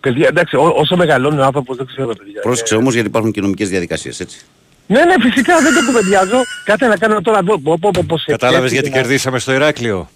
Παιδιά, 0.01 0.27
εντάξει, 0.29 0.57
ό, 0.57 0.73
όσο 0.77 0.97
μεγαλώνει 0.97 1.39
ο 1.39 1.45
άνθρωπος 1.45 1.77
δεν 1.77 1.87
ξέρω 1.87 2.07
παιδιά. 2.15 2.41
Πρόσεξε 2.41 2.75
όμως 2.75 2.95
γιατί 2.95 3.09
υπάρχουν 3.09 3.33
και 3.33 3.41
νομικές 3.41 3.69
διαδικασίες, 3.69 4.21
έτσι. 4.21 4.39
Ναι, 4.87 5.05
ναι, 5.05 5.15
φυσικά 5.21 5.61
δεν 5.61 5.75
το 5.75 5.81
κουβεντιάζω. 5.87 6.37
Κάτι 6.65 6.87
να 6.87 6.97
κάνω 6.97 7.21
τώρα 7.21 7.39
εδώ. 7.39 7.59
πω, 7.59 7.79
πω, 7.81 7.91
πω, 7.93 8.03
πως 8.07 8.25
Κατάλαβες 8.27 8.63
έτσι, 8.63 8.75
γιατί 8.75 8.91
να- 8.91 8.97
κερδίσαμε 8.97 9.39
στο 9.39 9.53
Ηράκλειο. 9.53 10.09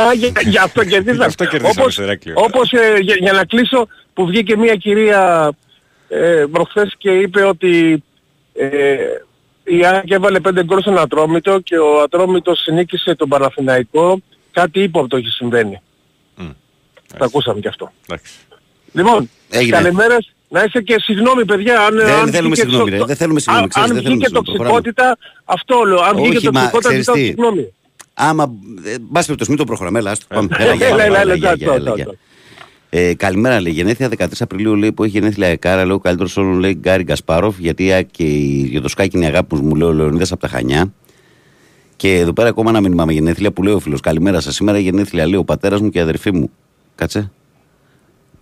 Α, 0.00 0.12
για, 0.14 0.32
για 0.44 0.62
αυτό 0.62 0.84
κερδίσαμε. 0.84 1.16
Γι' 1.18 1.24
αυτό 1.24 1.44
κερδίσαμε 1.44 1.80
όπως, 1.80 1.92
στο 1.92 2.02
Ηράκλειο. 2.02 2.34
όπως 2.36 2.72
ε, 2.72 2.98
για, 3.00 3.14
για 3.18 3.32
να 3.32 3.44
κλείσω, 3.44 3.86
που 4.14 4.26
βγήκε 4.26 4.56
μια 4.56 4.74
κυρία 4.76 5.52
ε, 6.08 6.44
προχθές 6.52 6.94
και 6.98 7.10
είπε 7.10 7.42
ότι 7.44 8.02
ε, 8.54 8.96
η 9.64 9.84
ΑΕΚ 9.86 10.10
έβαλε 10.10 10.40
πέντε 10.40 10.64
γκολ 10.64 10.80
στον 10.80 10.98
Ατρόμητο 10.98 11.60
και 11.60 11.78
ο 11.78 12.00
Ατρόμητος 12.02 12.66
νίκησε 12.72 13.14
τον 13.14 13.28
Παναθηναϊκό. 13.28 14.20
Κάτι 14.52 14.82
ύποπτο 14.82 15.16
έχει 15.16 15.28
συμβαίνει. 15.28 15.80
Το 17.18 17.24
ακούσαμε 17.24 17.60
κι 17.60 17.68
αυτό. 17.68 17.92
Εντάξει. 18.08 18.32
Λοιπόν, 18.92 19.30
Έγινε. 19.50 19.76
καλημέρες. 19.76 20.32
Να 20.48 20.62
είστε 20.62 20.80
και 20.82 20.94
συγγνώμη 20.98 21.44
παιδιά 21.44 21.80
αν... 21.80 21.96
Δεν 21.96 22.10
αν 22.14 22.28
θέλουμε 22.30 22.54
βγήκε 22.54 22.60
συγγνώμη, 22.60 22.82
εξω- 22.90 23.00
ρε. 23.00 23.04
Δεν 23.06 23.16
θέλουμε 23.16 23.40
συγγνώμη, 23.40 23.64
Αν, 23.64 23.68
ξέρεις, 23.70 23.88
αν 23.88 23.94
δεν 23.94 24.02
θέλουμε 24.04 24.24
βγήκε 24.24 24.34
συγγνώμη, 24.36 24.56
προχωράμε. 24.58 24.82
τοξικότητα, 24.82 25.18
αυτό 25.44 25.82
λέω. 25.84 26.00
Αν 26.00 26.16
βγήκε 26.16 26.36
Όχι, 26.36 26.50
μα 26.52 26.52
τοξικότητα 26.52 26.88
ξέρεις 26.88 26.98
ζητάω 27.04 27.14
τι. 27.14 27.24
συγγνώμη. 27.24 27.72
Άμα. 28.28 28.54
Ε, 28.84 28.94
μπας 29.00 29.24
περιπτώσει, 29.24 29.50
μην 29.50 29.58
το 29.58 29.64
προχωράμε. 29.64 29.98
Έλα, 29.98 30.10
άστο, 30.10 30.26
πάμε. 30.28 30.48
Έλα, 30.58 30.74
γεια, 30.74 30.86
έλα, 30.86 31.04
έλα, 31.04 31.20
έλα, 31.20 31.34
γεια, 31.34 31.52
τσao, 31.52 31.56
γεια, 31.56 31.72
έλα, 31.72 31.84
τσao, 31.92 31.96
γεια. 31.96 32.04
τσao. 32.06 32.14
Ε, 32.92 33.14
καλημέρα, 33.14 33.60
λέει. 33.60 33.72
Γενέθλια 33.72 34.08
13 34.08 34.26
Απριλίου 34.40 34.74
λέει, 34.76 34.92
που 34.92 35.04
έχει 35.04 35.12
γενέθλια 35.18 35.46
Εκάρα. 35.48 35.84
Λέει 35.84 35.94
ο 35.94 35.98
καλύτερος 35.98 36.36
όλων 36.36 36.58
λέει 36.58 36.74
Γκάρι 36.80 37.02
Γκασπάροφ. 37.02 37.58
Γιατί 37.58 37.84
η 37.84 37.92
ΑΕΚ 37.92 38.10
και 38.10 38.22
η- 38.22 38.66
για 38.70 38.80
το 38.80 38.88
σκάκι 38.88 39.16
είναι 39.16 39.24
η 39.24 39.28
αγάπη 39.28 39.54
μου, 39.54 39.62
μου 39.66 39.74
λέει 39.74 39.88
ο 39.88 39.92
Λεωνίδας 39.92 40.32
από 40.32 40.40
τα 40.40 40.48
Χανιά. 40.48 40.92
Και 41.96 42.14
εδώ 42.18 42.32
πέρα 42.32 42.48
ακόμα 42.48 42.70
ένα 42.70 42.80
μήνυμα 42.80 43.04
με 43.04 43.12
γενέθλια 43.12 43.52
που 43.52 43.62
λέει 43.62 43.74
ο 43.74 43.78
φίλος. 43.78 44.00
Καλημέρα 44.00 44.40
σας. 44.40 44.54
Σήμερα 44.54 44.78
γενέθλια 44.78 45.26
λέει 45.26 45.38
ο 45.38 45.44
πατέρας 45.44 45.80
μου 45.80 45.88
και 45.90 45.98
η 45.98 46.00
αδερφή 46.00 46.32
μου. 46.34 46.50
Κάτσε. 46.94 47.32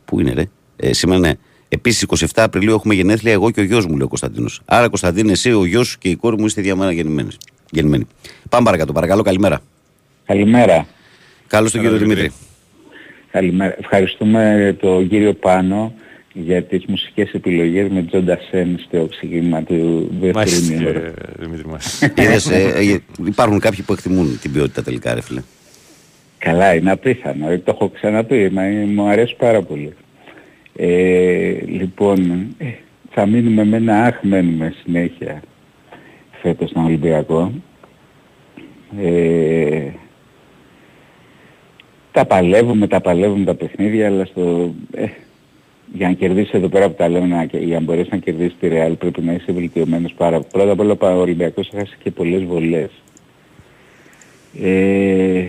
Πού 0.05 0.21
είναι, 0.21 0.33
ρε; 0.33 0.45
Ε, 0.77 0.93
σήμερα 0.93 1.21
ναι. 1.21 1.33
Επίσης 1.69 2.03
27 2.03 2.27
Απριλίου 2.35 2.75
έχουμε 2.75 2.95
γενέθλια 2.95 3.33
εγώ 3.33 3.51
και 3.51 3.61
ο 3.61 3.65
γιος 3.65 3.85
μου, 3.87 3.93
λέει 3.93 4.03
ο 4.03 4.09
Κωνσταντίνος. 4.09 4.61
Άρα, 4.65 4.89
Κωνσταντίνε, 4.89 5.33
εσύ, 5.33 5.53
ο 5.53 5.65
γιος 5.65 5.89
σου 5.89 5.99
και 5.99 6.09
η 6.09 6.17
κόρη 6.17 6.37
μου 6.39 6.47
είστε 6.47 6.63
διαμένα 6.63 6.93
γεννημένοι. 6.93 7.29
Γεννημένοι. 7.71 8.07
Πάμε 8.49 8.65
παρακάτω, 8.65 8.93
παρακαλώ, 8.93 9.23
καλημέρα. 9.23 9.61
Καλημέρα. 10.27 10.87
Καλώς 11.47 11.71
τον 11.73 11.81
κύριο 11.81 11.97
Δημήτρη. 11.97 12.31
Καλημέρα. 13.31 13.75
Ευχαριστούμε 13.79 14.77
τον 14.81 15.09
κύριο 15.09 15.35
Πάνο 15.35 15.93
για 16.33 16.63
τις 16.63 16.85
μουσικές 16.89 17.33
επιλογές 17.33 17.89
με 17.91 18.03
Τζο 18.03 18.25
Ντασέν 18.25 18.79
στο 18.87 19.07
ξεκίνημα 19.11 19.63
του 19.63 20.09
δεύτερου 20.11 20.33
Μάλιστα, 20.33 20.75
μήνου. 20.75 20.85
κύριε 20.87 21.13
Δημήτρη 21.39 21.67
μας. 21.67 22.01
Είδες, 22.21 22.51
ε, 22.51 22.73
ε, 22.77 22.99
υπάρχουν 23.27 23.59
κάποιοι 23.59 23.83
που 23.83 23.93
εκτιμούν 23.93 24.39
την 24.41 24.53
ποιότητα 24.53 24.83
τελικά, 24.83 25.15
ρε 25.15 25.21
φίλε. 25.21 25.43
Καλά, 26.39 26.75
είναι 26.75 26.91
απίθανο. 26.91 27.49
Ε, 27.51 27.59
Το 27.59 27.71
έχω 27.75 27.89
ξαναπεί, 27.89 28.51
μα 28.53 28.63
ε, 28.63 28.85
μου 28.85 29.09
αρέσει 29.09 29.37
πάρα 29.39 29.63
πολύ. 29.63 29.93
Ε, 30.77 31.53
λοιπόν, 31.67 32.47
ε, 32.59 32.67
θα 33.11 33.27
μείνουμε 33.27 33.65
με 33.65 33.77
ένα 33.77 34.03
αχ 34.05 34.19
μένουμε 34.23 34.75
συνέχεια 34.85 35.43
φέτος 36.43 36.71
στον 36.71 36.85
Ολυμπιακό. 36.85 37.53
Ε, 39.01 39.91
τα 42.13 42.25
παλεύουμε, 42.25 42.87
τα 42.87 43.01
παλεύουμε 43.01 43.45
τα 43.45 43.55
παιχνίδια, 43.55 44.07
αλλά 44.07 44.25
στο, 44.25 44.75
ε, 44.95 45.07
για 45.93 46.09
να 46.09 46.13
κερδίσεις 46.13 46.53
εδώ 46.53 46.69
πέρα 46.69 46.89
που 46.89 46.95
τα 46.95 47.09
λέμε, 47.09 47.27
να, 47.27 47.45
για 47.45 47.79
να 47.79 47.85
μπορέσεις 47.85 48.13
να 48.13 48.17
κερδίσεις 48.17 48.57
τη 48.61 48.69
Real 48.71 48.93
πρέπει 48.99 49.23
να 49.23 49.33
είσαι 49.33 49.53
βελτιωμένος 49.53 50.13
πάρα 50.13 50.41
Πρώτα 50.41 50.73
απ' 50.73 50.81
όλα 50.81 50.97
ο 51.01 51.21
Ολυμπιακός 51.21 51.69
έχασε 51.73 51.97
και 52.03 52.11
πολλές 52.11 52.45
βολές. 52.45 52.91
Ε, 54.63 55.45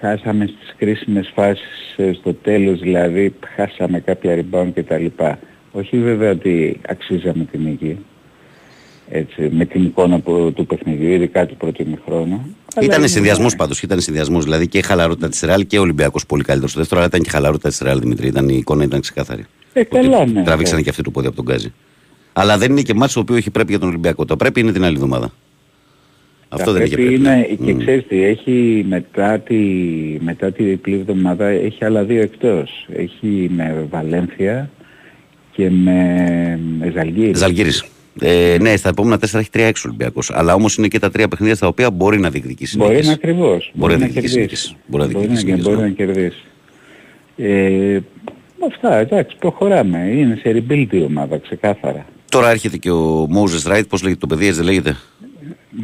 χάσαμε 0.00 0.46
στις 0.46 0.74
κρίσιμες 0.76 1.30
φάσεις 1.34 1.94
ε, 1.96 2.12
στο 2.12 2.34
τέλος, 2.34 2.80
δηλαδή 2.80 3.34
χάσαμε 3.56 4.00
κάποια 4.00 4.44
rebound 4.44 4.70
και 4.74 4.82
τα 4.82 4.98
λοιπά. 4.98 5.38
Όχι 5.72 5.98
βέβαια 5.98 6.30
ότι 6.30 6.80
αξίζαμε 6.86 7.44
την 7.44 7.60
νίκη, 7.62 7.98
έτσι, 9.14 9.48
με 9.52 9.64
την 9.64 9.84
εικόνα 9.84 10.18
που, 10.20 10.52
του 10.56 10.66
παιχνιδιού, 10.66 11.10
ειδικά 11.12 11.46
του 11.46 11.56
πρώτου 11.56 11.82
ημιχρόνου. 11.82 12.56
Αλλά 12.74 12.84
Ήταν 12.86 12.98
είναι- 12.98 13.08
συνδυασμός 13.08 13.56
πάντως. 13.56 13.82
Ήταν 13.82 14.00
συνδυασμός. 14.00 14.44
Δηλαδή 14.44 14.68
και 14.68 14.78
η 14.78 14.82
χαλαρότητα 14.82 15.28
της 15.28 15.40
Ρεάλ 15.40 15.66
και 15.66 15.78
ο 15.78 15.80
Ολυμπιακός 15.80 16.26
πολύ 16.26 16.42
καλύτερος 16.42 16.70
στο 16.70 16.80
δεύτερο, 16.80 17.00
αλλά 17.00 17.08
ήταν 17.08 17.22
και 17.22 17.28
η 17.28 17.32
χαλαρότητα 17.32 17.68
της 17.68 17.78
Ρεάλ 17.78 18.00
Δημητρή. 18.00 18.26
Ήταν, 18.26 18.48
η 18.48 18.56
εικόνα 18.56 18.84
ήταν 18.84 19.00
ξεκάθαρη. 19.00 19.44
Ε, 19.72 19.84
καλά, 19.84 20.26
ναι. 20.26 20.42
Τραβήξανε 20.42 20.82
και 20.82 20.90
αυτή 20.90 21.02
το 21.02 21.10
πόδι 21.10 21.26
από 21.26 21.36
τον 21.36 21.44
Γκάζι. 21.44 21.72
Αλλά 22.32 22.58
δεν 22.58 22.70
είναι 22.70 22.82
και 22.82 22.94
μάτσο 22.94 23.14
το 23.14 23.20
οποίο 23.20 23.36
έχει 23.36 23.50
πρέπει 23.50 23.70
για 23.70 23.78
τον 23.78 23.88
Ολυμπιακό. 23.88 24.24
Το 24.24 24.36
πρέπει 24.36 24.60
είναι 24.60 24.72
την 24.72 24.84
άλλη 24.84 24.94
εβδομάδα. 24.94 25.32
Αυτό 26.48 26.64
Θα 26.64 26.72
δεν 26.72 26.82
είχε 26.84 26.94
πρέπει 26.96 27.18
πρέπει. 27.18 27.30
είναι, 27.30 27.56
και 27.66 27.72
Μμ. 27.74 27.78
ξέρεις 27.78 28.06
τι, 28.08 28.22
έχει 28.24 28.84
μετά 28.88 29.38
τη, 29.38 29.56
μετά 30.20 30.52
τη 30.52 30.62
διπλή 30.64 30.94
εβδομάδα 30.94 31.46
έχει 31.46 31.84
άλλα 31.84 32.04
δύο 32.04 32.20
εκτός. 32.22 32.86
Έχει 32.92 33.50
με 33.56 33.86
Βαλένθια 33.90 34.70
και 35.52 35.70
με, 35.70 36.58
με 36.78 36.90
Ζαλγκύρη. 36.94 37.34
Ζαλγίρις. 37.34 37.84
Ε, 38.20 38.56
ναι, 38.60 38.76
στα 38.76 38.88
επόμενα 38.88 39.18
τέσσερα 39.18 39.38
έχει 39.42 39.50
3-6 39.52 39.72
Ολυμπιακός. 39.86 40.30
Αλλά 40.34 40.54
όμως 40.54 40.76
είναι 40.76 40.88
και 40.88 40.98
τα 40.98 41.10
τρία 41.10 41.28
παιχνίδια 41.28 41.54
στα 41.54 41.66
οποία 41.66 41.90
μπορεί 41.90 42.18
να 42.20 42.30
διεκδικήσει. 42.30 42.76
Μπορεί 42.76 42.90
νίκες. 42.90 43.06
να 43.06 43.12
ακριβώς. 43.12 43.70
Μπορεί 43.74 43.92
να 43.92 43.98
να 43.98 44.04
διεκδικήσει 44.06 44.34
κερδίσει. 44.34 44.68
νίκες. 44.68 44.76
Μπορεί 44.86 45.02
να 45.04 45.10
Μπορεί 45.12 45.26
διεκδικήσει 45.26 45.46
να, 45.46 45.50
νίκες, 45.56 45.64
μπορεί 45.68 45.80
ναι. 45.82 45.88
να 45.88 45.94
κερδίσει. 45.94 46.42
Ε, 47.36 48.00
αυτά, 48.72 48.96
εντάξει, 48.96 49.36
προχωράμε. 49.38 49.98
Είναι 49.98 50.38
σε 50.42 50.50
rebuild 50.68 50.86
η 50.90 51.02
ομάδα, 51.02 51.38
ξεκάθαρα. 51.38 52.06
Τώρα 52.30 52.50
έρχεται 52.50 52.76
και 52.76 52.90
ο 52.90 53.28
Moses 53.34 53.70
Wright, 53.72 53.82
πώς 53.88 54.02
λέγεται 54.02 54.20
το 54.20 54.26
παιδί, 54.26 54.44
έτσι 54.46 54.56
δεν 54.58 54.66
λέγεται; 54.66 54.96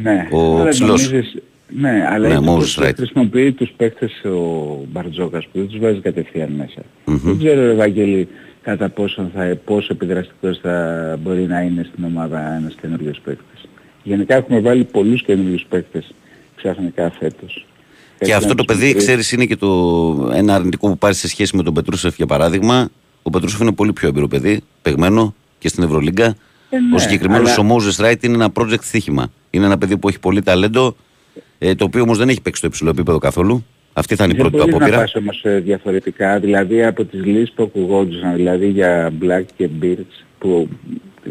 Ναι, 0.03 0.27
Ο 0.31 0.55
αλλά 0.59 0.69
ψηλός. 0.69 1.09
νομίζεις- 1.11 1.41
Ναι, 1.79 2.05
αλλά 2.09 2.27
Ναι, 2.27 2.33
έτσι 2.33 2.45
Moses 2.47 2.55
πως 2.55 2.79
Wright. 2.81 2.93
χρησιμοποιεί 2.95 3.51
τους 3.51 3.73
παίκτες 3.77 4.23
ο 4.23 4.85
Μπαρτζόκας 4.91 5.43
που 5.45 5.49
δεν 5.59 5.67
τους 5.67 5.79
βάζει 5.79 5.99
κατευθείαν 5.99 6.51
μέσα. 6.51 6.81
Μμμ. 7.05 7.17
Δεν 7.23 7.37
ξέρω, 7.37 7.61
Ευαγγέλη, 7.61 8.27
κατά 8.69 8.89
πόσο, 8.89 9.29
θα, 9.35 9.57
πόσο 9.65 9.87
επιδραστικός 9.91 10.59
θα 10.61 11.17
μπορεί 11.21 11.41
να 11.41 11.61
είναι 11.61 11.87
στην 11.93 12.03
ομάδα 12.03 12.55
ένας 12.55 12.75
καινούριος 12.81 13.19
παίκτης. 13.23 13.65
Γενικά 14.03 14.35
έχουμε 14.35 14.59
βάλει 14.59 14.83
πολλούς 14.83 15.23
καινούριους 15.23 15.65
παίκτες 15.69 16.13
ξαφνικά 16.55 17.11
φέτος. 17.19 17.65
Και 18.17 18.25
Έτσι, 18.25 18.33
αυτό 18.33 18.47
να 18.47 18.55
το 18.55 18.63
τους 18.63 18.75
παιδί, 18.75 18.91
βρεις. 18.91 19.03
ξέρεις, 19.03 19.31
είναι 19.31 19.45
και 19.45 19.55
το 19.55 20.31
ένα 20.33 20.55
αρνητικό 20.55 20.87
που 20.89 20.97
πάρει 20.97 21.13
σε 21.13 21.27
σχέση 21.27 21.55
με 21.55 21.63
τον 21.63 21.73
Πετρούσεφ 21.73 22.15
για 22.15 22.25
παράδειγμα. 22.25 22.89
Ο 23.23 23.29
Πετρούσεφ 23.29 23.59
είναι 23.59 23.71
πολύ 23.71 23.93
πιο 23.93 24.07
έμπειρο 24.07 24.27
παιδί, 24.27 24.61
παιγμένο 24.81 25.35
και 25.59 25.67
στην 25.67 25.83
Ευρωλίγκα. 25.83 26.25
Ε, 26.69 26.79
ναι, 26.79 26.95
ο 26.95 26.99
συγκεκριμένος 26.99 27.57
αλλά- 27.57 27.69
ο 27.73 27.75
Moses 27.77 28.03
Wright 28.05 28.23
είναι 28.23 28.33
ένα 28.33 28.49
project 28.53 28.81
στοίχημα. 28.81 29.31
Είναι 29.49 29.65
ένα 29.65 29.77
παιδί 29.77 29.97
που 29.97 30.07
έχει 30.07 30.19
πολύ 30.19 30.41
ταλέντο, 30.41 30.95
ε, 31.57 31.75
το 31.75 31.83
οποίο 31.83 32.01
όμως 32.01 32.17
δεν 32.17 32.29
έχει 32.29 32.41
παίξει 32.41 32.59
στο 32.59 32.67
υψηλό 32.67 32.89
επίπεδο 32.89 33.17
καθόλου. 33.17 33.65
Αυτή 33.93 34.15
θα 34.15 34.23
είναι 34.23 34.33
η 34.33 34.35
Δεν 34.37 34.49
πρώτη 34.49 34.57
του 34.65 34.71
μπορείς 34.71 34.79
να 34.79 34.85
απόπειρα. 34.95 35.01
πας 35.01 35.15
όμως 35.15 35.41
ε, 35.43 35.59
διαφορετικά, 35.59 36.39
δηλαδή 36.39 36.83
από 36.83 37.05
τις 37.05 37.25
λύσεις 37.25 37.51
που 37.51 37.63
ακουγόντουσαν, 37.63 38.35
δηλαδή 38.35 38.67
για 38.69 39.11
Black 39.21 39.43
και 39.55 39.69
Birch 39.81 40.23
που 40.39 40.69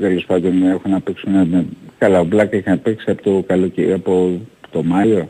τέλος 0.01 0.25
πάντων 0.25 0.63
έχουν 0.67 0.91
να 0.91 1.01
παίξουν, 1.01 1.33
με- 1.33 1.67
καλά 1.99 2.21
ο 2.21 2.27
Black 2.33 2.47
έχει 2.53 2.69
να 2.69 2.77
παίξει 2.79 3.11
από 3.11 3.23
το, 3.23 3.45
καλοκαι... 3.47 3.93
από 3.93 4.41
το 4.71 4.83
Μάιο 4.83 5.29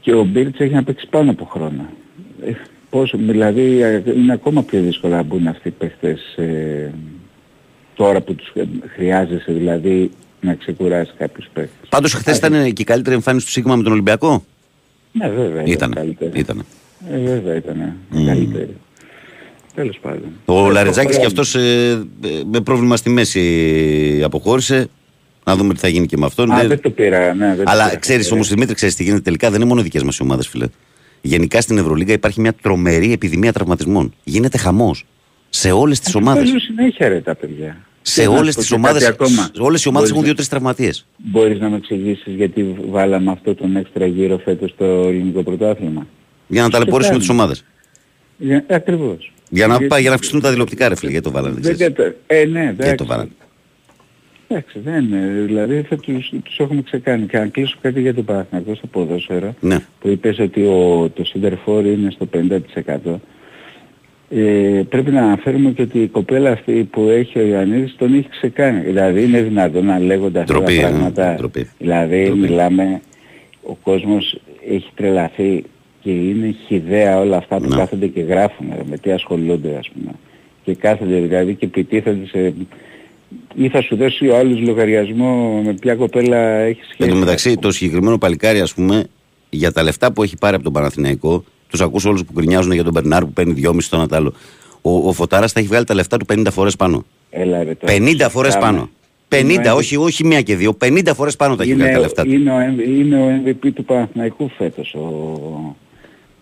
και 0.00 0.12
ο 0.14 0.26
Birch 0.34 0.60
έχει 0.60 0.74
να 0.74 0.82
παίξει 0.84 1.06
πάνω 1.10 1.30
από 1.30 1.44
χρόνο. 1.44 1.86
Ε, 2.44 2.52
πώς, 2.90 3.14
δηλαδή 3.16 3.82
ε, 3.82 4.02
είναι 4.16 4.32
ακόμα 4.32 4.62
πιο 4.62 4.80
δύσκολο 4.80 5.14
να 5.14 5.22
μπουν 5.22 5.46
αυτοί 5.46 5.68
οι 5.68 5.70
παίχτες 5.70 6.34
ε, 6.36 6.90
τώρα 7.94 8.20
που 8.20 8.34
τους 8.34 8.52
χρειάζεσαι 8.94 9.52
δηλαδή 9.52 10.10
να 10.40 10.54
ξεκουράσει 10.54 11.12
κάποιους 11.18 11.46
παίχτες. 11.52 11.88
Πάντως 11.88 12.12
χθες 12.14 12.36
ήταν 12.36 12.72
και 12.72 12.82
η 12.82 12.84
καλύτερη 12.84 13.14
εμφάνιση 13.14 13.44
του 13.46 13.52
Σίγμα 13.52 13.76
με 13.76 13.82
τον 13.82 13.92
Ολυμπιακό; 13.92 14.44
Ναι 15.18 15.28
βέβαια 15.28 15.62
ήταν 15.62 15.66
Ήταν. 15.66 15.94
καλύτερη. 15.94 16.38
Ήταν. 16.38 16.64
Ε, 17.12 17.18
βέβαια 17.18 17.54
ήταν 17.56 17.92
Μμμ. 18.10 18.26
καλύτερη. 18.26 18.76
Τέλος 19.74 19.98
πάντων. 20.02 20.28
Ο 20.44 20.68
Ε, 20.68 20.72
Λαρετζάκης 20.72 21.16
και 21.18 21.26
προχωράμε. 21.34 22.00
αυτό 22.00 22.48
με 22.50 22.60
πρόβλημα 22.60 22.96
στη 22.96 23.10
μέση 23.10 24.20
αποχώρησε. 24.24 24.88
Να 25.44 25.56
δούμε 25.56 25.74
τι 25.74 25.80
θα 25.80 25.88
γίνει 25.88 26.06
και 26.06 26.16
με 26.16 26.26
αυτόν. 26.26 26.52
Α, 26.52 26.56
Δεν- 26.56 26.68
δεν 26.68 26.80
το 26.80 26.90
πήρα, 26.90 27.34
ναι. 27.34 27.46
Δεν 27.46 27.56
το 27.64 27.70
Αλλά 27.70 27.84
πήρα. 27.84 27.96
ξέρεις 27.98 28.32
όμως, 28.32 28.48
Δημήτρη, 28.48 28.74
ξέρεις 28.74 28.94
τι 28.94 29.02
γίνεται 29.02 29.20
τελικά; 29.22 29.50
Δεν 29.50 29.60
είναι 29.60 29.68
μόνο 29.68 29.82
δικές 29.82 30.02
μας 30.02 30.16
οι 30.18 30.22
ομάδες, 30.22 30.48
φίλε. 30.48 30.66
Γενικά 31.20 31.60
στην 31.60 31.78
Ευρωλίγα 31.78 32.12
υπάρχει 32.12 32.40
μια 32.40 32.52
τρομερή 32.52 33.12
επιδημία 33.12 33.52
τραυματισμών. 33.52 34.14
Γίνεται 34.24 34.58
χαμός. 34.58 35.04
Σε 35.48 35.70
όλες 35.70 35.98
τις 35.98 36.06
Αυτοί 36.08 36.18
ομάδες. 36.18 36.42
Παίζουν 36.42 36.60
συνέχεια 36.60 37.08
ρε 37.08 37.20
τα 37.20 37.34
παιδιά. 37.34 37.76
Σε 38.10 38.20
Και 38.22 38.28
να 38.28 38.32
όλες 38.38 38.46
σου 38.48 38.54
πω 38.54 38.60
τις 38.60 38.68
και 38.68 38.74
ομάδε. 38.74 38.98
κάτι 38.98 39.10
ακόμα. 39.10 39.50
Όλες 39.58 39.84
οι 39.84 39.88
ομάδες 39.88 39.92
Μπορείς 39.92 40.10
έχουν 40.10 40.16
να- 40.20 40.24
δύο-τρεις 40.24 40.48
τραυματίες. 40.48 41.06
Μπορείς 41.16 41.60
να 41.60 41.68
με 41.68 41.76
εξηγήσεις 41.76 42.34
γιατί 42.34 42.76
βάλαμε 42.88 43.30
αυτό 43.30 43.54
τον 43.54 43.76
έξτρα 43.76 44.06
γύρο 44.06 44.38
φέτος 44.38 44.70
στο 44.70 44.84
ελληνικό 44.84 45.42
πρωτάθλημα; 45.42 46.06
Για 46.46 46.62
να 46.62 46.70
ταλαιπωρήσουμε 46.70 47.18
τις 47.18 47.26
κάνει. 47.26 47.40
ομάδες. 47.40 47.64
Για, 48.38 48.64
ακριβώς. 48.68 49.32
Για 49.50 49.66
να, 49.66 49.72
Γιατί- 49.72 49.86
πάει, 49.86 50.00
για 50.00 50.08
να 50.10 50.14
αυξηθούν 50.14 50.40
τα 50.40 50.50
τηλεοπτικά, 50.50 50.88
ρε 50.88 50.96
φίλε. 50.96 51.10
Γιατί 51.10 51.26
το 51.26 51.32
βάλανε. 51.32 51.54
Δεν 51.60 51.74
ξέρεις. 51.74 51.94
κατα... 51.96 52.14
Ε, 52.26 52.44
ναι, 52.44 52.60
Γιατί 52.62 52.76
το 52.76 52.82
εντάξει. 52.84 53.04
βάλανε. 53.06 53.30
Εντάξει, 54.48 54.78
δεν 54.84 55.04
είναι. 55.04 55.42
Δηλαδή 55.46 55.82
θα 55.88 55.96
τους, 55.96 56.32
τους 56.44 56.58
έχουμε 56.58 56.82
ξεκάνει. 56.82 57.26
Και 57.26 57.36
αν 57.38 57.50
κλείσω 57.50 57.76
κάτι 57.80 58.00
για 58.00 58.14
το 58.14 58.22
Παναθηναϊκό 58.22 58.74
στο 58.74 58.86
ποδόσφαιρο, 58.86 59.54
Ναι. 59.60 59.78
που 60.00 60.08
είπες 60.08 60.38
ότι 60.38 60.60
ο, 60.62 61.10
το 61.14 61.24
center 61.34 61.52
for 61.66 61.84
είναι 61.84 62.10
στο 62.10 62.26
50%. 62.26 63.20
Ε, 64.30 64.82
πρέπει 64.88 65.10
να 65.10 65.22
αναφέρουμε 65.22 65.70
και 65.70 65.82
ότι 65.82 65.98
η 65.98 66.06
κοπέλα 66.06 66.50
αυτή 66.50 66.88
που 66.90 67.02
έχει 67.08 67.38
ο 67.38 67.42
Ιωαννίδης 67.46 67.94
τον 67.98 68.14
έχει 68.14 68.28
ξεκάνει. 68.28 68.80
Δηλαδή 68.80 69.22
είναι 69.24 69.42
δυνατόν 69.42 69.84
να 69.86 69.98
λέγονται 69.98 70.40
αυτά 70.40 70.54
Ντροπή, 70.54 70.76
τα 70.80 70.86
ε, 70.86 70.90
πράγματα. 70.90 71.34
ντροπή. 71.38 71.70
Δηλαδή 71.78 72.24
Ντροπή. 72.24 72.38
μιλάμε, 72.40 73.00
ο 73.62 73.74
κόσμος 73.82 74.40
έχει 74.70 74.88
τρελαθεί 74.94 75.64
και 76.02 76.10
είναι 76.10 76.54
χιδέα 76.66 77.18
όλα 77.20 77.36
αυτά 77.36 77.56
που 77.56 77.68
Ναι. 77.68 77.76
κάθονται 77.76 78.06
και 78.06 78.20
γράφουν, 78.20 78.66
ρε, 78.76 78.82
με 78.90 78.98
τι 78.98 79.10
ασχολούνται 79.12 79.76
ας 79.78 79.88
πούμε. 79.94 80.10
Και 80.64 80.74
κάθονται 80.74 81.18
δηλαδή 81.20 81.54
και 81.54 81.64
επιτίθενται 81.64 82.26
σε... 82.26 82.54
Ή 83.54 83.68
θα 83.68 83.82
σου 83.82 83.96
δώσει 83.96 84.28
ο 84.28 84.36
άλλος 84.36 84.60
λογαριασμό 84.60 85.62
με 85.64 85.72
ποια 85.72 85.94
κοπέλα 85.94 86.38
έχεις 86.38 86.84
σχέση. 86.84 87.02
Εν 87.02 87.08
τω 87.08 87.16
μεταξύ, 87.16 87.48
ας 87.48 87.54
πούμε. 87.54 87.66
το 87.66 87.72
συγκεκριμένο 87.72 88.18
παλικάρι, 88.18 88.60
ας 88.60 88.74
πούμε, 88.74 89.04
για 89.50 89.72
τα 89.72 89.82
λεφτά 89.82 90.12
που 90.12 90.22
έχει 90.22 90.36
πάρει 90.36 90.54
από 90.54 90.64
τον 90.64 90.72
Παναθηναϊκό, 90.72 91.44
τους 91.68 91.80
ακούς 91.80 92.04
όλους 92.04 92.24
που 92.24 92.32
γκρινιάζουν 92.32 92.72
για 92.72 92.84
τον 92.84 92.92
Μπερνάρ 92.92 93.24
που 93.24 93.32
παίρνει 93.32 93.54
2,5 93.64 93.78
το 93.90 93.96
ένα 93.96 94.06
τ' 94.08 94.14
άλλο. 94.14 94.32
Ο, 94.82 95.08
ο 95.08 95.12
Φωτάρας 95.12 95.52
θα 95.52 95.60
έχει 95.60 95.68
βγάλει 95.68 95.84
τα 95.84 95.94
λεφτά 95.94 96.16
του 96.16 96.26
50 96.28 96.46
φορές 96.50 96.76
πάνω. 96.76 97.04
Έλα, 97.30 97.62
ρε, 97.62 97.74
τώρα. 97.74 97.94
50 97.96 98.26
φορές 98.30 98.52
Κάμε. 98.52 98.64
πάνω. 98.64 98.88
Είναι 99.36 99.62
50, 99.64 99.72
ο 99.72 99.76
όχι, 99.76 99.96
όχι 99.96 100.24
μία 100.24 100.42
και 100.42 100.56
δύο. 100.56 100.76
50 100.84 101.10
φορές 101.14 101.36
πάνω 101.36 101.56
τα 101.56 101.62
έχει 101.62 101.74
βγάλει 101.74 101.90
τα 101.90 101.96
είναι, 101.96 102.06
λεφτά 102.06 102.22
του. 102.22 102.32
είναι, 102.32 102.50
ο, 102.50 102.56
MV 102.56 102.88
είναι 102.88 103.22
ο 103.22 103.42
MVP 103.44 103.72
του 103.74 103.84
Παναθηναϊκού 103.84 104.50
φέτος. 104.56 104.94
Ο... 104.94 105.76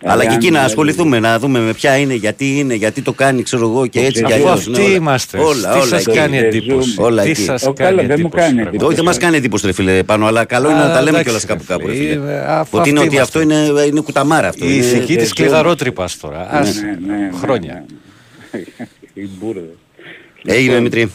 Αλλά 0.09 0.22
και 0.22 0.28
αν 0.28 0.34
εκεί 0.34 0.44
να 0.44 0.50
δηλαδή- 0.50 0.66
ασχοληθούμε, 0.66 1.18
να 1.20 1.38
δούμε 1.38 1.59
με 1.61 1.72
ποια 1.72 1.96
είναι, 1.96 2.14
γιατί 2.14 2.59
είναι, 2.59 2.74
γιατί 2.74 3.02
το 3.02 3.12
κάνει, 3.12 3.42
ξέρω 3.42 3.68
εγώ 3.68 3.86
και 3.86 3.98
έτσι 4.00 4.22
Αφού 4.24 4.32
κι 4.34 4.38
Αφού 4.40 4.48
αλλιώς. 4.48 4.59
αυτοί 4.66 4.70
ναι, 4.80 4.86
όλα. 4.86 4.94
είμαστε. 4.94 5.38
Όλα, 5.38 5.70
Τι 5.72 5.76
όλα 5.78 5.86
σας 5.86 6.07
εκεί. 6.07 6.16
κάνει 6.16 6.36
Ζούμε. 6.36 6.46
εντύπωση. 6.48 6.94
Όλα 6.98 7.22
Τι 7.22 7.30
εκεί. 7.30 7.40
σας 7.42 7.62
Ο, 7.66 7.72
κάνει 7.72 7.90
καλά, 7.96 7.96
δεν 7.96 8.07
μου 8.07 8.12
εντύπωση. 8.12 8.42
κάνει 8.42 8.54
πραγματικά. 8.54 8.68
εντύπωση. 8.68 8.86
Όχι, 8.86 8.94
δεν 8.96 9.04
μας 9.04 9.16
κάνει 9.18 9.36
εντύπωση, 9.36 9.66
ρε 9.66 9.72
φίλε, 9.72 10.02
πάνω, 10.02 10.26
αλλά 10.26 10.44
καλό 10.44 10.70
είναι 10.70 10.78
Α, 10.80 10.86
να 10.86 10.92
τα 10.92 11.02
λέμε 11.02 11.09
εντάξει, 11.20 11.24
κιόλας 11.24 11.44
κάπου 11.44 11.64
ρε 11.68 11.72
κάπου. 11.74 11.86
ρε 11.86 11.94
φίλε. 11.94 12.09
φίλε. 12.12 12.32
Ε, 12.32 12.44
αφού 12.46 12.78
Ότι 12.78 12.88
είναι 12.88 12.98
αυτοί 13.00 13.11
ότι 13.11 13.18
αυτό 13.22 13.40
είναι, 13.40 13.54
είναι 13.86 14.00
κουταμάρα 14.00 14.48
αυτό. 14.48 14.64
Η 14.64 14.68
είναι- 14.72 14.84
ηθική 14.84 15.16
της 15.16 15.28
ζούμε. 15.28 15.34
κλειδαρότρυπας 15.34 16.16
τώρα. 16.16 16.46
Άσε. 16.50 16.80
Ναι, 17.07 17.12
ναι, 17.14 17.18
ναι, 17.22 17.30
Χρόνια. 17.42 17.84
ναι. 18.52 18.61
Η 19.14 19.28
μπουρδα. 19.38 19.61
Έγινε 20.44 20.74
Δημητρή. 20.74 21.11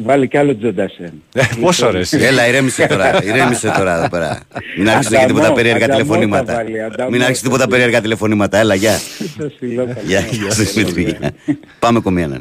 Βάλει 0.00 0.28
κι 0.28 0.36
άλλο 0.36 0.56
Τζοντασέν. 0.56 1.22
Ε, 1.32 1.42
Πόσο 1.60 1.90
ρε 1.90 1.98
εσύ. 1.98 2.16
Έλα, 2.18 2.48
ηρέμησε 2.48 2.86
τώρα. 2.86 3.24
Ηρέμησε 3.24 3.72
τώρα 3.76 3.96
εδώ 3.98 4.08
πέρα. 4.08 4.40
Μην 4.76 4.88
άρχισε 4.90 5.08
και 5.10 5.16
Ανταμό, 5.16 5.34
τίποτα 5.34 5.52
περίεργα 5.52 5.84
ανταμό 5.84 6.00
τηλεφωνήματα. 6.02 6.52
θα 6.52 6.58
βάλει, 6.58 6.82
ανταμό 6.82 7.10
Μην 7.10 7.20
άρχισε 7.22 7.40
θα 7.40 7.44
τίποτα 7.44 7.58
βάλει. 7.64 7.70
περίεργα 7.70 8.00
τηλεφωνήματα. 8.00 8.58
Έλα, 8.58 8.74
γεια. 8.74 8.98
Το 9.38 9.48
στυλό 9.56 9.96
Γεια, 10.04 10.20
γεια 10.20 10.50
σας, 10.50 10.72
Δημήτρη. 10.72 11.02
Γεια. 11.02 11.34
Πάμε 11.78 12.00
κομμένα. 12.00 12.40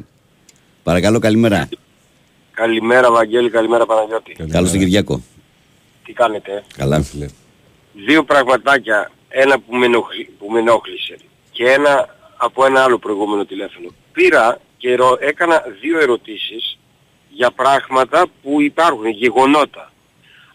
Παρακαλώ, 0.83 1.19
καλημέρα. 1.19 1.69
Καλημέρα 2.53 3.11
Βαγγέλη, 3.11 3.49
καλημέρα 3.49 3.85
Παναγιώτη. 3.85 4.35
Καλώς 4.51 4.69
τον 4.71 4.79
Κυριάκο. 4.79 5.21
Τι 6.05 6.13
κάνετε; 6.13 6.63
Καλά. 6.77 7.05
Δύο 8.05 8.23
πραγματάκια. 8.23 9.11
Ένα 9.29 9.59
που 9.59 9.75
με, 9.75 9.85
ενοχλεί- 9.85 10.29
που 10.39 10.51
με 10.51 10.59
ενόχλησε 10.59 11.17
και 11.51 11.63
ένα 11.63 12.15
από 12.37 12.65
ένα 12.65 12.83
άλλο 12.83 12.99
προηγούμενο 12.99 13.45
τηλέφωνο. 13.45 13.89
Πήρα 14.11 14.59
και 14.77 14.95
ρω- 14.95 15.17
έκανα 15.21 15.63
δύο 15.81 15.99
ερωτήσεις 15.99 16.77
για 17.37 17.51
πράγματα 17.51 18.25
που 18.41 18.61
υπάρχουν, 18.61 19.07
γεγονότα. 19.07 19.91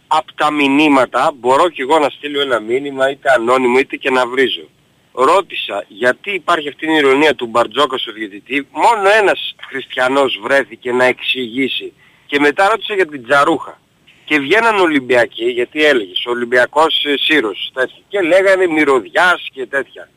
Από 0.07 0.35
τα 0.35 0.51
μηνύματα 0.51 1.33
μπορώ 1.35 1.69
και 1.69 1.83
εγώ 1.83 1.99
να 1.99 2.09
στείλω 2.09 2.41
ένα 2.41 2.61
μήνυμα 2.61 3.11
είτε 3.11 3.33
ανώνυμο 3.33 3.79
είτε 3.79 3.97
και 3.97 4.11
να 4.11 4.27
βρίζω. 4.27 4.69
Ρώτησα 5.13 5.85
γιατί 5.89 6.31
υπάρχει 6.31 6.69
αυτή 6.69 6.87
η 6.87 6.95
ηρωνία 6.95 7.35
του 7.35 7.47
Μπαρτζόκα 7.47 7.99
στο 7.99 8.13
διαιτητή. 8.13 8.67
Μόνο 8.71 9.09
ένας 9.21 9.55
χριστιανός 9.69 10.39
βρέθηκε 10.43 10.93
να 10.93 11.05
εξηγήσει. 11.05 11.93
Και 12.27 12.41
μετά 12.41 12.69
ρώτησα 12.69 12.95
για 12.95 13.07
την 13.07 13.25
Τζαρούχα. 13.25 13.81
Και 14.25 14.39
βγαίναν 14.39 14.79
Ολυμπιακοί, 14.79 15.45
γιατί 15.45 15.85
έλεγες, 15.85 16.27
Ολυμπιακός 16.27 17.05
ε, 17.05 17.15
Σύρος, 17.19 17.71
τέτοια. 17.75 18.03
Και 18.09 18.21
λέγανε 18.21 18.67
μυρωδιάς 18.67 19.49
και 19.53 19.67
τέτοια. 19.67 20.09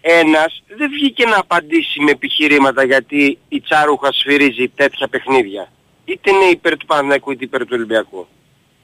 Ένας 0.00 0.62
δεν 0.76 0.90
βγήκε 0.90 1.24
να 1.26 1.38
απαντήσει 1.38 2.00
με 2.00 2.10
επιχειρήματα 2.10 2.84
γιατί 2.84 3.38
η 3.48 3.60
Τσαρούχα 3.60 4.12
σφυρίζει 4.12 4.68
τέτοια 4.68 5.08
παιχνίδια. 5.08 5.72
Είτε 6.12 6.30
είναι 6.30 6.44
υπέρ 6.44 6.76
του 6.76 6.86
Παναθηναϊκού 6.86 7.30
είτε 7.30 7.44
υπέρ 7.44 7.60
του 7.60 7.72
Ολυμπιακού. 7.72 8.26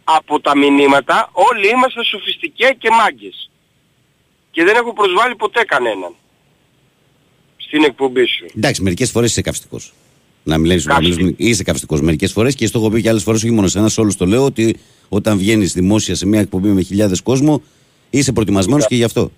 Από 0.05 0.41
τα 0.41 0.57
μηνύματα 0.57 1.31
όλοι 1.33 1.69
είμαστε 1.69 2.05
σοφιστικέ 2.05 2.75
και 2.79 2.91
μάγκες. 2.91 3.51
Και 4.51 4.65
δεν 4.65 4.77
έχω 4.77 4.93
προσβάλει 4.93 5.35
ποτέ 5.35 5.65
κανέναν. 5.65 6.15
Στην 7.57 7.85
εκπομπή 7.85 8.27
σου. 8.27 8.47
Εντάξει, 8.57 8.83
μερικές 8.83 9.11
φορές 9.11 9.31
είσαι 9.31 9.41
καυστικός. 9.41 9.93
Να 10.43 10.59
μιλήσεις 10.59 10.87
να 10.87 10.99
μιλήσουμε. 11.01 11.35
Είσαι 11.37 11.63
καυστικός 11.63 12.01
μερικές 12.01 12.33
φορές 12.33 12.55
και 12.55 12.67
στο 12.67 12.79
έχω 12.79 12.91
πει 12.91 13.03
και 13.03 13.09
άλλες 13.09 13.23
φορές, 13.23 13.43
όχι 13.43 13.53
μόνο 13.53 13.69
σε 13.69 13.79
ένα, 13.79 13.89
σε 13.89 14.01
όλους 14.01 14.17
το 14.17 14.27
λέω 14.27 14.45
ότι 14.45 14.77
όταν 15.09 15.39
βγαίνεις 15.39 15.73
δημόσια 15.73 16.15
σε 16.15 16.27
μια 16.27 16.41
εκπομπή 16.41 16.69
με 16.69 16.83
χιλιάδες 16.83 17.23
κόσμο, 17.23 17.63
είσαι 18.11 18.33
προετοιμασμένος 18.33 18.87
και 18.87 18.95
γι' 18.95 19.05
αυτό. 19.05 19.31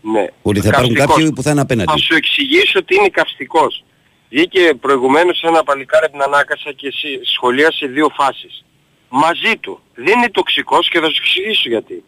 Ναι. 0.00 0.26
Ότι 0.42 0.60
θα 0.60 0.68
υπάρχουν 0.68 0.94
Καυστικός. 0.94 1.16
κάποιοι 1.16 1.32
που 1.32 1.42
θα 1.42 1.50
είναι 1.50 1.60
απέναντι. 1.60 1.90
Θα 1.90 1.98
σου 1.98 2.14
εξηγήσω 2.14 2.78
ότι 2.78 2.94
είναι 2.94 3.08
καυστικός. 3.08 3.84
Βγήκε 4.28 4.74
προηγουμένως 4.74 5.42
ένα 5.42 5.62
παλικάρι 5.62 6.04
από 6.04 6.12
την 6.12 6.22
Ανάκασα 6.22 6.72
και 6.72 6.86
εσύ 6.86 7.20
σχολίασε 7.22 7.86
δύο 7.86 8.08
φάσεις. 8.08 8.64
Μαζί 9.08 9.56
του. 9.56 9.80
Δεν 9.94 10.18
είναι 10.18 10.30
τοξικός 10.30 10.88
και 10.88 11.00
θα 11.00 11.10
σου 11.10 11.20
εξηγήσω 11.20 11.68
γιατί. 11.68 12.04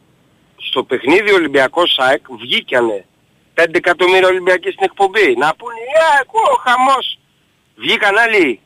Στο 0.57 0.85
παιχνίδι 0.85 1.33
Ολυμπιακός 1.33 1.99
ΑΕΚ 1.99 2.25
βγήκανε 2.41 3.05
5 3.55 3.65
εκατομμύρια 3.73 4.29
Ολυμπιακοί 4.29 4.71
στην 4.71 4.85
εκπομπή. 4.85 5.35
Να 5.37 5.55
πούνε 5.55 5.75
«Ε, 5.75 6.23
εγώ 6.23 6.57
χαμός». 6.65 7.19
Βγήκαν 7.77 8.19
άλλοι 8.19 8.61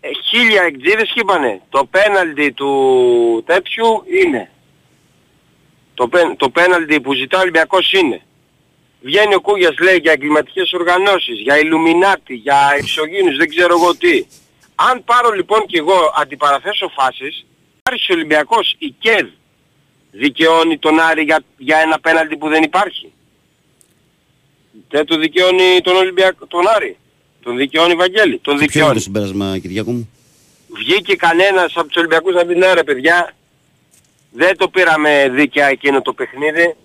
ε, 0.00 0.08
χίλια 0.24 0.62
εκτζίδες 0.62 1.10
και 1.14 1.20
είπανε 1.20 1.60
το 1.68 1.84
πέναλτι 1.84 2.52
του 2.52 3.42
τέτοιου 3.46 4.04
είναι. 4.22 4.50
Το, 5.94 6.08
πεν, 6.08 6.36
το 6.36 6.50
πέναλτι 6.50 7.00
που 7.00 7.12
ζητά 7.12 7.38
ο 7.38 7.40
Ολυμπιακός 7.40 7.92
είναι. 7.92 8.20
Βγαίνει 9.06 9.34
ο 9.34 9.40
Κούγιας 9.40 9.74
λέει 9.78 9.98
για 10.02 10.12
εγκληματικές 10.12 10.72
οργανώσεις, 10.72 11.40
για 11.40 11.58
Ιλουμινάτι, 11.58 12.34
για 12.34 12.58
εξωγήινους, 12.78 13.36
δεν 13.36 13.48
ξέρω 13.48 13.74
εγώ 13.78 13.96
τι. 13.96 14.24
Αν 14.74 15.04
πάρω 15.04 15.30
λοιπόν 15.30 15.66
και 15.66 15.78
εγώ 15.78 16.12
αντιπαραθέσω 16.16 16.88
φάσεις, 16.88 17.46
άρχισε 17.82 18.12
ο 18.12 18.14
Ολυμπιακός 18.14 18.74
η 18.78 18.94
ΚΕΔ 18.98 19.26
δικαιώνει 20.10 20.78
τον 20.78 21.00
Άρη 21.00 21.22
για, 21.22 21.44
για 21.56 21.78
ένα 21.78 22.00
πέναλτι 22.00 22.36
που 22.36 22.48
δεν 22.48 22.62
υπάρχει. 22.62 23.12
Δεν 24.88 25.06
του 25.06 25.16
δικαιώνει 25.16 25.80
τον 25.82 25.96
Ολυμπιακό, 25.96 26.46
τον 26.46 26.68
Άρη. 26.76 26.96
Τον 27.42 27.56
δικαιώνει 27.56 27.94
Βαγγέλη. 27.94 28.38
Τον 28.38 28.42
Ποιο 28.42 28.52
είναι 28.52 28.66
δικαιώνει. 28.66 28.94
το 28.94 29.00
συμπέρασμα, 29.00 29.58
Κυριάκο 29.58 29.90
μου; 29.90 30.10
Βγήκε 30.68 31.16
κανένας 31.16 31.72
από 31.76 31.86
τους 31.86 31.96
Ολυμπιακούς 31.96 32.34
να 32.34 32.46
πει 32.46 32.54
ναι 32.54 32.72
ρε 32.72 32.84
παιδιά, 32.84 33.34
δεν 34.32 34.56
το 34.56 34.68
πήραμε 34.68 35.28
δίκαια 35.28 35.66
εκείνο 35.66 36.02
το 36.02 36.12
παιχνίδι. 36.12 36.76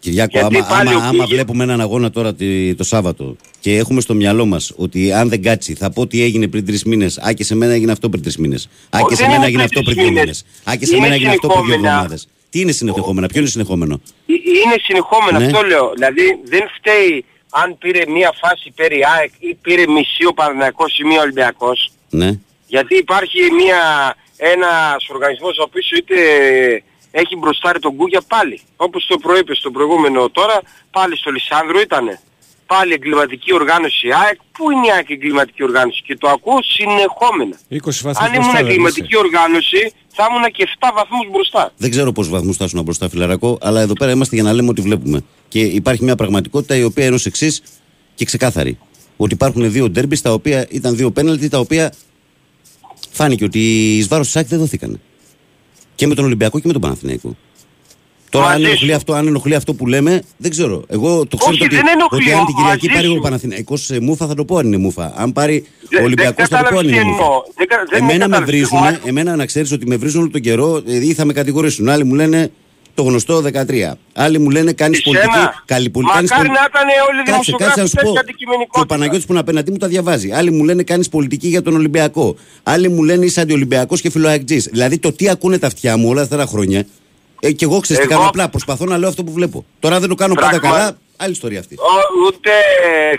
Κυριάκο, 0.00 0.38
Γιατί 0.38 0.56
άμα, 0.56 0.66
πάλι 0.66 0.88
άμα, 0.88 0.98
ο 0.98 1.00
άμα 1.00 1.08
Κούγιας- 1.10 1.28
βλέπουμε 1.30 1.62
έναν 1.64 1.80
αγώνα 1.80 2.10
τώρα 2.10 2.34
τη- 2.34 2.74
το 2.74 2.84
Σάββατο 2.84 3.36
και 3.60 3.76
έχουμε 3.76 4.00
στο 4.00 4.14
μυαλό 4.14 4.46
μας 4.46 4.72
ότι 4.76 5.12
αν 5.12 5.28
δεν 5.28 5.42
κάτσει, 5.42 5.74
θα 5.74 5.90
πω 5.90 6.06
τι 6.06 6.22
έγινε 6.22 6.48
πριν 6.48 6.66
τρεις 6.66 6.84
μήνες. 6.84 7.18
Α, 7.18 7.32
και 7.32 7.44
σε 7.44 7.54
μένα 7.54 7.72
έγινε 7.72 7.92
αυτό 7.92 8.08
πριν 8.08 8.22
τρεις 8.22 8.36
μήνες. 8.36 8.68
Α, 8.90 8.98
και 9.00 9.04
δεν 9.08 9.16
σε 9.16 9.22
μένα 9.22 9.34
είναι 9.36 9.44
έγινε 9.46 9.62
πριν 9.66 9.78
αυτό 9.78 9.82
τρεις 9.82 9.94
πριν 9.94 10.06
δύο 10.06 10.22
μήνες. 10.22 10.44
μήνες. 10.44 10.74
Α, 10.74 10.76
και 10.78 10.86
σε 10.86 10.92
Είναι 10.92 11.00
μένα 11.02 11.14
έγινε 11.14 11.30
αυτό 11.30 11.46
πριν 11.48 11.52
δύο 11.54 11.64
συνεχόμενα. 11.64 11.92
εβδομάδες. 11.94 12.28
Τι 12.50 12.60
είναι 12.60 12.72
συνεχόμενα, 12.72 13.26
ποιο 13.26 13.40
είναι 13.40 13.48
συνεχόμενο; 13.50 13.94
Ε, 14.26 14.32
Είναι 14.64 14.76
συνεχόμενο, 14.88 15.38
Ναι. 15.38 15.44
αυτό 15.46 15.60
λέω. 15.66 15.92
Δηλαδή 15.94 16.24
δεν 16.52 16.62
φταίει 16.76 17.24
αν 17.50 17.78
πήρε 17.78 18.02
μία 18.16 18.30
φάση 18.42 18.72
περί 18.74 19.00
ΑΕΚ 19.16 19.32
ή 19.38 19.54
πήρε 19.54 19.84
μισή 19.96 20.24
ο 20.30 20.32
Παναθηναϊκός 20.32 20.98
ή 20.98 21.04
μία 21.04 21.20
Ολυμπιακός. 21.20 21.78
Ναι. 22.10 22.30
Γιατί 22.66 22.94
υπάρχει 22.96 23.38
μία, 23.60 23.80
ένας 24.36 24.96
οργανισμός 25.14 25.58
ο 25.58 25.62
οποίος 25.68 25.90
είτε 25.98 26.16
έχει 27.20 27.36
μπροστάρει 27.36 27.78
τον 27.78 27.96
Κούγια 27.96 28.22
πάλι. 28.34 28.60
Όπως 28.76 29.06
το 29.06 29.16
προείπε 29.18 29.54
στο 29.54 29.70
προηγούμενο 29.70 30.30
τώρα, 30.30 30.56
πάλι 30.90 31.16
στο 31.16 31.30
Λισάνδρο 31.30 31.80
ήτανε. 31.80 32.20
Πάλι 32.66 32.92
εγκληματική 32.92 33.54
οργάνωση 33.54 34.06
ΑΕΚ. 34.22 34.38
Πού 34.56 34.70
είναι 34.70 34.86
η 34.86 34.90
ΑΕΚ 34.90 35.10
εγκληματική 35.10 35.62
οργάνωση 35.62 36.02
και 36.06 36.16
το 36.16 36.28
ακούω 36.28 36.58
συνεχόμενα. 36.62 37.56
20 37.70 37.78
βαθμούς 38.02 38.26
Αν 38.26 38.34
ήμουν 38.34 38.40
μπροστά 38.40 38.52
δεν 38.52 38.66
εγκληματική 38.66 39.16
οργάνωση 39.16 39.92
θα 40.16 40.26
ήμουν 40.28 40.44
και 40.52 40.68
7 40.78 40.90
βαθμούς 40.94 41.26
μπροστά. 41.32 41.72
Δεν 41.76 41.90
ξέρω 41.90 42.12
πόσους 42.12 42.32
βαθμούς 42.32 42.56
θα 42.56 42.64
ήσουν 42.64 42.82
μπροστά, 42.82 43.08
φιλαρακό, 43.08 43.58
αλλά 43.60 43.80
εδώ 43.80 43.92
πέρα 43.92 44.10
είμαστε 44.10 44.34
για 44.34 44.44
να 44.44 44.52
λέμε 44.52 44.68
ότι 44.68 44.80
βλέπουμε. 44.80 45.24
Και 45.48 45.60
υπάρχει 45.60 46.04
μια 46.04 46.16
πραγματικότητα 46.16 46.76
η 46.76 46.84
οποία 46.84 47.04
είναι 47.04 47.14
ως 47.14 47.26
εξής 47.26 47.62
και 48.14 48.24
ξεκάθαρη. 48.24 48.78
Ότι 49.16 49.34
υπάρχουν 49.34 49.70
δύο 49.70 49.90
ντέρμπις 49.90 50.22
τα 50.22 50.32
οποία 50.32 50.66
ήταν 50.70 50.96
δύο 50.96 51.10
πέναλτι 51.10 51.48
τα 51.48 51.58
οποία 51.58 51.92
φάνηκε 53.10 53.44
ότι 53.44 53.58
εις 53.96 54.08
βάρος 54.08 54.26
του 54.26 54.32
ΣΑΚ 54.32 54.46
δεν 54.46 54.58
δόθηκαν. 54.58 55.00
Και 55.96 56.06
με 56.06 56.14
τον 56.14 56.24
Ολυμπιακό 56.24 56.58
και 56.58 56.66
με 56.66 56.72
τον 56.72 56.82
Παναθηναϊκό. 56.82 57.36
Τώρα, 58.30 58.46
αν 58.46 58.52
Μαζί 58.52 58.64
ενοχλεί, 58.64 58.88
σου. 58.88 58.94
αυτό, 58.96 59.12
αν 59.12 59.26
ενοχλεί 59.26 59.54
αυτό 59.54 59.74
που 59.74 59.86
λέμε, 59.86 60.22
δεν 60.36 60.50
ξέρω. 60.50 60.84
Εγώ 60.88 61.26
το 61.26 61.36
ξέρω 61.36 61.52
Όχι, 61.52 61.64
ότι, 61.64 61.74
δεν 61.74 61.84
ενοχλεί, 61.86 62.22
ότι 62.22 62.32
αν 62.32 62.46
την 62.46 62.54
Κυριακή 62.54 62.86
μαζί 62.86 62.94
πάρει 62.98 63.06
ο 63.08 63.14
σου. 63.14 63.20
Παναθηναϊκός 63.20 63.84
σε 63.84 64.00
μούφα, 64.00 64.26
θα 64.26 64.34
το 64.34 64.44
πω 64.44 64.56
αν 64.56 64.66
είναι 64.66 64.76
μούφα. 64.76 65.12
Αν 65.16 65.32
πάρει 65.32 65.66
Δεν- 65.88 66.00
ο 66.00 66.04
Ολυμπιακός, 66.04 66.36
δεν 66.36 66.58
θα 66.58 66.64
το 66.64 66.70
πω 66.70 66.78
αν 66.78 66.84
κατάλαβες 66.86 66.92
είναι 66.92 67.00
τι 67.00 67.06
μούφα. 67.06 67.22
εννοώ. 67.22 67.42
Δεν 67.56 67.66
κα- 67.66 67.84
δεν 67.90 67.98
Εμένα 68.02 68.12
με 68.12 68.18
κατάλαβες. 68.36 68.48
βρίζουν, 68.54 68.78
Ο- 68.78 69.08
εμένα 69.08 69.36
να 69.36 69.46
ξέρεις 69.46 69.72
ότι 69.72 69.86
με 69.86 69.96
βρίζουν 69.96 70.20
όλο 70.20 70.30
τον 70.30 70.40
καιρό, 70.40 70.80
δηλαδή 70.80 71.12
θα 71.14 71.24
με 71.24 71.32
κατηγορήσουν. 71.32 71.88
Άλλοι 71.88 72.04
μου 72.04 72.14
λένε 72.14 72.50
το 72.96 73.02
γνωστό 73.02 73.40
13. 73.40 73.98
Άλλοι 74.14 74.38
μου 74.38 74.50
λένε 74.50 74.72
κάνεις 74.72 74.98
Εσένα. 74.98 75.20
πολιτική. 75.20 75.46
Καλή 75.64 75.90
πολιτική. 75.90 76.16
κάνεις 76.16 76.30
Μακάρι 76.30 76.48
πολι- 76.48 76.60
να 76.60 76.66
ήταν 76.70 76.86
όλοι 77.08 77.18
οι 77.20 77.24
Κάτσε, 77.24 77.30
δημοσιογράφοι 77.32 77.64
κάτσε 77.80 77.80
να 77.80 77.86
σου 77.86 77.94
πω. 77.94 78.00
τέτοια 78.00 78.12
Και 78.12 78.18
ο 78.18 78.20
αντικειμενικότητα. 78.28 78.86
Παναγιώτης 78.94 79.26
που 79.26 79.32
είναι 79.32 79.40
απέναντί 79.40 79.70
μου 79.70 79.76
τα 79.76 79.86
διαβάζει. 79.88 80.32
Άλλοι 80.32 80.50
μου 80.50 80.64
λένε 80.64 80.82
κάνεις 80.82 81.08
πολιτική 81.08 81.48
για 81.48 81.62
τον 81.62 81.74
Ολυμπιακό. 81.74 82.36
Άλλοι 82.62 82.88
μου 82.88 83.02
λένε 83.04 83.24
είσαι 83.24 83.40
αντιολυμπιακός 83.40 84.00
και 84.00 84.10
φιλοαεκτζής. 84.10 84.64
Δηλαδή 84.72 84.98
το 84.98 85.12
τι 85.12 85.28
ακούνε 85.28 85.58
τα 85.58 85.66
αυτιά 85.66 85.96
μου 85.96 86.08
όλα 86.08 86.22
αυτά 86.22 86.36
τα 86.36 86.46
χρόνια. 86.46 86.86
Ε, 87.40 87.52
και 87.52 87.64
εγώ 87.64 87.80
ξέρω 87.80 88.00
τι 88.00 88.06
Εγώ- 88.06 88.14
κάνω 88.16 88.28
απλά. 88.28 88.48
Προσπαθώ 88.48 88.84
να 88.84 88.98
λέω 88.98 89.08
αυτό 89.08 89.24
που 89.24 89.32
βλέπω. 89.32 89.64
Τώρα 89.80 90.00
δεν 90.00 90.08
το 90.08 90.14
κάνω 90.14 90.34
πάντα 90.34 90.48
Πράγμα- 90.60 90.76
καλά. 90.78 90.98
Άλλη 91.18 91.32
ιστορία 91.32 91.58
αυτή. 91.60 91.74
Ο- 91.74 92.26
Ούτε 92.26 92.50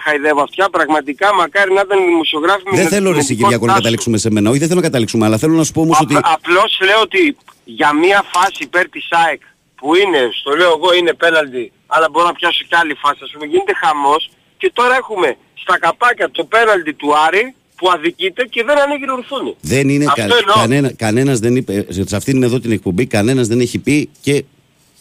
χαϊδεύω 0.03 0.41
αυτιά, 0.41 0.69
πραγματικά 0.69 1.34
μακάρι 1.36 1.73
να 1.73 1.82
ήταν 1.86 1.97
οι 2.03 2.05
δημοσιογράφοι 2.05 2.61
με 2.65 2.71
Δεν 2.78 2.80
την 2.86 2.93
θέλω 2.95 3.11
ρε 3.11 3.17
εσύ, 3.17 3.36
Κυριακό 3.36 3.47
να 3.47 3.47
αντικειμενικότητά 3.55 3.75
σου. 3.75 3.82
καταλήξουμε 3.82 4.17
σε 4.17 4.30
μένα. 4.32 4.49
Όχι, 4.49 4.59
δεν 4.59 4.67
θέλω 4.67 4.80
να 4.80 4.86
καταλήξουμε, 4.89 5.25
αλλά 5.25 5.38
θέλω 5.38 5.53
να 5.53 5.63
σου 5.63 5.71
πω 5.71 5.82
όμως 5.82 5.99
ότι. 6.01 6.15
Απ- 6.15 6.25
Απλώς 6.36 6.80
λέω 6.88 6.99
ότι 7.01 7.38
για 7.63 7.93
μία 7.93 8.19
φάση 8.34 8.59
υπέρ 8.69 8.89
της 8.89 9.07
ΑΕΚ 9.25 9.41
που 9.80 9.95
είναι, 9.95 10.21
στο 10.39 10.51
λέω 10.55 10.71
εγώ 10.78 10.93
είναι 10.93 11.13
πέναλτι, 11.13 11.71
αλλά 11.88 12.07
μπορώ 12.11 12.25
να 12.25 12.34
πιάσω 12.34 12.65
κι 12.69 12.75
άλλη 12.75 12.93
φάση, 12.93 13.19
ας 13.23 13.32
πούμε, 13.32 13.45
γίνεται 13.45 13.73
χαμός 13.82 14.30
και 14.57 14.71
τώρα 14.73 14.95
έχουμε 14.95 15.38
στα 15.53 15.80
καπάκια 15.80 16.32
το 16.32 16.43
πέναλτι 16.43 16.93
του 16.93 17.17
Άρη 17.28 17.55
που 17.75 17.89
αδικείται 17.89 18.43
και 18.45 18.63
δεν 18.63 18.78
ανοίγει 18.80 19.11
ορθούνη. 19.11 19.55
Δεν 19.61 19.89
είναι 19.89 20.05
Αυτό 20.05 20.21
κα, 20.28 20.38
εννοώ. 20.38 20.55
κανένα, 20.55 20.91
κανένας 20.93 21.39
δεν 21.39 21.55
είπε, 21.55 21.86
σε 21.89 22.15
αυτήν 22.15 22.43
εδώ 22.43 22.59
την 22.59 22.71
εκπομπή 22.71 23.05
κανένας 23.05 23.47
δεν 23.47 23.59
έχει 23.59 23.80
πει 23.80 24.09
και 24.21 24.43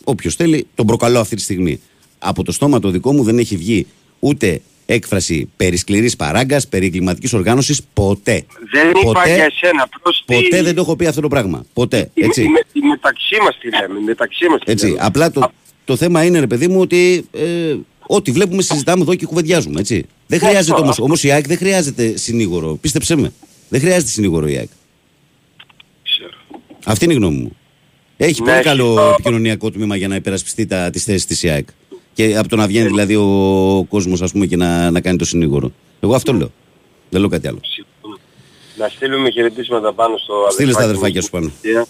όποιος 0.05 0.35
θέλει 0.35 0.67
τον 0.75 0.87
προκαλώ 0.87 1.21
αυτή 1.21 1.37
τη 1.37 1.43
στιγμή. 1.43 1.81
Από 2.19 2.43
το 2.43 2.53
στόμα 2.53 2.79
το 2.79 2.91
δικό 2.91 3.13
μου 3.13 3.23
δεν 3.23 3.39
έχει 3.39 3.57
βγει 3.57 3.87
ούτε 4.19 4.61
έκφραση 4.87 5.51
περί 5.57 5.77
σκληρής 5.77 6.17
παράγκας, 6.17 6.69
περί 6.69 6.87
εγκληματικής 6.87 7.33
οργάνωσης, 7.33 7.81
ποτέ. 7.93 8.45
Δεν 8.73 8.91
είπα 8.91 9.01
ποτέ, 9.01 9.35
για 9.35 9.45
εσένα, 9.45 9.83
απλώς 9.93 10.25
τι- 10.27 10.35
Ποτέ 10.35 10.63
δεν 10.63 10.75
το 10.75 10.81
έχω 10.81 10.97
πει 10.97 11.07
αυτό 11.07 11.21
το 11.21 11.29
πράγμα. 11.29 11.65
Ποτέ. 11.73 12.11
η- 12.15 12.25
Έτσι. 12.25 12.43
η- 12.43 12.45
η- 12.45 12.81
η 12.83 12.87
μεταξύ 12.89 13.37
μας 13.45 13.59
τι 13.59 13.69
λέμε, 13.71 13.99
η 14.01 14.03
μεταξύ 14.03 14.49
μας 14.49 14.61
τι 14.65 14.71
έτσι. 14.73 14.87
λέμε. 14.87 14.99
Απλά 15.01 15.31
το, 15.31 15.51
το 15.85 15.97
θέμα 15.97 16.25
είναι, 16.25 16.41
ρε 16.41 16.47
παιδί 16.47 16.69
μου, 16.69 16.81
ότι 16.81 17.27
ε, 17.33 17.75
ό,τι 18.07 18.31
βλέπουμε 18.31 18.63
συζητάμε 18.63 19.03
εδώ 19.03 19.15
και 19.15 19.27
κουβεντιάζουμε. 19.27 19.81
Έτσι. 19.81 19.95
Δεν 20.27 20.39
Αυτό, 20.39 20.51
χρειάζεται 20.51 20.75
όμως, 20.77 20.91
αυτό. 20.91 21.03
όμως 21.03 21.25
η 21.25 21.31
ΑΕΚ 21.31 21.47
δεν 21.47 21.57
χρειάζεται 21.57 22.17
συνήγορο. 22.17 22.75
Πίστεψέ 22.81 23.17
με. 23.17 23.33
Δεν 23.69 23.81
χρειάζεται 23.81 24.11
συνήγορο 24.11 24.49
η 24.49 24.57
ΑΕΚ. 24.57 24.69
Ξέρω. 26.03 26.31
Αυτή 26.85 27.05
είναι 27.05 27.13
η 27.13 27.17
γνώμη 27.17 27.37
μου. 27.37 27.57
Έχει 28.17 28.43
Ναι, 28.43 28.51
πολύ 28.51 28.63
καλό 28.63 28.85
συμφωνώ. 28.87 29.11
επικοινωνιακό 29.11 29.71
τμήμα 29.71 29.97
για 29.97 30.09
να 30.09 30.15
υπερασπιστεί 30.15 30.67
τα, 30.67 30.91
τις 30.91 31.05
θέσεις 31.05 31.25
της 31.27 31.43
ΙΑΕΚ. 31.43 31.69
Και 32.17 32.37
από 32.37 32.49
το 32.49 32.57
να 32.57 32.67
βγαίνει 32.67 32.87
δηλαδή 32.87 33.15
ο 33.15 33.87
κόσμος 33.89 34.23
ας 34.23 34.33
πούμε 34.33 34.47
και 34.47 34.57
να, 34.57 34.91
να 34.91 35.01
κάνει 35.01 35.19
το 35.19 35.25
συνήγορο. 35.25 35.71
Εγώ 36.01 36.15
αυτό 36.15 36.33
λέω. 36.33 36.51
Δεν 37.11 37.21
λέω 37.21 37.29
κάτι 37.29 37.49
άλλο. 37.49 37.61
Να 38.77 38.89
στείλουμε 38.89 39.31
χαιρετίσματα 39.31 39.93
πάνω 39.93 40.17
στο 40.17 40.35
Στείλε 40.51 40.73
στα 40.73 40.83
αδερφάκι 40.83 41.19
αδερφάκια 41.19 41.41
μου. 41.43 41.51
σου 41.53 41.73
πάνω. 41.73 41.87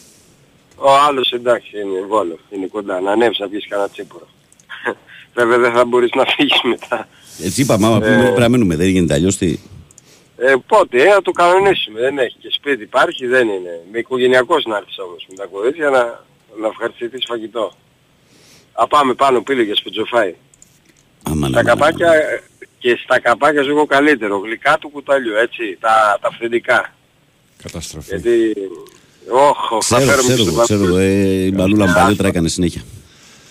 Ο 0.76 0.96
άλλος 1.08 1.32
εντάξει 1.32 1.80
είναι 1.80 2.06
βόλο, 2.08 2.38
είναι 2.50 2.66
κοντά. 2.66 3.00
Να 3.00 3.10
ανέβεις 3.12 3.38
να 3.38 3.48
πεις 3.48 3.66
κανένα 3.68 3.88
τσίπορο. 3.88 4.26
Βέβαια 5.38 5.58
δεν 5.58 5.72
θα 5.72 5.84
μπορείς 5.84 6.10
να 6.14 6.24
φύγεις 6.24 6.60
μετά. 6.62 7.08
Έτσι 7.42 7.60
είπαμε, 7.60 7.86
άμα 7.86 7.98
πούμε 7.98 8.22
πρέπει 8.22 8.40
να 8.40 8.48
μείνουμε. 8.48 8.76
Δεν 8.76 8.88
γίνεται 8.88 9.14
αλλιώς 9.14 9.36
τι; 9.36 9.58
Ε, 10.36 10.54
πότε, 10.66 11.02
ε, 11.02 11.08
να 11.08 11.22
το 11.22 11.30
κανονίσουμε. 11.30 12.00
Δεν 12.00 12.18
έχει 12.18 12.36
και 12.40 12.48
σπίτι 12.50 12.82
υπάρχει, 12.82 13.26
δεν 13.26 13.48
είναι. 13.48 13.80
Με 13.92 13.98
οικογενειακός 13.98 14.64
να 14.64 14.76
έρθεις 14.76 14.98
όμως 14.98 15.26
με 15.30 15.36
τα 15.36 15.46
κορίτσια 15.46 15.90
να, 15.90 16.24
να 16.60 16.66
ευχαριστηθείς 16.66 17.24
φαγητό. 17.28 17.72
Α 18.76 18.86
πάμε 18.86 19.14
πάνω 19.14 19.42
πύλη 19.42 19.62
για 19.62 19.74
σπιτζοφάι. 19.76 20.34
Άμα 21.22 21.46
Στα 21.48 21.56
να 21.56 21.68
καπάκια 21.68 22.12
ε, 22.12 22.42
και 22.78 22.98
στα 23.04 23.20
καπάκια 23.20 23.62
σου 23.62 23.70
έχω 23.70 23.86
καλύτερο. 23.86 24.38
Γλυκά 24.38 24.78
του 24.80 24.88
κουταλιού, 24.88 25.34
έτσι, 25.34 25.76
τα, 25.80 26.18
τα 26.20 26.28
αυθεντικά. 26.28 26.94
Καταστροφή. 27.62 28.08
Γιατί, 28.08 28.54
όχο, 29.30 29.82
θα 29.82 29.96
Ξέρω, 29.96 30.10
φέρουμε 30.10 30.32
ξέρω, 30.32 30.42
στο 30.42 30.52
εγώ, 30.52 30.62
ξέρω. 30.62 30.84
εγώ. 30.84 30.96
Ε, 30.96 31.44
η 31.44 31.52
μπαλούλα 31.54 31.86
μου 31.86 31.92
παλιότερα 31.94 32.28
έκανε 32.28 32.48
συνέχεια. 32.48 32.82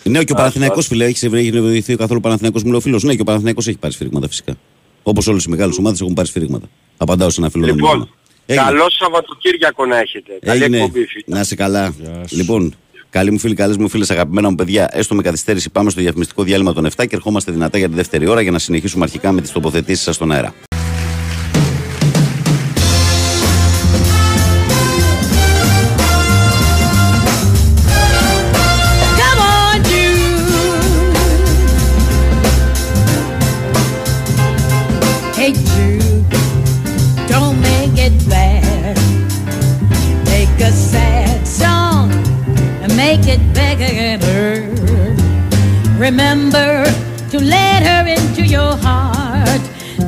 Ναι, 0.04 0.24
και 0.24 0.32
ο 0.32 0.36
Παναθηναϊκός 0.36 0.88
φίλε, 0.88 1.06
έχεις 1.06 1.24
έχει 1.24 1.52
βοηθηθεί 1.62 1.96
καθόλου 1.96 2.20
ο 2.24 2.28
Παναθηναϊκός 2.28 2.64
μου 2.64 2.70
λέει 2.70 2.78
ο 2.78 2.82
φίλος. 2.82 3.04
Ναι, 3.04 3.16
και 3.16 3.22
ο 3.22 3.24
Παναθηναϊκός 3.24 3.68
έχει 3.68 3.78
πάρει 3.78 3.94
σφύριγματα 3.94 4.28
φυσικά. 4.28 4.56
Όπως 5.04 5.28
όλες 5.28 5.44
οι 5.44 5.50
μεγάλες 5.50 5.78
ομάδες 5.78 6.02
έχουν 6.02 6.14
πάρει 6.14 6.28
σφύριγματα. 6.28 6.70
Απαντάω 6.98 7.30
σε 7.30 7.42
ένα 7.42 7.50
φίλο. 7.50 7.66
Λοιπόν, 7.66 8.10
Έγινε. 8.46 8.66
καλό 8.66 8.90
Σαββατοκύριακο 8.90 9.86
να 9.86 9.98
έχετε. 9.98 10.40
Καλή 10.42 10.62
Έγινε. 10.64 10.78
εκπομπή, 10.78 11.06
φίλε. 11.06 11.24
Να 11.26 11.40
είσαι 11.40 11.56
καλά. 11.56 11.94
Γεια 12.00 12.28
σου. 12.28 12.36
Λοιπόν, 12.36 12.76
καλοί 13.16 13.32
μου 13.32 13.40
φίλοι, 13.40 13.54
καλές 13.54 13.78
μου 13.78 13.90
φίλες, 13.90 14.12
αγαπημένα 14.12 14.50
μου 14.50 14.56
παιδιά, 14.56 14.90
έστω 14.92 15.16
με 15.16 15.22
καθυστέρηση 15.22 15.70
πάμε 15.70 15.90
στο 15.90 16.02
διαφημιστικό 16.02 16.44
διάλειμμα 16.44 16.74
των 16.74 16.86
7 16.86 16.90
και 16.96 17.16
ερχόμαστε 17.16 17.52
δυνατά 17.52 17.78
για 17.78 17.90
τη 17.90 17.96
δεύτερη 17.96 18.28
ώρα 18.28 18.42
για 18.42 18.52
να 18.52 18.60
συνεχίσουμε 18.60 19.04
αρχικά 19.04 19.32
με 19.32 19.42
τις 19.42 19.52
τοποθετήσεις 19.52 20.04
σας 20.04 20.16
στον 20.16 20.32
αέρα. 20.32 20.54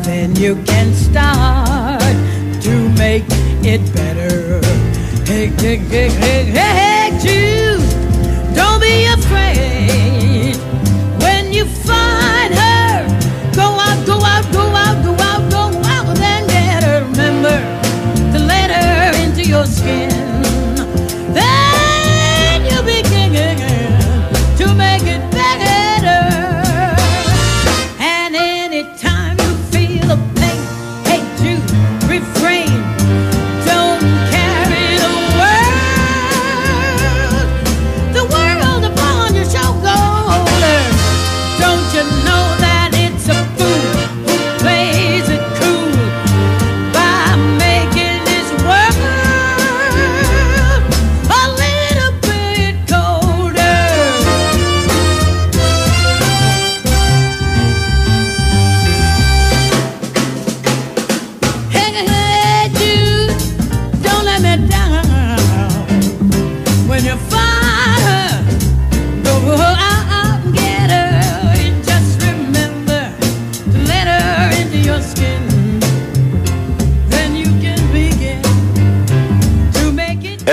Then 0.07 0.33
you 0.37 0.55
can 0.63 0.93
start 0.93 1.99
to 2.63 2.89
make 2.97 3.25
it 3.61 3.81
better. 3.93 4.61
Hey, 5.25 5.47
hey, 5.47 5.75
hey, 5.75 6.07
hey, 6.07 6.45
hey, 6.45 6.75
hey, 6.79 7.19
Jude. 7.19 7.83
Don't 8.55 8.79
be 8.79 9.03
afraid 9.17 10.55
when 11.21 11.51
you 11.51 11.65
find 11.65 12.53
her. 12.53 13.03
Go 13.53 13.67
out, 13.67 13.99
go 14.07 14.17
out, 14.23 14.45
go 14.53 14.61
out, 14.61 15.03
go 15.03 15.13
out, 15.19 15.51
go 15.51 15.63
out 15.83 16.17
and 16.17 16.47
get 16.47 16.83
her. 16.85 17.03
Remember 17.03 17.59
to 18.31 18.39
let 18.45 18.67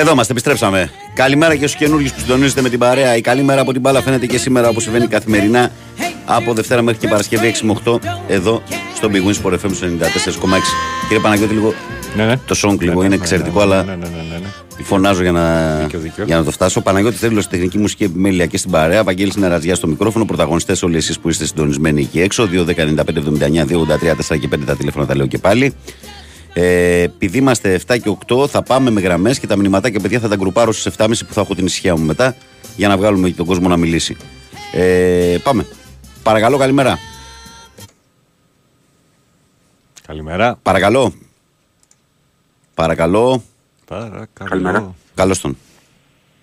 Εδώ 0.05 0.13
είμαστε, 0.13 0.33
επιστρέψαμε. 0.33 0.91
Καλημέρα 1.15 1.57
και 1.57 1.67
στους 1.67 1.79
καινούριου 1.81 2.09
που 2.15 2.21
συντονίζετε 2.21 2.61
με 2.61 2.69
την 2.69 2.79
παρέα. 2.79 3.17
Η 3.17 3.21
καλή 3.21 3.43
μέρα 3.43 3.61
από 3.61 3.73
την 3.73 3.81
μπάλα 3.81 4.03
φαίνεται 4.03 4.27
και 4.27 4.39
σήμερα 4.39 4.69
όπως 4.69 4.83
συμβαίνει 4.83 5.07
καθημερινά 5.07 5.71
από 6.25 6.53
Δευτέρα 6.55 6.83
μέχρι 6.83 7.01
και 7.01 7.09
Παρασκευή 7.09 7.55
6 7.61 7.61
με 7.63 7.75
8 7.85 7.99
εδώ 8.29 8.63
στο 8.97 9.09
Big 9.13 9.17
Wins 9.17 9.43
Sport 9.43 9.53
FM 9.53 9.57
94,6. 9.57 9.61
Κύριε 11.09 11.23
Παναγιώτη, 11.23 11.55
λίγο 11.55 11.75
Ναι, 12.17 12.25
ναι. 12.25 12.37
το 12.47 12.57
song 12.65 12.77
λίγο 12.81 13.03
είναι 13.05 13.15
εξαιρετικό, 13.15 13.61
αλλά 13.61 13.83
Ναι, 13.83 13.91
ναι, 13.91 13.97
ναι, 13.97 14.09
ναι, 14.33 14.39
ναι. 14.39 14.85
φωνάζω 14.85 15.23
για 15.23 15.33
να, 15.33 15.75
Δίκιο, 15.75 15.99
δίκιο. 15.99 16.25
για 16.25 16.37
να 16.37 16.45
το 16.45 16.51
φτάσω. 16.51 16.81
Παναγιώτη 16.81 17.17
Θέλει 17.17 17.41
στη 17.41 17.51
τεχνική 17.51 17.79
μουσική 17.79 18.05
επιμέλεια 18.05 18.47
και 18.47 18.57
στην 18.59 18.71
παρέα. 18.71 19.03
Βαγγέλης 19.03 19.37
Νεραζιάς 19.37 19.77
στο 19.79 19.87
μικρόφωνο. 19.87 20.25
Πρωταγωνιστές 20.25 20.83
όλοι 20.83 20.97
εσείς 20.97 21.19
που 21.19 21.29
είστε 21.29 21.45
συντονισμένοι 21.47 22.01
εκεί 22.01 22.21
έξω. 22.21 22.49
2, 22.53 22.65
10, 22.65 22.75
95, 22.85 23.19
79, 23.19 23.65
2, 23.67 23.79
83, 23.79 24.15
4 24.15 24.39
και 24.39 24.49
5 24.55 24.59
τα 24.67 24.77
τηλέφωνα 24.77 25.07
τα 25.07 25.17
λέω 25.17 25.27
και 25.27 25.39
πάλι. 25.39 25.75
Ε, 26.57 27.03
επειδή 27.03 27.39
είμαστε 27.39 27.81
7 27.87 27.99
και 27.99 28.17
8, 28.27 28.49
θα 28.49 28.63
πάμε 28.63 28.91
με 28.91 29.01
γραμμές 29.01 29.39
και 29.39 29.47
τα 29.47 29.57
μηνυματάκια, 29.57 30.01
παιδιά, 30.01 30.21
θα 30.21 30.29
τα 30.29 30.37
γκρουπάρω 30.37 30.73
στις 30.73 30.95
7.30 30.99 31.11
που 31.27 31.33
θα 31.33 31.41
έχω 31.41 31.55
την 31.55 31.65
ησυχία 31.65 31.97
μου 31.97 32.05
μετά 32.05 32.37
για 32.77 32.89
να 32.89 32.97
βγάλουμε 32.97 33.29
και 33.29 33.35
τον 33.35 33.47
κόσμο 33.47 33.69
να 33.69 33.77
μιλήσει. 33.77 34.17
Ε, 34.73 35.37
πάμε. 35.43 35.67
Παρακαλώ, 36.23 36.57
καλημέρα. 36.57 36.99
Καλημέρα. 40.07 40.59
Παρακαλώ. 40.63 41.13
Παρακαλώ. 42.75 43.43
Παρακαλώ. 43.87 44.27
Καλημέρα. 44.33 44.95
Καλώς 45.15 45.41
τον. 45.41 45.57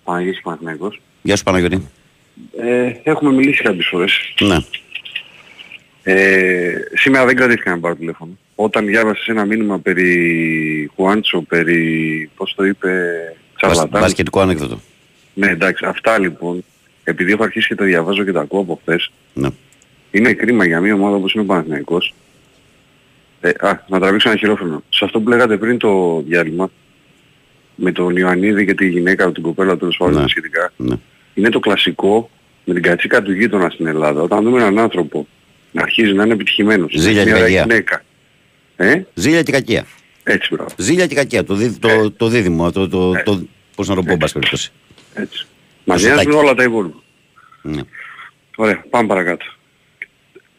Παναγής 0.04 0.40
Παναθηναϊκός. 0.40 1.00
Γεια 1.22 1.36
σου, 1.36 1.42
Παναγιώτη. 1.42 1.86
Ε, 2.58 2.92
έχουμε 3.02 3.32
μιλήσει 3.32 3.62
κάποιες 3.62 3.86
φορές. 3.86 4.34
Ναι. 4.40 4.56
Ε, 6.02 6.74
σήμερα 6.94 7.24
δεν 7.24 7.36
κρατήθηκα 7.36 7.70
να 7.70 7.80
πάρω 7.80 7.94
τηλέφωνο. 7.94 8.38
Όταν 8.54 8.86
διάβασες 8.86 9.26
ένα 9.26 9.44
μήνυμα 9.44 9.78
περί 9.78 10.90
Χουάντσο, 10.94 11.42
περί, 11.42 12.30
πώς 12.36 12.54
το 12.56 12.64
είπε, 12.64 12.88
Μπασ- 12.88 13.56
Τσαρλατάν. 13.74 14.00
Μπασκετικό 14.00 14.40
ανέκδοτο. 14.40 14.80
Ναι, 15.34 15.46
εντάξει. 15.46 15.84
Αυτά 15.86 16.18
λοιπόν, 16.18 16.64
επειδή 17.04 17.32
έχω 17.32 17.42
αρχίσει 17.42 17.68
και 17.68 17.74
τα 17.74 17.84
διαβάζω 17.84 18.24
και 18.24 18.32
τα 18.32 18.40
ακούω 18.40 18.60
από 18.60 18.78
χθες, 18.82 19.10
Ναι. 19.34 19.48
είναι 20.10 20.32
κρίμα 20.32 20.64
για 20.64 20.80
μια 20.80 20.94
ομάδα 20.94 21.16
όπως 21.16 21.32
είναι 21.32 21.42
ο 21.42 21.46
Παναθηναϊκός. 21.46 22.14
Ε, 23.40 23.48
α, 23.60 23.84
να 23.88 24.00
τραβήξω 24.00 24.28
ένα 24.28 24.38
χειρόφρονο. 24.38 24.82
Σε 24.88 25.04
αυτό 25.04 25.20
που 25.20 25.28
λέγατε 25.28 25.56
πριν 25.56 25.78
το 25.78 26.22
διάλειμμα, 26.26 26.70
με 27.74 27.92
τον 27.92 28.16
Ιωαννίδη 28.16 28.64
και 28.66 28.74
τη 28.74 28.88
γυναίκα, 28.88 29.32
την 29.32 29.42
κοπέλα 29.42 29.76
του 29.76 29.94
πάντων 29.98 30.22
Ναι. 30.22 30.28
σχετικά, 30.28 30.72
Ναι. 30.76 30.94
είναι 31.34 31.48
το 31.48 31.60
κλασικό 31.60 32.30
με 32.64 32.74
την 32.74 32.82
κατσίκα 32.82 33.22
του 33.22 33.32
γείτονα 33.32 33.70
στην 33.70 33.86
Ελλάδα. 33.86 34.20
Όταν 34.22 34.44
δούμε 34.44 34.58
έναν 34.60 34.78
άνθρωπο 34.78 35.26
να 35.72 35.82
αρχίζει 35.82 36.12
να 36.12 36.24
είναι 36.24 36.32
επιτυχημένος, 36.32 36.92
Ζήλια 36.94 37.12
μια 37.12 37.24
και 37.24 37.30
ωραία 37.30 37.42
κακία. 37.42 37.60
γυναίκα. 37.62 38.04
Ε, 38.84 39.02
Ζήλια 39.14 39.42
και 39.42 39.52
κακία. 39.52 39.86
έτσι 40.24 40.54
μπράβο. 40.54 40.70
Ζήλια 40.76 41.06
και 41.06 41.14
κακία. 41.14 41.44
Το, 41.44 41.54
δίδ- 41.54 41.78
το, 41.80 42.10
το 42.10 42.26
δίδυμο. 42.28 42.72
Το, 42.72 42.88
το, 42.88 43.12
Ε. 43.16 43.22
το, 43.22 43.46
πώς 43.76 43.88
να 43.88 43.94
το 43.94 44.02
πω, 44.02 44.12
εν 44.12 44.18
πάση 44.18 44.32
περιπτώσει. 44.32 44.70
Έτσι. 45.14 45.46
Μας 45.84 46.00
Ζωτάκι. 46.00 46.26
νοιάζουν 46.26 46.40
όλα 46.44 46.54
τα 46.54 46.62
υπόλοιπα. 46.62 47.02
Ναι. 47.62 47.80
Ωραία, 48.56 48.84
πάμε 48.90 49.06
παρακάτω. 49.08 49.44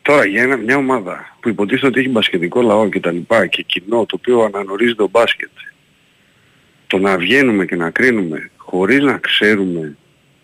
Τώρα 0.01 0.25
για 0.25 0.41
ένα, 0.41 0.57
μια 0.57 0.77
ομάδα 0.77 1.37
που 1.39 1.49
υποτίθεται 1.49 1.87
ότι 1.87 1.99
έχει 1.99 2.09
μπασκετικό 2.09 2.61
λαό 2.61 2.89
και 2.89 2.99
τα 2.99 3.11
λοιπά 3.11 3.45
και 3.47 3.61
κοινό 3.61 4.05
το 4.05 4.15
οποίο 4.19 4.41
αναγνωρίζει 4.41 4.95
το 4.95 5.07
μπάσκετ 5.09 5.49
το 6.87 6.97
να 6.97 7.17
βγαίνουμε 7.17 7.65
και 7.65 7.75
να 7.75 7.89
κρίνουμε 7.89 8.49
χωρίς 8.57 8.99
να 9.01 9.17
ξέρουμε 9.17 9.97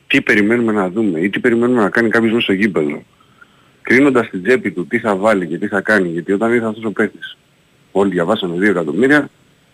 τι 0.07 0.21
περιμένουμε 0.21 0.71
να 0.71 0.89
δούμε 0.89 1.19
ή 1.19 1.29
τι 1.29 1.39
περιμένουμε 1.39 1.81
να 1.81 1.89
κάνει 1.89 2.09
κάποιος 2.09 2.31
μέσα 2.31 2.43
στο 2.43 2.53
γήπεδο 2.53 3.03
κρίνοντας 3.81 4.29
την 4.29 4.43
τσέπη 4.43 4.71
του 4.71 4.87
τι 4.87 4.99
θα 4.99 5.15
βάλει 5.15 5.47
και 5.47 5.57
τι 5.57 5.67
θα 5.67 5.81
κάνει 5.81 6.07
γιατί 6.09 6.31
όταν 6.31 6.53
ήρθε 6.53 6.65
αυτός 6.65 6.83
ο 6.83 6.91
παίκτης 6.91 7.37
όλοι 7.91 8.11
διαβάσαμε 8.11 8.55
2 8.55 8.61
εκατομμύρια. 8.69 9.29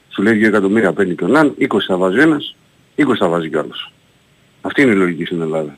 Σου 0.09 0.21
λέει 0.21 0.39
2 0.43 0.47
εκατομμύρια 0.47 0.93
παίρνει 0.93 1.15
και 1.15 1.23
ο 1.23 1.27
Ναν 1.27 1.55
20 1.59 1.65
θα 1.87 1.97
βάζει 1.97 2.19
ο 2.19 2.21
ένας 2.21 2.55
20 2.95 3.03
θα 3.19 3.27
βάζει 3.27 3.49
κι 3.49 3.55
ο 3.55 3.59
άλλος. 3.59 3.91
Αυτή 4.61 4.81
είναι 4.81 4.91
η 4.91 4.95
λογική 4.95 5.25
στην 5.25 5.41
Ελλάδα. 5.41 5.77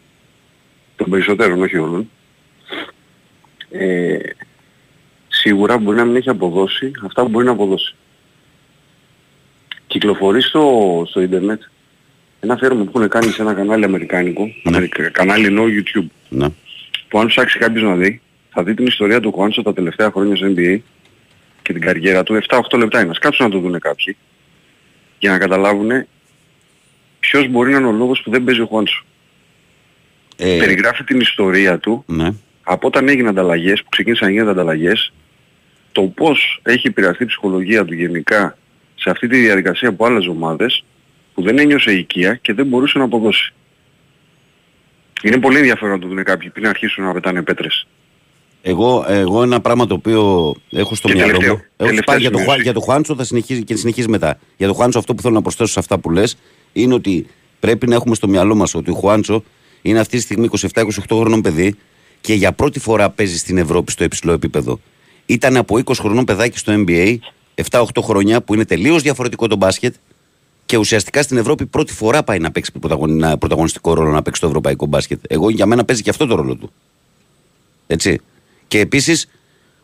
Των 0.95 1.09
περισσότερων 1.09 1.61
όχι 1.61 1.77
όλων. 1.77 2.09
Ε, 3.71 4.17
σίγουρα 5.27 5.77
μπορεί 5.77 5.97
να 5.97 6.05
μην 6.05 6.15
έχει 6.15 6.29
αποδώσει 6.29 6.91
αυτά 7.05 7.21
που 7.23 7.29
μπορεί 7.29 7.45
να 7.45 7.51
αποδώσει. 7.51 7.95
Κυκλοφορεί 9.87 10.41
στο, 10.41 11.03
στο 11.07 11.21
ίντερνετ 11.21 11.61
ένα 12.39 12.53
αφιέρωμα 12.53 12.83
που 12.83 12.91
έχουν 12.95 13.09
κάνει 13.09 13.31
σε 13.31 13.41
ένα 13.41 13.53
κανάλι 13.53 13.83
αμερικάνικο, 13.83 14.47
αμερικα- 14.63 15.09
κανάλι 15.09 15.45
εννοώ 15.45 15.65
YouTube, 15.67 16.05
Ναι. 16.29 16.47
που 17.07 17.19
αν 17.19 17.27
ψάξει 17.27 17.59
κάποιος 17.59 17.83
να 17.83 17.95
δει, 17.95 18.21
θα 18.49 18.63
δει 18.63 18.73
την 18.73 18.85
ιστορία 18.85 19.19
του 19.19 19.31
Κουάντσο 19.31 19.61
τα 19.61 19.73
τελευταία 19.73 20.11
χρόνια 20.11 20.35
στο 20.35 20.47
NBA 20.55 20.77
και 21.67 21.73
την 21.73 21.81
καριέρα 21.81 22.23
του, 22.23 22.39
7-8 22.47 22.77
λεπτά 22.77 23.01
είναι. 23.01 23.09
Ας 23.09 23.19
κάτσουν 23.19 23.45
να 23.45 23.51
το 23.51 23.59
δουν 23.59 23.79
κάποιοι, 23.79 24.17
για 25.19 25.31
να 25.31 25.37
καταλάβουν 25.37 26.07
ποιος 27.19 27.47
μπορεί 27.47 27.71
να 27.71 27.77
είναι 27.77 27.87
ο 27.87 27.91
λόγος 27.91 28.21
που 28.21 28.29
δεν 28.29 28.43
παίζει 28.43 28.61
ο 28.61 28.65
Χουάντσο. 28.65 29.03
Ε, 30.35 30.57
Περιγράφει 30.59 31.03
την 31.03 31.19
ιστορία 31.19 31.77
του 31.79 32.03
ναι. 32.07 32.33
από 32.63 32.87
όταν 32.87 33.07
έγιναν 33.07 33.27
ανταλλαγές, 33.27 33.83
που 33.83 33.89
ξεκίνησαν 33.89 34.27
να 34.27 34.33
γίνονται 34.33 34.51
ανταλλαγές, 34.51 35.13
το 35.91 36.01
πώς 36.01 36.59
έχει 36.63 36.87
επηρεαστεί 36.87 37.23
η 37.23 37.25
ψυχολογία 37.25 37.85
του 37.85 37.93
γενικά 37.93 38.57
σε 38.95 39.09
αυτή 39.09 39.27
τη 39.27 39.39
διαδικασία 39.39 39.89
από 39.89 40.05
άλλες 40.05 40.27
ομάδες 40.27 40.83
που 41.33 41.41
δεν 41.41 41.59
ένιωσε 41.59 41.91
οικία 41.91 42.35
και 42.35 42.53
δεν 42.53 42.65
μπορούσε 42.65 42.97
να 42.97 43.03
αποδώσει. 43.03 43.53
Είναι 45.21 45.37
πολύ 45.37 45.57
ενδιαφέρον 45.57 45.93
να 45.93 45.99
το 45.99 46.07
δουν 46.07 46.23
κάποιοι 46.23 46.49
πριν 46.49 46.67
αρχίσουν 46.67 47.03
να 47.03 47.13
πετάνε 47.13 47.41
πέτρες. 47.41 47.87
Εγώ, 48.69 49.05
εγώ 49.07 49.43
ένα 49.43 49.61
πράγμα 49.61 49.85
το 49.85 49.93
οποίο 49.93 50.53
έχω 50.71 50.95
στο 50.95 51.07
Και 51.07 51.13
μυαλό 51.13 51.31
τελευταίο, 51.31 51.53
μου. 51.55 51.61
Έχω 51.77 51.89
τελευταία 51.89 52.03
πάρει 52.05 52.19
για, 52.21 52.31
το, 52.31 52.37
σημείωση. 52.37 52.45
Χουά- 52.55 52.63
για 52.63 52.73
το 52.73 52.79
Χουάντσο 52.79 53.15
θα 53.15 53.23
συνεχίζει 53.23 53.63
και 53.63 53.75
συνεχίζει 53.75 54.07
μετά. 54.09 54.39
Για 54.57 54.67
το 54.67 54.73
Χουάντσο 54.73 54.99
αυτό 54.99 55.15
που 55.15 55.21
θέλω 55.21 55.33
να 55.33 55.41
προσθέσω 55.41 55.71
σε 55.71 55.79
αυτά 55.79 55.97
που 55.99 56.09
λες 56.11 56.37
είναι 56.73 56.93
ότι 56.93 57.27
πρέπει 57.59 57.87
να 57.87 57.95
έχουμε 57.95 58.15
στο 58.15 58.27
μυαλό 58.27 58.55
μας 58.55 58.75
ότι 58.75 58.91
ο 58.91 58.93
Χουάντσο 58.93 59.43
είναι 59.81 59.99
αυτή 59.99 60.17
τη 60.17 60.23
στιγμή 60.23 60.49
27-28 60.73 60.83
χρονών 61.11 61.41
παιδί 61.41 61.75
και 62.21 62.33
για 62.33 62.51
πρώτη 62.51 62.79
φορά 62.79 63.09
παίζει 63.09 63.37
στην 63.37 63.57
Ευρώπη 63.57 63.91
στο 63.91 64.03
υψηλό 64.03 64.31
επίπεδο. 64.31 64.79
Ήταν 65.25 65.57
από 65.57 65.75
20 65.85 65.93
χρονών 65.99 66.23
παιδάκι 66.25 66.57
στο 66.57 66.83
NBA, 66.87 67.15
7-8 67.69 67.83
χρόνια 68.01 68.41
που 68.41 68.53
είναι 68.53 68.65
τελείως 68.65 69.01
διαφορετικό 69.01 69.47
το 69.47 69.55
μπάσκετ 69.55 69.93
και 70.65 70.77
ουσιαστικά 70.77 71.21
στην 71.21 71.37
Ευρώπη 71.37 71.65
πρώτη 71.65 71.93
φορά 71.93 72.23
πάει 72.23 72.39
να 72.39 72.51
παίξει 72.51 72.71
πρωταγωνι- 72.79 73.23
ένα 73.23 73.37
πρωταγωνιστικό 73.37 73.93
ρόλο 73.93 74.11
να 74.11 74.21
παίξει 74.21 74.41
το 74.41 74.47
ευρωπαϊκό 74.47 74.85
μπάσκετ. 74.85 75.19
Εγώ 75.27 75.49
για 75.49 75.65
μένα 75.65 75.85
παίζει 75.85 76.01
και 76.01 76.09
αυτό 76.09 76.25
το 76.25 76.35
ρόλο 76.35 76.55
του. 76.55 76.71
Έτσι. 77.87 78.19
Και 78.67 78.79
επίσης, 78.79 79.27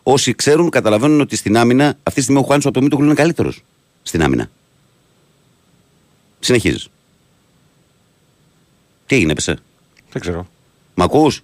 όσοι 0.04 0.34
ξέρουν, 0.36 0.70
καταλαβαίνουν 0.70 1.22
ότι 1.22 1.36
στην 1.36 1.58
άμυνα 1.58 1.86
αυτή 1.86 2.14
τη 2.14 2.22
στιγμή 2.22 2.40
ο 2.40 2.44
Χουάντσο 2.44 2.68
από 2.68 2.78
το 2.78 2.84
Μίτογλου 2.84 3.06
είναι 3.06 3.14
καλύτερος. 3.14 3.64
Στην 4.04 4.24
άμυνα. 4.24 4.50
Συνεχίζεις. 6.40 6.88
Τι 9.06 9.16
έγινε, 9.16 9.32
έπεσε. 9.32 9.58
Δεν 10.12 10.22
ξέρω. 10.22 10.48
Μ' 10.94 11.02
ακούς; 11.02 11.42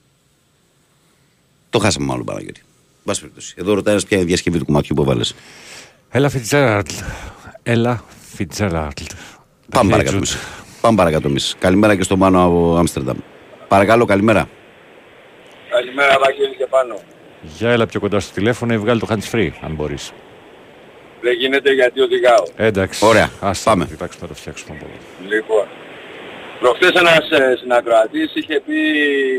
Το 1.70 1.80
χάσαμε 1.80 2.06
μάλλον 2.06 2.26
Παναγιώτη. 2.26 2.62
Βάση 3.04 3.20
περιπτώσει. 3.20 3.54
Εδώ 3.58 3.74
ρωτάει 3.74 3.94
ένας 3.94 4.06
ποια 4.06 4.18
είναι 4.18 4.26
η 4.26 4.30
διασκευή 4.30 4.58
του 4.58 4.66
κομματιού 4.66 4.96
που 4.96 5.02
έβαλε. 5.02 5.24
Έλα 6.10 6.30
Φιτζέραλτ. 6.30 6.90
Έλα 7.64 8.04
Φιτζέραλτ. 8.34 9.00
Πάμε 9.70 9.90
παρακάτω 9.92 10.16
εμείς. 10.16 10.38
Πάμε 10.82 10.98
παρακάτω 10.98 11.28
εμείς. 11.28 11.56
Καλημέρα 11.60 11.96
και 11.96 12.04
στο 12.04 12.18
Μάνο 12.18 12.46
από 12.46 12.76
Άμστερνταμ. 12.78 13.18
Παρακαλώ, 13.68 14.06
καλημέρα. 14.06 14.50
Καλημέρα 15.70 16.20
Βαγγέλη 16.20 16.56
και 16.56 16.66
πάνω. 16.70 17.00
Για 17.42 17.70
έλα 17.72 17.86
πιο 17.86 18.00
κοντά 18.00 18.20
στο 18.20 18.34
τηλέφωνο 18.34 18.74
ή 18.74 18.78
βγάλει 18.78 19.00
το 19.00 19.08
hands 19.10 19.36
free, 19.36 19.50
αν 19.62 19.72
μπορείς. 19.76 20.12
Δεν 21.22 21.34
γίνεται 21.34 21.72
γιατί 21.74 22.02
οδηγάω. 22.02 22.44
Ε, 22.56 22.66
εντάξει. 22.66 23.06
Ωραία. 23.06 23.30
Άστα, 23.42 23.70
Πάμε. 23.72 23.86
Κοιτάξτε 23.86 24.22
να 24.22 24.28
το 24.28 24.34
φτιάξουμε 24.34 24.78
από 24.80 24.86
εδώ. 24.90 25.30
Λοιπόν, 25.36 25.66
προχθές 26.60 26.90
ένας 26.90 27.32
ε, 27.32 27.56
συνακροατής 27.62 28.32
είχε 28.36 28.62
πει 28.66 28.76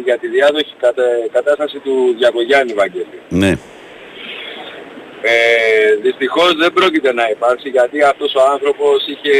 για 0.04 0.18
τη 0.18 0.28
διάδοχη 0.28 0.74
κατα- 0.80 1.02
κατάσταση 1.32 1.78
του 1.78 2.14
Διακογιάννη 2.18 2.72
Βαγγέλη. 2.72 3.18
Ναι. 3.28 3.50
Ε, 5.22 5.94
δυστυχώς 6.02 6.54
δεν 6.56 6.72
πρόκειται 6.72 7.12
να 7.12 7.28
υπάρξει 7.30 7.68
γιατί 7.68 8.02
αυτός 8.02 8.34
ο 8.34 8.42
άνθρωπος 8.52 9.06
είχε 9.06 9.36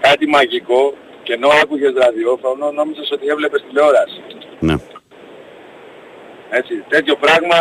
κάτι 0.00 0.26
μαγικό 0.26 0.94
και 1.22 1.32
ενώ 1.32 1.48
άκουγες 1.62 1.92
ραδιόφωνο 1.96 2.70
νόμιζες 2.70 3.10
ότι 3.12 3.26
έβλεπες 3.26 3.62
τηλεόραση. 3.68 4.20
Ναι. 4.58 4.74
Έτσι, 6.58 6.74
τέτοιο 6.94 7.14
πράγμα 7.24 7.58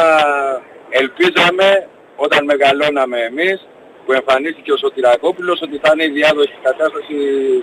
ελπίζαμε 1.02 1.68
όταν 2.26 2.42
μεγαλώναμε 2.52 3.18
εμείς 3.30 3.58
που 4.06 4.12
εμφανίστηκε 4.20 4.72
ο 4.76 4.78
Σωτηρακόπουλος 4.84 5.58
ότι 5.66 5.78
θα 5.84 5.90
είναι 5.94 6.06
η 6.10 6.14
διάδοχη 6.18 6.58
κατάσταση 6.68 7.16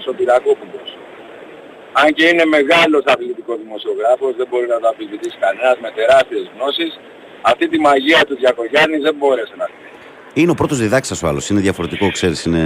Σωτηρακόπουλος. 0.07 0.89
Αν 2.01 2.09
και 2.17 2.25
είναι 2.31 2.45
μεγάλος 2.57 3.03
αθλητικός 3.13 3.59
δημοσιογράφος, 3.65 4.33
δεν 4.39 4.47
μπορεί 4.51 4.67
να 4.75 4.79
το 4.83 4.87
αμφισβητήσει 4.93 5.37
κανένας 5.45 5.77
με 5.85 5.91
τεράστιες 5.99 6.45
γνώσεις, 6.55 6.93
αυτή 7.51 7.65
τη 7.73 7.79
μαγεία 7.87 8.21
του 8.27 8.35
Διακογιάννη 8.43 8.97
δεν 9.07 9.15
μπόρεσε 9.19 9.55
να 9.61 9.65
την 9.65 9.75
Είναι 10.41 10.51
ο 10.55 10.59
πρώτος 10.61 10.79
διδάξα 10.79 11.15
ο 11.25 11.27
άλλος. 11.31 11.49
Είναι 11.51 11.61
διαφορετικό, 11.61 12.07
ξέρεις. 12.11 12.45
Είναι, 12.45 12.65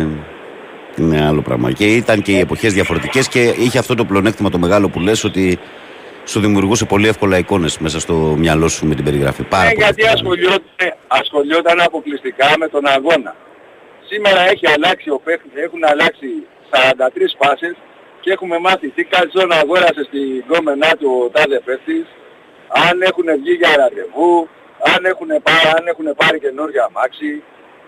είναι 1.00 1.18
άλλο 1.28 1.42
πράγμα. 1.42 1.72
Και 1.72 1.86
ήταν 2.02 2.22
και 2.22 2.32
οι 2.32 2.42
εποχές 2.46 2.72
διαφορετικές 2.78 3.28
και 3.28 3.42
είχε 3.64 3.78
αυτό 3.78 3.94
το 3.94 4.04
πλεονέκτημα 4.04 4.50
το 4.50 4.58
μεγάλο 4.58 4.88
που 4.88 5.00
λες 5.00 5.24
ότι 5.24 5.58
σου 6.25 6.41
δημιουργούσε 6.41 6.85
πολύ 6.85 7.09
εύκολα 7.09 7.39
εικόνες 7.39 7.79
μέσα 7.79 8.01
στο 8.01 8.14
μυαλό 8.14 8.68
σου 8.68 8.87
με 8.87 8.95
την 8.95 9.05
περιγραφή. 9.05 9.43
Πάρα 9.43 9.64
Ναι, 9.64 9.70
πολύ. 9.73 9.85
γιατί 9.85 10.03
εύκολα. 10.03 10.12
ασχολιόταν, 10.18 10.62
ασχολιόταν 11.09 11.81
αποκλειστικά 11.81 12.49
με 12.59 12.68
τον 12.68 12.87
αγώνα. 12.87 13.35
σήμερα 14.11 14.41
έχει 14.53 14.66
αλλάξει 14.68 15.11
ο 15.11 15.18
παίκτης, 15.25 15.53
έχουν 15.66 15.85
αλλάξει 15.85 16.29
43 16.70 17.37
πάσες 17.39 17.75
και 18.20 18.31
έχουμε 18.33 18.59
μάθει 18.59 18.89
τι 18.89 19.03
καλτσόν 19.05 19.53
αγόρασε 19.53 20.03
στην 20.09 20.45
κόμενά 20.51 20.91
του 21.01 21.11
ο 21.25 21.29
τάδε 21.35 21.59
παίκτης, 21.66 22.07
αν 22.89 23.03
έχουν 23.03 23.27
βγει 23.41 23.53
για 23.61 23.70
ραντεβού, 23.81 24.49
αν 24.95 25.01
έχουν, 25.12 25.29
πάρει, 25.47 25.66
αν 25.79 25.85
έχουν 25.93 26.07
πάρει 26.20 26.39
καινούργια 26.45 26.83
αμάξι. 26.89 27.43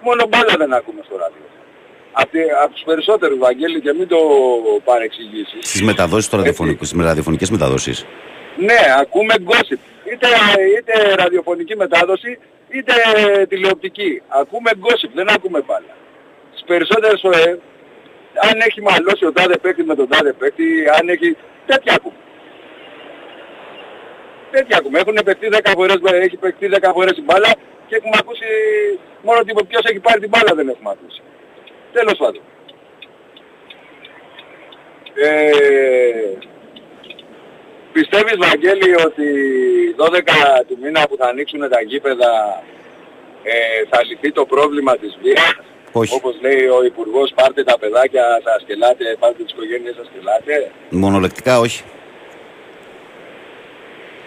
Μόνο 0.06 0.22
μπάλα 0.30 0.54
δεν 0.62 0.72
ακούμε 0.78 1.00
στο 1.08 1.14
ράδιο. 1.22 1.44
Αυτοί, 2.22 2.38
από 2.64 2.72
τους 2.74 2.82
περισσότερους, 2.84 3.38
Βαγγέλη, 3.38 3.80
και 3.80 3.92
μην 3.92 4.08
το 4.08 4.18
παρεξηγήσεις. 4.84 5.68
Στις 5.68 5.82
μεταδόσεις 5.82 6.28
τώρα, 6.28 6.42
ραδιοφωνικές- 6.42 6.88
στις 6.88 7.02
ραδιοφωνικές 7.04 7.50
μεταδόσεις. 7.50 8.06
Ναι, 8.56 8.78
ακούμε 9.00 9.34
gossip. 9.50 9.80
Είτε, 10.12 10.28
είτε 10.78 11.14
ραδιοφωνική 11.14 11.76
μετάδοση, 11.76 12.38
είτε 12.68 12.92
τηλεοπτική. 13.48 14.22
Ακούμε 14.28 14.70
gossip, 14.84 15.10
δεν 15.14 15.28
ακούμε 15.30 15.62
μπάλα. 15.66 15.92
Τις 16.52 16.62
περισσότερες 16.66 17.20
φορές, 17.20 17.58
αν 18.48 18.54
έχει 18.68 18.80
μαλώσει 18.82 19.24
ο 19.26 19.32
τάδε 19.32 19.56
παίκτη 19.58 19.82
με 19.84 19.94
τον 19.94 20.08
τάδε 20.08 20.32
παίκτη, 20.32 20.64
αν 20.98 21.08
έχει... 21.08 21.36
τέτοια 21.66 21.94
ακούμε. 21.94 22.16
Τέτοια 24.50 24.76
ακούμε. 24.78 24.98
Έχουν 24.98 25.18
παιχτεί 25.24 25.48
10 25.52 25.72
φορές, 25.78 25.96
έχει 26.26 26.36
παιχτεί 26.36 26.68
10 26.72 26.90
φορές 26.94 27.16
η 27.18 27.22
μπάλα 27.22 27.50
και 27.88 27.96
έχουμε 27.96 28.16
ακούσει 28.22 28.44
μόνο 29.22 29.38
ότι 29.40 29.52
ποιος 29.68 29.84
έχει 29.84 30.00
πάρει 30.00 30.20
την 30.20 30.28
μπάλα 30.28 30.54
δεν 30.54 30.68
έχουμε 30.68 30.90
ακούσει. 30.96 31.20
Τέλος 31.96 32.16
πάντων. 32.18 32.42
Ε, 35.14 35.50
Πιστεύεις 37.92 38.36
Βαγγέλη 38.36 38.94
ότι 39.06 39.26
12 39.96 40.64
του 40.68 40.78
μήνα 40.82 41.06
που 41.08 41.16
θα 41.16 41.26
ανοίξουν 41.26 41.60
τα 41.70 41.80
γήπεδα 41.82 42.62
ε, 43.42 43.52
θα 43.90 44.04
λυθεί 44.04 44.32
το 44.32 44.44
πρόβλημα 44.46 44.96
της 44.96 45.18
βίας; 45.22 45.56
Όχι. 45.92 46.14
Όπως 46.14 46.34
λέει 46.40 46.66
ο 46.66 46.84
Υπουργός 46.84 47.32
πάρτε 47.34 47.64
τα 47.64 47.78
παιδάκια 47.78 48.40
σας 48.44 48.62
σκελάτε, 48.62 49.16
πάρτε 49.18 49.42
τις 49.42 49.52
οικογένειες 49.52 49.94
σας 49.94 50.06
σκελάτε. 50.06 50.70
Μονολεκτικά 50.90 51.58
όχι. 51.58 51.82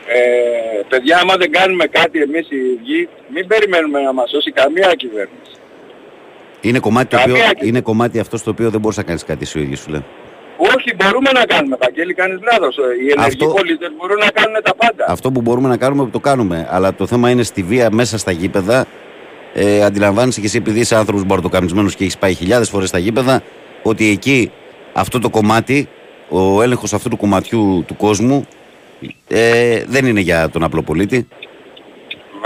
Ε, 0.07 0.81
παιδιά 0.89 1.17
άμα 1.17 1.35
δεν 1.37 1.51
κάνουμε 1.51 1.85
κάτι 1.85 2.21
εμείς 2.21 2.47
οι 2.49 2.57
ίδιοι 2.57 3.09
μην 3.27 3.47
περιμένουμε 3.47 4.01
να 4.01 4.13
μας 4.13 4.29
σώσει 4.29 4.51
καμία 4.51 4.93
κυβέρνηση. 4.95 5.56
Είναι 6.67 6.79
κομμάτι, 6.79 7.07
το 7.15 7.21
οποίο, 7.21 7.33
Καμία 7.33 7.51
και- 7.53 7.65
είναι 7.67 7.81
κομμάτι 7.81 8.19
αυτό 8.19 8.37
στο 8.37 8.51
οποίο 8.51 8.69
δεν 8.69 8.79
μπορείς 8.79 8.97
να 8.97 9.03
κάνεις 9.03 9.23
κάτι 9.23 9.43
εσύ 9.43 9.57
ο 9.59 9.61
ίδιος 9.61 9.79
σου 9.79 9.89
λέω. 9.89 10.03
Όχι 10.57 10.95
μπορούμε 10.95 11.29
να 11.33 11.45
κάνουμε 11.45 11.77
Βαγγέλη 11.81 12.13
κάνεις 12.13 12.39
λάθος. 12.51 12.75
Οι 12.77 13.11
ενεργοί 13.11 13.19
Αυτό- 13.43 13.45
πολίτες 13.47 13.89
μπορούν 13.97 14.17
να 14.17 14.29
κάνουν 14.29 14.55
τα 14.63 14.75
πάντα. 14.75 15.05
Αυτό 15.07 15.31
που 15.31 15.41
μπορούμε 15.41 15.67
να 15.67 15.77
κάνουμε 15.77 16.09
το 16.11 16.19
κάνουμε. 16.19 16.67
Αλλά 16.71 16.93
το 16.95 17.05
θέμα 17.07 17.29
είναι 17.29 17.43
στη 17.43 17.63
βία 17.63 17.89
μέσα 17.91 18.17
στα 18.17 18.31
γήπεδα. 18.31 18.85
Ε, 19.53 19.83
αντιλαμβάνεσαι 19.83 20.39
και 20.39 20.45
εσύ 20.45 20.57
επειδή 20.57 20.79
είσαι 20.79 20.95
άνθρωπος 20.95 21.25
μπαρτοκαμισμένος 21.25 21.95
και 21.95 22.03
έχεις 22.03 22.17
πάει 22.17 22.33
χιλιάδες 22.33 22.69
φορές 22.69 22.87
στα 22.89 22.97
γήπεδα 22.97 23.41
ότι 23.83 24.09
εκεί 24.09 24.51
αυτό 24.93 25.19
το 25.19 25.29
κομμάτι, 25.29 25.87
ο 26.29 26.61
έλεγχος 26.61 26.93
αυτού 26.93 27.09
του 27.09 27.17
κομματιού 27.17 27.83
του 27.87 27.95
κόσμου 27.95 28.45
ε, 29.27 29.83
δεν 29.87 30.05
είναι 30.05 30.19
για 30.19 30.49
τον 30.49 30.63
απλό 30.63 30.81
πολίτη. 30.81 31.27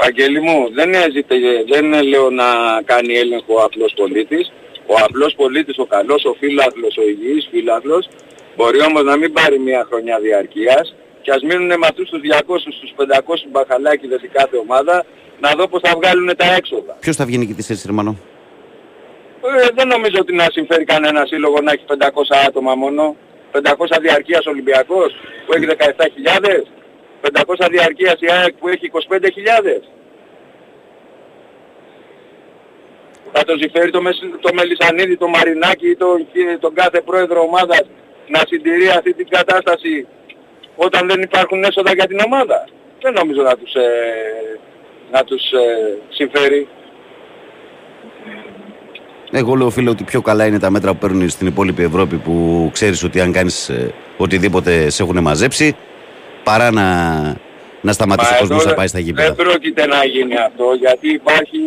Βαγγέλη 0.01 0.41
μου, 0.41 0.57
δεν, 0.73 0.93
έζητε, 0.93 1.35
δεν 1.71 2.03
λέω 2.03 2.29
να 2.29 2.45
κάνει 2.85 3.13
έλεγχο 3.13 3.53
ο 3.55 3.63
απλός 3.63 3.93
πολίτης. 3.95 4.51
Ο 4.85 4.95
απλός 5.05 5.33
πολίτης, 5.35 5.77
ο 5.77 5.85
καλός, 5.85 6.25
ο 6.25 6.33
φίλαθλος, 6.39 6.97
ο 6.97 7.03
υγιής 7.11 7.47
φίλαθλος, 7.51 8.07
μπορεί 8.55 8.81
όμως 8.81 9.03
να 9.03 9.15
μην 9.17 9.33
πάρει 9.33 9.59
μια 9.59 9.85
χρονιά 9.89 10.19
διαρκείας 10.19 10.95
και 11.21 11.31
ας 11.31 11.41
μείνουν 11.41 11.67
με 11.67 11.87
αυτούς 11.89 12.09
τους 12.09 12.21
200, 12.21 12.75
τους 12.81 12.91
500 12.95 13.47
μπαχαλάκιδες 13.51 14.21
η 14.21 14.27
κάθε 14.27 14.57
ομάδα 14.57 15.05
να 15.39 15.49
δω 15.57 15.67
πως 15.67 15.81
θα 15.83 15.93
βγάλουν 15.99 16.29
τα 16.37 16.53
έξοδα. 16.53 16.97
Ποιος 16.99 17.15
θα 17.15 17.25
βγει 17.25 17.37
νικητής 17.37 17.69
έτσι, 17.69 17.87
Ρεμανό. 17.87 18.17
Ε, 19.41 19.67
δεν 19.75 19.87
νομίζω 19.87 20.17
ότι 20.19 20.33
να 20.35 20.47
συμφέρει 20.51 20.83
κανένα 20.83 21.25
σύλλογο 21.25 21.57
να 21.61 21.71
έχει 21.71 21.83
500 21.87 22.37
άτομα 22.47 22.75
μόνο. 22.75 23.15
500 23.51 23.97
διαρκείας 24.01 24.45
Ολυμπιακός 24.45 25.09
που 25.45 25.53
έχει 25.53 25.65
17.000. 25.65 26.67
500 27.21 27.67
διαρκείας 27.71 28.15
η 28.19 28.27
ΑΕΚ 28.31 28.53
που 28.53 28.67
έχει 28.67 28.91
25.000. 28.93 29.81
Θα 33.31 33.43
το 33.43 33.57
συμφέρει 33.57 33.91
το, 33.91 34.01
Μεσ- 34.01 34.35
το 34.39 34.53
Μελισανίδη, 34.53 35.17
το 35.17 35.27
Μαρινάκη 35.27 35.89
ή 35.89 35.95
τον, 35.95 36.27
τον 36.59 36.73
κάθε 36.73 37.01
πρόεδρο 37.01 37.41
ομάδας 37.41 37.81
να 38.27 38.39
συντηρεί 38.47 38.87
αυτή 38.87 39.13
την 39.13 39.27
κατάσταση 39.29 40.07
όταν 40.75 41.07
δεν 41.07 41.21
υπάρχουν 41.21 41.63
έσοδα 41.63 41.93
για 41.93 42.07
την 42.07 42.19
ομάδα; 42.25 42.67
Δεν 43.01 43.13
νομίζω 43.13 43.41
να 43.41 43.55
τους, 43.57 43.73
ε, 43.73 44.59
να 45.11 45.23
τους 45.23 45.51
ε, 45.51 45.97
συμφέρει. 46.09 46.67
Εγώ 49.31 49.55
λέω 49.55 49.69
φίλε 49.69 49.89
ότι 49.89 50.03
πιο 50.03 50.21
καλά 50.21 50.45
είναι 50.45 50.59
τα 50.59 50.69
μέτρα 50.69 50.91
που 50.91 50.97
παίρνουν 50.97 51.29
στην 51.29 51.47
υπόλοιπη 51.47 51.83
Ευρώπη 51.83 52.15
που 52.17 52.69
ξέρεις 52.73 53.03
ότι 53.03 53.19
αν 53.21 53.31
κάνεις 53.31 53.69
ε, 53.69 53.93
οτιδήποτε 54.17 54.89
σε 54.89 55.03
έχουν 55.03 55.21
μαζέψει 55.21 55.75
παρά 56.43 56.71
να, 56.71 56.85
να 57.81 57.91
σταματήσει 57.93 58.31
Μα 58.31 58.37
ο 58.37 58.39
κόσμος 58.39 58.59
εδώ 58.61 58.69
να 58.69 58.75
πάει 58.75 58.87
στα 58.87 58.99
γήπεδα. 58.99 59.33
Δεν 59.33 59.45
πρόκειται 59.45 59.85
να 59.85 60.05
γίνει 60.05 60.35
αυτό 60.37 60.65
γιατί 60.79 61.09
υπάρχει 61.13 61.57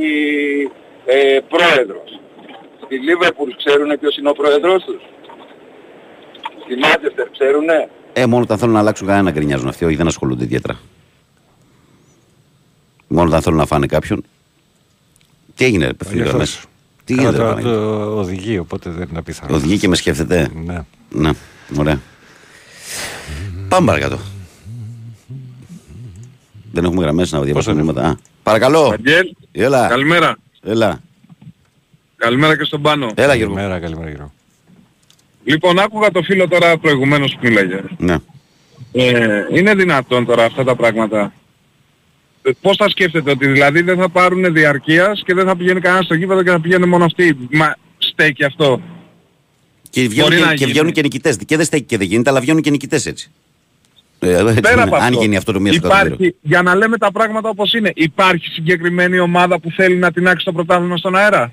ε, 1.04 1.38
πρόεδρος. 1.48 2.20
Στη 2.84 2.98
Λίβερπουλ 2.98 3.50
ξέρουν 3.64 3.98
ποιος 4.00 4.16
είναι 4.16 4.28
ο 4.28 4.32
πρόεδρος 4.32 4.84
τους; 4.84 5.02
Στη 6.64 6.76
Μάντσεστερ 6.76 7.28
ξέρουνε; 7.30 7.88
Ε, 8.12 8.26
μόνο 8.26 8.42
όταν 8.42 8.58
θέλουν 8.58 8.74
να 8.74 8.80
αλλάξουν 8.80 9.06
κανένα 9.06 9.24
να 9.24 9.30
γκρινιάζουν 9.30 9.68
αυτοί, 9.68 9.84
όχι 9.84 9.96
δεν 9.96 10.06
ασχολούνται 10.06 10.44
ιδιαίτερα. 10.44 10.78
Μόνο 13.06 13.28
όταν 13.28 13.42
θέλουν 13.42 13.58
να 13.58 13.66
φάνε 13.66 13.86
κάποιον. 13.86 14.24
Τι 15.54 15.64
έγινε, 15.64 15.86
ρε 15.86 15.92
φίλε, 16.04 16.14
Γι' 16.14 16.20
αυτό 16.20 16.28
γραμμές; 16.30 16.48
σου. 16.50 16.68
Τι 17.04 17.14
Καλά, 17.14 17.28
γίνεται, 17.30 17.42
ρε 17.44 17.50
τώρα 17.50 17.54
Παναγιώτη; 17.54 17.84
το 17.86 18.18
οδηγεί, 18.18 18.58
οπότε 18.58 18.90
δεν 18.90 19.06
είναι 19.10 19.18
απίθανο. 19.18 19.54
Οδηγεί 19.54 19.78
και 19.78 19.88
με 19.88 19.96
σκέφτεται; 19.96 20.50
Ναι. 20.64 20.84
Ναι, 21.10 21.30
ωραία. 21.78 22.00
Πάμε 23.68 23.86
παρακάτω. 23.86 24.18
Δεν 26.74 26.84
έχουμε 26.84 27.02
γραμμές 27.02 27.32
να 27.32 27.40
διαβάσουμε 27.40 27.74
μηνύματα. 27.74 28.02
Α, 28.08 28.14
Παρακαλώ. 28.42 28.88
Βαγγέλ, 28.88 29.34
Έλα. 29.52 29.88
καλημέρα. 29.88 30.36
Έλα. 30.62 31.00
Καλημέρα 32.16 32.56
και 32.56 32.64
στον 32.64 32.82
πάνω. 32.82 33.10
Έλα 33.14 33.34
Γιώργο. 33.34 33.54
Καλημέρα, 33.54 33.80
καλημέρα 33.80 34.08
Γιώργο. 34.10 34.32
Λοιπόν, 35.44 35.78
άκουγα 35.78 36.10
το 36.10 36.22
φίλο 36.22 36.48
τώρα 36.48 36.78
προηγουμένως 36.78 37.32
που 37.32 37.38
μίλαγε. 37.42 37.80
Ναι. 37.98 38.16
Ε, 38.92 39.46
είναι 39.54 39.74
δυνατόν 39.74 40.24
τώρα 40.26 40.44
αυτά 40.44 40.64
τα 40.64 40.76
πράγματα; 40.76 41.32
Ε, 42.42 42.50
Πώς 42.60 42.76
θα 42.76 42.88
σκέφτεται 42.88 43.30
ότι 43.30 43.46
δηλαδή 43.46 43.82
δεν 43.82 43.96
θα 43.98 44.08
πάρουν 44.08 44.52
διαρκείας 44.52 45.22
και 45.24 45.34
δεν 45.34 45.46
θα 45.46 45.56
πηγαίνει 45.56 45.80
κανένας 45.80 46.04
στο 46.04 46.14
γήπεδο 46.14 46.42
και 46.42 46.50
θα 46.50 46.60
πηγαίνουν 46.60 46.88
μόνο 46.88 47.04
αυτοί; 47.04 47.36
Μα 47.50 47.74
στέκει 47.98 48.44
αυτό; 48.44 48.80
Και 49.90 50.08
βγαίνουν, 50.08 50.28
Μπορεί 50.28 50.40
και, 50.40 50.46
να 50.46 50.50
και 50.50 50.56
γίνει. 50.56 50.70
βγαίνουν 50.70 50.92
και 50.92 51.02
νικητές. 51.02 51.36
Και 51.46 51.56
δεν 51.56 51.64
στέκει 51.66 51.84
και 51.84 51.98
δεν 51.98 52.06
γίνεται, 52.06 52.30
αλλά 52.30 52.40
βγαίνουν 52.40 52.62
και 52.62 52.70
νικητές 52.70 53.06
έτσι. 53.06 53.30
Ε, 54.28 54.38
έτσι 54.48 54.60
Πέρα 54.60 54.72
είναι. 54.74 54.82
από 54.82 54.96
αν 54.96 55.02
αυτό, 55.02 55.20
γίνει 55.20 55.36
αυτό 55.36 55.52
το 55.52 55.60
μία 55.60 55.72
στο 55.72 55.86
εκατομμύριο. 55.86 56.14
υπάρχει, 56.14 56.36
για 56.42 56.62
να 56.62 56.74
λέμε 56.74 56.98
τα 56.98 57.12
πράγματα 57.12 57.48
όπως 57.48 57.72
είναι, 57.72 57.90
υπάρχει 57.94 58.46
συγκεκριμένη 58.48 59.18
ομάδα 59.18 59.60
που 59.60 59.70
θέλει 59.70 59.96
να 59.96 60.12
τεινάξει 60.12 60.44
το 60.44 60.52
πρωτάθλημα 60.52 60.96
στον 60.96 61.16
αέρα; 61.16 61.52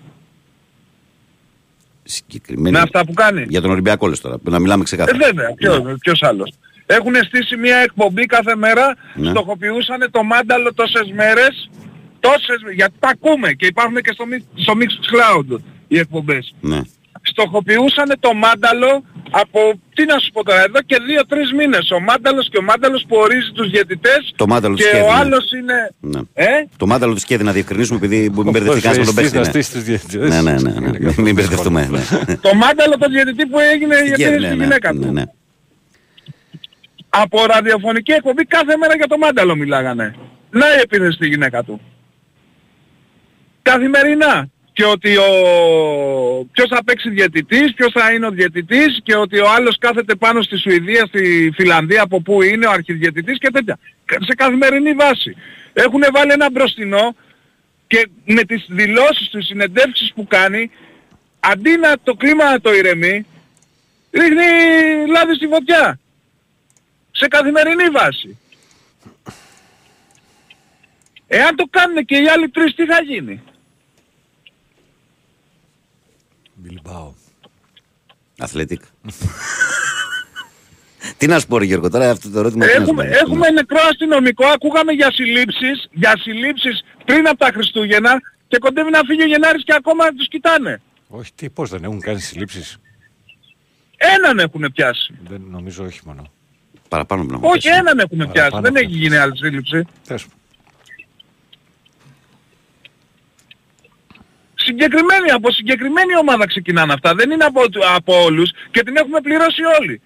Συγκεκριμένη- 2.04 2.72
Με 2.72 2.80
αυτά 2.82 3.06
που 3.06 3.14
κάνει; 3.14 3.46
Για 3.50 3.62
τον 3.62 3.72
Ολυμπιακό 3.72 4.08
λες 4.08 4.20
τώρα, 4.22 4.36
να 4.44 4.60
μιλάμε 4.60 4.82
Ε, 4.82 4.86
ξεκάθαρα. 4.86 5.18
βέβαια, 5.18 5.54
ποιος, 5.54 5.82
ποιος 6.00 6.24
άλλος. 6.24 6.54
Έχουν 6.86 7.14
στήσει 7.16 7.56
μια 7.56 7.78
εκπομπή 7.78 8.26
κάθε 8.26 8.56
μέρα, 8.56 8.96
Ναι. 9.16 9.30
στοχοποιούσαν 9.30 10.08
το 10.12 10.24
μάνταλο 10.24 10.74
τόσες 10.74 11.12
μέρες, 11.16 11.70
τόσες, 12.20 12.62
γιατί 12.76 12.94
τα 13.00 13.10
ακούμε 13.10 13.52
και 13.54 13.66
υπάρχουν 13.66 13.96
και 14.02 14.12
στο, 14.14 14.26
Mi- 14.32 14.44
στο 14.56 14.74
Mixed 14.80 15.16
Cloud 15.56 15.60
οι 15.88 16.00
εκπομπές. 16.00 16.54
Ναι. 16.62 16.80
Στοχοποιούσαν 17.22 18.18
το 18.20 18.34
μάνταλο 18.34 19.04
από, 19.32 19.60
τι 19.96 20.06
να 20.06 20.20
σου 20.20 20.32
πω 20.34 20.44
τώρα, 20.44 20.62
εδώ 20.62 20.82
και 20.86 20.98
δύο-τρεις 21.08 21.52
μήνες. 21.54 21.92
Ο 21.92 22.00
μάνταλος 22.00 22.50
και 22.50 22.58
ο 22.58 22.62
μάνταλος 22.62 23.06
που 23.08 23.16
ορίζει 23.16 23.52
τους 23.52 23.70
διαιτητές 23.70 24.34
Το 24.36 24.48
μάνταλο 24.48 24.76
της 24.76 24.86
και 24.86 24.92
Κέδη, 24.92 25.04
ο 25.04 25.08
ναι. 25.08 25.20
άλλος 25.20 25.52
είναι... 25.52 25.74
Ναι. 26.00 26.20
Ε; 26.34 26.46
Το 26.78 26.88
μάνταλο 26.88 27.14
της 27.14 27.26
Κέδη 27.26 27.44
να 27.44 27.52
διευκρινίσουμε 27.52 27.98
επειδή 27.98 28.18
μην 28.30 28.52
μπερδευτεί 28.52 28.70
Όπως 28.70 28.82
κανένας 28.82 29.08
με 29.08 29.14
τον 29.14 29.24
εσείς 29.24 29.32
παίχτη. 29.32 29.36
να 29.36 29.42
ναι. 29.42 29.50
στήσεις 29.50 29.72
τους 29.74 29.84
διαιτητές. 29.84 30.30
Ναι, 30.30 30.52
ναι, 30.52 30.80
ναι, 30.80 30.90
ναι. 31.00 31.14
Μην 31.18 31.34
μπερδευτούμε. 31.36 31.88
ναι. 31.92 32.36
το 32.36 32.54
μάνταλο 32.54 32.98
το 32.98 33.08
διαιτητή 33.10 33.46
που 33.46 33.60
έγινε 33.60 33.96
Στην 33.96 34.08
γιατί 34.08 34.24
Κέδη, 34.24 34.36
είναι 34.36 34.42
ναι, 34.42 34.48
στη 34.48 34.58
ναι, 34.58 34.64
γυναίκα 34.64 34.94
ναι, 34.94 35.06
του. 35.06 35.12
ναι. 35.12 35.24
Από 37.10 37.46
ραδιοφωνική 37.46 38.12
εκπομπή 38.12 38.46
κάθε 38.46 38.78
μέρα 38.78 38.96
για 38.96 39.08
το 39.08 39.18
μάνταλο 39.18 39.56
μιλάγανε. 39.56 40.16
Να 40.50 40.66
η 40.68 40.80
επίθεση 40.84 41.12
στη 41.12 41.28
γυναίκα 41.28 41.64
του. 41.64 41.82
Καθημερινά. 43.62 44.48
Και 44.74 44.86
ότι 44.86 45.18
ο... 45.18 45.30
ποιος 46.52 46.70
θα 46.70 46.84
παίξει 46.84 47.10
διαιτητής, 47.10 47.74
ποιος 47.74 47.92
θα 47.92 48.12
είναι 48.14 48.26
ο 48.26 48.32
διαιτητής 48.32 49.00
και 49.04 49.16
ότι 49.16 49.40
ο 49.40 49.50
άλλος 49.50 49.78
κάθεται 49.78 50.16
πάνω 50.16 50.42
στη 50.42 50.58
Σουηδία, 50.58 51.06
στη 51.06 51.52
Φιλανδία 51.56 52.02
από 52.02 52.22
που 52.22 52.42
είναι 52.42 52.68
ο 52.68 52.72
αρχιδιαιτητής 52.72 53.38
και 53.38 53.50
τέτοια. 53.52 53.80
Σε 54.06 54.36
καθημερινή 54.36 54.94
βάση. 54.94 55.36
Έχουν 55.74 56.02
βάλει 56.14 56.32
ένα 56.32 56.52
μπροστινό 56.52 57.16
και 57.88 58.10
με 58.26 58.44
τις 58.44 58.66
δηλώσεις 58.70 59.30
του, 59.30 59.38
οι 59.38 59.44
συνεντεύξεις 59.44 60.14
που 60.14 60.28
κάνει, 60.28 60.72
αντί 61.40 61.78
να 61.78 61.96
το 62.04 62.14
κλίμα 62.14 62.52
να 62.52 62.62
το 62.62 62.74
ηρεμεί, 62.74 63.26
ρίχνει 64.12 64.44
λάδι 65.08 65.36
στη 65.36 65.48
φωτιά 65.48 66.00
σε 67.12 67.28
καθημερινή 67.28 67.90
βάση. 67.90 68.38
Εάν 71.28 71.56
το 71.56 71.66
κάνουν 71.70 72.06
και 72.06 72.18
οι 72.18 72.28
άλλοι 72.28 72.50
τρεις 72.50 72.76
τι 72.76 72.86
θα 72.86 73.02
γίνει; 73.02 73.42
Μπιλμπάο. 76.62 77.14
Αθλέτικ. 78.38 78.82
τι 81.18 81.28
να 81.28 81.40
σου 81.40 81.48
πω, 81.48 81.58
ρε 81.58 81.66
Γιώργο, 81.66 81.90
τώρα 81.90 82.10
αυτό 82.10 82.30
το 82.30 82.40
ερώτημα. 82.40 82.66
τι 82.66 82.72
να 82.72 82.78
σου 82.78 82.82
Έχουμε, 82.90 83.04
πω. 83.04 83.10
έχουμε 83.18 83.50
νεκρό 83.50 83.80
αστυνομικό, 83.90 84.46
ακούγαμε 84.46 84.92
για 84.92 85.12
συλλήψεις, 85.12 85.88
για 85.92 86.18
συλλήψεις 86.18 86.84
πριν 87.06 87.28
από 87.28 87.38
τα 87.38 87.50
Χριστούγεννα 87.54 88.20
και 88.48 88.58
κοντεύει 88.58 88.90
να 88.90 89.00
φύγει 89.06 89.22
ο 89.22 89.26
Γενάρης 89.26 89.64
και 89.64 89.74
ακόμα 89.78 90.08
τους 90.10 90.28
κοιτάνε. 90.28 90.82
Όχι, 91.08 91.32
τι, 91.36 91.50
πώς 91.50 91.70
δεν 91.70 91.84
έχουν 91.84 92.00
κάνει 92.00 92.20
συλλήψεις; 92.20 92.78
Έναν 93.98 94.40
έχουν 94.40 94.72
πιάσει. 94.74 95.14
Δεν 95.28 95.42
νομίζω 95.50 95.84
όχι 95.86 96.00
μόνο. 96.06 96.32
Παραπάνω 96.88 97.24
να 97.24 97.38
Όχι, 97.42 97.68
έναν 97.68 98.00
έχουν 98.00 98.18
πιάσει. 98.18 98.32
Παραπάνω 98.34 98.62
Δεν 98.64 98.74
θα- 98.74 98.80
έχει 98.80 98.92
γίνει 98.98 99.16
άλλη 99.18 99.38
σύλληψη. 99.38 99.86
Θες 100.04 100.24
μου. 100.24 100.32
Συγκεκριμένη, 104.72 105.30
από 105.32 105.52
συγκεκριμένη 105.52 106.16
ομάδα 106.20 106.46
ξεκινάνε 106.48 106.94
αυτά. 106.94 107.14
Δεν 107.16 107.32
είναι 107.32 107.44
από, 107.44 107.62
από 107.96 108.24
όλους 108.24 108.52
και 108.72 108.84
την 108.84 108.96
έχουμε 108.96 109.22
πληρώσει 109.22 109.62
όλοι. 109.80 110.02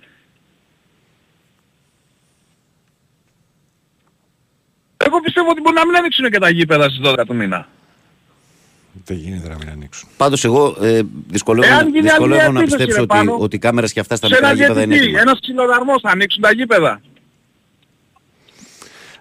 Εγώ 4.97 5.19
πιστεύω 5.19 5.49
ότι 5.49 5.61
μπορεί 5.61 5.75
να 5.75 5.85
μην 5.85 5.95
ανοίξουν 5.95 6.29
και 6.29 6.39
τα 6.39 6.49
γήπεδα 6.49 6.89
στις 6.89 6.99
12 7.03 7.15
του 7.27 7.35
μήνα. 7.35 7.67
Δεν 9.05 9.17
γίνεται 9.17 9.47
να 9.47 9.55
μην 9.57 9.69
ανοίξουν. 9.69 10.09
Πάντως 10.17 10.45
εγώ 10.45 10.77
ε, 10.81 11.01
δυσκολεύομαι, 11.27 11.75
Εάν 11.75 11.87
γίνει 11.87 12.01
δυσκολεύομαι 12.01 12.43
άλλη 12.43 12.53
να 12.53 12.59
επίθεση, 12.59 12.85
πιστέψω 12.85 12.95
ρε, 12.95 13.01
ότι, 13.01 13.25
πάνω, 13.27 13.37
ότι 13.43 13.55
οι 13.55 13.59
κάμερες 13.59 13.93
και 13.93 13.99
αυτά 13.99 14.15
στα 14.15 14.27
Σε 14.27 14.33
μικρά 14.33 14.47
ένα 14.49 14.57
γήπεδα 14.57 14.81
είναι 14.81 14.85
διαιτητή, 14.93 15.07
έτοιμα. 15.15 15.21
ένας 15.21 15.39
ξυλοδαρμός 15.41 16.01
θα 16.01 16.09
ανοίξουν 16.09 16.41
τα 16.41 16.51
γήπεδα. 16.53 17.01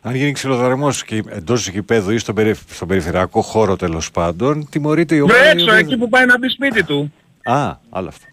Αν 0.07 0.15
γίνει 0.15 0.33
ξυλοδαρμός 0.33 1.05
και 1.05 1.23
εντός 1.29 1.69
γηπέδου 1.69 2.11
ή 2.11 2.19
στον, 2.19 2.35
περι... 2.35 2.55
στον 2.71 2.89
περιφερειακό 2.89 3.41
χώρο 3.43 3.77
τέλος 3.77 4.11
πάντων, 4.11 4.69
τιμωρείται 4.71 5.15
η 5.15 5.21
ομάδα. 5.21 5.39
Βρε 5.39 5.47
η 5.49 5.51
έξω, 5.51 5.65
οποία- 5.65 5.77
εκεί 5.79 5.97
που 5.97 6.09
πάει 6.09 6.27
να 6.27 6.39
μπει 6.39 6.49
σπίτι 6.49 6.85
του. 6.85 7.13
Α, 7.45 7.77
άλλο 7.91 8.09
αυτό. 8.09 8.25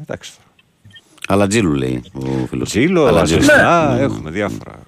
Εντάξει 0.00 0.32
τώρα. 0.32 0.48
Αλλά 1.28 1.46
τζίλου 1.46 1.72
λέει 1.74 2.02
ο 2.12 2.46
φίλος. 2.48 2.68
Τζίλο, 2.68 3.06
Αλλά 3.06 3.22
τζίλου. 3.22 3.38
αζεστά, 3.40 3.94
Ναι. 3.94 4.00
έχουμε 4.00 4.30
διάφορα. 4.30 4.78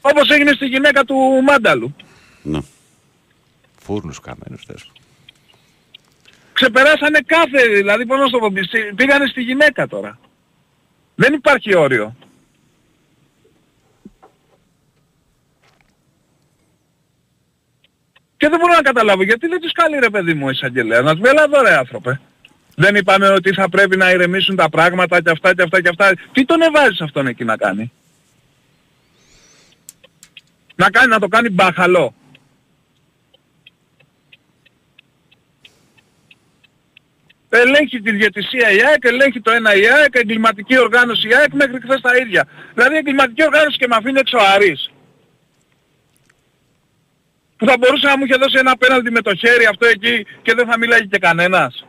Όπως 0.00 0.30
έγινε 0.30 0.52
στη 0.52 0.66
γυναίκα 0.66 1.04
του 1.04 1.14
Μάνταλου. 1.44 1.94
Ναι. 2.42 2.58
Φούρνους 3.82 4.20
καμένους, 4.20 4.64
θες 4.66 4.84
μου. 4.84 4.92
Ξεπεράσανε 6.52 7.18
κάθε, 7.26 7.66
δηλαδή 7.76 8.06
πώς 8.06 8.18
να 8.18 8.24
σου 8.24 8.30
το 8.30 8.38
πω, 8.38 8.50
στη- 8.64 8.94
πήγανε 8.94 9.26
στη 9.26 9.40
γυναίκα 9.42 9.86
τώρα. 9.86 10.18
Δεν 11.14 11.32
υπάρχει 11.34 11.76
όριο. 11.76 12.16
Και 18.46 18.52
δεν 18.52 18.60
μπορώ 18.60 18.74
να 18.74 18.82
καταλάβω 18.82 19.22
γιατί 19.22 19.46
δεν 19.46 19.60
τους 19.60 19.72
καλεί 19.72 19.98
ρε 19.98 20.10
παιδί 20.10 20.34
μου 20.34 20.46
ο 20.46 20.50
εισαγγελέας. 20.50 21.04
Να 21.04 21.10
τους 21.12 21.20
πει 21.20 21.28
έλα 21.28 21.42
εδώ 21.42 21.62
ρε 21.62 21.76
άνθρωπε. 21.76 22.20
Δεν 22.76 22.94
είπαμε 22.94 23.28
ότι 23.28 23.52
θα 23.52 23.68
πρέπει 23.68 23.96
να 23.96 24.10
ηρεμήσουν 24.10 24.56
τα 24.56 24.68
πράγματα 24.68 25.22
και 25.22 25.30
αυτά 25.30 25.54
και 25.54 25.62
αυτά 25.62 25.80
και 25.80 25.88
αυτά. 25.88 26.12
Τι 26.32 26.44
τον 26.44 26.62
εβάζεις 26.62 27.00
αυτόν 27.00 27.26
εκεί 27.26 27.44
να 27.44 27.56
κάνει; 27.56 27.92
Να, 30.74 30.90
κάνει, 30.90 31.08
να 31.08 31.18
το 31.18 31.28
κάνει 31.28 31.48
μπαχαλό. 31.48 32.14
Ελέγχει 37.48 38.00
τη 38.00 38.10
διαιτησία 38.10 38.70
η 38.70 38.84
ΑΕΚ, 38.86 39.04
ελέγχει 39.04 39.40
το 39.40 39.50
ένα 39.50 39.74
η 39.74 39.88
ΑΕΚ, 39.88 40.14
εγκληματική 40.14 40.78
οργάνωση 40.78 41.28
η 41.28 41.34
ΑΕΚ 41.34 41.52
μέχρι 41.52 41.80
χθες 41.80 42.00
τα 42.00 42.16
ίδια. 42.16 42.48
Δηλαδή 42.74 42.96
εγκληματική 42.96 43.44
οργάνωση 43.44 43.78
και 43.78 43.86
με 43.86 43.96
αφήνει 43.96 44.18
έξω 44.18 44.38
ο 44.38 44.44
Αρής. 44.54 44.90
Που 47.56 47.66
θα 47.66 47.76
μπορούσε 47.78 48.06
να 48.06 48.18
μου 48.18 48.24
είχε 48.24 48.36
δώσει 48.36 48.58
ένα 48.58 48.76
πέναλτι 48.76 49.10
με 49.10 49.20
το 49.20 49.34
χέρι 49.34 49.66
αυτό 49.66 49.86
εκεί 49.86 50.26
και 50.42 50.54
δεν 50.54 50.66
θα 50.66 50.78
μιλάει 50.78 51.08
και 51.08 51.18
κανένας. 51.18 51.86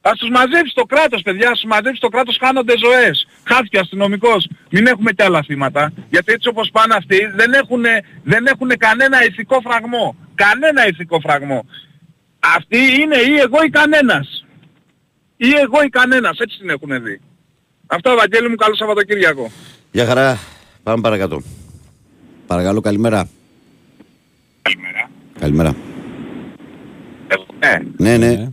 Ας 0.00 0.18
τους 0.18 0.30
μαζέψει 0.30 0.74
το 0.74 0.84
κράτος, 0.84 1.22
παιδιά, 1.22 1.50
ας 1.50 1.60
τους 1.60 1.70
μαζέψει 1.70 2.00
το 2.00 2.08
κράτος, 2.08 2.38
χάνονται 2.40 2.74
ζωές. 2.78 3.26
Χάθηκε 3.44 3.76
ο 3.76 3.80
αστυνομικός. 3.80 4.48
Μην 4.70 4.86
έχουμε 4.86 5.12
και 5.12 5.22
άλλα 5.24 5.42
θύματα. 5.42 5.92
Γιατί 6.10 6.32
έτσι 6.32 6.48
όπως 6.48 6.70
πάνε 6.72 6.94
αυτοί 6.94 7.30
δεν 7.34 7.52
έχουν, 7.52 7.84
δεν 8.22 8.46
έχουν 8.46 8.68
κανένα 8.68 9.24
ηθικό 9.24 9.60
φραγμό. 9.60 10.16
Κανένα 10.34 10.86
ηθικό 10.86 11.20
φραγμό. 11.20 11.66
Αυτοί 12.38 12.78
είναι 13.00 13.16
ή 13.16 13.38
εγώ 13.38 13.62
ή 13.66 13.70
κανένας. 13.70 14.46
Ή 15.36 15.50
εγώ 15.50 15.82
ή 15.82 15.88
κανένας. 15.88 16.38
Έτσι 16.38 16.58
την 16.58 16.70
έχουν 16.70 17.02
δει. 17.04 17.20
Αυτό, 17.90 18.14
Βαγγέλη 18.16 18.48
μου, 18.48 18.54
καλό 18.54 18.74
Σαββατοκύριακο. 18.76 19.50
Γεια 19.92 20.06
χαρά. 20.06 20.38
Πάμε 20.82 21.00
παρακάτω. 21.00 21.42
Παρακαλώ, 22.46 22.80
καλημέρα. 22.80 23.28
Καλημέρα. 24.62 25.10
Καλημέρα. 25.38 25.74
Ναι, 27.58 27.78
Ναι, 27.96 28.16
ναι. 28.16 28.50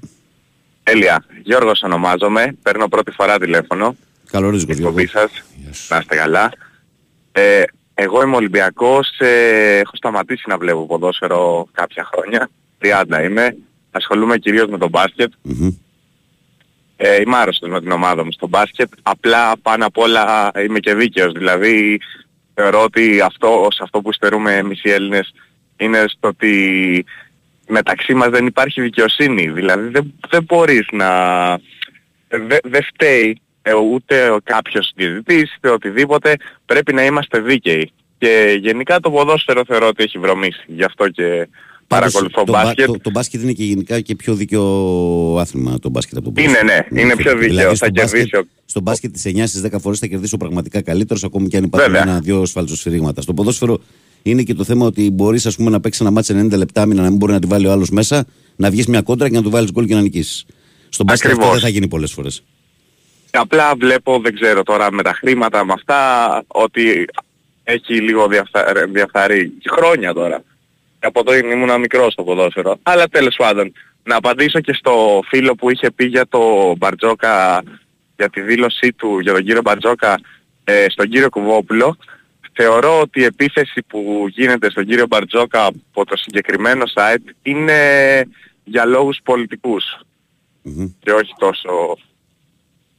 τέλεια. 0.83 1.25
Γιώργος 1.43 1.81
ονομάζομαι, 1.83 2.55
παίρνω 2.61 2.87
πρώτη 2.87 3.11
φορά 3.11 3.39
τηλέφωνο. 3.39 3.95
Καλό 4.31 4.49
ρίσκο, 4.49 4.73
Γιώργο. 4.73 4.99
Εκπομπή 4.99 5.07
σας. 5.07 5.43
Να 5.89 5.97
είστε 5.97 6.15
καλά. 6.15 6.51
Ε, 7.31 7.63
εγώ 7.93 8.21
είμαι 8.23 8.35
Ολυμπιακός, 8.35 9.09
ε, 9.19 9.77
έχω 9.77 9.95
σταματήσει 9.95 10.43
να 10.47 10.57
βλέπω 10.57 10.85
ποδόσφαιρο 10.85 11.67
κάποια 11.71 12.03
χρόνια. 12.13 12.49
30 12.81 13.23
είμαι. 13.23 13.57
Ασχολούμαι 13.91 14.37
κυρίως 14.37 14.67
με 14.69 14.77
το 14.77 14.89
μπάσκετ. 14.89 15.31
Ε, 16.97 17.21
είμαι 17.21 17.37
άρρωστος 17.37 17.69
με 17.69 17.79
την 17.81 17.91
ομάδα 17.91 18.25
μου 18.25 18.31
στο 18.31 18.47
μπάσκετ. 18.47 18.91
Απλά 19.03 19.57
πάνω 19.61 19.85
απ' 19.85 19.97
όλα 19.97 20.51
είμαι 20.65 20.79
και 20.79 20.93
δίκαιος. 20.93 21.31
Δηλαδή 21.31 21.99
θεωρώ 22.53 22.83
ότι 22.83 23.21
αυτό, 23.21 23.67
σε 23.71 23.79
αυτό 23.83 24.01
που 24.01 24.13
στερούμε 24.13 24.55
εμείς 24.55 24.83
οι 24.83 24.91
Έλληνες 24.91 25.33
είναι 25.77 26.03
στο 26.07 26.27
ότι 26.27 27.05
μεταξύ 27.67 28.13
μας 28.13 28.29
δεν 28.29 28.45
υπάρχει 28.45 28.81
δικαιοσύνη. 28.81 29.49
Δηλαδή 29.49 29.89
δεν, 29.89 30.13
δεν 30.29 30.43
μπορείς 30.43 30.87
να... 30.91 31.09
Δεν 32.27 32.59
δεν 32.63 32.83
φταίει 32.83 33.41
ε, 33.61 33.73
ούτε 33.73 34.29
ο 34.29 34.39
κάποιος 34.43 34.91
διαιτητής, 34.95 35.55
είτε 35.55 35.69
οτιδήποτε. 35.69 36.35
Πρέπει 36.65 36.93
να 36.93 37.05
είμαστε 37.05 37.39
δίκαιοι. 37.39 37.91
Και 38.17 38.57
γενικά 38.59 38.99
το 38.99 39.11
ποδόσφαιρο 39.11 39.65
θεωρώ 39.67 39.87
ότι 39.87 40.03
έχει 40.03 40.19
βρωμίσει. 40.19 40.63
Γι' 40.65 40.83
αυτό 40.83 41.09
και 41.09 41.47
παρακολουθώ 41.87 42.43
το, 42.43 42.51
μπα- 42.51 42.63
μπάσκετ. 42.63 42.85
Το, 42.85 42.99
το 43.01 43.09
μπάσκετ 43.09 43.41
είναι 43.41 43.51
και 43.51 43.63
γενικά 43.63 43.99
και 44.01 44.15
πιο 44.15 44.33
δίκαιο 44.35 44.63
άθλημα 45.39 45.79
το 45.79 45.89
μπάσκετ 45.89 46.17
από 46.17 46.31
το 46.31 46.41
Είναι, 46.41 46.51
ποδόσφαιρο. 46.53 46.87
ναι. 46.91 47.01
Είναι 47.01 47.15
πιο 47.15 47.31
δίκαιο. 47.31 47.47
Δηλαδή, 47.47 47.67
Θα 47.67 47.75
στο 47.75 47.87
μπάσκετ, 47.93 48.11
κερδίσει 48.11 48.35
ο- 48.35 48.47
στο 48.65 48.79
μπάσκετ 48.81 49.11
τις 49.13 49.25
9 49.25 49.47
στις 49.47 49.61
10 49.61 49.79
φορές 49.79 49.99
θα 49.99 50.07
κερδίσει 50.07 50.33
ο 50.35 50.37
πραγματικά 50.37 50.81
καλύτερος 50.81 51.23
ακόμη 51.23 51.47
και 51.47 51.57
αν 51.57 51.63
υπάρχουν 51.63 51.91
Βέβαια. 51.91 52.09
ένα-δύο 52.09 52.45
σφαλτσοσφυρίγματα. 52.45 53.21
Στο 53.21 53.33
ποδόσφαιρο 53.33 53.79
είναι 54.23 54.43
και 54.43 54.53
το 54.53 54.63
θέμα 54.63 54.85
ότι 54.85 55.11
μπορείς 55.11 55.45
ας 55.45 55.55
πούμε 55.55 55.69
να 55.69 55.79
παίξεις 55.79 56.01
ένα 56.01 56.11
μάτς 56.11 56.29
90 56.31 56.57
λεπτά 56.57 56.81
άμυνα 56.81 57.01
να 57.01 57.07
μην 57.09 57.17
μπορεί 57.17 57.31
να 57.31 57.39
τη 57.39 57.47
βάλει 57.47 57.67
ο 57.67 57.71
άλλος 57.71 57.89
μέσα, 57.89 58.25
να 58.55 58.69
βγεις 58.69 58.87
μια 58.87 59.01
κόντρα 59.01 59.29
και 59.29 59.35
να 59.35 59.41
του 59.41 59.49
βάλεις 59.49 59.71
γκολ 59.71 59.85
και 59.85 59.93
να 59.93 60.01
νικήσεις. 60.01 60.45
Στο 60.89 61.03
μπάσκετ 61.03 61.25
αυτό 61.31 61.41
Ακριβώς. 61.41 61.61
δεν 61.61 61.69
θα 61.69 61.75
γίνει 61.75 61.87
πολλές 61.87 62.11
φορές. 62.11 62.43
Απλά 63.31 63.75
βλέπω, 63.75 64.19
δεν 64.19 64.35
ξέρω 64.35 64.63
τώρα 64.63 64.91
με 64.91 65.03
τα 65.03 65.13
χρήματα, 65.13 65.65
με 65.65 65.73
αυτά, 65.73 65.97
ότι 66.47 67.05
έχει 67.63 67.93
λίγο 68.01 68.27
διαφθα... 68.27 68.63
διαφθαρεί. 68.93 69.51
Χρόνια 69.77 70.13
τώρα. 70.13 70.43
Από 70.99 71.23
το 71.23 71.35
ήμουν 71.35 71.79
μικρός 71.79 72.13
στο 72.13 72.23
ποδόσφαιρο. 72.23 72.79
Αλλά 72.83 73.07
τέλος 73.07 73.35
πάντων, 73.35 73.73
να 74.03 74.15
απαντήσω 74.15 74.59
και 74.59 74.73
στο 74.73 75.21
φίλο 75.27 75.55
που 75.55 75.69
είχε 75.69 75.91
πει 75.91 76.05
για 76.05 76.27
το 76.27 76.73
Μπαρτζόκα, 76.77 77.63
για 78.15 78.29
τη 78.29 78.41
δήλωσή 78.41 78.93
του, 78.93 79.19
για 79.19 79.33
τον 79.33 79.43
κύριο 79.43 79.61
Μπαρτζόκα, 79.61 80.19
ε, 80.63 80.85
στον 80.89 81.09
κύριο 81.09 81.29
Κουβόπουλο. 81.29 81.97
Θεωρώ 82.53 82.99
ότι 82.99 83.19
η 83.19 83.23
επίθεση 83.23 83.81
που 83.87 84.25
γίνεται 84.29 84.69
στον 84.69 84.85
κύριο 84.85 85.07
Μπαρτζόκα 85.07 85.65
από 85.65 86.05
το 86.05 86.17
συγκεκριμένο 86.17 86.83
site 86.95 87.33
είναι 87.41 87.79
για 88.63 88.85
λόγους 88.85 89.19
πολιτικούς. 89.23 89.83
Και 90.99 91.11
όχι 91.11 91.33
τόσο 91.37 91.97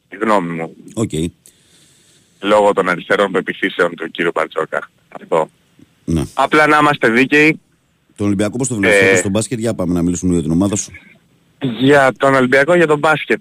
η 0.08 0.16
γνώμη 0.16 0.52
μου. 0.52 0.76
Οκ. 0.94 1.10
Λόγω 2.40 2.72
των 2.72 2.88
αριστερών 2.88 3.32
πεποιθήσεων 3.32 3.94
του 3.94 4.10
κύριου 4.10 4.30
Μπαρτζώκα. 4.34 4.90
Αυτό. 5.08 5.50
Ναι. 6.04 6.22
Απλά 6.34 6.66
να 6.66 6.78
είμαστε 6.78 7.08
δίκαιοι. 7.08 7.60
Τον 8.16 8.26
Ολυμπιακό 8.26 8.56
πώς 8.56 8.68
το 8.68 8.74
βλέπεις 8.74 8.98
Ε, 8.98 9.04
φέτος 9.04 9.18
στο 9.18 9.28
μπάσκετ, 9.28 9.58
για 9.58 9.74
πάμε 9.74 9.92
να 9.92 10.02
μιλήσουμε 10.02 10.32
για 10.32 10.42
την 10.42 10.50
ομάδα 10.50 10.76
σου. 10.76 10.92
Για 11.60 12.12
τον 12.18 12.34
Ολυμπιακό, 12.34 12.74
για 12.74 12.86
τον 12.86 12.98
μπάσκετ. 12.98 13.40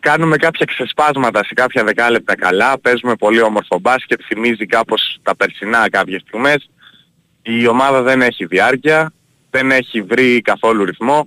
Κάνουμε 0.00 0.36
κάποια 0.36 0.66
ξεσπάσματα 0.66 1.44
σε 1.44 1.54
κάποια 1.54 1.84
δεκάλεπτα 1.84 2.36
καλά. 2.36 2.78
Παίζουμε 2.78 3.14
πολύ 3.14 3.42
όμορφο 3.42 3.78
μπάσκετ. 3.78 4.20
Θυμίζει 4.26 4.66
κάπως 4.66 5.18
τα 5.22 5.36
περσινά 5.36 5.88
κάποιες 5.90 6.20
στιγμές. 6.20 6.70
Η 7.42 7.66
ομάδα 7.66 8.02
δεν 8.02 8.22
έχει 8.22 8.46
διάρκεια. 8.46 9.12
Δεν 9.50 9.70
έχει 9.70 10.02
βρει 10.02 10.40
καθόλου 10.40 10.84
ρυθμό. 10.84 11.26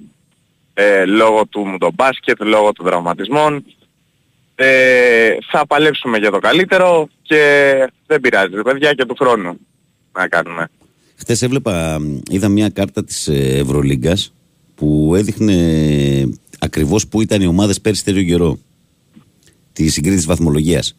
Ε, 0.74 1.06
λόγω 1.06 1.46
του 1.46 1.66
μου 1.66 1.78
το 1.78 1.92
μπάσκετ, 1.94 2.44
λόγω 2.44 2.72
των 2.72 2.86
τραυματισμών. 2.86 3.66
Ε, 4.56 5.38
θα 5.52 5.68
παλέψουμε 5.68 6.18
για 6.18 6.32
το 6.32 6.40
καλύτερο 6.40 7.10
και 7.22 7.92
δεν 8.06 8.22
πειράζει, 8.22 8.56
ρε 8.56 8.62
παιδιά, 8.62 8.94
και 8.94 9.06
του 9.06 9.16
χρόνου 9.20 9.60
να 10.12 10.28
κάνουμε. 10.28 10.70
Χθες 11.20 11.42
έβλεπα, 11.42 12.00
είδα 12.32 12.48
μια 12.50 12.70
κάρτα 12.70 13.04
της 13.04 13.28
ε, 13.28 13.34
Ευρωλίγκας 13.58 14.34
που 14.76 15.14
έδειχνε 15.16 15.56
ακριβώς 16.60 17.08
που 17.08 17.22
ήταν 17.22 17.42
οι 17.42 17.46
ομάδες 17.46 17.82
πέρσι 17.82 18.04
τέτοιο 18.04 18.24
καιρό. 18.24 18.58
Τη 19.74 19.88
συγκρίτηση 19.90 20.26
βαθμολογίας. 20.26 20.96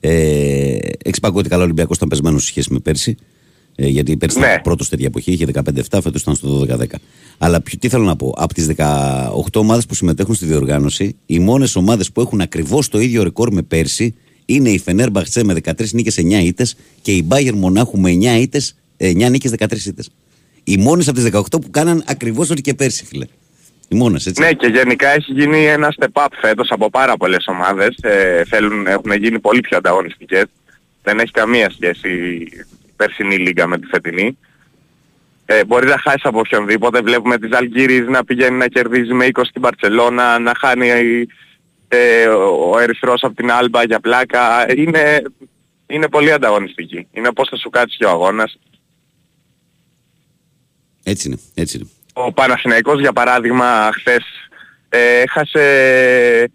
Ε, 0.00 0.76
Έχεις 1.04 1.20
πάει 1.20 1.32
ότι 1.34 1.48
καλά 1.48 1.60
ο 1.62 1.64
Ολυμπιακός 1.64 1.96
ήταν 1.96 2.08
πεσμένος 2.08 2.42
σε 2.42 2.48
σχέση 2.48 2.72
με 2.72 2.78
πέρσι. 2.78 3.16
Ε, 3.76 3.86
γιατί 3.88 4.16
πέρσι 4.16 4.38
Ναι. 4.38 4.46
ήταν 4.46 4.60
πρώτος 4.62 4.88
τέτοια 4.88 5.06
εποχή, 5.06 5.32
είχε 5.32 5.44
15-7, 5.44 6.00
φέτος 6.02 6.20
ήταν 6.22 6.34
στο 6.34 6.48
12-10. 6.48 6.98
Αλλά 7.38 7.60
ποιο- 7.60 7.78
τι 7.78 7.88
θέλω 7.88 8.04
να 8.04 8.16
πω, 8.16 8.34
από 8.36 8.54
τις 8.54 8.66
18 8.66 9.60
ομάδες 9.60 9.86
που 9.86 9.94
συμμετέχουν 9.94 10.34
στη 10.34 10.46
διοργάνωση, 10.46 11.16
οι 11.26 11.38
μόνες 11.38 11.76
ομάδες 11.76 12.12
που 12.12 12.20
έχουν 12.20 12.40
ακριβώς 12.40 12.88
το 12.88 13.00
ίδιο 13.00 13.22
ρεκόρ 13.22 13.52
με 13.52 13.62
πέρσι 13.62 14.14
είναι 14.46 14.70
η 14.70 14.78
Φενέρ 14.78 15.10
Μπαχτσέ 15.10 15.44
με 15.44 15.52
13 15.54 15.92
νίκες 15.92 16.18
9 16.18 16.40
ήττες 16.44 16.76
και 17.02 17.12
η 17.12 17.22
Μπάγερ 17.26 17.54
Μονάχου 17.54 18.00
με 18.00 18.10
9, 18.10 18.36
ήττες, 18.40 18.74
9 18.96 19.30
νίκες 19.30 19.50
13 19.50 19.86
ήττε. 19.86 20.02
Οι 20.64 20.76
μόνες 20.76 21.08
από 21.08 21.16
τις 21.16 21.30
18 21.32 21.60
που 21.60 21.70
κάναν 21.70 22.04
ακριβώς 22.06 22.50
ό,τι 22.50 22.60
και 22.60 22.74
πέρσι, 22.74 23.04
φίλε. 23.04 23.26
Οι 23.88 23.96
μόνες, 23.96 24.26
έτσι. 24.26 24.42
Ναι 24.42 24.52
και 24.52 24.66
γενικά 24.66 25.08
έχει 25.08 25.32
γίνει 25.32 25.64
ένα 25.64 25.94
step 25.98 26.22
up 26.22 26.26
φέτος 26.40 26.70
από 26.70 26.90
πάρα 26.90 27.16
πολλές 27.16 27.44
ομάδες. 27.46 27.96
Ε, 28.02 28.44
θέλουν, 28.44 28.86
έχουν 28.86 29.12
γίνει 29.12 29.40
πολύ 29.40 29.60
πιο 29.60 29.76
ανταγωνιστικές. 29.76 30.44
Δεν 31.02 31.18
έχει 31.18 31.30
καμία 31.30 31.70
σχέση 31.70 32.08
η 32.08 32.48
περσινή 32.96 33.36
λίγα 33.36 33.66
με 33.66 33.78
τη 33.78 33.86
φετινή. 33.86 34.38
Ε, 35.46 35.64
μπορεί 35.64 35.86
να 35.86 35.98
χάσει 35.98 36.20
από 36.22 36.38
οποιονδήποτε. 36.38 37.00
Βλέπουμε 37.00 37.38
τη 37.38 37.48
Ζαλγκύρης 37.52 38.08
να 38.08 38.24
πηγαίνει 38.24 38.56
να 38.56 38.66
κερδίζει 38.66 39.12
με 39.12 39.28
20 39.32 39.40
στην 39.44 39.62
Παρσελώνα, 39.62 40.38
να 40.38 40.52
χάνει 40.58 40.88
ε, 41.88 42.26
ο 42.26 42.70
ο 42.70 42.78
Ερυθρός 42.78 43.22
από 43.22 43.34
την 43.34 43.50
Άλμπα 43.50 43.84
για 43.84 44.00
πλάκα. 44.00 44.74
Είναι, 44.76 45.22
είναι 45.86 46.08
πολύ 46.08 46.32
ανταγωνιστική. 46.32 47.06
Είναι 47.12 47.32
πώς 47.32 47.48
θα 47.48 47.56
σου 47.56 47.70
κάτσει 47.70 47.96
και 47.96 48.04
ο 48.04 48.10
αγώνας. 48.10 48.58
Έτσι 51.04 51.28
είναι, 51.28 51.38
έτσι 51.54 51.76
είναι. 51.76 51.88
Ο 52.12 52.32
Παναθηναϊκός 52.32 53.00
για 53.00 53.12
παράδειγμα 53.12 53.90
χθες 53.92 54.24
ε, 54.88 55.20
έχασε 55.20 56.50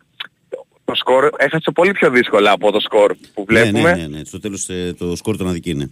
το 0.85 0.95
σκορ, 0.95 1.29
έχασε 1.37 1.71
πολύ 1.73 1.91
πιο 1.91 2.09
δύσκολα 2.09 2.51
από 2.51 2.71
το 2.71 2.79
σκορ 2.79 3.15
που 3.33 3.45
βλέπουμε. 3.47 3.81
Ναι, 3.81 4.01
ναι, 4.01 4.07
ναι, 4.07 4.17
ναι. 4.17 4.25
Στο 4.25 4.39
τέλος 4.39 4.69
το 4.97 5.15
σκορ 5.15 5.37
τον 5.37 5.47
αδικεί, 5.47 5.73
ναι. 5.73 5.85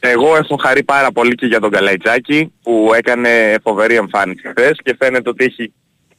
Εγώ 0.00 0.36
έχω 0.36 0.56
χαρεί 0.56 0.82
πάρα 0.82 1.12
πολύ 1.12 1.34
και 1.34 1.46
για 1.46 1.60
τον 1.60 1.70
Καλαϊτζάκη 1.70 2.52
που 2.62 2.90
έκανε 2.96 3.56
φοβερή 3.62 3.94
εμφάνιση 3.94 4.48
χθες 4.48 4.78
και 4.82 4.96
φαίνεται 4.98 5.28
ότι 5.28 5.44
έχει 5.44 5.72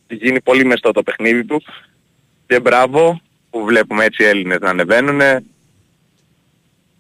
γίνει 0.08 0.42
πολύ 0.42 0.66
μεστό 0.66 0.92
το 0.92 1.04
παιχνίδι 1.04 1.46
του 1.46 1.64
και 2.48 2.60
μπράβο 2.60 3.22
που 3.50 3.66
βλέπουμε 3.66 4.06
έτσι 4.06 4.24
Έλληνες 4.24 4.60
να 4.60 4.70
ανεβαίνουν. 4.70 5.22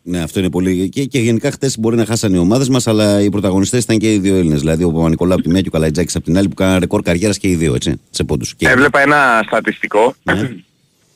Ναι, 0.03 0.22
αυτό 0.22 0.40
είναι 0.40 0.49
πολύ. 0.49 0.90
Και, 0.90 1.06
και 1.06 1.19
γενικά 1.19 1.52
χτες 1.52 1.80
μπορεί 1.80 1.95
να 1.95 2.06
χάσανε 2.06 2.36
οι 2.36 2.40
ομάδες 2.40 2.69
μας, 2.69 2.88
αλλά 2.88 3.22
οι 3.22 3.30
πρωταγωνιστές 3.30 3.84
ήταν 3.84 3.98
και 3.98 4.14
οι 4.14 4.19
δύο 4.19 4.36
Έλληνες. 4.36 4.60
Δηλαδή 4.60 4.84
ο 4.84 4.91
Παπα-Νικολάου 4.91 5.34
από 5.34 5.44
τη 5.44 5.49
μία 5.49 5.61
και 5.61 5.68
ο 5.68 5.72
Καλαϊτζάκης 5.72 6.15
από 6.15 6.26
την 6.26 6.38
άλλη 6.38 6.48
που 6.48 6.53
κάνανε 6.53 6.80
ρεκόρ 6.80 7.02
καριέρας 7.02 7.38
και 7.38 7.48
οι 7.48 7.56
δύο, 7.56 7.76
έτσι. 7.76 8.02
Σε 8.10 8.23
πόντους. 8.23 8.56
Έβλεπα 8.57 9.02
ένα 9.02 9.44
στατιστικό 9.45 10.15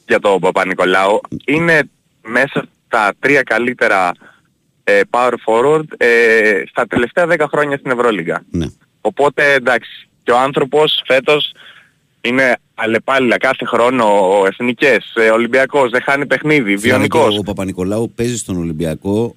για 0.08 0.20
τον 0.20 0.40
Παπα-Νικολάου. 0.40 1.22
Είναι 1.46 1.90
μέσα 2.22 2.68
στα 2.86 3.14
τρία 3.20 3.42
καλύτερα 3.42 4.12
ε, 4.84 5.02
power 5.10 5.34
forward 5.46 5.84
ε, 5.98 6.64
στα 6.70 6.88
τελευταία 6.88 7.28
10 7.30 7.46
χρόνια 7.52 7.78
στην 7.78 7.92
Ευρωλίγα. 7.92 8.44
Ναι. 8.52 8.66
Οπότε 9.02 9.54
εντάξει, 9.54 10.08
και 10.24 10.32
ο 10.32 10.40
άνθρωπος 10.40 11.02
φέτος 11.06 11.52
είναι 12.26 12.58
αλλεπάλληλα 12.76 13.38
κάθε 13.38 13.66
χρόνο 13.66 14.06
εθνικές, 14.48 15.14
ε, 15.16 15.30
Ολυμπιακός, 15.30 15.90
δεν 15.90 16.02
χάνει 16.02 16.26
παιχνίδι, 16.26 16.76
βιονικός. 16.76 17.38
Ο 17.38 17.42
Παπα-Νικολάου 17.42 18.12
παίζεις 18.16 18.40
στον 18.40 18.58
Ολυμπιακό 18.58 19.36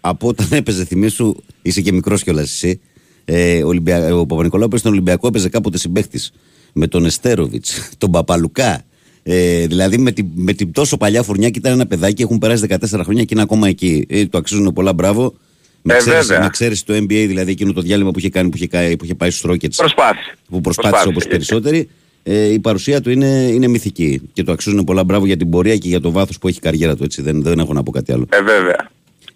από 0.00 0.28
όταν 0.28 0.46
έπαιζε, 0.60 0.84
θυμίσου, 0.84 1.34
είσαι 1.62 1.80
και 1.80 1.92
μικρός 1.92 2.22
κιόλας 2.22 2.44
εσύ. 2.44 2.80
Ε, 3.24 3.62
Ολυμπια... 3.64 4.14
Ο 4.14 4.26
Παπα-Νικολάου 4.26 4.68
παίζει 4.68 4.84
στον 4.84 4.92
Ολυμπιακό, 4.92 5.26
έπαιζε 5.26 5.48
κάποτε 5.48 5.78
συμπαίχτης 5.78 6.32
με 6.72 6.86
τον 6.86 7.04
Εστέροβιτς, 7.04 7.88
τον 7.98 8.10
Παπαλουκά. 8.10 8.82
Ε, 9.22 9.66
δηλαδή 9.66 9.98
με 9.98 10.10
την, 10.12 10.26
με 10.34 10.52
την 10.52 10.72
τόσο 10.72 10.96
παλιά 10.96 11.22
φουρνιά 11.22 11.50
και 11.50 11.58
ήταν 11.58 11.72
ένα 11.72 11.86
παιδάκι, 11.86 12.22
έχουν 12.22 12.38
περάσει 12.38 12.66
14 12.68 12.76
χρόνια 13.04 13.22
και 13.24 13.28
είναι 13.34 13.42
ακόμα 13.42 13.68
εκεί. 13.68 14.06
Ε, 14.08 14.26
το 14.26 14.38
αξίζουν 14.38 14.72
πολλά, 14.72 14.92
μπράβο. 14.92 15.34
Με 15.82 15.92
Ε, 15.92 15.96
εξαίρεση- 15.96 16.22
βέβαια. 16.26 16.40
με 16.40 16.46
εξαίρεση 16.46 16.84
το 16.86 16.94
NBA, 16.94 17.06
δηλαδή 17.06 17.50
εκείνο 17.50 17.72
το 17.72 17.80
διάλειμμα 17.80 18.10
που 18.10 18.18
είχε 18.18 18.28
κάνει, 18.28 18.48
που 18.48 18.56
είχε, 18.56 18.66
καεί- 18.66 18.96
που 18.96 19.04
είχε 19.04 19.14
πάει 19.14 19.30
στους 19.30 19.50
Rockets. 19.50 19.74
Προσπάθησε. 19.76 20.34
Που 20.50 20.60
προσπάθησε 20.60 21.08
όπως 21.08 21.26
περισσότεροι. 21.26 21.88
Ε, 22.32 22.52
η 22.52 22.58
παρουσία 22.58 23.00
του 23.00 23.10
είναι, 23.10 23.26
είναι 23.26 23.68
μυθική 23.68 24.20
και 24.32 24.42
το 24.42 24.52
αξίζουν 24.52 24.84
πολλά 24.84 25.04
μπράβο 25.04 25.26
για 25.26 25.36
την 25.36 25.50
πορεία 25.50 25.76
και 25.76 25.88
για 25.88 26.00
το 26.00 26.10
βάθος 26.10 26.38
που 26.38 26.48
έχει 26.48 26.56
η 26.56 26.60
καριέρα 26.60 26.96
του. 26.96 27.04
Έτσι. 27.04 27.22
Δεν, 27.22 27.42
δεν 27.42 27.58
έχω 27.58 27.72
να 27.72 27.82
πω 27.82 27.90
κάτι 27.90 28.12
άλλο. 28.12 28.26
Ε, 28.28 28.42
βέβαια. 28.42 28.90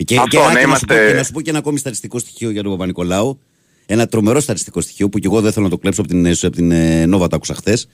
Και, 0.05 0.17
Αυτό, 0.17 0.29
και, 0.29 0.39
α, 0.39 0.53
να 0.53 0.61
και 0.61 0.67
να 0.67 0.75
σου 0.77 0.85
πω, 0.85 0.95
είμαστε- 0.95 1.09
και 1.09 1.17
να 1.17 1.23
σου 1.23 1.33
πω 1.33 1.41
και 1.41 1.51
ένα 1.51 1.59
ακόμη 1.59 1.79
στατιστικό 1.79 2.19
στοιχείο 2.19 2.51
για 2.51 2.63
τον 2.63 2.73
Παπα-Νικολάου. 2.73 3.39
Ένα 3.87 4.07
τρομερό 4.07 4.41
στατιστικό 4.41 4.81
στοιχείο 4.81 5.09
που 5.09 5.19
και 5.19 5.27
εγώ 5.27 5.41
δεν 5.41 5.53
θέλω 5.53 5.65
να 5.65 5.71
το 5.71 5.79
κλέψω 5.79 6.01
από 6.01 6.11
την, 6.11 6.27
από 6.27 6.51
την 6.51 6.71
ε, 6.71 7.07
Νόβα, 7.07 7.27
το 7.27 7.37
άκουσα 7.37 7.55
χθες. 7.55 7.89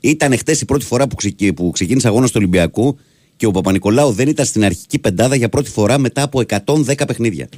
Ήταν 0.00 0.38
χθες 0.38 0.60
η 0.60 0.64
πρώτη 0.64 0.84
φορά 0.84 1.06
που, 1.06 1.14
ξεκι, 1.14 1.52
που 1.52 1.70
ξεκίνησε 1.70 2.08
αγώνας 2.08 2.30
του 2.30 2.36
Ολυμπιακού 2.38 2.98
και 3.36 3.46
ο 3.46 3.50
Παπα-Νικολάου 3.50 4.10
δεν 4.10 4.28
ήταν 4.28 4.46
στην 4.46 4.64
αρχική 4.64 4.98
πεντάδα 4.98 5.34
για 5.36 5.48
πρώτη 5.48 5.70
φορά 5.70 5.98
μετά 5.98 6.22
από 6.22 6.40
110 6.40 7.06
παιχνίδια. 7.06 7.48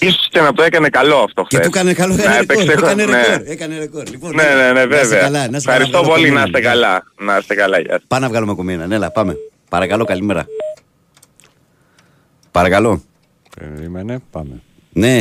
Ίσως 0.00 0.28
και 0.30 0.40
να 0.40 0.52
το 0.52 0.62
έκανε 0.62 0.88
καλό 0.88 1.16
αυτό 1.16 1.42
Και 1.48 1.56
χθες. 1.56 1.70
του 1.70 1.78
έκανε 1.78 1.92
καλό, 1.94 2.14
Να 2.14 2.22
έκανε 2.22 2.38
ρεκόρ. 2.38 2.62
έπαιξε- 2.62 2.78
Έκανε 2.84 3.04
ναι. 3.04 3.16
ρεκόρ. 3.16 3.46
Έκανε 3.50 3.78
ρεκόρ. 3.78 4.06
Λοιπόν, 4.08 4.34
Ναι, 4.34 4.42
ναι, 4.42 4.54
ναι, 4.54 4.72
να 4.72 4.80
είστε 4.80 4.96
βέβαια. 4.96 5.18
καλά, 5.20 5.38
να 5.48 5.56
είστε 5.56 5.70
καλά, 5.70 5.74
Ευχαριστώ 5.74 5.98
βγάλω 5.98 6.12
πολύ, 6.14 6.22
να 6.22 6.28
κομμένα. 6.40 6.46
είστε 6.46 6.60
καλά. 6.60 7.04
Να 7.18 7.36
είστε 7.36 7.54
καλά, 7.54 7.78
γεια 7.80 7.90
σας. 7.92 8.02
Πάμε 8.08 8.22
να 8.22 8.28
βγάλουμε 8.28 8.54
κομμένα. 8.54 8.86
Ναι, 8.86 8.94
έλα, 8.94 9.10
πάμε. 9.10 9.36
Παρακαλώ, 9.68 10.04
καλημέρα. 10.04 10.46
Παρακαλώ. 12.50 13.02
Περίμενε, 13.58 14.18
πάμε. 14.30 14.62
Ναι, 14.92 15.20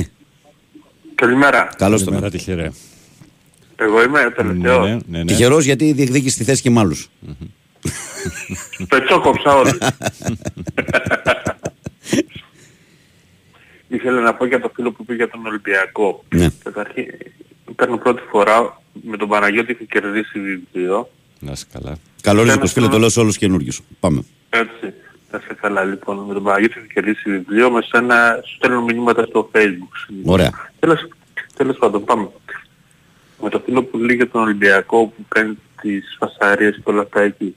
Καλημέρα. 1.15 1.69
καλώς 1.77 1.99
τον. 2.03 2.09
Καλημέρα, 2.13 2.31
τυχερέ. 2.37 2.69
Εγώ 3.75 4.03
είμαι 4.03 4.25
ο 4.25 4.31
τελευταίος. 4.31 4.87
Ναι, 4.87 4.93
ναι, 5.07 5.17
ναι. 5.17 5.25
Τυχερός 5.25 5.65
γιατί 5.65 5.91
διεκδίκησε 5.91 6.37
τη 6.37 6.43
θέση 6.43 6.61
και 6.61 6.69
με 6.69 6.79
άλλους. 6.79 7.09
Πετσόκοψα 8.89 9.55
όλοι. 9.55 9.77
Ήθελα 13.87 14.21
να 14.21 14.33
πω 14.33 14.45
για 14.45 14.59
το 14.61 14.71
φίλο 14.75 14.91
που 14.91 15.01
είπε 15.01 15.13
για 15.15 15.29
τον 15.29 15.45
Ολυμπιακό. 15.45 16.23
Ναι. 16.35 16.47
Καταρχήν, 16.63 17.05
ήταν 17.71 17.99
πρώτη 17.99 18.21
φορά 18.29 18.81
με 19.03 19.17
τον 19.17 19.27
Παναγιώτη 19.27 19.71
είχε 19.71 19.83
κερδίσει 19.85 20.39
βιβλίο. 20.39 21.09
Να 21.39 21.51
είσαι 21.51 21.65
καλά. 21.73 21.97
Καλό 22.21 22.41
Ένα 22.41 22.49
ρίσκο, 22.51 22.67
φίλε, 22.67 22.73
φίλο- 22.79 22.89
το 22.89 22.97
λέω 22.99 23.09
σε 23.09 23.19
όλους 23.19 23.37
καινούριους. 23.37 23.81
Πάμε. 23.99 24.23
Έτσι. 24.49 24.93
Να 25.31 25.39
σε 25.39 25.53
καλά 25.61 25.83
λοιπόν. 25.83 26.17
Με 26.27 26.33
τον 26.33 26.43
Παναγιώτη 26.43 26.79
είχε 26.79 26.87
κερδίσει 26.93 27.29
βιβλίο. 27.31 27.71
Με 27.71 27.81
σένα 27.81 28.39
σου 28.45 28.55
στέλνω 28.55 28.81
μηνύματα 28.81 29.25
στο 29.25 29.49
facebook. 29.53 30.13
Ωραία. 30.25 30.51
Τέλος, 30.79 31.07
τέλος 31.55 31.77
πάντων, 31.77 32.03
πάμε. 32.03 32.29
Με 33.43 33.49
το 33.49 33.61
φίλο 33.65 33.83
που 33.83 33.97
λέει 33.97 34.15
για 34.15 34.29
τον 34.29 34.41
Ολυμπιακό 34.41 35.05
που 35.07 35.25
κάνει 35.27 35.57
τις 35.81 36.17
φασαρίες 36.19 36.75
και 36.75 36.81
όλα 36.83 37.01
αυτά 37.01 37.21
εκεί. 37.21 37.55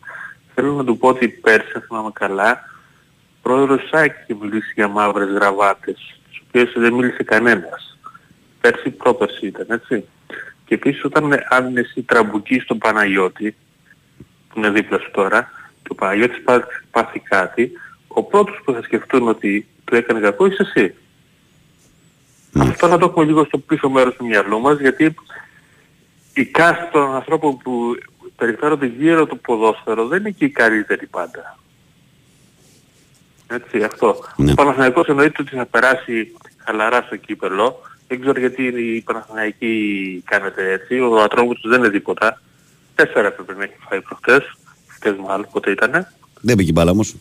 Θέλω 0.54 0.72
να 0.72 0.84
του 0.84 0.98
πω 0.98 1.08
ότι 1.08 1.28
πέρσι, 1.28 1.72
αν 1.74 1.82
θυμάμαι 1.86 2.10
καλά, 2.12 2.50
ο 2.50 3.38
πρόεδρος 3.42 3.88
Σάκη 3.90 4.14
είχε 4.22 4.38
μιλήσει 4.44 4.72
για 4.74 4.88
μαύρες 4.88 5.28
γραβάτες, 5.28 6.19
τις 6.50 6.62
οποίες 6.62 6.72
δεν 6.74 6.92
μίλησε 6.92 7.22
κανένας. 7.22 7.98
Πέρσι 8.60 8.90
πρόπερσι 8.90 9.46
ήταν, 9.46 9.66
έτσι. 9.68 10.04
Και 10.64 10.74
επίσης 10.74 11.04
όταν 11.04 11.32
αν 11.48 11.76
εσύ 11.76 12.02
τραμπουκείς 12.02 12.64
τον 12.64 12.78
Παναγιώτη, 12.78 13.56
που 14.48 14.58
είναι 14.58 14.70
δίπλα 14.70 14.98
σου 14.98 15.10
τώρα, 15.10 15.50
και 15.82 15.88
ο 15.88 15.94
Παναγιώτης 15.94 16.42
πάθει, 16.42 16.66
πάθει 16.90 17.20
κάτι, 17.20 17.72
ο 18.08 18.22
πρώτος 18.22 18.60
που 18.64 18.72
θα 18.72 18.82
σκεφτούν 18.82 19.28
ότι 19.28 19.66
του 19.84 19.96
έκανε 19.96 20.20
κακό 20.20 20.46
είσαι 20.46 20.62
εσύ. 20.74 20.94
Αυτό 22.58 22.86
να 22.86 22.98
το 22.98 23.06
έχουμε 23.06 23.24
λίγο 23.24 23.44
στο 23.44 23.58
πίσω 23.58 23.90
μέρος 23.90 24.14
του 24.14 24.26
μυαλού 24.26 24.60
μας, 24.60 24.80
γιατί 24.80 25.14
η 26.34 26.44
κάστη 26.44 26.90
των 26.92 27.14
ανθρώπων 27.14 27.56
που 27.58 27.98
περιφέρονται 28.36 28.86
γύρω 28.86 29.26
το 29.26 29.36
ποδόσφαιρο 29.36 30.06
δεν 30.06 30.20
είναι 30.20 30.30
και 30.30 30.44
οι 30.44 30.50
καλύτεροι 30.50 31.06
πάντα. 31.06 31.58
Έτσι, 33.50 33.82
αυτό. 33.82 34.16
Ναι. 34.36 34.50
Ο 34.52 34.54
Παναθηναϊκός 34.54 35.06
εννοείται 35.06 35.42
ότι 35.42 35.56
θα 35.56 35.66
περάσει 35.66 36.32
χαλαρά 36.64 37.02
στο 37.06 37.16
κύπελο. 37.16 37.80
Δεν 38.08 38.20
ξέρω 38.20 38.40
γιατί 38.40 38.62
οι 38.62 39.00
Παναθηναϊκοί 39.00 40.22
κάνετε 40.26 40.72
έτσι. 40.72 41.00
Ο 41.00 41.22
Ατρόμητος 41.22 41.62
δεν 41.70 41.78
είναι 41.78 41.90
τίποτα. 41.90 42.40
Τέσσερα 42.94 43.26
έπρεπε 43.26 43.54
να 43.54 43.62
έχει 43.62 43.74
φάει 43.88 44.00
προχτές. 44.00 44.42
Χτες 44.86 45.14
μάλλον, 45.26 45.46
πότε 45.52 45.70
ήτανε. 45.70 46.12
Δεν 46.40 46.56
πήγε 46.56 46.68
η 46.68 46.72
μπάλα 46.74 46.90
όμως. 46.90 47.14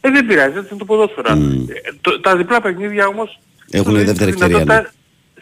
Ε, 0.00 0.10
δεν 0.10 0.26
πειράζει, 0.26 0.56
έτσι 0.56 0.68
είναι 0.70 0.78
το 0.78 0.84
ποδόσφαιρο. 0.84 1.34
Μμ. 1.36 1.66
Ε, 1.68 1.92
το- 2.00 2.20
τα 2.20 2.36
διπλά 2.36 2.60
παιχνίδια 2.60 3.06
όμως 3.06 3.40
Έχουν 3.70 3.84
σου 3.86 3.90
δίνουν 3.92 4.06
δεύτερη 4.06 4.30
τη 4.34 4.36
ευκαιρία, 4.42 4.58
δυνατότητα- 4.64 4.94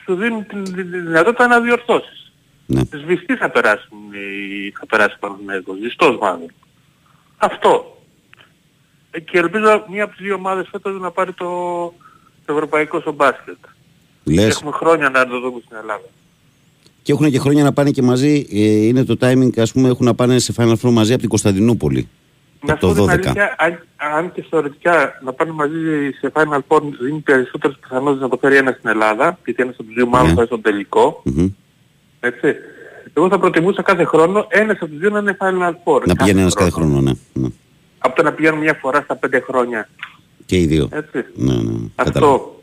Σου 0.05 0.15
δίνουν 0.15 0.47
τη, 0.47 0.63
τη- 0.63 0.85
τη 0.85 0.99
δυνατότητα 0.99 1.47
να 1.47 1.61
διορθώσεις. 1.61 2.33
Ναι. 2.67 2.81
Σβηστή 2.93 3.37
θα 3.37 3.51
περάσουν 3.51 3.99
οι, 4.13 4.71
θα 4.79 4.87
περάσει 4.87 5.15
ο 5.17 5.19
Παναθηναϊκός. 5.21 5.79
Ζηστός 5.79 6.19
μάλλον. 6.21 6.53
Αυτό. 7.37 7.94
Ε, 9.17 9.21
Και 9.21 9.39
ελπίζω 9.39 9.85
μία 9.91 10.05
από 10.05 10.13
τις 10.17 10.25
δύο 10.25 10.35
ομάδες 10.35 10.69
φέτος 10.71 11.01
να 11.01 11.11
πάρει 11.11 11.33
το, 11.33 11.47
το 12.45 12.53
ευρωπαϊκό 12.53 13.01
στο 13.01 13.13
μπάσκετ. 13.13 13.57
Λες. 14.25 14.49
Έχουμε 14.49 14.71
χρόνια 14.71 15.09
να 15.11 15.27
το 15.27 15.41
δούμε 15.41 15.61
στην 15.65 15.77
Ελλάδα. 15.77 16.05
Και 17.03 17.13
έχουν 17.13 17.31
και 17.31 17.39
χρόνια 17.39 17.63
να 17.63 17.73
πάνε 17.73 17.91
και 17.91 18.03
μαζί. 18.03 18.47
Ε, 18.53 18.59
είναι 18.87 19.05
το 19.05 19.17
timing, 19.21 19.59
ας 19.59 19.73
πούμε, 19.73 19.89
έχουν 19.89 20.07
να 20.07 20.15
πάνε 20.15 20.39
σε 20.39 20.53
Final 20.57 20.73
Four 20.83 20.91
μαζί 20.91 21.11
από 21.13 21.21
την 21.21 21.29
Κωνσταντινούπολη. 21.29 22.09
Να 22.61 22.73
Από 22.73 22.89
σου 22.89 22.95
το 22.95 23.01
πω 23.05 23.09
12. 23.13 23.19
την 23.21 23.29
αλήθεια, 23.29 23.55
αν, 23.59 23.87
αν 24.17 24.33
και 24.33 24.45
θεωρητικά 24.51 25.21
να 25.25 25.33
πάνε 25.33 25.51
μαζί 25.53 26.11
σε 26.21 26.33
Final 26.35 26.59
Four 26.69 26.81
δίνει 27.01 27.19
περισσότερες 27.19 27.77
πιθανότητες 27.81 28.23
να 28.23 28.29
το 28.29 28.37
φέρει 28.41 28.57
ένας 28.57 28.75
στην 28.77 28.89
Ελλάδα, 28.91 29.39
γιατί 29.45 29.63
ένας 29.63 29.75
από 29.75 29.85
τους 29.85 29.95
δύο 29.95 30.07
μάλλον 30.07 30.27
Ναι. 30.29 30.33
θα 30.35 30.39
είναι 30.39 30.47
στον 30.47 30.63
τελικό. 30.63 31.23
Μμμ. 31.25 31.49
Έτσι. 32.21 32.55
Εγώ 33.15 33.29
θα 33.29 33.39
προτιμούσα 33.39 33.83
κάθε 33.83 34.05
χρόνο 34.05 34.47
ένας 34.49 34.77
από 34.77 34.87
τους 34.87 34.99
δύο 34.99 35.11
να 35.11 35.19
είναι 35.19 35.37
Final 35.41 35.71
Four. 35.85 36.03
Να 36.07 36.15
πηγαίνει 36.15 36.41
ένας 36.41 36.55
κάθε 36.55 36.71
χρόνο, 36.71 37.01
ναι. 37.01 37.13
ναι. 37.33 37.49
Από 38.07 38.17
το 38.17 38.23
να 38.23 38.33
πηγαίνουν 38.33 38.59
μια 38.59 38.75
φορά 38.81 39.01
στα 39.05 39.17
πέντε 39.17 39.41
χρόνια. 39.49 39.89
Και 40.47 40.57
οι 40.57 40.67
δύο. 40.67 40.89
Έτσι. 40.93 41.25
Ναι, 41.35 41.53
ναι, 41.53 41.61
ναι. 41.63 41.79
Κατάλαβα. 41.95 42.35
Αυτό. 42.35 42.61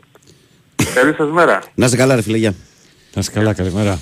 Καλή 0.94 1.14
σας 1.14 1.30
μέρα. 1.30 1.62
Να 1.74 1.84
είστε 1.84 1.96
καλά, 1.96 2.14
ρε 2.14 2.22
φίλε, 2.22 2.36
γεια. 2.36 2.54
Να 3.14 3.20
είστε 3.20 3.32
καλά, 3.38 3.52
καλημέρα. 3.52 3.98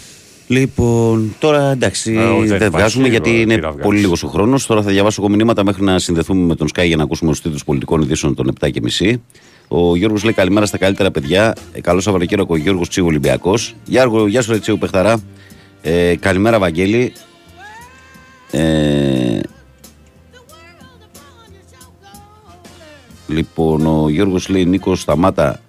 Λοιπόν, 0.47 1.35
τώρα 1.39 1.71
εντάξει, 1.71 2.13
Ε, 2.13 2.25
όχι, 2.25 2.47
δεν 2.49 2.59
δεν 2.59 2.71
βγάζουμε 2.71 3.07
υπάρχει, 3.09 3.31
γιατί 3.31 3.39
ε, 3.39 3.41
είναι 3.41 3.55
τι 3.55 3.61
να 3.61 3.67
βγάλεις. 3.67 3.85
πολύ 3.85 3.99
λίγος 4.01 4.23
ο 4.23 4.29
χρόνος. 4.29 4.67
Τώρα 4.67 4.83
θα 4.83 4.91
διαβάσω 4.91 5.23
εγώ 5.23 5.31
μηνύματα 5.37 5.65
μέχρι 5.65 5.83
να 5.85 5.99
συνδεθούμε 5.99 6.47
με 6.47 6.55
τον 6.55 6.69
Sky 6.75 6.87
για 6.87 6.97
να 6.97 7.03
ακούσουμε 7.03 7.33
του 7.33 7.41
τίτλους 7.41 7.65
πολιτικών 7.65 8.01
ειδήσεων 8.03 8.35
των 8.35 8.53
7.30. 8.61 9.15
Ο 9.69 9.97
Γιώργος 9.97 10.23
λέει 10.25 10.33
καλημέρα 10.33 10.67
στα 10.67 10.79
καλύτερα 10.79 11.11
παιδιά. 11.11 11.55
Ε, 11.73 11.81
καλό 11.81 12.01
Σαββατοκύριακο, 12.01 12.55
ο 12.55 12.57
Γιώργος 12.57 12.89
Τσίου 12.89 13.07
Ολυμπιακός. 13.07 13.75
Γιώργο, 13.85 14.27
γεια 14.27 14.43
σου, 14.43 14.53
ρε 14.53 14.59
Τσίου 14.59 14.79
Πεχταρά. 14.79 15.21
Ε, 15.83 16.17
καλημέρα, 16.17 16.59
Βαγγέλη. 16.59 17.13
Ε, 18.51 19.41
λοιπόν, 23.31 23.87
ο 23.87 24.09
Γιώργος 24.09 24.49
λέει 24.49 24.65
Νίκος, 24.65 25.01
σταμάτα 25.01 25.61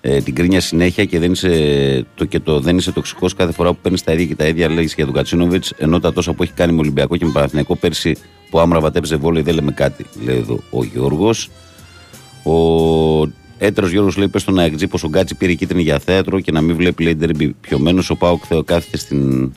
ε, 0.00 0.20
την 0.20 0.34
κρίνια 0.34 0.60
συνέχεια 0.60 1.04
και 1.04 1.18
δεν 1.18 1.32
είσαι, 1.32 2.06
το, 2.14 2.24
και 2.24 2.40
το 2.40 2.60
δεν 2.60 2.76
είσαι 2.76 2.92
τοξικός 2.92 3.34
κάθε 3.34 3.52
φορά 3.52 3.72
που 3.72 3.78
παίρνεις 3.82 4.02
τα 4.02 4.12
ίδια 4.12 4.26
και 4.26 4.34
τα 4.34 4.46
ίδια 4.46 4.68
λέει 4.68 4.90
για 4.96 5.04
τον 5.04 5.14
Κατσίνοβιτς. 5.14 5.72
Ενώ 5.76 6.00
τα 6.00 6.12
τόσα 6.12 6.32
που 6.32 6.42
έχει 6.42 6.52
κάνει 6.52 6.72
με 6.72 6.78
Ολυμπιακό 6.78 7.16
και 7.16 7.24
με 7.24 7.30
Παναθηναϊκό 7.32 7.76
πέρσι 7.76 8.16
που 8.50 8.60
άμρα 8.60 8.80
βατέψε 8.80 9.16
βόλεϊ 9.16 9.42
δεν 9.42 9.54
λέμε 9.54 9.72
κάτι, 9.72 10.06
λέει 10.24 10.36
εδώ 10.36 10.60
ο 10.70 10.84
Γιώργος. 10.84 11.50
Ο 12.44 12.54
έτερο 13.58 13.86
Γιώργος 13.86 14.16
λέει: 14.16 14.28
Πες 14.28 14.42
στον 14.42 14.58
Αεκτζή 14.58 14.86
πως 14.86 15.04
ο 15.04 15.08
Γκάτσι 15.08 15.34
πήρε 15.34 15.54
κίτρινη 15.54 15.82
για 15.82 15.98
θέατρο 15.98 16.40
και 16.40 16.52
να 16.52 16.60
μην 16.60 16.76
βλέπει 16.76 17.02
λέει 17.02 17.14
ντερμπι 17.14 17.54
πιωμένος. 17.60 18.10
Ο 18.10 18.16
Πάοκ 18.16 18.42
Θεό 18.46 18.64
κάθεται 18.64 18.96
στην. 18.96 19.52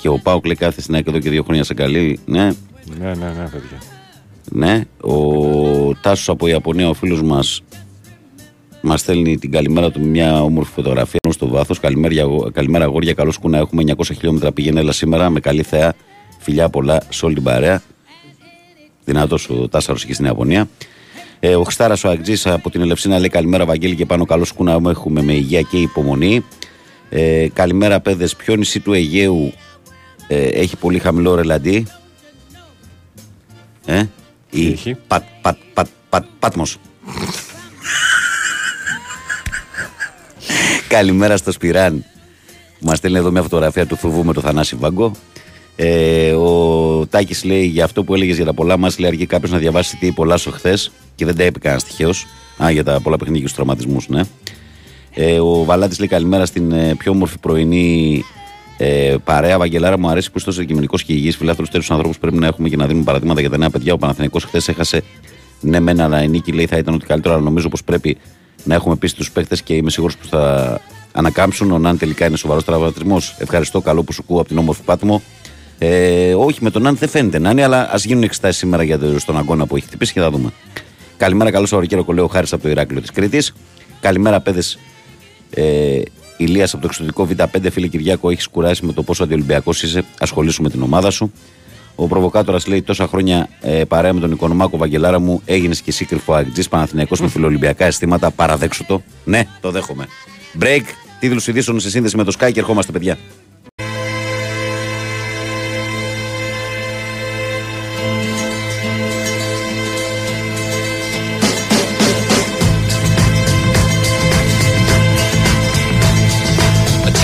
Και 0.00 0.08
ο 0.08 0.18
Πάοκ 0.18 0.46
λέει 0.46 0.56
κάθεται 0.56 0.80
στην 0.80 0.94
ΑΕΚ 0.94 1.06
εδώ 1.06 1.18
και 1.18 1.30
δύο 1.30 1.42
χρόνια 1.42 1.64
σε 1.64 1.74
καλή. 1.74 2.18
Ναι, 2.26 2.44
Ναι, 3.00 3.06
ναι, 3.06 3.14
ναι, 3.14 3.48
παιδιά. 3.52 3.95
Ναι. 4.50 4.84
Ο 5.00 5.14
Τάσος 6.00 6.28
από 6.28 6.46
Ιαπωνία, 6.46 6.88
ο 6.88 6.94
φίλος 6.94 7.22
μας, 7.22 7.62
μας 8.80 9.00
στέλνει 9.00 9.38
την 9.38 9.50
καλημέρα 9.50 9.90
του 9.90 10.00
με 10.00 10.06
μια 10.06 10.42
όμορφη 10.42 10.72
φωτογραφία 10.72 11.18
ενώ 11.24 11.32
στο 11.32 11.48
βάθος. 11.48 11.80
Καλημέρα, 11.80 12.22
αγο- 12.22 12.50
καλημέρα 12.52 12.84
αγόρια. 12.84 13.12
Καλώς 13.12 13.36
κούνα. 13.38 13.58
Έχουμε 13.58 13.82
900 13.82 14.14
χιλιόμετρα 14.14 14.52
πήγαινε 14.52 14.80
έλα 14.80 14.92
σήμερα 14.92 15.30
με 15.30 15.40
καλή 15.40 15.62
θέα. 15.62 15.94
Φιλιά 16.38 16.68
πολλά 16.68 17.02
σε 17.08 17.24
όλη 17.24 17.34
την 17.34 17.42
παρέα. 17.42 17.82
Δυνατός 19.04 19.50
ο 19.50 19.68
Τάσαρος 19.68 20.02
εκεί 20.04 20.12
στην 20.12 20.24
Ιαπωνία. 20.24 20.68
Ε, 21.40 21.54
ο 21.56 21.62
Χστάρα 21.62 21.96
ο 22.04 22.08
Αγτζή 22.08 22.48
από 22.48 22.70
την 22.70 22.80
Ελευσίνα 22.80 23.18
λέει 23.18 23.28
καλημέρα, 23.28 23.64
Βαγγέλη 23.64 23.94
και 23.94 24.06
πάνω 24.06 24.24
καλό 24.24 24.46
κούνα 24.56 24.78
μου 24.78 24.88
έχουμε 24.88 25.22
με 25.22 25.32
υγεία 25.32 25.60
και 25.62 25.76
υπομονή. 25.76 26.44
Ε, 27.08 27.46
καλημέρα, 27.52 28.00
παιδες. 28.00 28.36
Ποιο 28.36 28.56
νησί 28.56 28.80
του 28.80 28.92
Αιγαίου 28.92 29.52
ε, 30.28 30.44
έχει 30.46 30.76
πολύ 30.76 30.98
χαμηλό 30.98 31.34
ρελαντί; 31.34 31.86
Ε, 33.86 34.02
η 34.56 34.72
έχει; 34.72 34.96
Πατ, 35.06 35.24
πατ, 35.42 35.56
πατ, 35.74 35.86
πατ, 36.08 36.24
Πάτμος. 36.38 36.76
Καλημέρα 40.88 41.36
στο 41.36 41.52
Σπυράν. 41.52 42.04
Μας 42.80 42.98
στέλνει 42.98 43.18
εδώ 43.18 43.30
μια 43.30 43.42
φωτογραφία 43.42 43.86
του 43.86 43.96
Θουβού 43.96 44.24
με 44.24 44.32
το 44.32 44.40
Θανάση 44.40 44.76
Βάγκο. 44.76 45.12
Ε, 45.76 46.32
ο 46.32 47.06
Τάκης 47.06 47.44
λέει 47.44 47.64
για 47.64 47.84
αυτό 47.84 48.04
που 48.04 48.14
έλεγες 48.14 48.36
για 48.36 48.44
τα 48.44 48.54
πολλά 48.54 48.76
μας. 48.76 48.98
Λέει 48.98 49.10
αρκεί 49.10 49.26
κάποιος 49.26 49.50
να 49.50 49.58
διαβάσει 49.58 49.96
τι 49.96 50.12
πολλά 50.12 50.36
σου 50.36 50.50
χθες 50.50 50.90
και 51.14 51.24
δεν 51.24 51.36
τα 51.36 51.44
είπε 51.44 51.58
κανένας 51.58 51.84
τυχαίο. 51.84 52.10
Α, 52.62 52.70
για 52.70 52.84
τα 52.84 53.00
πολλά 53.00 53.16
παιχνίδια 53.16 53.40
και 53.40 53.46
τους 53.46 53.56
τραυματισμούς, 53.56 54.08
ναι. 54.08 54.20
Ε, 55.14 55.40
ο 55.40 55.64
Βαλάτης 55.64 55.98
λέει 55.98 56.08
καλημέρα 56.08 56.46
στην 56.46 56.72
ε, 56.72 56.94
πιο 56.98 57.12
όμορφη 57.12 57.38
πρωινή 57.38 58.24
ε, 58.76 59.14
παρέα. 59.24 59.58
Βαγγελάρα, 59.58 59.98
μου 59.98 60.08
αρέσει 60.08 60.30
που 60.30 60.36
είσαι 60.36 60.46
τόσο 60.46 60.58
αντικειμενικό 60.58 60.96
και 60.96 61.12
υγιής. 61.12 61.36
Φιλάθλου 61.36 61.64
τέτοιους 61.64 61.90
ανθρώπους 61.90 62.18
πρέπει 62.18 62.36
να 62.36 62.46
έχουμε 62.46 62.68
και 62.68 62.76
να 62.76 62.86
δίνουμε 62.86 63.04
παραδείγματα 63.04 63.40
για 63.40 63.50
τα 63.50 63.58
νέα 63.58 63.70
παιδιά. 63.70 63.92
Ο 63.92 63.98
Παναθηναϊκός 63.98 64.44
χθες 64.44 64.68
έχασε 64.68 65.02
ναι, 65.60 65.80
μεν, 65.80 66.00
αλλά 66.00 66.22
η 66.22 66.28
νίκη 66.28 66.52
λέει 66.52 66.66
θα 66.66 66.76
ήταν 66.76 66.94
ότι 66.94 67.06
καλύτερο. 67.06 67.34
Αλλά 67.34 67.42
νομίζω 67.42 67.68
πως 67.68 67.84
πρέπει 67.84 68.16
να 68.64 68.74
έχουμε 68.74 68.96
πείσει 68.96 69.16
του 69.16 69.24
παίχτε 69.32 69.56
και 69.64 69.74
είμαι 69.74 69.90
σίγουρος 69.90 70.16
πως 70.16 70.28
θα 70.28 70.80
ανακάμψουν. 71.12 71.70
Ο 71.72 71.78
Ναν 71.78 71.98
τελικά 71.98 72.26
είναι 72.26 72.36
σοβαρός 72.36 72.64
τραυματισμός. 72.64 73.36
Ευχαριστώ, 73.38 73.80
καλό 73.80 74.02
που 74.02 74.12
σου 74.12 74.20
ακούω 74.24 74.40
από 74.40 74.48
την 74.48 74.58
όμορφη 74.58 74.82
Πάτμο. 74.82 75.22
Ε, 75.78 76.34
όχι, 76.34 76.58
με 76.62 76.70
τον 76.70 76.82
Ναν 76.82 76.96
δεν 76.96 77.08
φαίνεται 77.08 77.38
να 77.38 77.50
είναι, 77.50 77.62
αλλά 77.62 77.88
ας 77.92 78.04
γίνουν 78.04 78.22
εξετάσεις 78.22 78.58
σήμερα 78.58 78.82
για 78.82 78.98
το, 78.98 79.18
στον 79.18 79.38
αγώνα 79.38 79.66
που 79.66 79.76
έχει 79.76 79.86
χτυπήσει 79.86 80.12
και 80.12 80.20
θα 80.20 80.30
δούμε. 80.30 80.52
Καλημέρα, 81.16 81.50
καλό 81.50 81.66
Σαββατοκύριακο, 81.66 82.12
λέω 82.12 82.26
Χάρης 82.26 82.52
από 82.52 82.62
το 82.62 82.68
Ηράκλειο 82.68 83.00
της 83.00 83.10
Κρήτης. 83.10 83.52
Καλημέρα, 84.00 84.40
παιδες. 84.40 84.78
Ε, 85.50 86.00
Ηλίας 86.36 86.72
από 86.72 86.82
το 86.82 86.88
εξωτερικό 86.88 87.28
Β5, 87.30 87.70
φίλε 87.70 87.86
Κυριάκο, 87.86 88.30
έχεις 88.30 88.46
κουράσει 88.46 88.86
με 88.86 88.92
το 88.92 89.02
πόσο 89.02 89.22
αντιολυμπιακός 89.22 89.82
είσαι. 89.82 90.04
Ασχολήσου 90.18 90.62
με 90.62 90.70
την 90.70 90.82
ομάδα 90.82 91.10
σου. 91.10 91.32
Ο 91.94 92.06
προβοκάτορας 92.06 92.66
λέει 92.66 92.82
τόσα 92.82 93.06
χρόνια 93.06 93.48
ε, 93.60 93.84
παρέα 93.84 94.12
με 94.12 94.20
τον 94.20 94.30
Οικονομάκο 94.30 94.76
Βαγγελάρα 94.76 95.18
μου 95.18 95.42
έγινες 95.44 95.80
και 95.80 95.90
εσύ 95.90 96.04
κρυφό 96.04 96.34
αγτζή 96.34 96.68
Παναθηναϊκός 96.68 97.20
με 97.20 97.28
φιλοολυμπιακά 97.28 97.84
αισθήματα. 97.84 98.30
Παραδέξου 98.30 98.84
το. 98.84 99.02
Ναι, 99.24 99.46
το 99.60 99.70
δέχομαι. 99.70 100.06
Break, 100.60 100.82
τίτλους 101.20 101.46
ειδήσεων 101.46 101.80
σε 101.80 101.90
σύνδεση 101.90 102.16
με 102.16 102.24
το 102.24 102.32
Sky 102.38 102.52
και 102.52 102.60
ερχόμαστε, 102.60 102.92
παιδιά. 102.92 103.18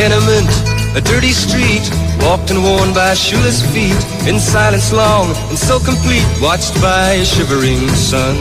Tenement, 0.03 0.51
a 0.97 1.01
dirty 1.01 1.31
street, 1.31 1.87
walked 2.27 2.51
and 2.51 2.61
worn 2.61 2.93
by 2.93 3.15
shoeless 3.15 3.63
feet, 3.73 3.95
in 4.27 4.41
silence 4.41 4.93
long 4.93 5.29
and 5.49 5.57
so 5.57 5.79
complete, 5.79 6.27
watched 6.43 6.75
by 6.83 7.23
a 7.23 7.25
shivering 7.25 7.87
sun. 7.91 8.35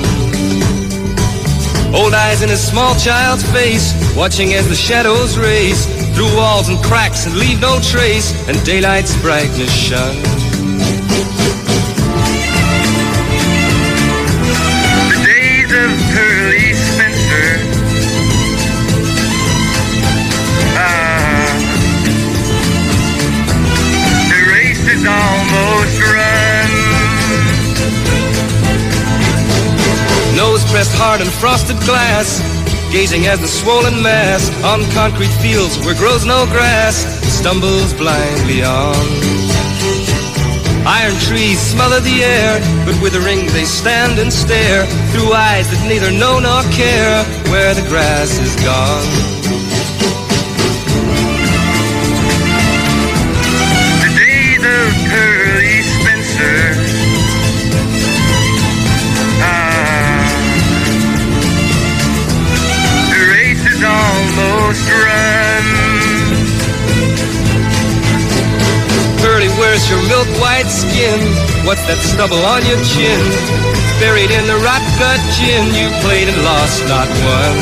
Old 1.94 2.16
eyes 2.16 2.42
in 2.42 2.50
a 2.50 2.58
small 2.58 2.96
child's 2.96 3.46
face, 3.52 3.94
watching 4.18 4.56
as 4.56 4.68
the 4.70 4.76
shadows 4.76 5.38
race 5.38 5.86
through 6.16 6.36
walls 6.36 6.68
and 6.68 6.80
cracks 6.84 7.28
and 7.28 7.38
leave 7.38 7.62
no 7.62 7.80
trace, 7.80 8.34
and 8.48 8.58
daylight's 8.66 9.14
brightness 9.22 9.72
shun. 9.72 10.16
Is 25.02 25.08
almost 25.08 25.98
run. 26.14 26.70
Nose 30.36 30.64
pressed 30.72 30.96
hard 30.96 31.22
in 31.22 31.28
frosted 31.28 31.78
glass, 31.86 32.40
gazing 32.92 33.26
as 33.28 33.40
the 33.40 33.48
swollen 33.48 34.02
mass 34.02 34.50
on 34.64 34.84
concrete 34.92 35.34
fields 35.42 35.78
where 35.86 35.96
grows 35.96 36.26
no 36.26 36.46
grass 36.48 36.96
stumbles 37.38 37.94
blindly 37.94 38.64
on. 38.64 38.96
Iron 40.86 41.18
trees 41.22 41.60
smother 41.60 42.00
the 42.00 42.24
air, 42.24 42.60
but 42.86 43.00
withering 43.02 43.46
they 43.54 43.66
stand 43.66 44.20
and 44.20 44.34
stare 44.34 44.86
through 45.14 45.32
eyes 45.34 45.70
that 45.70 45.86
neither 45.88 46.12
know 46.12 46.40
nor 46.40 46.62
care 46.74 47.24
where 47.52 47.74
the 47.74 47.86
grass 47.88 48.40
is 48.40 48.56
gone. 48.66 49.51
Pearly 55.10 55.82
Spencer. 55.82 56.60
Ah, 59.42 60.26
the 63.12 63.22
race 63.32 63.66
is 63.66 63.82
almost 63.84 64.86
run. 64.90 65.66
Pearly, 69.22 69.50
where's 69.60 69.90
your 69.90 70.02
milk 70.10 70.28
white 70.42 70.70
skin? 70.70 71.20
What's 71.66 71.86
that 71.86 72.02
stubble 72.02 72.42
on 72.42 72.66
your 72.66 72.82
chin? 72.84 73.22
Buried 74.02 74.32
in 74.34 74.46
the 74.50 74.58
rot 74.66 74.82
gut 74.98 75.22
gin, 75.38 75.70
you 75.78 75.86
played 76.02 76.26
and 76.28 76.42
lost, 76.42 76.82
not 76.90 77.06
won. 77.22 77.54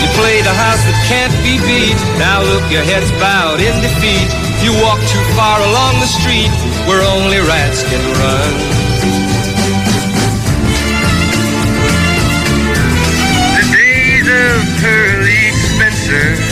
You 0.00 0.08
played 0.16 0.48
a 0.48 0.54
house 0.56 0.80
that 0.88 0.96
can't 1.12 1.36
be 1.44 1.60
beat. 1.60 2.00
Now 2.16 2.40
look, 2.40 2.64
your 2.72 2.80
head's 2.80 3.12
bowed 3.20 3.60
in 3.60 3.76
defeat. 3.84 4.41
You 4.62 4.72
walk 4.80 5.00
too 5.00 5.24
far 5.34 5.58
along 5.60 5.98
the 5.98 6.06
street 6.06 6.50
where 6.86 7.02
only 7.02 7.38
rats 7.38 7.82
can 7.82 8.02
run. 8.22 8.54
The 13.58 13.64
days 13.74 14.28
of 14.28 14.80
Pearly 14.80 15.50
Spencer. 15.50 16.51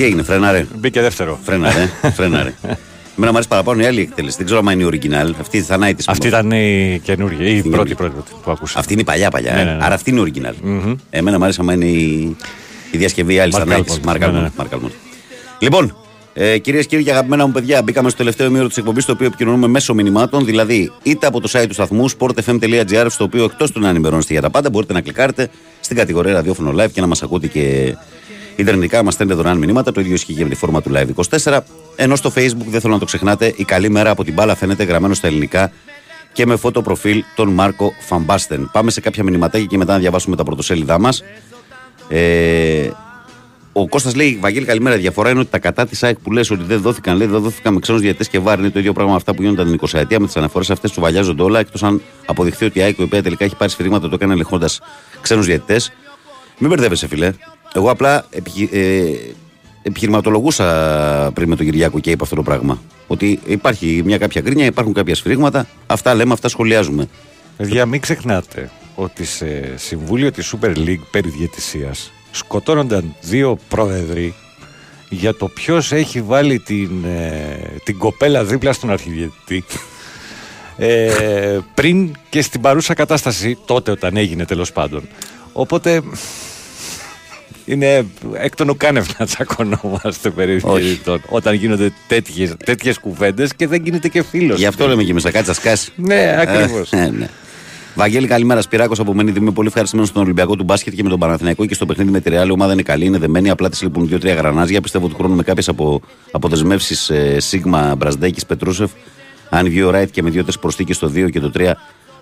Τι 0.00 0.06
έγινε, 0.06 0.22
φρέναρε. 0.22 0.66
Μπήκε 0.76 1.00
δεύτερο. 1.00 1.38
Φρέναρε. 1.42 1.90
φρέναρε. 2.16 2.54
Εμένα 2.62 2.76
μου 3.16 3.28
αρέσει 3.28 3.48
παραπάνω 3.48 3.82
η 3.82 3.86
άλλη 3.86 4.00
εκτέλεση. 4.00 4.36
Δεν 4.36 4.46
ξέρω 4.46 4.60
αν 4.66 4.80
είναι 4.80 4.96
η 4.96 5.00
original. 5.02 5.32
Αυτή 5.40 5.56
η 5.56 5.60
θανάη 5.60 5.94
τη. 5.94 6.04
Αυτή 6.06 6.26
ήταν 6.26 6.50
η 6.50 7.00
καινούργια, 7.04 7.48
η 7.48 7.62
πρώτη, 7.62 7.94
πρώτη 7.94 8.12
που 8.42 8.50
ακούσα. 8.50 8.78
Αυτή 8.78 8.92
είναι 8.92 9.02
η 9.02 9.04
παλιά 9.04 9.30
παλιά. 9.30 9.52
Ναι, 9.54 9.60
ε. 9.60 9.64
ναι, 9.64 9.70
ναι. 9.70 9.84
Άρα 9.84 9.94
αυτή 9.94 10.10
είναι 10.10 10.20
η 10.20 10.32
original. 10.34 10.54
Μμμ. 10.62 10.94
Εμένα 11.10 11.38
μου 11.38 11.44
αρέσει 11.44 11.58
άμα 11.60 11.72
είναι 11.72 11.84
η, 11.84 12.36
η 12.90 12.98
διασκευή 12.98 13.40
άλλη 13.40 13.52
Mark 13.54 13.58
θανάη 13.58 13.82
Almond. 13.86 14.00
Μάρκ 14.02 14.20
Ναι, 14.20 14.26
ναι. 14.26 14.36
Αλμόντ. 14.36 14.52
Μάρκ 14.56 14.72
Αλμόντ. 14.72 14.90
Λοιπόν, 15.58 15.96
ε, 16.32 16.58
κυρίες 16.58 16.82
και 16.82 16.88
κύριοι 16.88 17.04
και 17.04 17.10
αγαπημένα 17.10 17.46
μου 17.46 17.52
παιδιά, 17.52 17.82
μπήκαμε 17.82 18.08
στο 18.08 18.18
τελευταίο 18.18 18.46
ημίρο 18.46 18.66
της 18.66 18.76
εκπομπής, 18.76 19.04
το 19.04 19.12
οποίο 19.12 19.26
επικοινωνούμε 19.26 19.66
μέσω 19.66 19.94
μηνυμάτων, 19.94 20.44
δηλαδή 20.44 20.92
είτε 21.02 21.26
από 21.26 21.40
το 21.40 21.48
site 21.52 21.66
του 21.68 21.74
σταθμού 21.74 22.10
sportfm.gr, 22.10 23.06
στο 23.08 23.24
οποίο 23.24 23.44
εκτός 23.44 23.70
του 23.70 23.80
να 23.80 23.88
ενημερώνεστε 23.88 24.32
για 24.32 24.42
τα 24.42 24.50
πάντα, 24.50 24.70
μπορείτε 24.70 24.92
να 24.92 25.00
κλικάρετε 25.00 25.48
στην 25.80 25.96
κατηγορία 25.96 26.32
ραδιόφωνο 26.32 26.82
live 26.82 26.90
και 26.92 27.00
να 27.00 27.06
μας 27.06 27.22
ακούτε 27.22 27.46
και 27.46 27.94
ιντερνετικά, 28.60 29.02
μας 29.02 29.14
στέλνετε 29.14 29.38
δωρεάν 29.38 29.58
μηνύματα. 29.58 29.92
Το 29.92 30.00
ίδιο 30.00 30.14
ισχύει 30.14 30.34
και 30.34 30.42
με 30.42 30.48
τη 30.48 30.54
φόρμα 30.54 30.82
του 30.82 30.90
live 30.94 31.08
24. 31.42 31.58
Ενώ 31.96 32.16
στο 32.16 32.32
facebook, 32.34 32.66
δεν 32.68 32.80
θέλω 32.80 32.92
να 32.92 32.98
το 32.98 33.04
ξεχνάτε, 33.04 33.52
η 33.56 33.64
καλή 33.64 33.90
μέρα 33.90 34.10
από 34.10 34.24
την 34.24 34.34
μπάλα 34.34 34.54
φαίνεται 34.54 34.84
γραμμένο 34.84 35.14
στα 35.14 35.26
ελληνικά 35.26 35.72
και 36.32 36.46
με 36.46 36.56
φώτο 36.56 36.82
προφίλ 36.82 37.24
τον 37.34 37.48
Μάρκο 37.48 37.92
Φαμπάστεν. 38.00 38.70
Πάμε 38.72 38.90
σε 38.90 39.00
κάποια 39.00 39.24
μηνυματάκια 39.24 39.66
και 39.66 39.76
μετά 39.76 39.92
να 39.92 39.98
διαβάσουμε 39.98 40.36
τα 40.36 40.44
πρωτοσέλιδά 40.44 40.98
μας. 40.98 41.22
Ε, 42.08 42.90
ο 43.72 43.88
Κώστας 43.88 44.14
λέει: 44.14 44.38
Βαγγέλη, 44.40 44.66
καλημέρα. 44.66 44.96
Η 44.96 44.98
διαφορά 44.98 45.30
είναι 45.30 45.40
ότι 45.40 45.50
τα 45.50 45.58
κατά 45.58 45.86
της 45.86 46.02
ΑΕΚ 46.02 46.18
που 46.18 46.32
λες 46.32 46.50
ότι 46.50 46.62
δεν 46.62 46.80
δόθηκαν, 46.80 47.16
λέει, 47.16 47.26
δεν 47.26 47.40
δόθηκαν 47.40 47.74
με 47.74 47.80
ξένους 47.80 48.00
διαιτητές 48.00 48.28
και 48.28 48.38
βάρ. 48.38 48.58
Είναι 48.58 48.70
το 48.70 48.78
ίδιο 48.78 48.92
πράγμα 48.92 49.10
με 49.10 49.16
αυτά 49.16 49.34
που 49.34 49.42
γίνονταν 49.42 49.66
την 49.66 49.74
20 49.74 49.98
ετία. 49.98 50.20
Με 50.20 50.26
τις 50.26 50.36
αναφορές 50.36 50.70
αυτές 50.70 50.92
του 50.92 51.00
βαλιάζονται 51.00 51.42
όλα. 51.42 51.58
Εκτός 51.58 51.82
αν 51.82 52.02
αποδειχθεί 52.26 52.64
ότι 52.64 52.78
η 52.78 52.82
ΑΕΚ, 52.82 52.98
η 52.98 53.02
οποία 53.02 53.22
τελικά 53.22 53.44
έχει 53.44 53.56
πάρει 53.56 53.70
σφυρίγματα, 53.70 54.08
το 54.08 54.14
έκανε 54.14 54.32
ελεγχώντας 54.32 54.80
ξένους 55.20 55.46
διαιτητές. 55.46 55.92
Μην 56.58 56.68
μπερδεύεσαι, 56.70 57.06
φιλέ. 57.06 57.32
Εγώ 57.74 57.90
απλά 57.90 58.26
επιχει, 58.30 58.68
ε, 58.72 59.12
επιχειρηματολογούσα 59.82 61.30
πριν 61.34 61.48
με 61.48 61.56
τον 61.56 61.66
Κυριάκο 61.66 62.00
και 62.00 62.10
είπα 62.10 62.24
αυτό 62.24 62.36
το 62.36 62.42
πράγμα. 62.42 62.82
Ότι 63.06 63.40
υπάρχει 63.44 64.02
μια 64.04 64.18
κάποια 64.18 64.40
γκρίνια, 64.40 64.66
υπάρχουν 64.66 64.94
κάποια 64.94 65.14
σφυρίγματα. 65.14 65.66
Αυτά 65.86 66.14
λέμε, 66.14 66.32
αυτά 66.32 66.48
σχολιάζουμε. 66.48 67.08
Παιδιά, 67.56 67.86
μην 67.86 68.00
ξεχνάτε 68.00 68.70
ότι 68.94 69.24
σε 69.24 69.76
συμβούλιο 69.76 70.30
της 70.30 70.54
Super 70.54 70.76
League 70.76 71.02
περί 71.10 71.28
διαιτησίας 71.28 72.12
σκοτώνονταν 72.30 73.14
δύο 73.20 73.58
πρόεδροι 73.68 74.34
για 75.08 75.34
το 75.34 75.48
ποιος 75.48 75.92
έχει 75.92 76.22
βάλει 76.22 76.58
την, 76.58 77.04
ε, 77.04 77.58
την 77.84 77.98
κοπέλα 77.98 78.44
δίπλα 78.44 78.72
στον 78.72 78.90
αρχιδιαιτητή 78.90 79.64
ε, 80.76 81.58
πριν 81.74 82.16
και 82.28 82.42
στην 82.42 82.60
παρούσα 82.60 82.94
κατάσταση 82.94 83.58
τότε 83.64 83.90
όταν 83.90 84.16
έγινε 84.16 84.44
τέλος 84.44 84.72
πάντων. 84.72 85.08
Οπότε 85.52 86.02
είναι 87.70 88.06
εκ 88.32 88.54
των 88.54 88.68
ουκάνευ 88.68 89.06
να 89.18 89.26
τσακωνόμαστε 89.26 90.30
περί 90.30 90.60
Όχι. 90.62 90.82
διαιτητών 90.82 91.22
όταν 91.28 91.54
γίνονται 91.54 91.92
τέτοιες, 92.06 92.54
τέτοιες 92.64 92.98
κουβέντες 92.98 93.54
και 93.54 93.66
δεν 93.66 93.82
γίνεται 93.84 94.08
και 94.08 94.22
φίλος. 94.22 94.58
Γι' 94.58 94.66
αυτό 94.66 94.86
λέμε 94.86 95.02
και 95.02 95.10
εμείς, 95.10 95.22
θα 95.22 95.30
κάτσεις 95.30 95.48
να 95.48 95.54
σκάσεις. 95.54 95.92
Ναι, 95.96 96.36
ακριβώς. 96.40 96.92
Ε, 96.92 97.10
ναι. 97.18 97.28
Βαγγέλη, 97.94 98.26
καλημέρα. 98.26 98.60
Σπυράκος 98.60 98.98
από 98.98 99.14
Μενίδη. 99.14 99.38
Είμαι 99.38 99.50
πολύ 99.50 99.68
ευχαριστημένος 99.68 100.10
στον 100.10 100.22
Ολυμπιακό 100.22 100.56
του 100.56 100.64
μπάσκετ 100.64 100.94
και 100.94 101.02
με 101.02 101.08
τον 101.08 101.18
Παναθηναϊκό 101.18 101.66
και 101.66 101.74
στο 101.74 101.86
παιχνίδι 101.86 102.10
με 102.10 102.20
τη 102.20 102.30
Ρεάλ. 102.30 102.48
Η 102.48 102.50
ομάδα 102.50 102.72
είναι 102.72 102.82
καλή, 102.82 103.04
είναι 103.04 103.18
δεμένη. 103.18 103.50
Απλά 103.50 103.68
της 103.68 103.82
λείπουν 103.82 104.08
δύο-τρία 104.08 104.34
γρανάζια. 104.34 104.80
Πιστεύω 104.80 105.08
του 105.08 105.14
χρόνου 105.14 105.34
με 105.34 105.42
κάποιες 105.42 105.68
απο, 105.68 106.00
αποδεσμεύσεις 106.30 107.10
ε, 107.10 107.40
Σίγμα, 107.40 107.94
Μπρασδέκη, 107.96 108.46
Πετρούσεφ. 108.46 108.90
Αν 109.50 109.66
βγει 109.66 109.82
ο 109.82 109.90
Ράιτ 109.90 110.10
και 110.10 110.22
με 110.22 110.30
δύο-τρεις 110.30 110.58
προσθήκες 110.58 110.96
στο 110.96 111.10
2 111.14 111.30
και 111.30 111.40
το 111.40 111.50
3 111.58 111.72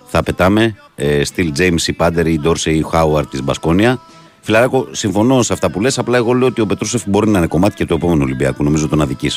θα 0.07 0.23
πετάμε. 0.23 0.77
Ε, 0.95 1.25
Στυλ 1.25 1.53
Τζέιμς 1.53 1.89
ή 1.89 1.93
Πάντερ 1.93 2.27
ή 2.27 2.39
Ντόρσε 2.41 2.71
ή 2.71 2.85
Χάουαρ 2.91 3.27
τη 3.27 3.43
Μπασκόνια. 3.43 4.01
Φιλαράκο, 4.49 4.87
συμφωνώ 4.91 5.43
σε 5.43 5.53
αυτά 5.53 5.71
που 5.71 5.81
λες. 5.81 5.99
Απλά 5.99 6.17
εγώ 6.17 6.33
λέω 6.33 6.47
ότι 6.47 6.61
ο 6.61 6.67
Πετρούσεφ 6.67 7.03
μπορεί 7.07 7.29
να 7.29 7.39
είναι 7.39 7.47
κομμάτι 7.47 7.75
και 7.75 7.85
του 7.85 7.95
επόμενου 7.95 8.21
Ολυμπιακού. 8.23 8.65
Νομίζω 8.65 8.89
τον 8.89 9.01
αδική. 9.01 9.31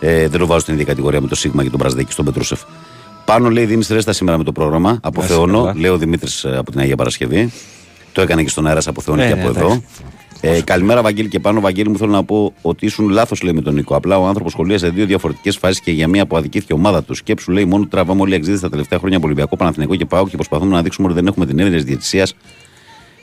Ε, 0.00 0.28
δεν 0.28 0.40
το 0.40 0.46
βάζω 0.46 0.60
στην 0.60 0.74
ίδια 0.74 0.84
κατηγορία 0.86 1.20
με 1.20 1.28
το 1.28 1.34
Σίγμα 1.34 1.62
και 1.62 1.70
τον 1.70 1.78
Μπρασδέκη 1.78 2.12
στον 2.12 2.24
Πετρούσεφ. 2.24 2.60
Πάνω 3.24 3.50
λέει 3.50 3.64
δίνει 3.64 3.84
ρέστα 3.90 4.12
σήμερα 4.12 4.38
με 4.38 4.44
το 4.44 4.52
πρόγραμμα. 4.52 4.98
Αποθεώνω. 5.02 5.58
καλά. 5.58 5.74
Λέει 5.76 5.90
ο 5.90 5.98
Δημήτρης 5.98 6.44
από 6.44 6.70
την 6.70 6.80
Αγία 6.80 6.96
Παρασκευή. 6.96 7.52
Το 8.12 8.20
έκανε 8.20 8.42
και 8.42 8.48
στον 8.48 8.66
αέρα, 8.66 8.80
σε 8.80 8.88
αποθεώνει 8.88 9.20
Ναι, 9.20 9.28
και 9.28 9.34
ναι, 9.34 9.40
από 9.40 9.48
εδώ. 9.48 9.66
εντάξει. 9.66 9.82
Ε, 10.40 10.60
καλημέρα, 10.60 11.02
Βαγγέλη 11.02 11.28
και 11.28 11.40
πάνω. 11.40 11.60
Βαγγέλη, 11.60 11.88
μου 11.88 11.98
θέλω 11.98 12.10
να 12.10 12.24
πω 12.24 12.52
ότι 12.62 12.86
ήσουν 12.86 13.08
λάθος, 13.08 13.42
λέει 13.42 13.52
με 13.52 13.60
τον 13.60 13.74
Νίκο. 13.74 13.96
Απλά 13.96 14.18
ο 14.18 14.26
άνθρωπος 14.26 14.52
σχολίασε 14.52 14.88
δύο 14.88 15.06
διαφορετικές 15.06 15.56
φάσεις 15.56 15.80
και 15.80 15.90
για 15.90 16.08
μία 16.08 16.26
που 16.26 16.36
αδικήθηκε 16.36 16.72
η 16.74 16.76
ομάδα 16.78 17.02
του. 17.02 17.14
Σκέψου, 17.14 17.50
λέει, 17.52 17.64
μόνο 17.64 17.86
τραβάμε 17.86 18.20
όλοι 18.20 18.32
οι 18.32 18.36
εξήδε 18.36 18.58
τα 18.58 18.70
τελευταία 18.70 18.98
χρόνια 18.98 19.16
από 19.16 19.26
Ολυμπιακό, 19.26 19.56
Παναθηναϊκό 19.56 19.96
και 19.96 20.04
Πάο 20.04 20.28
και 20.28 20.36
προσπαθούμε 20.36 20.74
να 20.74 20.82
δείξουμε 20.82 21.06
ότι 21.06 21.16
δεν 21.16 21.26
έχουμε 21.26 21.46
την 21.46 21.58
έννοια 21.58 21.78
τη 21.78 21.84
διαιτησίας. 21.84 22.34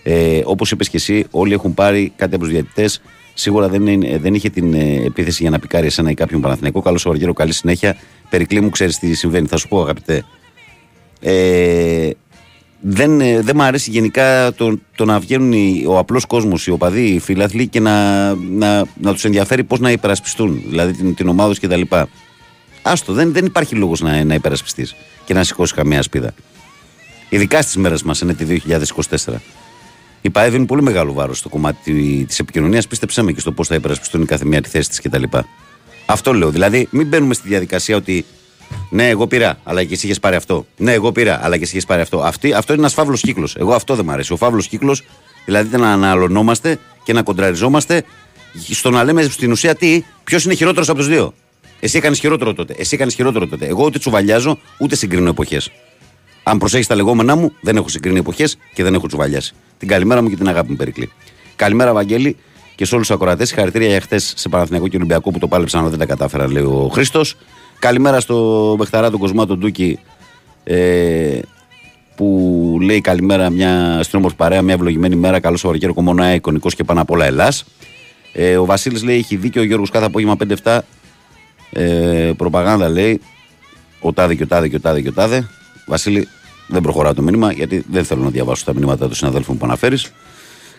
Ε, 0.03 0.41
Όπως 0.45 0.71
είπες 0.71 0.89
και 0.89 0.97
εσύ, 0.97 1.25
όλοι 1.31 1.53
έχουν 1.53 1.73
πάρει 1.73 2.11
κάτι 2.15 2.35
από 2.35 2.43
τους 2.43 2.53
διαιτητές. 2.53 3.01
Σίγουρα 3.33 3.67
δεν, 3.69 3.87
είναι, 3.87 4.17
δεν 4.17 4.33
είχε 4.33 4.49
την 4.49 4.73
ε, 4.73 5.01
επίθεση 5.05 5.41
για 5.41 5.51
να 5.51 5.59
πικάρει 5.59 5.85
εσένα 5.85 6.09
ή 6.09 6.13
κάποιον 6.13 6.41
Παναθηναϊκό. 6.41 6.81
Καλό 6.81 6.97
Σαββαργέρο, 6.97 7.33
καλή 7.33 7.53
συνέχεια. 7.53 7.95
Περικλή 8.29 8.61
μου, 8.61 8.69
ξέρεις 8.69 8.97
τι 8.99 9.13
συμβαίνει. 9.13 9.47
Θα 9.47 9.57
σου 9.57 9.67
πω, 9.67 9.81
αγαπητέ. 9.81 10.23
Ε, 11.21 12.09
δεν, 12.79 13.21
ε, 13.21 13.41
δεν 13.41 13.55
μου 13.55 13.63
αρέσει 13.63 13.91
γενικά 13.91 14.51
το, 14.53 14.79
το 14.95 15.05
να 15.05 15.19
βγαίνουν 15.19 15.51
οι- 15.51 15.83
ο 15.87 15.97
απλός 15.97 16.25
κόσμος, 16.25 16.67
οι 16.67 16.71
οπαδοί, 16.71 17.05
οι 17.05 17.19
φιλάθλοι 17.19 17.67
και 17.67 17.79
να, 17.79 18.33
να, 18.35 18.83
να 19.01 19.13
τους 19.13 19.25
ενδιαφέρει 19.25 19.63
πώς 19.63 19.79
να 19.79 19.91
υπερασπιστούν, 19.91 20.63
δηλαδή 20.67 20.93
την, 20.93 21.15
την 21.15 21.27
ομάδα 21.27 21.49
τους 21.49 21.59
κτλ. 21.59 21.81
Άστο, 22.81 23.13
δεν, 23.13 23.31
δεν 23.33 23.45
υπάρχει 23.45 23.75
λόγος 23.75 24.01
να, 24.01 24.23
να 24.23 24.33
υπερασπιστείς 24.33 24.95
και 25.25 25.33
να 25.33 25.43
σηκώσεις 25.43 25.75
καμία 25.75 25.99
ασπίδα. 25.99 26.33
Ειδικά 27.29 27.61
στις 27.61 27.75
μέρες 27.75 28.03
μας, 28.03 28.21
είναι 28.21 28.33
τη 28.33 28.45
2024. 28.45 29.33
Οι 30.21 30.29
ΠαΕ 30.29 30.49
δίνουν 30.49 30.65
πολύ 30.65 30.81
μεγάλο 30.81 31.13
βάρος 31.13 31.37
στο 31.37 31.49
κομμάτι 31.49 32.25
της 32.27 32.39
επικοινωνίας. 32.39 32.87
Πίστεψέ 32.87 33.21
με 33.21 33.31
και 33.31 33.39
στο 33.39 33.51
πώς 33.51 33.67
θα 33.67 33.75
υπερασπιστούν 33.75 34.21
η 34.21 34.25
κάθε 34.25 34.45
μία 34.45 34.61
τη 34.61 34.69
θέση 34.69 34.89
της 34.89 35.01
κτλ. 35.01 35.23
Αυτό 36.05 36.33
λέω. 36.33 36.49
Δηλαδή, 36.49 36.87
μην 36.91 37.07
μπαίνουμε 37.07 37.33
στη 37.33 37.47
διαδικασία 37.47 37.95
ότι 37.95 38.25
ναι, 38.89 39.09
εγώ 39.09 39.27
πήρα, 39.27 39.59
αλλά 39.63 39.83
και 39.83 39.93
εσύ 39.93 40.05
είχες 40.05 40.19
πάρει 40.19 40.35
αυτό. 40.35 40.65
Ναι, 40.77 40.93
εγώ 40.93 41.11
πήρα, 41.11 41.39
αλλά 41.43 41.57
και 41.57 41.63
εσύ 41.63 41.71
είχες 41.71 41.85
πάρει 41.85 42.01
αυτό. 42.01 42.19
Αυτή, 42.19 42.53
αυτό 42.53 42.73
είναι 42.73 42.81
ένας 42.81 42.93
φαύλος 42.93 43.21
κύκλος. 43.21 43.55
Εγώ 43.55 43.73
αυτό 43.73 43.95
δεν 43.95 44.05
μου 44.05 44.11
αρέσει. 44.11 44.33
Ο 44.33 44.37
φαύλος 44.37 44.67
κύκλος, 44.67 45.03
δηλαδή 45.45 45.77
να 45.77 45.91
αναλωνόμαστε 45.91 46.79
και 47.03 47.13
να 47.13 47.23
κοντραριζόμαστε 47.23 48.03
στο 48.69 48.89
να 48.89 49.03
λέμε 49.03 49.23
στην 49.23 49.51
ουσία 49.51 49.75
τι, 49.75 50.03
ποιος 50.23 50.45
είναι 50.45 50.53
χειρότερος 50.53 50.89
από 50.89 50.97
τους 50.97 51.07
δύο. 51.07 51.33
Εσύ 51.79 51.97
έκανες 51.97 52.19
χειρότερο 52.19 52.53
τότε. 52.53 52.75
Εσύ 52.77 52.95
έκανες 52.95 53.13
χειρότερο 53.13 53.47
τότε. 53.47 53.65
Εγώ 53.65 53.85
ούτε 53.85 53.99
τσουβαλιάζω, 53.99 54.57
ούτε 54.79 54.95
συγκρίνω 54.95 55.29
εποχές. 55.29 55.71
Αν 56.43 56.57
προσέχεις 56.57 56.87
τα 56.87 56.95
λεγόμενά 56.95 57.35
μου, 57.35 57.53
δεν 57.61 57.75
έχω 57.75 57.89
συγκρίνει 57.89 58.19
εποχές 58.19 58.57
και 58.73 58.83
δεν 58.83 58.93
έχω 58.93 59.07
τσουβαλιάσει. 59.07 59.53
Την 59.77 59.87
καλημέρα 59.87 60.21
μου 60.21 60.29
και 60.29 60.35
την 60.35 60.47
αγάπη 60.47 60.69
μου, 60.69 60.75
Περικλή. 60.75 61.11
Καλημέρα, 61.55 61.93
Βαγγέλη, 61.93 62.37
και 62.75 62.85
σε 62.85 62.95
όλους 62.95 63.07
τους 63.07 63.15
ακροατές. 63.15 63.47
Συγχαρητήρια 63.47 63.87
για 63.87 64.01
χτε 64.01 64.19
σε 64.19 64.49
Παναθηναϊκό 64.49 64.87
και 64.87 64.95
Ολυμπιακό 64.95 65.31
που 65.31 65.39
το 65.39 65.47
πάλεψαν, 65.47 65.79
αλλά 65.79 65.89
δεν 65.89 65.99
τα 65.99 66.05
κατάφεραν, 66.05 66.51
λέει 66.51 66.63
ο 66.63 66.89
Χρήστος. 66.93 67.35
Καλημέρα 67.79 68.19
στο 68.19 68.75
Μπεχταρά 68.77 69.09
τον 69.09 69.19
Κοσμά, 69.19 69.45
τον 69.45 69.59
Ντούκη, 69.59 69.99
ε, 70.63 71.39
που 72.15 72.77
λέει 72.81 73.01
καλημέρα 73.01 73.49
μια, 73.49 73.99
στην 74.03 74.19
όμορφη 74.19 74.35
παρέα, 74.37 74.61
μια 74.61 74.73
ευλογημένη 74.73 75.15
μέρα. 75.15 75.39
Καλό 75.39 75.57
Σαββατοκύριακο, 75.57 76.01
μόνο 76.01 76.33
εικονικός 76.33 76.75
και 76.75 76.83
πάνω 76.83 77.01
απ' 77.01 77.11
όλα 77.11 77.25
Ελλάς. 77.25 77.65
Ε, 78.33 78.57
ο 78.57 78.65
Βασίλης 78.65 79.03
λέει: 79.03 79.17
Έχει 79.17 79.35
δίκιο 79.35 79.61
ο 79.61 79.65
Γιώργος 79.65 79.89
κάθε 79.89 80.05
απόγευμα 80.05 80.35
5-7. 80.63 80.79
Ε, 81.71 82.31
προπαγάνδα 82.37 82.89
λέει: 82.89 83.21
Ο 83.99 84.13
τάδε 84.13 84.35
και 84.35 84.43
ο 84.43 84.47
τάδε 84.47 84.67
και 84.67 84.75
ο 84.75 84.79
τάδε 84.79 85.01
και 85.01 85.07
ο 85.07 85.13
τάδε. 85.13 85.47
Βασίλη, 85.85 86.27
δεν 86.67 86.81
προχωράω 86.81 87.13
το 87.13 87.21
μήνυμα 87.21 87.51
γιατί 87.51 87.85
δεν 87.91 88.03
θέλω 88.03 88.23
να 88.23 88.29
διαβάσω 88.29 88.65
τα 88.65 88.73
μηνύματα 88.73 89.05
των 89.05 89.15
συναδέλφων 89.15 89.57
που 89.57 89.65
αναφέρεις. 89.65 90.11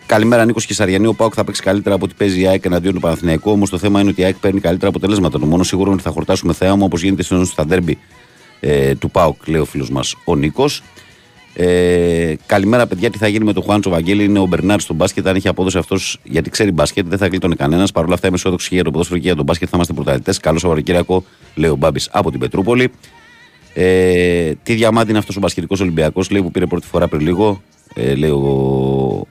Καλημέρα, 0.05 0.45
Νίκος 0.45 0.65
Κυσαριανή. 0.65 1.07
Ο 1.07 1.13
Πάουκ 1.13 1.33
θα 1.35 1.43
παίξει 1.43 1.61
καλύτερα 1.61 1.95
από 1.95 2.05
ό,τι 2.05 2.13
παίζει 2.17 2.41
η 2.41 2.47
ΑΕΚ 2.47 2.65
εναντίον 2.65 2.93
του 2.93 2.99
Παναθηναϊκού. 2.99 3.51
Όμως 3.51 3.69
το 3.69 3.77
θέμα 3.77 3.99
είναι 3.99 4.09
ότι 4.09 4.21
η 4.21 4.23
ΑΕΚ 4.23 4.35
παίρνει 4.35 4.59
καλύτερα 4.59 4.89
αποτελέσματα. 4.89 5.39
Το 5.39 5.45
μόνο 5.45 5.63
σίγουρο 5.63 5.85
είναι 5.85 5.95
ότι 5.95 6.03
θα 6.03 6.11
χορτάσουμε 6.11 6.53
θέα 6.53 6.75
μου 6.75 6.83
όπως 6.85 7.01
γίνεται 7.01 7.23
συνήθω 7.23 7.45
στα 7.45 7.65
ντέρμπι 7.65 7.97
ε, 8.59 8.95
του 8.95 9.11
Πάουκ, 9.11 9.47
λέει 9.47 9.61
ο 9.61 9.65
φίλος 9.65 9.89
μας 9.89 10.15
ο 10.25 10.35
Νίκος. 10.35 10.83
Ε, 11.53 12.33
καλημέρα, 12.45 12.87
παιδιά. 12.87 13.09
Τι 13.09 13.17
θα 13.17 13.27
γίνει 13.27 13.45
με 13.45 13.53
τον 13.53 13.63
Χουάντσο 13.63 13.89
Βαγγέλη; 13.89 14.23
Είναι 14.23 14.39
ο 14.39 14.45
Μπερνάρ 14.45 14.79
στο 14.79 14.93
μπάσκετ. 14.93 15.27
Αν 15.27 15.35
έχει 15.35 15.47
απόδοση 15.47 15.77
αυτός, 15.77 16.19
γιατί 16.23 16.49
ξέρει 16.49 16.71
μπάσκετ, 16.71 17.07
δεν 17.07 17.17
θα 17.17 17.27
γλίτωνε 17.27 17.55
κανένας. 17.55 17.91
Παρ' 17.91 18.03
όλα 18.03 18.13
αυτά, 18.13 18.27
είμαι 18.27 18.35
αισιόδοξη 18.35 18.69
και 18.69 18.75
για 18.75 18.83
το 18.83 18.91
ποδόσφαιρο 18.91 19.19
και 19.19 19.25
για 19.25 19.35
τον 19.35 19.45
μπάσκετ. 19.45 19.67
Θα 19.71 19.75
είμαστε 19.75 19.93
πρωταθλητές. 19.93 20.37
Καλό 20.37 20.59
Σαββατοκύριακο, 20.59 21.23
λέει 21.55 21.69
ο 21.69 21.75
Μπάμπης 21.75 22.09
από 22.11 22.31
την 22.31 22.39
Πετρούπολη. 22.39 22.91
Ε, 23.73 24.51
τι 24.63 24.73
διαμάτι 24.73 25.09
είναι 25.09 25.17
αυτός 25.17 25.35
ο 25.35 25.39
μπασκετικός 25.39 25.79
Ολυμπιακός, 25.79 26.29
λέει 26.29 26.41
που 26.41 26.51
πήρε 26.51 26.65
πρώτη 26.65 26.87
φορά 26.87 27.07
πριν 27.07 27.21
λίγο. 27.21 27.61
Ε, 27.93 28.15
λέει 28.15 28.29
ο 28.29 29.27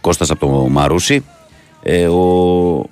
Κώστας 0.00 0.30
από 0.30 0.46
το 0.46 0.68
Μαρούσι. 0.68 1.24
Ε, 1.82 2.06
ο 2.06 2.84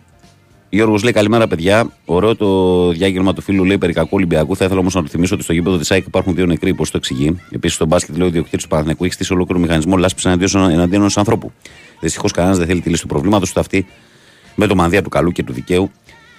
Γιώργος 0.71 1.03
λέει 1.03 1.13
καλημέρα 1.13 1.47
παιδιά. 1.47 1.91
Ωραίο 2.05 2.37
το 2.37 2.91
διάγγελμα 2.91 3.35
του 3.35 3.41
φίλου 3.41 3.65
λέει 3.65 3.79
περί 3.79 3.93
κακού 3.93 4.09
Ολυμπιακού. 4.11 4.57
Θα 4.57 4.65
ήθελα 4.65 4.81
όμως 4.81 4.95
να 4.95 5.03
το 5.03 5.09
θυμίσω 5.09 5.35
ότι 5.35 5.43
στο 5.45 5.53
γήπεδο 5.53 5.77
της 5.77 5.91
ΑΕΚ 5.91 6.07
υπάρχουν 6.07 6.35
δύο 6.35 6.47
νεκροί, 6.47 6.75
πώς 6.75 6.91
το 6.91 6.97
εξηγεί. 6.97 7.37
Επίσης 7.51 7.77
στο 7.77 7.87
μπάσκετ 7.87 8.17
λέει 8.17 8.29
ο 8.29 8.31
διοκτήτη 8.31 8.63
του 8.63 8.69
Παναθηναϊκού 8.69 9.05
έχει 9.05 9.13
στήσει 9.13 9.33
ολόκληρο 9.33 9.61
μηχανισμό 9.61 9.97
λάσπης 9.97 10.25
εναντίον, 10.25 10.71
εναντίον 10.71 11.01
ενός 11.01 11.19
ανθρώπου. 11.19 11.53
Δυστυχώς 12.01 12.33
κανένας 12.33 12.59
δεν 12.59 12.67
θέλει 12.67 12.81
τη 12.81 12.89
λύση 12.89 13.03
του 13.03 13.09
προβλήματος 13.09 13.53
του 13.53 13.61
αυτή 13.61 13.87
με 14.55 14.67
το 14.67 14.75
μανδύα 14.75 15.03
του 15.03 15.09
καλού 15.09 15.33
και 15.33 15.43
του 15.43 15.53
δικαίου. 15.53 15.91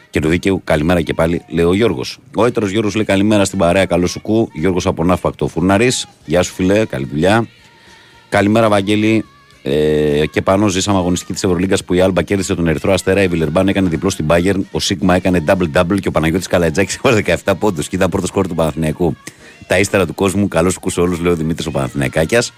Και 0.09 0.19
του 0.19 0.27
δίκαιου, 0.27 0.61
καλημέρα 0.63 1.01
και 1.01 1.13
πάλι, 1.13 1.41
λέει 1.47 1.65
ο 1.65 1.73
Γιώργος. 1.73 2.19
Ο 2.35 2.45
έτερος 2.45 2.69
Γιώργος 2.69 2.95
λέει 2.95 3.05
καλημέρα 3.05 3.45
στην 3.45 3.57
παρέα, 3.57 3.85
καλό 3.85 4.07
σου 4.07 4.21
κου. 4.21 4.49
Γιώργος 4.53 4.85
από 4.85 5.03
Ναύπακτο 5.03 5.47
Φουρναρή. 5.47 5.91
Γεια 6.25 6.43
σου, 6.43 6.53
φιλέ, 6.53 6.85
καλή 6.85 7.05
δουλειά. 7.05 7.47
Καλημέρα, 8.29 8.69
Βαγγέλη. 8.69 9.25
Ε, 9.63 10.25
και 10.31 10.41
πάνω 10.41 10.67
ζήσαμε 10.67 10.97
αγωνιστική 10.97 11.33
της 11.33 11.43
Ευρωλίγκας 11.43 11.83
που 11.83 11.93
η 11.93 12.01
Άλμπα 12.01 12.21
κέρδισε 12.21 12.55
τον 12.55 12.67
Ερυθρό 12.67 12.93
Αστέρα, 12.93 13.21
η 13.21 13.27
Βιλερμπάν 13.27 13.67
έκανε 13.67 13.89
διπλό 13.89 14.09
στην 14.09 14.25
Bayern, 14.29 14.59
ο 14.71 14.79
Σίγμα 14.79 15.15
έκανε 15.15 15.43
double-double 15.47 15.99
και 15.99 16.07
ο 16.07 16.11
Παναγιώτης 16.11 16.47
Καλατζάκης 16.47 16.99
έβαλε 17.03 17.21
17 17.43 17.53
πόντους 17.59 17.87
και 17.87 17.95
ήταν 17.95 18.09
πρώτο 18.09 18.27
σκόρ 18.27 18.47
του 18.47 18.55
Παναθηναϊκού. 18.55 19.15
Τα 19.67 19.79
ύστερα 19.79 20.05
του 20.05 20.13
κόσμου, 20.13 20.47
καλώς 20.47 20.77
κούσε 20.77 21.01
όλους, 21.01 21.19
λέει 21.19 21.31
ο 21.31 21.35
Δημήτρης 21.35 21.65
ο 21.65 21.71
Παναθηναϊκάκιας. 21.71 22.53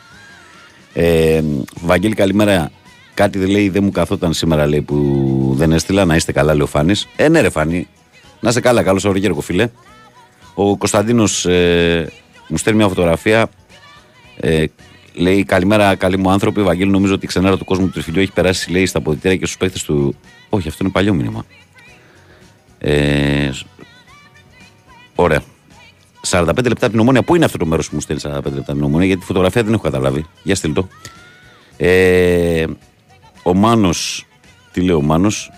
Ε, 0.93 1.41
Βαγγέλη, 1.81 2.13
καλημέρα. 2.13 2.71
Κάτι 3.13 3.39
δεν 3.39 3.49
λέει, 3.49 3.69
δεν 3.69 3.83
μου 3.83 3.91
καθόταν 3.91 4.33
σήμερα 4.33 4.67
λέει, 4.67 4.81
που 4.81 5.53
δεν 5.57 5.71
έστειλα. 5.71 6.05
Να 6.05 6.15
είστε 6.15 6.31
καλά, 6.31 6.53
λέει 6.53 6.61
ο 6.61 6.67
Φάνης. 6.67 7.07
Ε, 7.15 7.29
ναι, 7.29 7.41
ρε 7.41 7.49
Φάνη. 7.49 7.87
Να 8.39 8.49
είστε 8.49 8.61
καλά, 8.61 8.83
καλό 8.83 8.99
Σαββατοκύριακο, 8.99 9.41
φίλε. 9.41 9.69
Ο 10.53 10.77
Κωνσταντίνος 10.77 11.45
ε, 11.45 12.11
μου 12.47 12.57
στέλνει 12.57 12.79
μια 12.79 12.87
φωτογραφία. 12.87 13.49
Ε, 14.39 14.65
λέει 15.13 15.43
καλημέρα, 15.43 15.95
καλοί 15.95 16.17
μου 16.17 16.31
άνθρωποι. 16.31 16.61
Βαγγέλη, 16.61 16.91
νομίζω 16.91 17.13
ότι 17.13 17.25
η 17.25 17.27
ξενέρα 17.27 17.57
του 17.57 17.65
κόσμου 17.65 17.85
του 17.85 17.91
Τριφυλιού 17.91 18.21
έχει 18.21 18.31
περάσει 18.31 18.71
λέει, 18.71 18.85
στα 18.85 19.01
ποδητήρια 19.01 19.37
και 19.37 19.45
στους 19.45 19.57
παίχτε 19.57 19.79
του. 19.85 20.15
Όχι, 20.49 20.67
αυτό 20.67 20.83
είναι 20.83 20.91
παλιό 20.91 21.13
μήνυμα. 21.13 21.45
Ε, 22.79 23.49
ωραία. 25.15 25.43
45 26.27 26.45
λεπτά 26.45 26.85
από 26.85 26.89
την 26.89 26.99
ομόνια. 26.99 27.23
Πού 27.23 27.35
είναι 27.35 27.45
αυτό 27.45 27.57
το 27.57 27.65
μέρος 27.65 27.89
που 27.89 27.95
μου 27.95 28.01
στέλνει 28.01 28.21
45 28.25 28.29
λεπτά 28.31 28.47
από 28.49 28.73
την 28.73 28.83
ομόνια, 28.83 29.05
γιατί 29.05 29.21
τη 29.21 29.27
φωτογραφία 29.27 29.63
δεν 29.63 29.73
έχω 29.73 29.81
καταλάβει. 29.81 30.25
Για 30.43 30.55
στείλ 30.55 30.73
το. 30.73 30.87
Ε, 31.77 32.65
ο 33.43 33.53
Μάνος, 33.53 34.25
τι 34.71 34.81
λέει 34.81 34.95
ο 34.95 35.01
Μάνος, 35.01 35.51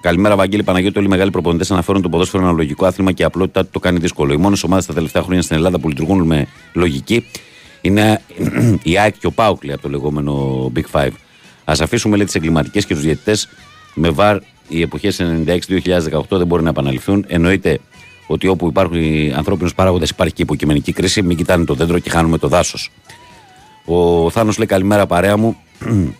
Καλημέρα, 0.00 0.36
Βαγγέλη 0.36 0.62
Παναγιώτη. 0.62 0.98
Όλοι 0.98 1.06
οι 1.06 1.10
μεγάλοι 1.10 1.30
προπονητές 1.30 1.70
αναφέρουν 1.70 2.02
το 2.02 2.08
ποδόσφαιρο 2.08 2.42
ένα 2.42 2.52
λογικό 2.52 2.86
άθλημα 2.86 3.12
και 3.12 3.22
η 3.22 3.24
απλότητά 3.24 3.62
του 3.62 3.68
το 3.72 3.78
κάνει 3.78 3.98
δύσκολο. 3.98 4.32
Οι 4.32 4.36
μόνες 4.36 4.62
ομάδες 4.62 4.86
τα 4.86 4.94
τελευταία 4.94 5.22
χρόνια 5.22 5.42
στην 5.42 5.56
Ελλάδα 5.56 5.78
που 5.78 5.88
λειτουργούν 5.88 6.26
με 6.26 6.46
λογική 6.72 7.26
είναι 7.80 8.20
η 8.82 8.98
ΑΕΚ 8.98 9.18
και 9.18 9.26
ο 9.26 9.30
ΠΑΟΚ, 9.30 9.64
λέει 9.64 9.74
από 9.74 9.82
το 9.82 9.88
λεγόμενο 9.88 10.64
Big 10.74 11.00
Five. 11.00 11.10
Α 11.64 11.74
αφήσουμε 11.80 12.16
λέει 12.16 12.24
τις 12.24 12.34
εγκληματικές 12.34 12.86
και 12.86 12.94
τους 12.94 13.02
διαιτητές 13.02 13.48
με 13.94 14.10
βαρ 14.10 14.38
οι 14.68 14.80
εποχές 14.80 15.20
96-2018 15.46 15.56
δεν 16.28 16.46
μπορεί 16.46 16.62
να 16.62 16.68
επαναληφθούν. 16.68 17.24
Εννοείται 17.28 17.78
ότι 18.26 18.48
όπου 18.48 18.66
υπάρχουν 18.66 18.96
ανθρώπινους 19.36 19.74
παράγοντες 19.74 20.10
υπάρχει 20.10 20.34
και 20.34 20.42
υποκειμενική 20.42 20.92
κρίση. 20.92 21.22
Μην 21.22 21.36
κοιτάνε 21.36 21.64
το 21.64 21.74
δέντρο 21.74 21.98
και 21.98 22.10
χάνουμε 22.10 22.38
το 22.38 22.48
δάσος. 22.48 22.90
Ο 23.84 24.30
Θάνος 24.30 24.58
λέει 24.58 24.66
καλημέρα 24.66 25.06
παρέα 25.06 25.36
μου. 25.36 25.56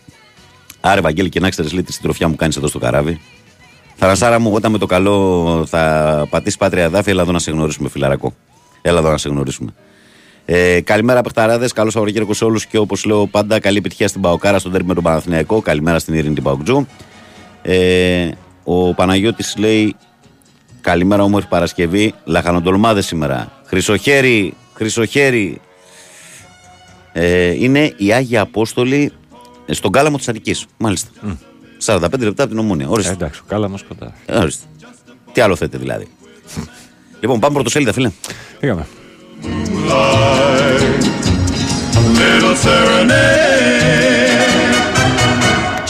Άρε, 0.81 1.01
Βαγγέλη, 1.01 1.29
και 1.29 1.41
να 1.41 1.51
ξέρεις 1.51 1.73
λέει 1.73 1.83
τη 1.83 1.93
συντροφιά 1.93 2.29
μου 2.29 2.37
κάνεις 2.37 2.57
εδώ 2.57 2.69
στο 2.69 2.79
καράβι. 2.79 3.21
Θαρασάρα 3.95 4.39
μου, 4.39 4.53
όταν 4.53 4.73
με 4.73 4.79
το 4.79 4.87
καλό 4.87 5.65
θα 5.69 6.27
πατήσει 6.31 6.57
πάτρια 6.59 6.89
δάφη, 6.89 7.11
έλα 7.11 7.23
εδώ 7.23 7.33
να 7.33 7.39
σε 7.39 7.51
γνωρίσουμε, 7.51 7.89
φιλαρακό. 7.89 8.35
Έλα 8.83 8.99
εδώ 8.99 9.11
να 9.11 9.19
σε 9.19 9.29
γνωρίσουμε. 9.29 9.75
Ε, 10.45 10.81
καλημέρα, 10.81 11.23
Πεχταράδε. 11.23 11.69
Καλό 11.75 11.91
Σαββατοκύριακο 11.91 12.35
σε 12.35 12.45
όλους 12.45 12.67
και 12.67 12.79
όπως 12.79 13.05
λέω 13.05 13.27
πάντα, 13.27 13.61
καλή 13.61 13.79
επιτυχία 13.79 14.09
στην 14.09 14.21
Παοκάρα 14.21 14.59
στον 14.59 14.73
τέρμι 14.73 14.89
με 14.89 14.95
τον 14.95 15.03
Παναθηναϊκό. 15.03 15.61
Καλημέρα 15.61 15.99
στην 15.99 16.15
Ειρήνη 16.15 16.35
την 16.35 16.43
Παοκτζού. 16.43 16.87
Ε, 17.63 18.29
ο 18.65 18.95
Παναγιώτης 18.95 19.55
λέει 19.59 19.97
Καλημέρα, 20.81 21.23
όμορφη 21.23 21.49
Παρασκευή. 21.49 22.15
Λαχανοτολμάδες 22.25 23.07
σήμερα. 23.07 23.53
Χρυσοχέρι, 23.65 24.55
χρυσοχέρι. 24.75 25.61
Ε, 27.13 27.65
είναι 27.65 27.93
η 27.97 28.13
Άγια 28.13 28.41
Απόστολη 28.41 29.03
ε, 29.03 29.20
στον 29.71 29.93
κάλαμο 29.93 30.17
της 30.17 30.29
Αττικής. 30.29 30.67
Μάλιστα. 30.77 31.11
45 31.85 31.99
λεπτά 32.19 32.43
από 32.43 32.47
την 32.53 32.59
ομόνια. 32.59 32.89
Ορίστε. 32.89 33.11
Ε, 33.11 33.15
εντάξει, 33.15 33.41
ο 33.41 33.45
κάλαμος 33.49 33.85
κοντά. 33.89 34.13
Ε, 34.27 34.37
ορίστε. 34.39 34.67
Τι 35.33 35.41
άλλο 35.41 35.57
θέτε 35.57 35.79
δηλαδή. 35.79 36.07
λοιπόν, 37.21 37.39
πάμε 37.39 37.55
πρωτοσέλιδα, 37.55 37.93
φίλε. 37.93 38.11
Πήγαμε. 38.61 38.87
Little 42.23 42.57
serenade, 42.67 43.31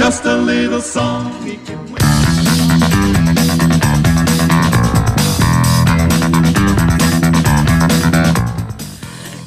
just 0.00 0.22
a 0.34 0.36
little 0.50 0.82
song. 0.94 1.22
he 1.44 1.54
can 1.66 1.80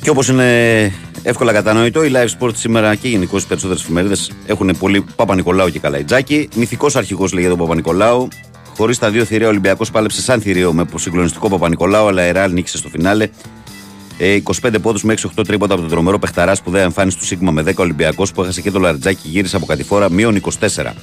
Και 0.03 0.09
όπως 0.09 0.27
είναι 0.27 0.91
εύκολα 1.23 1.53
κατανοητό, 1.53 2.03
η 2.03 2.11
live 2.13 2.39
sport 2.39 2.55
σήμερα 2.55 2.95
και 2.95 3.07
γενικώς 3.07 3.43
οι 3.43 3.47
περισσότερες 3.47 3.83
εφημερίδες 3.83 4.31
έχουν 4.45 4.75
πολύ 4.79 5.05
Παπα-Νικολάου 5.15 5.69
και 5.69 5.79
Καλαϊτζάκη. 5.79 6.49
Μυθικός 6.55 6.95
αρχηγός 6.95 7.33
λέγεται 7.33 7.51
ο 7.51 7.55
Παπα-Νικολάου. 7.55 8.27
Χωρίς 8.75 8.99
τα 8.99 9.09
δύο 9.09 9.25
θηρία, 9.25 9.45
ο 9.45 9.49
Ολυμπιακός 9.49 9.91
πάλεψε 9.91 10.21
σαν 10.21 10.41
θηρίο 10.41 10.73
με 10.73 10.85
συγκλονιστικό 10.95 11.49
Παπα-Νικολάου, 11.49 12.07
αλλά 12.07 12.27
η 12.27 12.31
Ρεάλ 12.31 12.51
νίκησε 12.51 12.77
στο 12.77 12.89
φινάλε. 12.89 13.29
Ε, 14.17 14.39
25 14.61 14.75
πόντους 14.81 15.03
με 15.03 15.13
6-8 15.13 15.43
τρίποτα 15.45 15.73
από 15.73 15.81
τον 15.81 15.91
τρομερό 15.91 16.19
παιχταρά 16.19 16.55
που 16.63 16.71
δεν 16.71 16.81
εμφάνισε 16.81 17.17
του 17.17 17.25
Σίγμα 17.25 17.51
με 17.51 17.63
10 17.65 17.73
Ολυμπιακός 17.75 18.31
που 18.31 18.41
έχασε 18.41 18.61
και 18.61 18.71
το 18.71 18.79
Λαριτζάκι 18.79 19.27
γύρισε 19.27 19.55
από 19.55 19.65
κατηφόρα 19.65 20.11
μείον 20.11 20.41
24. 20.59 20.93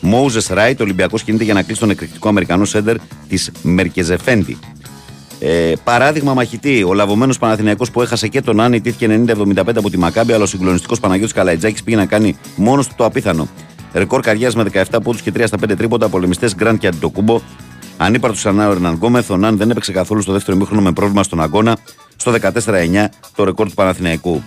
Μόουζε 0.00 0.54
Ράιτ, 0.54 0.80
ο 0.80 0.82
Ολυμπιακός 0.82 1.22
κινείται 1.22 1.44
για 1.44 1.54
να 1.54 1.62
κλείσει 1.62 1.80
τον 1.80 1.90
εκρηκτικό 1.90 2.28
Αμερικανό 2.28 2.64
σέντερ 2.64 2.96
της 3.28 3.50
Μερκεζεφέντη. 3.62 4.58
Ε, 5.38 5.72
παράδειγμα 5.84 6.34
μαχητή, 6.34 6.82
ο 6.82 6.94
λαβωμένος 6.94 7.38
Παναθηναϊκός 7.38 7.90
που 7.90 8.02
έχασε 8.02 8.28
και 8.28 8.40
τον 8.40 8.60
Άννη 8.60 8.80
τήθηκε 8.80 9.24
90-75 9.26 9.76
από 9.76 9.90
τη 9.90 9.98
Μακάμπη, 9.98 10.32
αλλά 10.32 10.42
ο 10.42 10.46
συγκλονιστικός 10.46 11.00
Παναγιώτης 11.00 11.34
Καλαϊτζάκης 11.34 11.82
πήγε 11.82 11.96
να 11.96 12.06
κάνει 12.06 12.36
μόνος 12.56 12.86
του 12.86 12.94
το 12.96 13.04
απίθανο. 13.04 13.48
Ρεκόρ 13.92 14.20
καριέρας 14.20 14.54
με 14.54 14.64
17 14.72 14.82
πόντους 15.02 15.22
και 15.22 15.32
3 15.36 15.46
στα 15.46 15.56
5 15.56 15.76
τρίποτα, 15.76 16.08
πολεμιστές 16.08 16.54
Γκραντ 16.54 16.78
και 16.78 16.86
Αντιτοκούμπο. 16.86 17.40
Ανύπαρτο 17.96 18.36
ξανά 18.36 18.68
ο 18.68 18.70
Ερναν 18.70 18.94
Γκόμεθ, 18.94 19.30
ο 19.30 19.36
Ναν 19.36 19.56
δεν 19.56 19.70
έπαιξε 19.70 19.92
καθόλου 19.92 20.22
στο 20.22 20.32
δεύτερο 20.32 20.56
μήχρονο 20.56 20.82
με 20.82 20.92
πρόβλημα 20.92 21.22
στον 21.22 21.40
αγώνα. 21.42 21.76
Στο 22.16 22.32
14-9 22.32 23.06
το 23.34 23.44
ρεκόρ 23.44 23.68
του 23.68 23.74
Παναθηναϊκού. 23.74 24.42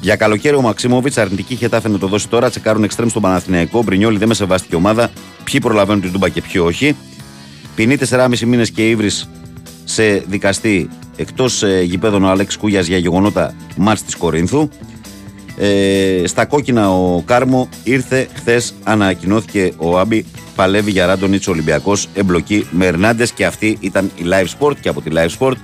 Για 0.00 0.16
καλοκαίρι 0.16 0.56
ο 0.56 0.60
Μαξίμοβιτς 0.60 1.18
αρνητική 1.18 1.54
χετάφε 1.54 1.88
να 1.88 1.98
το 1.98 2.06
δώσει 2.06 2.28
τώρα. 2.28 2.50
Τσεκάρουν 2.50 2.84
εξτρέμ 2.84 3.08
στον 3.08 3.22
Παναθηναϊκό. 3.22 3.82
Μπρινιόλι 3.82 4.18
δεν 4.18 4.28
με 4.28 4.34
σεβάστηκε 4.34 4.76
ομάδα. 4.76 5.10
Ποιοι 5.44 5.60
προλαβαίνουν 5.60 6.00
την 6.00 6.12
Τούμπα 6.12 6.28
και 6.28 6.42
ποιοι 6.42 6.62
όχι. 6.64 6.96
Ποινή 7.74 7.96
4,5 8.10 8.38
μήνες 8.40 8.70
και 8.70 8.88
ύβρι 8.88 9.10
σε 9.88 10.24
δικαστή 10.26 10.88
εκτός 11.16 11.62
ε, 11.62 11.80
γηπέδων 11.82 12.24
ο 12.24 12.28
Αλέξη 12.28 12.58
Κούγιας 12.58 12.86
για 12.86 12.98
γεγονότα 12.98 13.54
μάτς 13.76 14.02
της 14.02 14.16
Κορίνθου. 14.16 14.68
Ε, 15.56 16.22
στα 16.26 16.44
κόκκινα 16.44 16.90
ο 16.90 17.22
Κάρμο 17.22 17.68
ήρθε 17.84 18.28
χθες, 18.34 18.74
ανακοινώθηκε 18.82 19.72
ο 19.76 19.98
Άμπι. 19.98 20.24
Παλεύει 20.54 20.90
για 20.90 21.06
Ράντονιτ 21.06 21.48
Ολυμπιακός. 21.48 22.08
Εμπλοκή 22.14 22.66
με 22.70 22.86
Ερνάντες 22.86 23.32
και 23.32 23.46
αυτή 23.46 23.76
ήταν 23.80 24.10
η 24.16 24.22
Live 24.24 24.46
Sport. 24.58 24.76
Και 24.80 24.88
από 24.88 25.00
τη 25.00 25.10
Live 25.14 25.38
Sport 25.38 25.56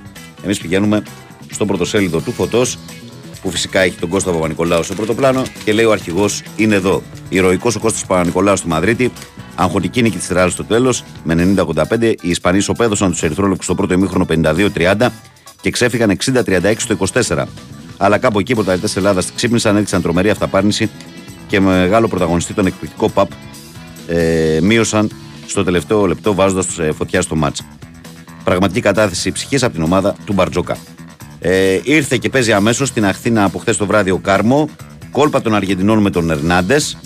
εμείς 0.43 0.59
πηγαίνουμε 0.59 1.03
στο 1.51 1.65
πρωτοσέλιδο 1.65 2.19
του 2.19 2.31
Φωτός 2.31 2.77
που 3.41 3.51
φυσικά 3.51 3.79
έχει 3.79 3.95
τον 3.99 4.09
Κώστα 4.09 4.31
Παπα-Νικολάου 4.31 4.83
στο 4.83 4.93
πρώτο 4.93 5.13
πλάνο 5.13 5.43
και 5.63 5.73
λέει 5.73 5.85
ο 5.85 5.91
αρχηγός 5.91 6.43
είναι 6.57 6.75
εδώ. 6.75 7.01
Ηρωικός 7.29 7.75
ο 7.75 7.79
Κώστας 7.79 8.05
Παπα-Νικολάου 8.05 8.57
στη 8.57 8.67
Μαδρίτη. 8.67 9.11
Αγχωτική 9.55 10.01
νίκη 10.01 10.17
της 10.17 10.27
Ρεάλ 10.27 10.51
στο 10.51 10.63
τέλος 10.63 11.03
με 11.23 11.53
90-85. 11.57 12.01
Οι 12.01 12.29
Ισπανοί 12.29 12.59
σοπέδωσαν 12.59 13.11
τους 13.11 13.23
Ερυθρόλεπτου 13.23 13.63
στο 13.63 13.75
πρώτο 13.75 13.93
ημίχρονο 13.93 14.25
52-30 14.29 15.07
και 15.61 15.69
ξέφυγαν 15.69 16.17
60-36 16.25 16.73
στο 16.77 16.97
24. 17.27 17.45
Αλλά 17.97 18.17
κάπου 18.17 18.39
εκεί 18.39 18.51
οι 18.51 18.55
πρωταθλητές 18.55 18.95
Ελλάδας 18.95 19.31
ξύπνησαν, 19.35 19.75
έδειξαν 19.75 20.01
τρομερή 20.01 20.29
αυταπάρνηση 20.29 20.89
και 21.47 21.59
με 21.59 21.79
μεγάλο 21.79 22.07
πρωταγωνιστή 22.07 22.53
τον 22.53 22.65
εκπληκτικό 22.65 23.09
Παπ 23.09 23.31
ε, 24.07 24.59
μείωσαν 24.61 25.11
στο 25.47 25.63
τελευταίο 25.63 26.05
λεπτό 26.05 26.33
βάζοντας 26.33 26.79
ε, 26.79 26.91
φωτιά 26.91 27.21
στο 27.21 27.35
μάτς. 27.35 27.61
Πραγματική 28.43 28.79
κατάθεση 28.79 29.31
ψυχής 29.31 29.63
από 29.63 29.73
την 29.73 29.83
ομάδα 29.83 30.15
του 30.25 30.33
Μπαρτζόκα. 30.33 30.77
Ε, 31.39 31.79
ήρθε 31.83 32.17
και 32.17 32.29
παίζει 32.29 32.53
αμέσως 32.53 32.87
στην 32.87 33.05
Αχθήνα 33.05 33.43
από 33.43 33.59
χθες 33.59 33.77
το 33.77 33.85
βράδυ 33.85 34.11
ο 34.11 34.17
Κάρμο. 34.17 34.69
Κόλπα 35.11 35.41
των 35.41 35.55
Αργεντινών 35.55 35.99
με 35.99 36.09
τον 36.09 36.31
Ερνάντες. 36.31 36.97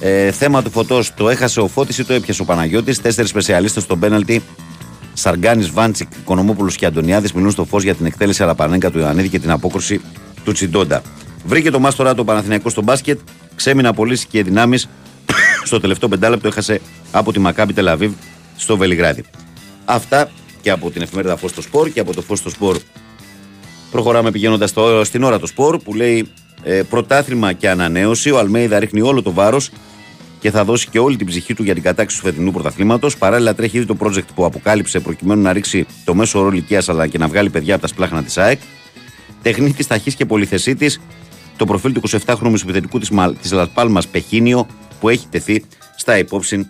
Ε, 0.00 0.30
θέμα 0.30 0.62
του 0.62 0.70
φωτός 0.70 1.14
το 1.14 1.28
έχασε 1.28 1.60
ο 1.60 1.68
Φώτης 1.68 1.98
ή 1.98 2.04
το 2.04 2.12
έπιασε 2.12 2.42
ο 2.42 2.44
Παναγιώτης. 2.44 3.00
Τέσσερις 3.00 3.30
σπεσιαλίστες 3.30 3.82
στο 3.82 3.96
πέναλτι. 3.96 4.42
Σαργκάνης, 5.12 5.70
Βάντσικ, 5.70 6.08
Οικονομόπουλος 6.20 6.76
και 6.76 6.86
Αντωνιάδης 6.86 7.32
μιλούν 7.32 7.50
στο 7.50 7.64
φως 7.64 7.82
για 7.82 7.94
την 7.94 8.06
εκτέλεση 8.06 8.42
Αλαπανέγκα 8.42 8.90
του 8.90 8.98
Ιωαννίδη 8.98 9.28
και 9.28 9.38
την 9.38 9.50
απόκρουση 9.50 10.00
του 10.44 10.52
Τσιντόντα. 10.52 11.02
Βρήκε 11.44 11.70
το 11.70 11.78
μάστορα 11.78 12.14
το 12.14 12.24
Παναθηναϊκό 12.24 12.68
στο 12.68 12.82
μπάσκετ. 12.82 13.18
Ξέμεινα 13.54 13.92
πωλήσει 13.92 14.26
και 14.26 14.42
δυνάμεις. 14.42 14.88
στο 15.64 15.80
τελευταίο 15.80 16.08
πεντάλεπτο 16.08 16.48
έχασε 16.48 16.80
από 17.12 17.32
τη 17.32 17.38
Μακάμπη 17.38 17.72
Τελαβίβ 17.72 18.12
στο 18.56 18.76
Βελιγράδι. 18.76 19.24
Αυτά 19.84 20.30
και 20.60 20.70
από 20.70 20.90
την 20.90 21.02
εφημερίδα 21.02 21.36
Φως 21.36 21.50
στο 21.50 21.62
Σπορ 21.62 21.88
και 21.90 22.00
από 22.00 22.14
το 22.14 22.22
Φως 22.22 22.38
στο 22.38 22.50
Σπορ 22.50 22.76
Προχωράμε 23.90 24.30
πηγαίνοντας 24.30 24.72
στην 25.02 25.22
ώρα 25.22 25.38
του 25.38 25.46
σπορ 25.46 25.78
που 25.78 25.94
λέει 25.94 26.28
ε, 26.68 26.82
πρωτάθλημα 26.82 27.52
και 27.52 27.70
ανανέωση. 27.70 28.30
Ο 28.30 28.38
Αλμέιδα 28.38 28.78
ρίχνει 28.78 29.00
όλο 29.00 29.22
το 29.22 29.32
βάρος 29.32 29.70
και 30.40 30.50
θα 30.50 30.64
δώσει 30.64 30.88
και 30.88 30.98
όλη 30.98 31.16
την 31.16 31.26
ψυχή 31.26 31.54
του 31.54 31.62
για 31.62 31.74
την 31.74 31.82
κατάκτηση 31.82 32.20
του 32.20 32.26
φετινού 32.26 32.50
πρωταθλήματος. 32.50 33.16
Παράλληλα, 33.16 33.54
τρέχει 33.54 33.76
ήδη 33.76 33.86
το 33.86 33.96
project 34.00 34.26
που 34.34 34.44
αποκάλυψε 34.44 35.00
προκειμένου 35.00 35.42
να 35.42 35.52
ρίξει 35.52 35.86
το 36.04 36.14
μέσο 36.14 36.38
όρο 36.38 36.48
ηλικίας 36.48 36.88
αλλά 36.88 37.06
και 37.06 37.18
να 37.18 37.28
βγάλει 37.28 37.50
παιδιά 37.50 37.72
από 37.72 37.82
τα 37.82 37.88
σπλάχνα 37.88 38.22
της 38.22 38.38
ΑΕΚ. 38.38 38.60
Τεχνίτης 39.42 39.86
ταχύ 39.86 40.14
και 40.14 40.26
πολυθεσίτης, 40.26 41.00
το 41.56 41.64
προφίλ 41.64 41.92
του 41.92 42.00
27χρονου 42.08 42.50
μεσοπιθετικού 42.50 42.98
της 43.40 43.52
Λατπάλμα 43.52 44.02
Πεχίνιο 44.10 44.66
που 45.00 45.08
έχει 45.08 45.26
τεθεί 45.30 45.64
στα 45.96 46.18
υπόψη 46.18 46.68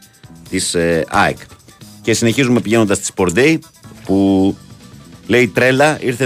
της 0.51 0.75
ε, 0.75 1.05
ΑΕΚ. 1.09 1.39
Και 2.03 2.15
συνεχίζουμε 2.15 2.61
πηγαίνοντας 2.61 2.97
στη 2.97 3.13
Sport 3.17 3.39
Day 3.39 3.59
που 4.05 4.57
Λέει 5.27 5.49
τρέλα, 5.49 5.99
ήρθε 6.03 6.25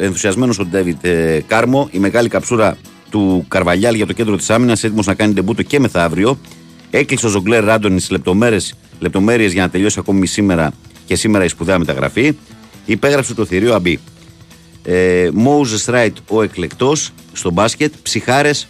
ενθουσιασμένος 0.00 0.58
ο 0.58 0.64
Ντέβιτ 0.64 1.04
ε, 1.04 1.44
Κάρμο. 1.46 1.88
Η 1.90 1.98
μεγάλη 1.98 2.28
καψούρα 2.28 2.76
του 3.10 3.44
Καρβαλιάλ 3.48 3.94
για 3.94 4.06
το 4.06 4.12
κέντρο 4.12 4.36
της 4.36 4.50
άμυνας, 4.50 4.84
έτοιμος 4.84 5.06
να 5.06 5.14
κάνει 5.14 5.32
τεμπούτο 5.32 5.62
και 5.62 5.80
μεθαύριο. 5.80 6.38
Έκλεισε 6.90 7.26
ο 7.26 7.28
Ζογκλέρ 7.28 7.64
Ράντονη 7.64 8.00
λεπτομέρειες 8.98 9.52
για 9.52 9.62
να 9.62 9.70
τελειώσει 9.70 9.98
ακόμη 9.98 10.26
σήμερα 10.26 10.72
και 11.06 11.14
σήμερα 11.14 11.44
η 11.44 11.48
σπουδαία 11.48 11.78
μεταγραφή. 11.78 12.36
Υπέγραψε 12.84 13.34
το 13.34 13.44
θηρίο 13.44 13.74
Αμπή. 13.74 14.00
Ε, 14.84 15.28
Μόουζε 15.32 15.90
Ράιτ 15.90 16.16
ο 16.28 16.42
εκλεκτός 16.42 17.12
στο 17.32 17.50
μπάσκετ. 17.50 17.92
Ψυχάρες. 18.02 18.68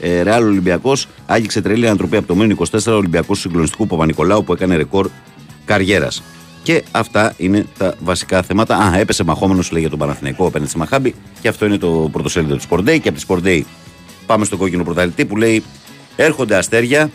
Ε, 0.00 0.22
Ρεάλ 0.22 0.44
Ολυμπιακός. 0.44 1.06
Άγγιξε 1.26 1.60
τρελή 1.60 1.86
ανατροπή 1.86 2.16
από 2.16 2.26
το 2.26 2.34
μήνυμα 2.34 2.66
24 2.70 2.86
Ολυμπιακού 2.86 3.34
συγκλονιστικού 3.34 3.86
Παπα-Νικολάου 3.86 4.44
που 4.44 4.52
έκανε 4.52 4.76
ρεκόρ 4.76 5.08
καριέρας. 5.64 6.22
Και 6.62 6.82
αυτά 6.90 7.34
είναι 7.36 7.66
τα 7.78 7.94
βασικά 8.00 8.42
θέματα. 8.42 8.76
Α, 8.76 8.98
έπεσε 8.98 9.24
μαχόμενος 9.24 9.70
λέει 9.70 9.80
για 9.80 9.90
τον 9.90 9.98
Παναθηναϊκό 9.98 10.46
απέναντι 10.46 10.70
στη 10.70 10.78
Μαχάμπη. 10.78 11.14
Και 11.40 11.48
αυτό 11.48 11.66
είναι 11.66 11.78
το 11.78 12.08
πρωτοσέλιδο 12.12 12.56
τη 12.56 12.64
Sport 12.70 12.78
Day. 12.78 13.00
Και 13.00 13.08
από 13.08 13.18
τη 13.18 13.24
Sport 13.28 13.46
Day 13.46 13.60
πάμε 14.26 14.44
στο 14.44 14.56
κόκκινο 14.56 14.84
πρωταθλητή 14.84 15.24
που 15.24 15.36
λέει 15.36 15.62
Έρχονται 16.16 16.56
αστέρια. 16.56 17.10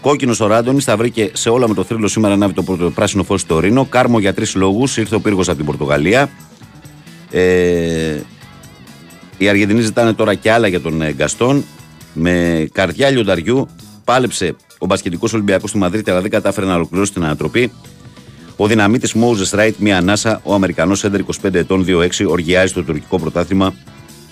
Κόκκινος 0.00 0.40
ο 0.40 0.46
Ράντονης 0.46 0.84
θα 0.84 0.96
βρήκε 0.96 1.30
σε 1.32 1.48
όλα 1.48 1.68
με 1.68 1.74
το 1.74 1.84
θρύλο 1.84 2.08
σήμερα 2.08 2.34
ανάβει 2.34 2.52
το 2.52 2.62
πρώτο 2.62 2.90
πράσινο 2.90 3.22
φως 3.22 3.40
στο 3.40 3.58
Ρήνο. 3.58 3.84
Κάρμο 3.84 4.18
για 4.18 4.34
τρεις 4.34 4.54
λόγους. 4.54 4.96
Ήρθε 4.96 5.14
ο 5.14 5.20
πύργος 5.20 5.48
από 5.48 5.56
την 5.56 5.66
Πορτογαλία. 5.66 6.30
Ε, 7.30 8.20
οι 9.38 9.48
Αργεντινοί 9.48 9.80
ζητάνε 9.80 10.12
τώρα 10.12 10.34
και 10.34 10.50
άλλα 10.50 10.66
για 10.68 10.80
τον 10.80 11.02
ε, 11.02 11.12
Γκαστόν. 11.12 11.64
Με 12.12 12.66
καρδιά 12.72 13.10
λιονταριού 13.10 13.68
πάλεψε 14.04 14.56
ο 14.78 14.86
μπασκετικός 14.86 15.32
Ολυμπιακός 15.32 15.72
του 15.72 15.78
Μαδρίτη, 15.78 16.10
αλλά 16.10 16.20
δεν 16.20 16.30
κατάφερε 16.30 16.66
να 16.66 16.74
ολοκληρώσει 16.74 17.12
την 17.12 17.24
ανατροπή. 17.24 17.72
Ο 18.62 18.66
δυναμίτης 18.66 19.12
Μόουζε 19.12 19.56
Ράιτ, 19.56 19.76
μία 19.78 19.96
ανάσα, 19.96 20.40
ο 20.44 20.54
Αμερικανός 20.54 21.04
έντερ 21.04 21.20
25 21.20 21.54
ετών 21.54 21.84
2-6, 21.88 22.08
οργιάζει 22.28 22.66
στο 22.66 22.82
τουρκικό 22.82 23.18
πρωτάθλημα 23.18 23.74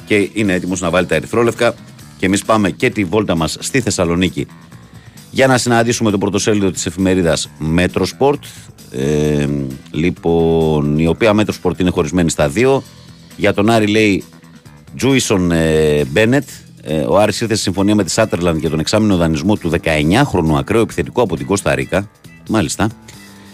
και 0.06 0.30
είναι 0.32 0.52
έτοιμος 0.52 0.80
να 0.80 0.90
βάλει 0.90 1.06
τα 1.06 1.14
ερυθρόλευκα. 1.14 1.74
Και 2.18 2.26
εμείς 2.26 2.44
πάμε 2.44 2.70
και 2.70 2.90
τη 2.90 3.04
βόλτα 3.04 3.36
μας 3.36 3.56
στη 3.60 3.80
Θεσσαλονίκη 3.80 4.46
για 5.30 5.46
να 5.46 5.58
συναντήσουμε 5.58 6.10
το 6.10 6.18
πρωτοσέλιδο 6.18 6.70
της 6.70 6.86
εφημερίδας 6.86 7.50
Metrosport. 7.76 8.38
Ε, 8.90 9.48
λοιπόν, 9.90 10.98
η 10.98 11.06
οποία 11.06 11.34
Metrosport 11.36 11.78
είναι 11.78 11.90
χωρισμένη 11.90 12.30
στα 12.30 12.48
δύο. 12.48 12.82
Για 13.36 13.54
τον 13.54 13.70
Άρη 13.70 13.86
λέει 13.86 14.24
Τζούισον 14.96 15.50
ε, 15.50 16.04
Μπένετ. 16.04 16.48
Ε, 16.82 17.00
ο 17.00 17.18
Άρης 17.18 17.40
ήρθε 17.40 17.54
σε 17.54 17.62
συμφωνία 17.62 17.94
με 17.94 18.04
τη 18.04 18.10
Σάτερλαντ 18.10 18.58
για 18.58 18.70
τον 18.70 18.78
εξάμεινο 18.78 19.16
δανεισμό 19.16 19.56
του 19.56 19.70
19χρονου 19.82 20.54
ακραίου 20.58 20.80
επιθετικού 20.82 21.20
από 21.20 21.36
την 21.36 21.46
Κώστα 21.46 21.74
Ρίκα. 21.74 22.10
Μάλιστα. 22.48 22.88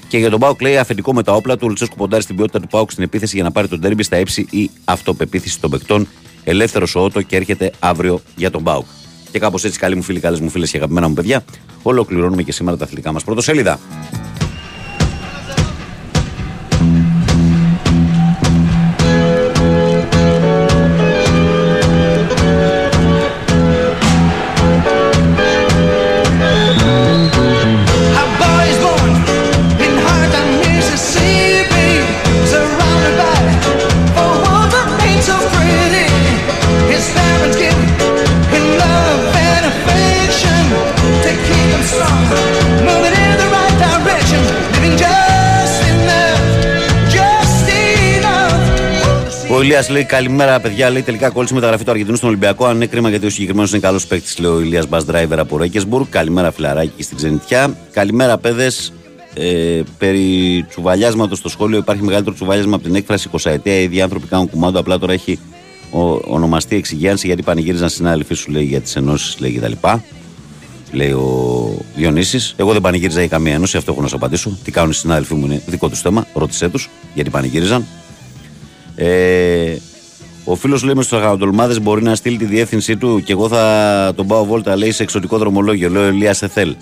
Και 0.09 0.19
για 0.19 0.31
τον 0.31 0.41
Πάουκ 0.41 0.61
λέει 0.61 0.77
αφεντικό 0.77 1.15
με 1.15 1.23
τα 1.23 1.33
όπλα 1.33 1.55
του. 1.55 1.61
Ο 1.65 1.69
Λουτσέσκου 1.69 1.97
ποντάρει 1.97 2.23
στην 2.23 2.37
ποιότητα 2.37 2.61
του 2.61 2.67
Πάουκ 2.67 2.91
στην 2.91 3.05
επίθεση 3.05 3.35
για 3.35 3.45
να 3.45 3.51
πάρει 3.51 3.69
τον 3.69 3.81
τέρμπι 3.81 4.03
στα 4.03 4.19
ύψη 4.19 4.47
ή 4.51 4.71
αυτοπεποίθηση 4.85 5.61
των 5.61 5.71
παικτών. 5.71 6.09
Ελεύθερος 6.45 6.95
ο 6.95 7.01
Ότο 7.05 7.23
και 7.23 7.37
έρχεται 7.37 7.71
αύριο 7.79 8.21
για 8.37 8.51
τον 8.51 8.63
Πάουκ. 8.63 8.85
Και 9.31 9.39
κάπως 9.39 9.65
έτσι, 9.65 9.79
καλοί 9.79 9.97
μου 9.97 10.03
φίλοι, 10.03 10.21
καλές 10.21 10.41
μου 10.41 10.51
φίλες 10.51 10.71
και 10.71 10.77
αγαπημένα 10.77 11.09
μου 11.09 11.15
παιδιά, 11.15 11.45
ολοκληρώνουμε 11.83 12.43
και 12.43 12.53
σήμερα 12.53 12.77
τα 12.77 12.85
αθλητικά 12.85 13.13
μας 13.13 13.25
πρωτοσέλιδα. 13.25 13.79
Ηλίας 49.65 49.89
λέει 49.89 50.05
καλημέρα, 50.05 50.61
παιδιά. 50.61 50.91
Λέει 50.91 51.03
τελικά 51.03 51.31
κόλλησε 51.31 51.55
μεταγραφή 51.55 51.85
του 51.85 51.91
Αργεντινού 51.91 52.17
στον 52.17 52.29
Ολυμπιακό. 52.29 52.67
Αν 52.67 52.77
είναι 52.77 52.87
κρίμα 52.87 53.09
γιατί 53.09 53.27
ο 53.27 53.31
συγκεκριμένος 53.31 53.71
είναι 53.71 53.81
καλός 53.81 54.07
παίκτης, 54.07 54.39
λέει 54.39 54.51
ο 54.51 54.61
Ηλίας 54.61 54.89
Μπας 54.89 55.05
Driver 55.11 55.37
από 55.37 55.57
Ρέκεσμπουργκ. 55.57 56.05
Καλημέρα, 56.11 56.53
φιλαράκι 56.53 57.03
στην 57.03 57.17
ξενιτιά. 57.17 57.77
Καλημέρα, 57.93 58.39
παιδες. 58.39 58.93
Ε, 59.35 59.81
περί 59.99 60.65
τσουβαλιάσματος 60.69 61.39
στο 61.39 61.49
σχόλιο 61.49 61.79
υπάρχει 61.79 62.03
μεγαλύτερο 62.03 62.35
τσουβαλιάσμα 62.35 62.75
από 62.75 62.85
την 62.85 62.95
έκφραση 62.95 63.29
20 63.33 63.51
ετία. 63.51 63.79
Οι 63.79 63.83
ίδιοι 63.83 64.01
άνθρωποι 64.01 64.27
κάνουν 64.27 64.51
κουμάντο. 64.51 64.79
Απλά 64.79 64.99
τώρα 64.99 65.13
έχει 65.13 65.39
ο, 65.91 66.01
ονομαστεί 66.35 66.77
εξυγίανση 66.77 67.27
γιατί 67.27 67.43
πανηγύριζαν 67.43 67.89
συνάδελφοί 67.89 68.35
σου 68.35 68.51
λέει 68.51 68.65
για 68.65 68.81
τις 68.81 68.97
ενώσεις 68.97 69.39
λέει 69.39 69.53
κτλ. 69.53 69.73
Λέει 70.93 71.11
ο 71.11 71.77
Διονύσης. 71.95 72.55
Εγώ 72.57 72.73
δεν 72.73 72.81
πανηγύριζα 72.81 73.21
για 73.21 73.29
καμία 73.29 73.55
ένωση, 73.55 73.77
αυτό 73.77 73.93
έχω 73.93 74.01
να 74.01 74.09
σου 74.09 74.17
απαντήσω. 74.17 74.59
Τι 74.65 74.71
κάνουν 74.71 74.91
οι 74.91 74.95
συνάδελφοί 74.95 75.35
μου 75.35 75.45
είναι 75.45 75.63
δικό 75.67 75.89
τους 75.89 76.01
θέμα. 76.01 76.27
Ρώτησέ 76.35 76.69
τους 76.69 76.91
γιατί 77.15 77.31
πανηγύριζαν. 77.31 77.85
Ε, 78.97 79.77
ο 80.45 80.55
φίλος 80.55 80.83
λέει 80.83 80.95
μες 80.95 81.05
στους 81.05 81.19
αγανατολμάδες 81.19 81.81
μπορεί 81.81 82.03
να 82.03 82.15
στείλει 82.15 82.37
τη 82.37 82.45
διεύθυνσή 82.45 82.97
του 82.97 83.23
και 83.25 83.33
εγώ 83.33 83.49
θα 83.49 84.13
τον 84.17 84.27
πάω 84.27 84.45
βόλτα, 84.45 84.77
λέει 84.77 84.91
σε 84.91 85.03
εξωτικό 85.03 85.39
δρομολόγιο. 85.39 85.91
Λέω 85.91 86.03
Ελίας 86.03 86.43
Εθέλ. 86.43 86.77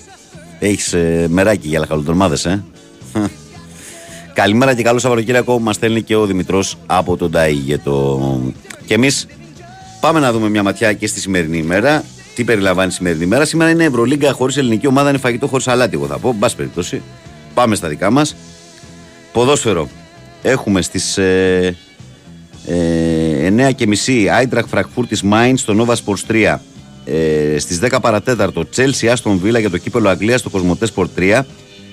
Έχεις 0.58 0.92
ε, 0.92 1.26
μεράκι 1.28 1.68
για 1.68 1.78
λαχαλοτολμάδε, 1.78 2.50
ε; 2.50 2.58
Καλημέρα 4.34 4.74
και 4.74 4.82
καλό 4.82 4.98
Σαββατοκύριακο. 4.98 5.58
Μας 5.58 5.76
στέλνει 5.76 6.02
και 6.02 6.16
ο 6.16 6.26
Δημητρός 6.26 6.76
από 6.86 7.16
τον 7.16 7.30
Ταίγετο. 7.30 8.40
Και 8.86 8.94
εμείς 8.94 9.26
πάμε 10.00 10.20
να 10.20 10.32
δούμε 10.32 10.48
μια 10.48 10.62
ματιά 10.62 10.92
και 10.92 11.06
στη 11.06 11.20
σημερινή 11.20 11.58
ημέρα. 11.58 12.04
Τι 12.34 12.44
περιλαμβάνει 12.44 12.88
η 12.88 12.92
σημερινή 12.92 13.24
ημέρα; 13.24 13.44
Σήμερα 13.44 13.70
είναι 13.70 13.84
Ευρωλίγκα 13.84 14.32
χωρίς 14.32 14.56
ελληνική 14.56 14.86
ομάδα, 14.86 15.08
είναι 15.08 15.18
φαγητό 15.18 15.46
χωρίς 15.46 15.68
αλάτι, 15.68 15.94
εγώ 15.96 16.06
θα 16.06 16.18
πω. 16.18 16.32
Μπα 16.32 16.48
περιπτώσει. 16.50 17.02
Πάμε 17.54 17.74
στα 17.74 17.88
δικά 17.88 18.10
μας. 18.10 18.36
Ποδόσφαιρο. 19.32 19.88
Έχουμε 20.42 20.82
στις 20.82 21.18
ε, 21.18 21.76
ε, 22.66 23.68
9 23.68 23.74
και 23.74 23.86
μισή 23.86 24.28
Άιντραχ 24.28 24.66
Φρακφούρτη 24.66 25.26
Μάιν 25.26 25.56
στο 25.56 25.74
Nova 25.78 25.94
Sports 25.94 26.32
3. 26.32 26.58
Ε, 27.04 27.58
Στις 27.58 27.78
10 27.82 27.98
παρατέταρτο 28.00 28.64
Chelsea 28.76 29.06
Άστον 29.06 29.38
Βίλα 29.38 29.58
για 29.58 29.70
το 29.70 29.78
κύπελο 29.78 30.08
Αγγλίας 30.08 30.40
στο 30.40 30.50
Κοσμοτέ 30.50 30.86
Sport 30.94 31.08
3. 31.16 31.40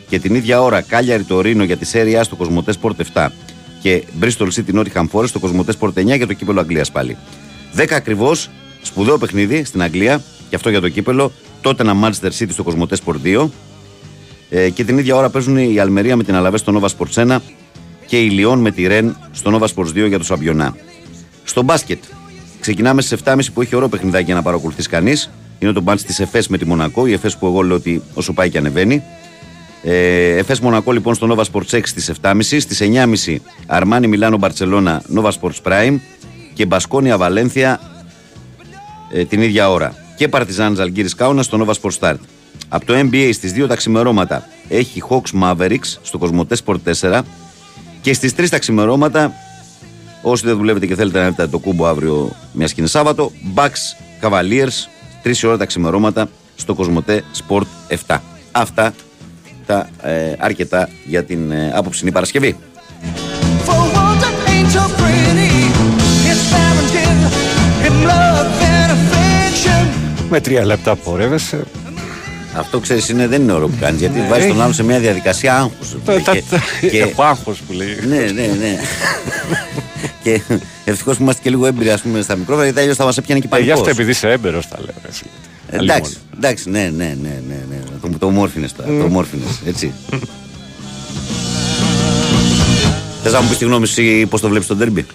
Και 0.09 0.19
την 0.19 0.35
ίδια 0.35 0.61
ώρα 0.61 0.81
Κάλιαρη 0.81 1.23
Τωρίνο 1.23 1.63
για 1.63 1.77
τη 1.77 1.85
Σέρια 1.85 2.23
στο 2.23 2.35
Κοσμοτέ 2.35 2.73
Sport 2.81 2.91
7. 3.13 3.27
Και 3.81 4.03
Bristol 4.21 4.47
City 4.55 4.79
Nottingham 4.79 5.05
Forest 5.11 5.27
στο 5.27 5.39
Κοσμοτέ 5.39 5.73
Sport 5.79 5.93
9 5.93 6.03
για 6.03 6.27
το 6.27 6.33
κύπελο 6.33 6.59
Αγγλίας 6.59 6.91
πάλι. 6.91 7.17
10 7.75 7.85
ακριβώς, 7.89 8.49
σπουδαίο 8.81 9.17
παιχνίδι 9.17 9.63
στην 9.63 9.81
Αγγλία 9.81 10.21
και 10.49 10.55
αυτό 10.55 10.69
για 10.69 10.81
το 10.81 10.89
κύπελο. 10.89 11.31
Τότε 11.61 11.83
ένα 11.83 11.95
Manchester 12.03 12.29
City 12.39 12.51
στο 12.51 12.63
Κοσμοτέ 12.63 12.97
Sport 13.05 13.17
2. 13.23 13.49
Ε, 14.49 14.69
και 14.69 14.83
την 14.83 14.97
ίδια 14.97 15.15
ώρα 15.15 15.29
παίζουν 15.29 15.57
η 15.57 15.79
Αλμερία 15.79 16.15
με 16.15 16.23
την 16.23 16.35
Αλαβές 16.35 16.59
στο 16.59 16.79
Nova 16.79 16.87
Sports 16.97 17.27
1 17.27 17.37
και 18.09 18.19
η 18.21 18.29
Λιόν 18.29 18.59
με 18.59 18.71
τη 18.71 18.87
Ρεν 18.87 19.17
στο 19.31 19.57
Nova 19.57 19.67
Sports 19.75 20.03
2 20.03 20.07
για 20.07 20.17
το 20.17 20.23
Σαμπιονά. 20.23 20.75
Στο 21.43 21.63
μπάσκετ, 21.63 22.03
ξεκινάμε 22.59 23.01
στις 23.01 23.19
7.30 23.23 23.39
που 23.53 23.61
έχει 23.61 23.75
ωραίο 23.75 23.87
παιχνιδάκι 23.87 24.25
για 24.25 24.35
να 24.35 24.41
παρακολουθήσει 24.41 24.89
κανείς. 24.89 25.29
Είναι 25.59 25.71
το 25.71 25.81
μπάντ 25.81 25.99
της 25.99 26.19
Εφές 26.19 26.47
με 26.47 26.57
τη 26.57 26.65
Μονακό. 26.65 27.07
Η 27.07 27.13
Εφές 27.13 27.37
που 27.37 27.45
εγώ 27.45 27.61
λέω 27.61 27.75
ότι 27.75 28.01
όσο 28.13 28.33
πάει 28.33 28.49
και 28.49 28.57
ανεβαίνει. 28.57 29.03
Ε, 29.83 30.37
Εφές 30.37 30.59
Μονακό 30.59 30.91
λοιπόν 30.91 31.15
στο 31.15 31.35
Nova 31.35 31.43
Sports 31.51 31.77
6 31.77 31.81
στις 31.83 32.11
7.30. 32.21 32.41
Στις 32.41 32.81
9.30 33.25 33.35
Αρμάνι 33.65 34.07
Μιλάνο 34.07 34.37
Μπαρσελόνα 34.37 35.01
Nova 35.15 35.31
Sports 35.41 35.61
Prime 35.63 35.97
και 36.53 36.65
Μπασκόνια 36.65 37.17
Βαλένθια 37.17 37.79
ε, 39.13 39.25
την 39.25 39.41
ίδια 39.41 39.71
ώρα. 39.71 39.95
Και 40.17 40.27
Παρτιζάν 40.27 40.75
Ζαλγκύρη 40.75 41.09
Κάουνα 41.15 41.43
στο 41.43 41.65
Nova 41.65 41.73
Sports 41.81 41.99
Start. 41.99 42.17
Από 42.69 42.85
το 42.85 42.93
NBA 42.97 43.29
στις 43.33 43.53
2 43.55 43.67
τα 43.67 43.75
ξημερώματα 43.75 44.47
έχει 44.67 45.03
Hawks 45.09 45.41
Mavericks 45.41 45.97
στο 46.01 46.17
Κοσμοτέ 46.17 46.57
Sport 46.65 46.77
4 47.01 47.21
και 48.01 48.13
στις 48.13 48.33
3 48.37 48.49
τα 48.49 48.59
ξημερώματα, 48.59 49.33
όσοι 50.21 50.45
δεν 50.45 50.57
δουλεύετε 50.57 50.85
και 50.85 50.95
θέλετε 50.95 51.19
να 51.19 51.25
έρθετε 51.25 51.47
το 51.47 51.59
κούμπο 51.59 51.87
αύριο, 51.87 52.31
μια 52.51 52.67
και 52.67 52.73
είναι 52.77 52.87
Σάββατο, 52.87 53.31
Bucks 53.55 53.95
Cavaliers, 54.21 54.87
3 55.23 55.33
ώρα 55.45 55.57
τα 55.57 55.65
ξημερώματα 55.65 56.29
στο 56.55 56.73
Κοσμοτέ 56.73 57.23
Sport 57.47 57.63
7. 58.07 58.17
Αυτά 58.51 58.93
τα 59.65 59.89
ε, 60.01 60.33
αρκετά 60.37 60.89
για 61.05 61.23
την 61.23 61.51
ε, 61.51 61.71
άποψινή 61.75 62.11
Παρασκευή. 62.11 62.55
For 63.65 63.71
a 63.71 63.87
world 63.95 64.19
that 64.23 64.35
ain't 64.51 64.69
so 64.75 64.83
pretty, 64.99 65.51
his 66.29 66.39
parents 66.53 66.91
give 66.95 67.19
him 67.83 67.95
love 68.11 68.47
and 68.73 68.89
affection. 68.97 69.85
Με 70.29 70.41
τρία 70.41 70.65
λεπτά 70.65 70.95
πορεύεσαι. 70.95 71.65
Αυτό 72.55 72.79
ξέρεις 72.79 73.09
είναι, 73.09 73.27
δεν 73.27 73.41
είναι 73.41 73.51
ωραίο 73.51 73.67
που 73.67 73.77
κάνεις 73.79 73.99
γιατί 73.99 74.21
βάζεις 74.29 74.47
τον 74.47 74.61
άλλο 74.61 74.73
σε 74.73 74.83
μια 74.83 74.99
διαδικασία 74.99 75.55
άγχους. 75.57 75.95
Τα- 76.05 76.13
τα- 76.21 76.33
τα- 76.49 76.61
το 77.15 77.23
άγχος 77.23 77.59
που 77.67 77.73
λέει. 77.73 77.97
Ναι, 78.07 78.15
ναι, 78.17 78.45
ναι. 78.59 78.79
και 80.23 80.41
ευτυχώς 80.85 81.17
που 81.17 81.23
είμαστε 81.23 81.41
και 81.43 81.49
λίγο 81.49 81.65
έμπειροι 81.65 81.89
ας 81.91 82.01
πούμε, 82.01 82.21
στα 82.21 82.35
μικρόφωνα 82.35 82.65
γιατί 82.65 82.79
αλλιώς 82.79 82.95
θα 82.95 83.05
μας 83.05 83.17
έπιανε 83.17 83.39
και 83.41 83.47
Ε, 83.51 83.55
Γι' 83.55 83.55
πανικός. 83.55 83.79
αυτό 83.79 83.89
επειδή 83.89 84.11
είσαι 84.11 84.29
έμπειρος 84.29 84.67
τα 84.67 84.77
λέω. 84.79 84.93
εσύ. 85.09 85.23
Εντάξει, 85.71 86.17
εντάξει, 86.35 86.69
ναι, 86.69 86.91
ναι, 86.95 87.15
ναι, 87.21 87.41
ναι, 87.47 87.55
ναι. 87.69 87.79
Το, 88.01 88.17
το 88.19 88.29
μόρφινες 88.29 88.73
τώρα, 88.73 88.87
το 88.87 89.07
μόρφινες, 89.07 89.59
έτσι. 89.65 89.93
Θες 93.23 93.33
να 93.33 93.41
μου 93.41 93.47
πεις 93.47 93.57
τη 93.57 93.65
γνώμη 93.65 93.87
σου 93.87 94.01
ή 94.01 94.25
πώς 94.25 94.41
το 94.41 94.49
βλέπεις 94.49 94.67
το 94.67 94.75
ντέρμπι; 94.75 95.05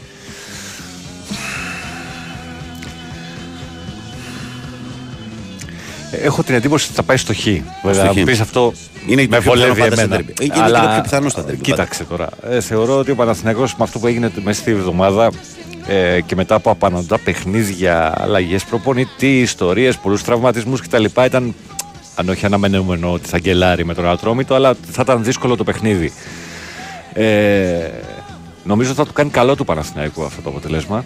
Έχω 6.24 6.42
την 6.42 6.54
εντύπωση 6.54 6.86
ότι 6.86 6.94
θα 6.94 7.02
πάει 7.02 7.16
στο 7.16 7.34
Χ. 7.34 7.44
Βέβαια, 7.84 8.04
Στο 8.04 8.12
Χ. 8.14 8.18
αν 8.18 8.24
πεις 8.24 8.40
αυτό 8.40 8.72
Είναι 9.06 9.22
το 9.22 9.28
με 9.30 9.38
πιο 9.40 9.50
βολεύει 9.50 9.70
πιθανό 9.72 9.88
πάντα 9.90 9.94
στα 9.94 10.02
εμένα. 10.04 10.16
ντέρμπι. 10.16 10.32
Ε, 10.40 10.44
είναι 10.44 10.54
και 10.54 10.60
το 10.72 10.88
πιο 10.92 11.00
πιθανό 11.02 11.28
στα 11.28 11.44
ντέρμπι, 11.44 11.60
Κοίταξε 11.60 12.04
τώρα. 12.04 12.28
Ε, 12.48 12.60
θεωρώ 12.60 12.98
ότι 12.98 13.10
ο 13.10 13.14
Παναθηναϊκός 13.14 13.74
με 13.76 13.84
αυτό 13.84 13.98
που 13.98 14.06
έγινε 14.06 14.32
μέσα 14.42 14.60
στη 14.60 14.70
εβδομάδα 14.70 15.30
ε, 15.86 16.20
και 16.20 16.34
μετά 16.34 16.54
από 16.54 16.70
απανοτά 16.70 17.18
παιχνίδια, 17.18 18.14
αλλαγές 18.22 18.64
προπονητή, 18.64 19.40
ιστορίες, 19.40 19.96
πολλούς 19.96 20.22
τραυματισμούς 20.22 20.80
κτλ. 20.80 21.04
ήταν 21.24 21.54
αν 22.14 22.28
όχι 22.28 22.46
αναμενόμενο 22.46 23.12
ότι 23.12 23.28
θα 23.28 23.38
γκελάρει 23.38 23.84
με 23.84 23.94
τον 23.94 24.08
Ατρόμητο, 24.08 24.54
αλλά 24.54 24.74
θα 24.90 25.02
ήταν 25.02 25.24
δύσκολο 25.24 25.56
το 25.56 25.64
παιχνίδι. 25.64 26.12
Ε, 27.12 27.90
νομίζω 28.64 28.92
θα 28.94 29.04
του 29.06 29.12
κάνει 29.12 29.30
καλό 29.30 29.54
του 29.56 29.64
Παναθηναϊκού 29.64 30.24
αυτό 30.24 30.42
το 30.42 30.48
αποτέλεσμα 30.48 31.04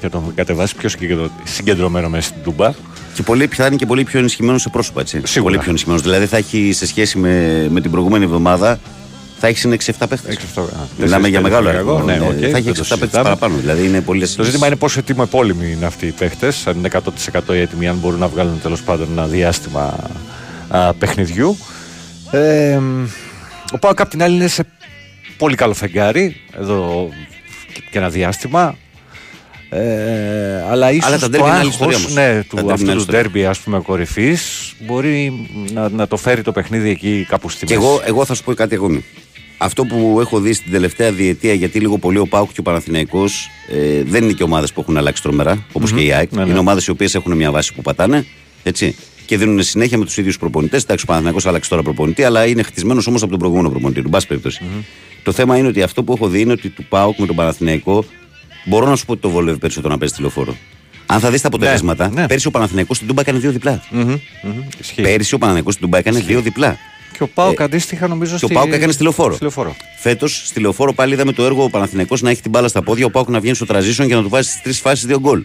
και 0.00 0.08
τον 0.08 0.32
κατεβάσει 0.34 0.74
πιο 0.74 0.88
συγκεντρω- 0.88 1.30
συγκεντρωμένο 1.44 2.08
μέσα 2.08 2.28
στην 2.28 2.42
Τούμπα. 2.42 2.72
Και 3.16 3.22
πολύ, 3.22 3.46
θα 3.46 3.66
είναι 3.66 3.76
και 3.76 3.86
πολύ 3.86 4.04
πιο 4.04 4.18
ενισχυμένος 4.18 4.62
σε 4.62 4.68
πρόσωπα. 4.68 5.00
Έτσι. 5.00 5.20
Σίγουρα. 5.24 5.42
Πολύ 5.50 5.58
πιο 5.62 5.68
ενισχυμένος. 5.70 6.02
Δηλαδή 6.02 6.26
θα 6.26 6.36
έχει 6.36 6.72
σε 6.72 6.86
σχέση 6.86 7.18
με, 7.18 7.66
με 7.70 7.80
την 7.80 7.90
προηγούμενη 7.90 8.24
εβδομάδα 8.24 8.78
θα 9.38 9.46
έχει 9.46 9.66
είναι 9.66 9.76
6-7 9.98 10.06
παίχτες. 10.08 10.38
Μιλάμε 10.98 11.28
για 11.28 11.40
μεγάλο 11.40 11.68
αριθμό. 11.68 12.00
Ναι, 12.02 12.16
Ναι, 12.16 12.24
οκ, 12.26 12.32
θα 12.32 12.36
δεν 12.38 12.54
έχει 12.54 12.62
το 12.62 12.70
6-7 12.70 12.74
παίχτες 12.74 12.86
συζητάμε. 12.86 13.22
παραπάνω. 13.22 13.56
Δηλαδή 13.56 13.86
είναι 13.86 14.00
πολύ 14.00 14.28
Το 14.28 14.42
ζήτημα 14.42 14.66
είναι 14.66 14.76
πόσο 14.76 14.98
έτοιμοι 14.98 15.26
είναι 15.72 15.86
αυτοί 15.86 16.06
οι 16.06 16.10
παίχτες, 16.10 16.66
αν 16.66 16.76
είναι 16.78 16.88
100% 16.92 17.54
έτοιμοι, 17.54 17.88
αν 17.88 17.96
μπορούν 17.96 18.18
να 18.18 18.28
βγάλουν 18.28 18.60
τέλος 18.62 18.82
πάντων 18.82 19.08
ένα 19.12 19.26
διάστημα 19.26 19.96
α, 20.68 20.94
παιχνιδιού. 20.94 21.56
Ε, 22.30 22.78
ο 23.72 23.78
Πάοκ 23.78 24.00
απ' 24.00 24.08
την 24.08 24.22
άλλη 24.22 24.34
είναι 24.34 24.48
σε 24.48 24.64
πολύ 25.36 25.54
καλό 25.56 25.74
φεγγάρι 25.74 26.36
εδώ 26.58 27.08
και- 27.72 27.82
και 27.90 27.98
ένα 27.98 28.08
διάστημα. 28.08 28.74
Ε, 29.70 30.64
αλλά 30.70 30.90
ίσως 30.92 31.10
τα 31.10 31.18
το 31.18 31.28
ντέρμπι 31.28 31.46
είναι 31.48 31.56
άλλη 31.56 31.68
ιστορία 31.68 31.96
άγχος 31.96 32.04
όμως. 32.04 32.14
ναι, 32.14 32.42
Τα 32.42 32.56
του, 32.56 32.56
ντέρμπι 32.56 32.62
είναι 32.64 32.72
αυτού 32.72 32.84
άλλη 32.90 32.94
του 32.94 32.98
ιστορία. 32.98 33.20
ντέρμπι 33.22 33.46
ας 33.46 33.58
πούμε 33.58 33.78
κορυφής 33.80 34.72
μπορεί 34.86 35.48
να, 35.72 35.88
να 35.88 36.06
το 36.06 36.16
φέρει 36.16 36.42
το 36.42 36.52
παιχνίδι 36.52 36.90
εκεί 36.90 37.26
κάπου 37.28 37.48
στη 37.48 37.66
Και 37.66 37.74
μέση. 37.74 37.86
εγώ, 37.86 38.00
εγώ 38.06 38.24
θα 38.24 38.34
σου 38.34 38.44
πω 38.44 38.54
κάτι 38.54 38.74
ακόμη. 38.74 39.04
Αυτό 39.58 39.84
που 39.84 40.16
έχω 40.20 40.40
δει 40.40 40.52
στην 40.52 40.72
τελευταία 40.72 41.12
διετία, 41.12 41.52
γιατί 41.54 41.80
λίγο 41.80 41.98
πολύ 41.98 42.18
ο 42.18 42.26
Πάουκ 42.26 42.52
και 42.52 42.60
ο 42.60 42.62
Παναθηναϊκός 42.62 43.48
ε, 43.72 44.02
δεν 44.02 44.22
είναι 44.24 44.32
και 44.32 44.42
ομάδες 44.42 44.72
που 44.72 44.80
έχουν 44.80 44.96
αλλάξει 44.96 45.22
τρομερά, 45.22 45.64
όπως 45.72 45.90
Μμμ. 45.92 45.98
και 45.98 46.04
η 46.04 46.12
ΑΕΚ. 46.12 46.32
Ναι, 46.32 46.44
ναι. 46.44 46.50
Είναι 46.50 46.58
ομάδες 46.58 46.86
οι 46.86 46.90
οποίες 46.90 47.14
έχουν 47.14 47.36
μια 47.36 47.50
βάση 47.50 47.74
που 47.74 47.82
πατάνε 47.82 48.26
έτσι, 48.62 48.96
και 49.26 49.36
δίνουν 49.36 49.62
συνέχεια 49.62 49.98
με 49.98 50.04
τους 50.04 50.16
ίδιους 50.16 50.38
προπονητές. 50.38 50.82
Εντάξει, 50.82 51.04
ο 51.04 51.06
Παναθηναϊκός 51.06 51.46
άλλαξε 51.46 51.70
τώρα 51.70 51.82
προπονητή, 51.82 52.24
αλλά 52.24 52.46
είναι 52.46 52.62
χτισμένος 52.62 53.06
όμως 53.06 53.20
από 53.22 53.30
τον 53.30 53.38
προηγούμενο 53.38 53.70
προπονητή. 53.70 54.02
Του, 54.02 54.10
πάση 54.10 54.26
περιπτώσει. 54.26 54.60
Το 55.22 55.32
θέμα 55.32 55.56
είναι 55.56 55.68
ότι 55.68 55.82
αυτό 55.82 56.02
που 56.02 56.12
έχω 56.12 56.28
δει 56.28 56.40
είναι 56.40 56.52
ότι 56.52 56.68
του 56.68 56.84
Πάουκ 56.88 57.18
με 57.18 57.26
τον 57.26 57.36
Παναθηναϊκό 57.36 58.04
μπορώ 58.66 58.86
να 58.86 58.96
σου 58.96 59.04
πω 59.04 59.12
ότι 59.12 59.20
το 59.20 59.30
βολεύει 59.30 59.58
περισσότερο 59.58 59.92
να 59.92 59.98
παίζεις 59.98 60.16
τηλεφόρο. 60.16 60.56
Αν 61.06 61.20
θα 61.20 61.30
δεις 61.30 61.40
τα 61.40 61.48
αποτελέσματα, 61.48 62.08
ναι. 62.10 62.26
πέρσι 62.26 62.46
ο 62.46 62.50
Παναθηναϊκός 62.50 62.96
στην 62.96 63.08
Τούμπα 63.08 63.20
έκανε 63.20 63.38
δύο 63.38 63.50
διπλά. 63.50 63.82
Μμμ, 63.90 64.02
μμμ, 64.42 64.62
ισχύει. 64.80 65.02
Πέρσι 65.02 65.34
ο 65.34 65.38
Παναθηναϊκός 65.38 65.74
στην 65.74 65.84
Τούμπα 65.84 65.98
έκανε 65.98 66.18
δύο 66.20 66.40
διπλά. 66.40 66.78
Και 67.16 67.22
ο 67.22 67.28
Πάοκ 67.28 67.60
αντίστοιχα 67.60 68.06
νομίζω 68.08 68.38
Και 68.38 68.44
ο 68.44 68.48
στη- 68.48 68.56
Πάουκ 68.56 68.72
έκανε 68.72 68.92
στη 68.92 69.02
λεωφόρο. 69.02 69.32
στη 69.32 69.42
λεωφόρο. 69.42 69.76
Φέτος 69.98 70.42
στη 70.46 70.60
λεωφόρο 70.60 70.92
πάλι 70.92 71.12
είδαμε 71.12 71.32
το 71.32 71.44
έργο 71.44 71.62
ο 71.64 71.70
Παναθηναϊκός 71.70 72.22
να 72.22 72.30
έχει 72.30 72.42
την 72.42 72.50
μπάλα 72.50 72.68
στα 72.68 72.82
πόδια, 72.82 73.06
ο 73.06 73.10
Πάουκ 73.10 73.28
να 73.28 73.40
βγαίνει 73.40 73.56
στο 73.56 73.66
transition 73.68 74.06
και 74.06 74.14
να 74.14 74.22
του 74.22 74.28
βάζει 74.28 74.48
στις 74.48 74.62
τρεις 74.62 74.80
φάσεις 74.80 75.06
δύο 75.06 75.20
γκολ. 75.20 75.44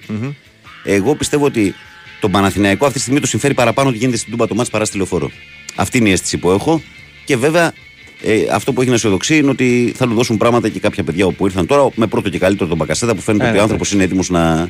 Εγώ 0.83 1.15
πιστεύω 1.15 1.45
ότι 1.45 1.75
τον 2.19 2.31
Παναθηναϊκό 2.31 2.83
αυτή 2.85 2.95
τη 2.97 3.01
στιγμή 3.01 3.19
το 3.19 3.27
συμφέρει 3.27 3.53
παραπάνω 3.53 3.89
ότι 3.89 3.97
γίνεται 3.97 4.17
στην 4.17 4.31
Τούμπα 4.31 4.47
το 4.47 4.55
μάτς 4.55 4.69
παρά 4.69 4.85
στη 4.85 4.97
λεωφόρο. 4.97 5.31
Αυτή 5.75 5.97
είναι 5.97 6.09
η 6.09 6.11
αίσθηση 6.11 6.37
που 6.37 6.51
έχω. 6.51 6.81
Και 7.25 7.37
βέβαια 7.37 7.73
ε, 8.23 8.45
αυτό 8.51 8.73
που 8.73 8.81
έχει 8.81 8.89
να 8.89 8.95
αισιοδοξεί 8.95 9.37
είναι 9.37 9.49
ότι 9.49 9.93
θα 9.95 10.07
του 10.07 10.13
δώσουν 10.13 10.37
πράγματα 10.37 10.69
και 10.69 10.79
κάποια 10.79 11.03
παιδιά 11.03 11.27
που 11.31 11.45
ήρθαν 11.45 11.65
τώρα 11.65 11.89
με 11.95 12.07
πρώτο 12.07 12.29
και 12.29 12.39
καλύτερο 12.39 12.69
τον 12.69 12.77
Μπακασέτα 12.77 13.15
που 13.15 13.21
φαίνεται 13.21 13.43
Ε, 13.43 13.47
ότι 13.47 13.53
ο 13.55 13.57
ναι, 13.57 13.63
άνθρωπος 13.63 13.91
είναι 13.91 14.03
έτοιμος 14.03 14.29
να, 14.29 14.69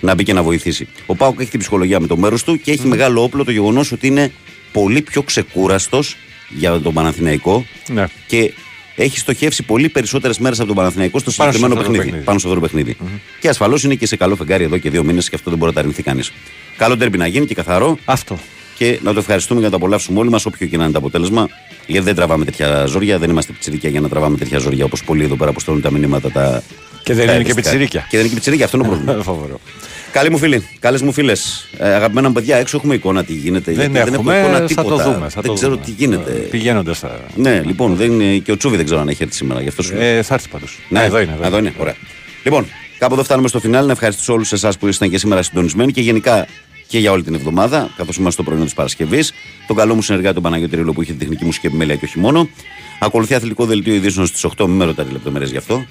να 0.00 0.14
μπει 0.14 0.22
και 0.24 0.32
να 0.32 0.42
βοηθήσει. 0.42 0.88
Ο 1.06 1.14
Πάουκ 1.16 1.40
έχει 1.40 1.50
την 1.50 1.58
ψυχολογία 1.60 2.00
με 2.00 2.06
το 2.06 2.16
μέρος 2.16 2.44
του 2.44 2.60
και 2.60 2.70
έχει 2.72 2.86
μεγάλο 2.86 3.22
όπλο 3.22 3.44
το 3.44 3.50
γεγονός 3.50 3.92
ότι 3.92 4.06
είναι 4.06 4.32
πολύ 4.72 5.02
πιο 5.02 5.22
ξεκούραστος 5.22 6.16
για 6.48 6.80
τον 6.80 6.92
Παναθηναϊκό 6.94 7.64
Ναι. 7.88 8.06
και 8.26 8.52
έχει 8.96 9.18
στοχεύσει 9.18 9.62
πολύ 9.62 9.88
περισσότερες 9.88 10.38
μέρες 10.38 10.58
από 10.58 10.66
τον 10.66 10.76
Παναθηναϊκό 10.76 11.18
στο 11.18 11.30
Πάνω 11.36 11.52
σε 11.52 11.56
συγκεκριμένο 11.58 11.80
αυτό 11.80 11.84
το 11.84 11.98
παιχνίδι. 11.98 12.04
παιχνίδι. 12.04 12.24
Πάνω 12.24 12.38
σε 12.38 12.46
αυτό 12.48 12.60
το 12.60 12.66
παιχνιδι 12.66 12.96
Και 13.40 13.48
ασφαλώς 13.48 13.84
είναι 13.84 13.94
και 13.94 14.06
σε 14.06 14.16
καλό 14.16 14.36
φεγγάρι 14.36 14.64
εδώ 14.64 14.78
και 14.78 14.90
δύο 14.90 15.02
μήνες 15.04 15.28
και 15.28 15.34
αυτό 15.34 15.50
δεν 15.50 15.58
μπορεί 15.58 15.70
να 15.70 15.76
τα 15.76 15.82
αρνηθεί 15.82 16.02
κανείς. 16.02 16.32
Καλό 16.76 16.96
τέρμπι 16.96 17.18
να 17.18 17.26
γίνει 17.26 17.46
και 17.46 17.54
καθαρό. 17.54 17.98
Αυτό. 18.04 18.38
Και 18.74 18.98
να 19.02 19.12
το 19.12 19.18
ευχαριστούμε 19.18 19.60
για 19.60 19.68
να 19.68 19.74
το 19.78 19.84
απολαύσουμε 19.84 20.18
όλοι 20.18 20.30
μας, 20.30 20.46
όποιο 20.46 20.66
και 20.66 20.76
να 20.76 20.82
είναι 20.82 20.92
το 20.92 20.98
αποτέλεσμα. 20.98 21.48
Γιατί 21.86 22.04
δεν 22.04 22.14
τραβάμε 22.14 22.44
τέτοια 22.44 22.86
ζόρια, 22.86 23.18
δεν 23.18 23.30
είμαστε 23.30 23.52
πιτσιρίκια 23.52 23.90
για 23.90 24.00
να 24.00 24.08
τραβάμε 24.08 24.36
τέτοια 24.36 24.58
ζόρια 24.58 24.84
όπως 24.84 25.04
πολλοί 25.04 25.24
εδώ 25.24 25.36
πέρα 25.36 25.52
που 25.52 25.60
στέλνουν 25.60 25.82
τα 25.82 25.90
μηνύματα. 25.90 26.30
Τα... 26.30 26.62
Και 27.02 27.14
δεν 27.14 27.26
τα 27.26 27.32
είναι 27.32 27.42
και 27.42 27.50
ερωτικά. 27.50 27.70
πιτσιρίκια. 27.70 28.00
Και 28.00 28.16
δεν 28.16 28.20
είναι 28.20 28.28
και 28.28 28.34
πιτσιρίκια, 28.34 28.64
αυτό 28.64 28.76
είναι 28.76 28.88
το 28.88 28.92
πρόβλημα. 28.94 29.22
Φοβερό. 29.32 29.60
Καλοί 30.12 30.30
μου 30.30 30.38
φίλοι, 30.38 30.68
καλές 30.80 31.02
μου 31.02 31.12
φίλες. 31.12 31.68
Ε, 31.78 31.94
αγαπημένα 31.94 32.28
μου 32.28 32.34
παιδιά, 32.34 32.56
έξω 32.56 32.76
έχουμε 32.76 32.94
εικόνα 32.94 33.24
τι 33.24 33.32
γίνεται. 33.32 33.72
Δεν 33.72 33.90
γιατί 33.90 34.12
έχουμε, 34.12 34.38
έχω 34.38 34.46
εικόνα 34.46 34.58
θα 34.58 34.64
τίποτα. 34.64 34.88
το 34.88 34.96
δούμε. 34.96 35.28
Θα 35.28 35.40
δεν 35.40 35.50
το 35.50 35.52
ξέρω 35.52 35.72
δούμε. 35.72 35.84
τι 35.84 35.90
γίνεται. 35.90 36.30
Πηγαίνοντας 36.30 36.96
στα. 36.96 37.20
Ναι, 37.36 37.62
λοιπόν, 37.64 37.94
δεν 37.94 38.20
είναι, 38.20 38.38
και 38.38 38.52
ο 38.52 38.56
Τσούβι 38.56 38.76
δεν 38.76 38.84
ξέρω 38.84 39.00
αν 39.00 39.08
έχει 39.08 39.22
έρθει 39.22 39.34
σήμερα. 39.34 39.60
Γι' 39.60 39.68
αυτό 39.68 39.82
σου 39.82 39.94
λέω. 39.94 40.02
Ε, 40.02 40.22
θα 40.22 40.34
έρθει 40.34 40.48
πάντως. 40.48 40.78
Ναι, 40.88 41.04
εδώ 41.04 41.20
είναι. 41.20 41.38
Εδώ 41.42 41.58
είναι. 41.58 41.72
Ωραία. 41.78 41.94
Λοιπόν, 42.44 42.66
κάπου 42.98 43.14
εδώ 43.14 43.22
φτάνουμε 43.22 43.48
στο 43.48 43.60
φινάλ. 43.60 43.86
Να 43.86 43.92
ευχαριστήσω 43.92 44.32
όλους 44.32 44.52
εσάς 44.52 44.78
που 44.78 44.86
ήσασταν 44.86 45.10
και 45.10 45.18
σήμερα 45.18 45.42
συντονισμένοι 45.42 45.92
και 45.92 46.00
γενικά 46.00 46.46
και 46.92 46.98
για 46.98 47.12
όλη 47.12 47.22
την 47.22 47.34
εβδομάδα, 47.34 47.90
καθώς 47.96 48.16
είμαστε 48.16 48.32
στο 48.32 48.42
πρωινό 48.42 48.64
της 48.64 48.74
Παρασκευής. 48.74 49.32
Τον 49.66 49.76
καλό 49.76 49.94
μου 49.94 50.02
συνεργάτη, 50.02 50.34
τον 50.34 50.42
Παναγιώτη 50.42 50.76
Ρίλο, 50.76 50.92
που 50.92 51.02
είχε 51.02 51.10
την 51.10 51.20
τεχνική 51.20 51.44
μουσική 51.44 51.66
επιμέλεια 51.66 51.96
και 51.96 52.04
όχι 52.04 52.18
μόνο. 52.18 52.48
Ακολουθεί 53.00 53.34
αθλητικό 53.34 53.66
δελτίο 53.66 53.94
ειδήσεων 53.94 54.26
στις 54.26 54.44
8. 54.44 54.66
Μην 54.66 54.76
με 54.76 54.84
ρωτάτε 54.84 55.12
λεπτομέρειες 55.12 55.50
γι' 55.50 55.56
αυτό. 55.56 55.84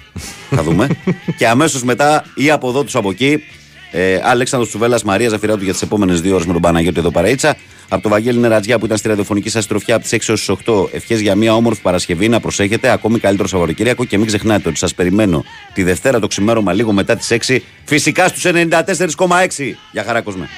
Θα 0.49 0.63
δούμε. 0.63 0.87
και 1.37 1.47
αμέσως 1.47 1.83
μετά 1.83 2.25
ή 2.35 2.51
από 2.51 2.69
εδώ 2.69 2.83
τους 2.83 2.95
από 2.95 3.09
εκεί. 3.09 3.43
Ε, 3.91 4.19
Αλέξανδρος 4.23 4.69
Τσουβέλλα, 4.69 4.99
Μαρία 5.05 5.29
Ζαφυράτου 5.29 5.63
για 5.63 5.73
τις 5.73 5.81
επόμενες 5.81 6.21
δύο 6.21 6.33
ώρες 6.33 6.45
με 6.45 6.53
τον 6.53 6.61
Παναγιώτη 6.61 6.99
εδώ 6.99 7.11
παραίτσα. 7.11 7.57
Από 7.93 8.03
το 8.03 8.09
Βαγγέλη 8.09 8.39
Νερατζιά 8.39 8.79
που 8.79 8.85
ήταν 8.85 8.97
στη 8.97 9.07
ραδιοφωνική 9.07 9.49
σας 9.49 9.67
τροφιά 9.67 9.95
από 9.95 10.03
τις 10.03 10.13
6 10.13 10.29
έως 10.29 10.49
8. 10.65 10.93
Ευχές 10.93 11.19
για 11.19 11.35
μια 11.35 11.55
όμορφη 11.55 11.81
Παρασκευή. 11.81 12.29
Να 12.29 12.39
προσέχετε. 12.39 12.89
Ακόμη 12.89 13.19
καλύτερο 13.19 13.47
Σαββατοκύριακο. 13.47 14.05
Και 14.05 14.17
μην 14.17 14.27
ξεχνάτε 14.27 14.69
ότι 14.69 14.77
σας 14.77 14.93
περιμένω 14.93 15.43
τη 15.73 15.83
Δευτέρα 15.83 16.19
το 16.19 16.27
ξημέρωμα 16.27 16.73
λίγο 16.73 16.91
μετά 16.91 17.15
τις 17.15 17.31
6. 17.31 17.59
Φυσικά 17.83 18.27
στους 18.27 18.43
94,6. 18.45 19.77
Για 19.91 20.03
χαρά 20.03 20.21
κόσμε. 20.21 20.49